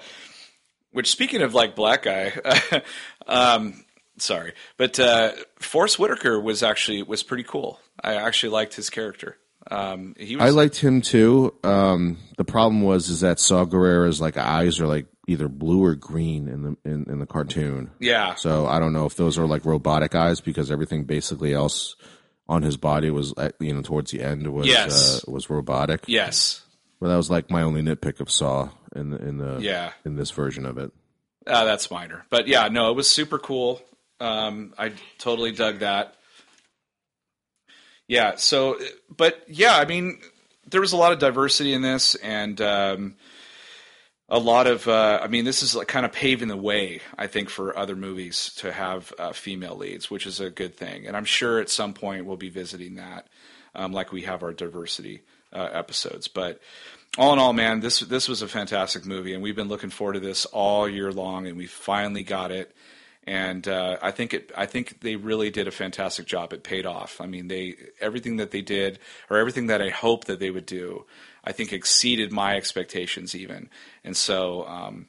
Which, 0.92 1.10
speaking 1.10 1.42
of 1.42 1.54
like 1.54 1.74
black 1.74 2.02
guy, 2.02 2.32
um, 3.26 3.84
sorry, 4.18 4.52
but 4.76 5.00
uh, 5.00 5.32
Forest 5.58 5.98
Whitaker 5.98 6.38
was 6.40 6.62
actually 6.62 7.02
was 7.02 7.22
pretty 7.22 7.44
cool. 7.44 7.80
I 8.02 8.14
actually 8.16 8.50
liked 8.50 8.74
his 8.74 8.90
character. 8.90 9.38
Um, 9.70 10.14
he 10.18 10.36
was 10.36 10.44
I 10.44 10.50
liked 10.50 10.76
him 10.76 11.00
too. 11.02 11.54
Um, 11.62 12.18
the 12.36 12.44
problem 12.44 12.82
was 12.82 13.08
is 13.08 13.20
that 13.20 13.38
Saw 13.38 13.64
Gerrera's 13.64 14.20
like 14.20 14.36
eyes 14.36 14.80
are 14.80 14.86
like 14.86 15.06
either 15.28 15.48
blue 15.48 15.84
or 15.84 15.94
green 15.94 16.48
in 16.48 16.62
the 16.62 16.76
in, 16.84 17.04
in 17.08 17.18
the 17.20 17.26
cartoon. 17.26 17.90
yeah, 18.00 18.34
So 18.34 18.66
I 18.66 18.78
don't 18.80 18.92
know 18.92 19.06
if 19.06 19.14
those 19.16 19.38
are 19.38 19.46
like 19.46 19.64
robotic 19.64 20.14
eyes 20.14 20.40
because 20.40 20.70
everything 20.70 21.04
basically 21.04 21.54
else 21.54 21.94
on 22.48 22.62
his 22.62 22.76
body 22.76 23.08
was 23.10 23.32
uh, 23.36 23.50
you 23.60 23.72
know 23.72 23.82
towards 23.82 24.10
the 24.10 24.20
end 24.22 24.52
was 24.52 24.66
Yes. 24.66 25.22
uh, 25.26 25.30
was 25.30 25.48
robotic. 25.48 26.04
yes, 26.08 26.62
Well, 26.98 27.10
that 27.10 27.16
was 27.16 27.30
like 27.30 27.50
my 27.50 27.62
only 27.62 27.82
nitpick 27.82 28.18
of 28.20 28.30
Saw 28.30 28.70
in 28.96 29.10
the 29.10 29.16
in 29.18 29.38
the 29.38 29.58
yeah. 29.60 29.92
in 30.04 30.16
this 30.16 30.32
version 30.32 30.66
of 30.66 30.76
it. 30.76 30.90
Uh, 31.46 31.64
that's 31.64 31.90
minor, 31.90 32.24
but 32.30 32.46
yeah, 32.48 32.68
no, 32.68 32.90
it 32.90 32.96
was 32.96 33.08
super 33.08 33.38
cool. 33.38 33.80
Um, 34.20 34.74
I 34.78 34.92
totally 35.18 35.50
dug 35.52 35.80
that. 35.80 36.14
Yeah. 38.12 38.34
So, 38.36 38.78
but 39.16 39.42
yeah, 39.48 39.74
I 39.74 39.86
mean, 39.86 40.20
there 40.68 40.82
was 40.82 40.92
a 40.92 40.98
lot 40.98 41.12
of 41.12 41.18
diversity 41.18 41.72
in 41.72 41.80
this, 41.80 42.14
and 42.16 42.60
um, 42.60 43.14
a 44.28 44.38
lot 44.38 44.66
of. 44.66 44.86
Uh, 44.86 45.20
I 45.22 45.28
mean, 45.28 45.46
this 45.46 45.62
is 45.62 45.74
like 45.74 45.88
kind 45.88 46.04
of 46.04 46.12
paving 46.12 46.48
the 46.48 46.56
way, 46.58 47.00
I 47.16 47.26
think, 47.26 47.48
for 47.48 47.74
other 47.74 47.96
movies 47.96 48.52
to 48.56 48.70
have 48.70 49.14
uh, 49.18 49.32
female 49.32 49.76
leads, 49.76 50.10
which 50.10 50.26
is 50.26 50.40
a 50.40 50.50
good 50.50 50.76
thing. 50.76 51.06
And 51.06 51.16
I'm 51.16 51.24
sure 51.24 51.58
at 51.58 51.70
some 51.70 51.94
point 51.94 52.26
we'll 52.26 52.36
be 52.36 52.50
visiting 52.50 52.96
that, 52.96 53.28
um, 53.74 53.94
like 53.94 54.12
we 54.12 54.20
have 54.22 54.42
our 54.42 54.52
diversity 54.52 55.22
uh, 55.50 55.70
episodes. 55.72 56.28
But 56.28 56.60
all 57.16 57.32
in 57.32 57.38
all, 57.38 57.54
man, 57.54 57.80
this 57.80 58.00
this 58.00 58.28
was 58.28 58.42
a 58.42 58.48
fantastic 58.48 59.06
movie, 59.06 59.32
and 59.32 59.42
we've 59.42 59.56
been 59.56 59.68
looking 59.68 59.88
forward 59.88 60.14
to 60.14 60.20
this 60.20 60.44
all 60.44 60.86
year 60.86 61.10
long, 61.12 61.46
and 61.46 61.56
we 61.56 61.64
finally 61.66 62.24
got 62.24 62.50
it. 62.50 62.76
And 63.24 63.68
uh, 63.68 63.98
I 64.02 64.10
think 64.10 64.34
it. 64.34 64.50
I 64.56 64.66
think 64.66 65.00
they 65.00 65.14
really 65.14 65.50
did 65.50 65.68
a 65.68 65.70
fantastic 65.70 66.26
job. 66.26 66.52
It 66.52 66.64
paid 66.64 66.86
off. 66.86 67.20
I 67.20 67.26
mean, 67.26 67.46
they 67.46 67.76
everything 68.00 68.38
that 68.38 68.50
they 68.50 68.62
did, 68.62 68.98
or 69.30 69.38
everything 69.38 69.68
that 69.68 69.80
I 69.80 69.90
hoped 69.90 70.26
that 70.26 70.40
they 70.40 70.50
would 70.50 70.66
do, 70.66 71.06
I 71.44 71.52
think 71.52 71.72
exceeded 71.72 72.32
my 72.32 72.56
expectations 72.56 73.34
even. 73.36 73.70
And 74.02 74.16
so, 74.16 74.66
um, 74.66 75.06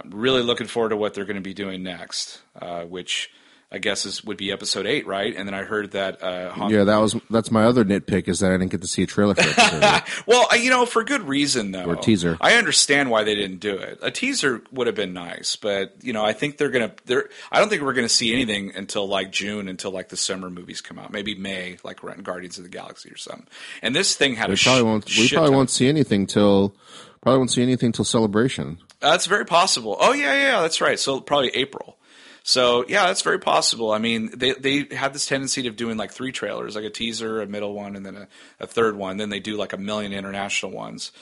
I'm 0.00 0.10
really 0.12 0.42
looking 0.42 0.68
forward 0.68 0.90
to 0.90 0.96
what 0.96 1.14
they're 1.14 1.24
going 1.24 1.36
to 1.36 1.42
be 1.42 1.54
doing 1.54 1.82
next, 1.82 2.40
uh, 2.60 2.84
which 2.84 3.30
I 3.72 3.78
guess 3.78 4.04
is 4.04 4.24
would 4.24 4.36
be 4.36 4.50
episode 4.50 4.84
eight, 4.84 5.06
right? 5.06 5.32
And 5.36 5.46
then 5.46 5.54
I 5.54 5.62
heard 5.62 5.92
that 5.92 6.20
uh, 6.22 6.66
Yeah, 6.68 6.82
that 6.84 6.96
was 6.96 7.14
that's 7.30 7.52
my 7.52 7.64
other 7.64 7.84
nitpick 7.84 8.26
is 8.26 8.40
that 8.40 8.50
I 8.50 8.54
didn't 8.58 8.72
get 8.72 8.80
to 8.82 8.88
see 8.88 9.04
a 9.04 9.06
trailer 9.06 9.34
for 9.36 9.42
it. 9.46 10.02
Well, 10.26 10.48
I- 10.50 10.56
you 10.56 10.70
know, 10.70 10.86
for 10.86 11.04
good 11.04 11.22
reason 11.22 11.70
though. 11.70 11.84
Or 11.84 11.94
teaser. 11.96 12.36
I 12.40 12.54
understand 12.54 13.10
why 13.10 13.22
they 13.22 13.34
didn't 13.36 13.58
do 13.60 13.76
it. 13.76 14.00
A 14.02 14.10
teaser 14.10 14.62
would 14.72 14.88
have 14.88 14.96
been 14.96 15.12
nice, 15.12 15.54
but 15.56 15.94
you 16.02 16.12
know, 16.12 16.24
I 16.24 16.32
think 16.32 16.56
they're 16.56 16.70
gonna. 16.70 16.92
They're. 17.06 17.28
I 17.52 17.60
don't 17.60 17.68
think 17.68 17.82
we're 17.82 17.92
gonna 17.94 18.08
see 18.08 18.32
anything 18.32 18.72
until 18.74 19.06
like 19.06 19.30
June, 19.30 19.68
until 19.68 19.92
like 19.92 20.08
the 20.08 20.16
summer 20.16 20.50
movies 20.50 20.80
come 20.80 20.98
out. 20.98 21.12
Maybe 21.12 21.36
May, 21.36 21.76
like 21.84 22.00
Guardians 22.24 22.58
of 22.58 22.64
the 22.64 22.70
Galaxy 22.70 23.10
or 23.10 23.16
something. 23.16 23.46
And 23.82 23.94
this 23.94 24.16
thing 24.16 24.34
had 24.34 24.48
we 24.48 24.54
a 24.54 24.58
probably 24.58 24.80
sh- 24.80 24.84
won't. 24.84 25.06
We 25.16 25.28
probably 25.28 25.54
won't 25.54 25.70
see 25.70 25.88
anything 25.88 26.26
till 26.26 26.74
probably 27.22 27.38
won't 27.38 27.52
see 27.52 27.62
anything 27.62 27.92
till 27.92 28.04
celebration. 28.04 28.78
That's 28.98 29.26
very 29.26 29.46
possible. 29.46 29.96
Oh 30.00 30.12
yeah, 30.12 30.32
yeah, 30.34 30.60
that's 30.62 30.80
right. 30.80 30.98
So 30.98 31.20
probably 31.20 31.50
April. 31.54 31.96
So 32.42 32.84
yeah, 32.88 33.06
that's 33.06 33.22
very 33.22 33.38
possible. 33.38 33.92
I 33.92 33.98
mean, 33.98 34.30
they 34.34 34.52
they 34.52 34.94
have 34.94 35.12
this 35.12 35.26
tendency 35.26 35.66
of 35.66 35.76
doing 35.76 35.96
like 35.96 36.12
three 36.12 36.32
trailers, 36.32 36.74
like 36.74 36.84
a 36.84 36.90
teaser, 36.90 37.42
a 37.42 37.46
middle 37.46 37.74
one, 37.74 37.96
and 37.96 38.04
then 38.04 38.16
a, 38.16 38.28
a 38.60 38.66
third 38.66 38.96
one. 38.96 39.18
Then 39.18 39.28
they 39.28 39.40
do 39.40 39.56
like 39.56 39.72
a 39.72 39.76
million 39.76 40.12
international 40.12 40.72
ones, 40.72 41.12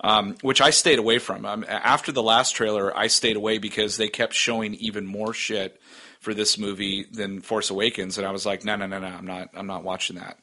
um, 0.00 0.36
which 0.42 0.60
I 0.60 0.70
stayed 0.70 0.98
away 0.98 1.18
from. 1.18 1.46
Um, 1.46 1.64
after 1.68 2.12
the 2.12 2.22
last 2.22 2.52
trailer, 2.52 2.96
I 2.96 3.06
stayed 3.06 3.36
away 3.36 3.58
because 3.58 3.96
they 3.96 4.08
kept 4.08 4.34
showing 4.34 4.74
even 4.74 5.06
more 5.06 5.32
shit 5.32 5.80
for 6.20 6.34
this 6.34 6.58
movie 6.58 7.04
than 7.10 7.40
Force 7.40 7.70
Awakens, 7.70 8.18
and 8.18 8.26
I 8.26 8.30
was 8.30 8.44
like, 8.44 8.64
no, 8.64 8.76
no, 8.76 8.86
no, 8.86 8.98
no, 8.98 9.06
I'm 9.06 9.26
not, 9.26 9.50
I'm 9.54 9.66
not 9.66 9.84
watching 9.84 10.16
that. 10.16 10.38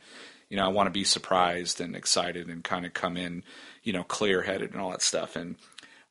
You 0.50 0.58
know, 0.58 0.66
I 0.66 0.70
want 0.70 0.88
to 0.88 0.92
be 0.92 1.04
surprised 1.04 1.82
and 1.82 1.96
excited 1.96 2.48
and 2.48 2.64
kind 2.64 2.86
of 2.86 2.94
come 2.94 3.18
in, 3.18 3.44
you 3.84 3.92
know, 3.92 4.04
clear 4.04 4.44
headed 4.44 4.72
and 4.72 4.80
all 4.80 4.92
that 4.92 5.02
stuff. 5.02 5.36
And 5.36 5.56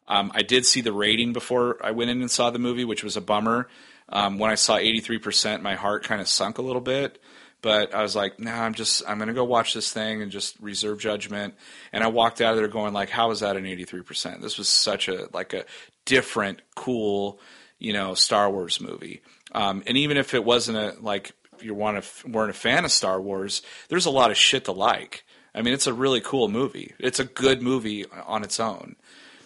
um, 0.08 0.32
I 0.34 0.42
did 0.42 0.66
see 0.66 0.80
the 0.80 0.92
rating 0.92 1.32
before 1.32 1.78
I 1.84 1.92
went 1.92 2.10
in 2.10 2.20
and 2.20 2.30
saw 2.30 2.50
the 2.50 2.58
movie, 2.58 2.84
which 2.84 3.04
was 3.04 3.16
a 3.16 3.20
bummer. 3.20 3.68
Um, 4.12 4.38
when 4.38 4.50
I 4.50 4.56
saw 4.56 4.78
83%, 4.78 5.62
my 5.62 5.74
heart 5.74 6.04
kind 6.04 6.20
of 6.20 6.28
sunk 6.28 6.58
a 6.58 6.62
little 6.62 6.80
bit. 6.80 7.20
But 7.62 7.94
I 7.94 8.02
was 8.02 8.16
like, 8.16 8.40
nah, 8.40 8.64
I'm 8.64 8.74
just, 8.74 9.04
I'm 9.08 9.18
going 9.18 9.28
to 9.28 9.34
go 9.34 9.44
watch 9.44 9.72
this 9.72 9.92
thing 9.92 10.20
and 10.20 10.32
just 10.32 10.56
reserve 10.60 10.98
judgment. 10.98 11.54
And 11.92 12.02
I 12.02 12.08
walked 12.08 12.40
out 12.40 12.52
of 12.52 12.58
there 12.58 12.66
going 12.66 12.92
like, 12.92 13.08
how 13.08 13.30
is 13.30 13.40
that 13.40 13.56
an 13.56 13.64
83%? 13.64 14.42
This 14.42 14.58
was 14.58 14.68
such 14.68 15.08
a, 15.08 15.28
like 15.32 15.54
a 15.54 15.64
different, 16.04 16.60
cool, 16.74 17.40
you 17.78 17.92
know, 17.92 18.14
Star 18.14 18.50
Wars 18.50 18.80
movie. 18.80 19.22
Um, 19.52 19.84
and 19.86 19.96
even 19.96 20.16
if 20.16 20.34
it 20.34 20.44
wasn't 20.44 20.76
a, 20.76 20.96
like, 21.00 21.32
you 21.60 21.72
want 21.72 22.02
to, 22.02 22.28
weren't 22.28 22.50
a 22.50 22.54
fan 22.54 22.84
of 22.84 22.90
Star 22.90 23.20
Wars, 23.20 23.62
there's 23.88 24.06
a 24.06 24.10
lot 24.10 24.32
of 24.32 24.36
shit 24.36 24.64
to 24.64 24.72
like. 24.72 25.24
I 25.54 25.62
mean, 25.62 25.72
it's 25.72 25.86
a 25.86 25.94
really 25.94 26.20
cool 26.20 26.48
movie. 26.48 26.94
It's 26.98 27.20
a 27.20 27.24
good 27.24 27.62
movie 27.62 28.06
on 28.06 28.42
its 28.42 28.58
own. 28.58 28.96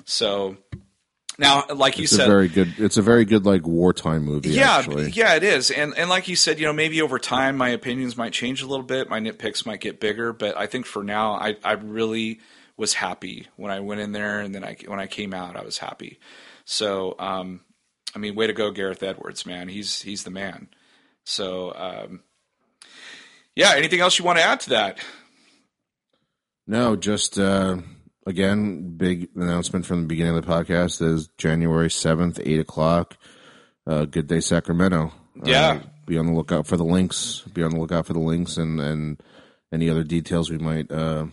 So 0.07 0.57
now, 1.39 1.65
like 1.75 1.99
you 1.99 2.05
It's 2.05 2.17
said, 2.17 2.29
a 2.29 2.31
very 2.31 2.49
good. 2.49 2.75
It's 2.79 2.97
a 2.97 3.03
very 3.03 3.25
good 3.25 3.45
like 3.45 3.67
wartime 3.67 4.25
movie. 4.25 4.51
yeah, 4.51 4.79
actually. 4.79 5.11
yeah, 5.11 5.35
it 5.35 5.43
is. 5.43 5.71
And 5.71 5.97
and 5.97 6.09
like 6.09 6.29
you 6.29 6.37
said, 6.37 6.59
you 6.59 6.67
know, 6.67 6.73
maybe 6.73 7.03
over 7.03 7.19
time 7.19 7.57
my 7.57 7.69
opinions 7.69 8.17
might 8.17 8.33
change 8.33 8.63
a 8.63 8.67
little 8.67 8.85
bit, 8.85 9.09
my 9.11 9.21
nitpicks 9.21 9.67
might 9.67 9.81
get 9.81 10.01
bigger, 10.01 10.33
but 10.33 10.57
I 10.57 10.67
think 10.67 10.87
for 10.87 11.03
now, 11.03 11.33
I 11.35 11.57
I 11.63 11.73
really 11.73 12.41
was 12.77 12.95
happy 12.95 13.49
when 13.57 13.71
I 13.71 13.81
went 13.81 14.01
in 14.01 14.13
there, 14.13 14.41
and 14.41 14.55
then 14.55 14.65
I 14.65 14.77
when 14.87 15.01
I 15.01 15.07
came 15.07 15.35
out, 15.35 15.57
I 15.57 15.63
was 15.65 15.79
happy. 15.79 16.19
So, 16.65 17.15
um, 17.19 17.61
I 18.15 18.19
mean, 18.19 18.35
way 18.35 18.47
to 18.47 18.53
go, 18.53 18.71
Gareth 18.71 19.03
Edwards, 19.03 19.47
man. 19.47 19.69
He's 19.69 20.03
he's 20.03 20.25
the 20.25 20.31
man. 20.31 20.69
So, 21.25 21.73
um, 21.75 22.23
yeah. 23.55 23.73
Anything 23.77 24.01
else 24.01 24.19
you 24.19 24.25
want 24.25 24.39
to 24.39 24.45
add 24.45 24.61
to 24.61 24.71
that? 24.71 24.99
No, 26.67 26.97
just 26.97 27.39
uh, 27.39 27.77
again, 28.27 28.97
big 28.97 29.29
announcement 29.35 29.87
from 29.87 30.03
the 30.03 30.07
beginning 30.07 30.37
of 30.37 30.45
the 30.45 30.51
podcast 30.53 31.01
is 31.03 31.29
January 31.39 31.91
seventh, 31.91 32.39
eight 32.43 32.61
o'clock. 32.61 33.17
Uh, 33.87 34.05
Good 34.05 34.27
Day 34.27 34.41
Sacramento. 34.41 35.13
Yeah. 35.45 35.69
Uh, 35.69 35.81
be 36.07 36.19
on 36.19 36.27
the 36.27 36.33
lookout 36.33 36.67
for 36.67 36.77
the 36.77 36.85
links. 36.85 37.43
Be 37.53 37.63
on 37.63 37.71
the 37.71 37.79
lookout 37.81 38.07
for 38.07 38.13
the 38.13 38.21
links 38.21 38.57
and 38.57 38.81
and 38.81 39.23
any 39.73 39.89
other 39.91 40.05
details 40.05 40.51
we 40.51 40.59
might 40.59 40.91
uh, 40.91 41.27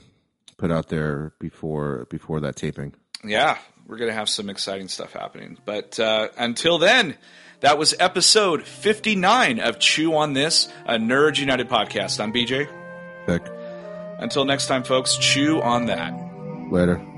put 0.58 0.72
out 0.72 0.90
there 0.90 1.34
before 1.40 2.06
before 2.10 2.40
that 2.42 2.56
taping. 2.56 2.94
yeah, 3.24 3.58
we're 3.88 3.98
going 3.98 4.10
to 4.10 4.16
have 4.16 4.30
some 4.30 4.50
exciting 4.50 4.88
stuff 4.88 5.14
happening. 5.14 5.58
But 5.66 6.00
uh, 6.00 6.30
until 6.38 6.78
then, 6.80 7.16
that 7.62 7.78
was 7.78 7.94
episode 8.00 8.64
59 8.64 9.60
of 9.60 9.80
Chew 9.80 10.16
on 10.16 10.34
This, 10.34 10.68
a 10.86 10.96
Nerds 10.96 11.38
United 11.40 11.70
podcast. 11.70 12.20
I'm 12.20 12.34
BJ. 12.34 12.68
Vic, 13.28 13.44
Until 14.20 14.46
next 14.46 14.68
time, 14.68 14.84
folks, 14.84 15.18
chew 15.18 15.62
on 15.62 15.86
that. 15.86 16.33
Later. 16.74 17.13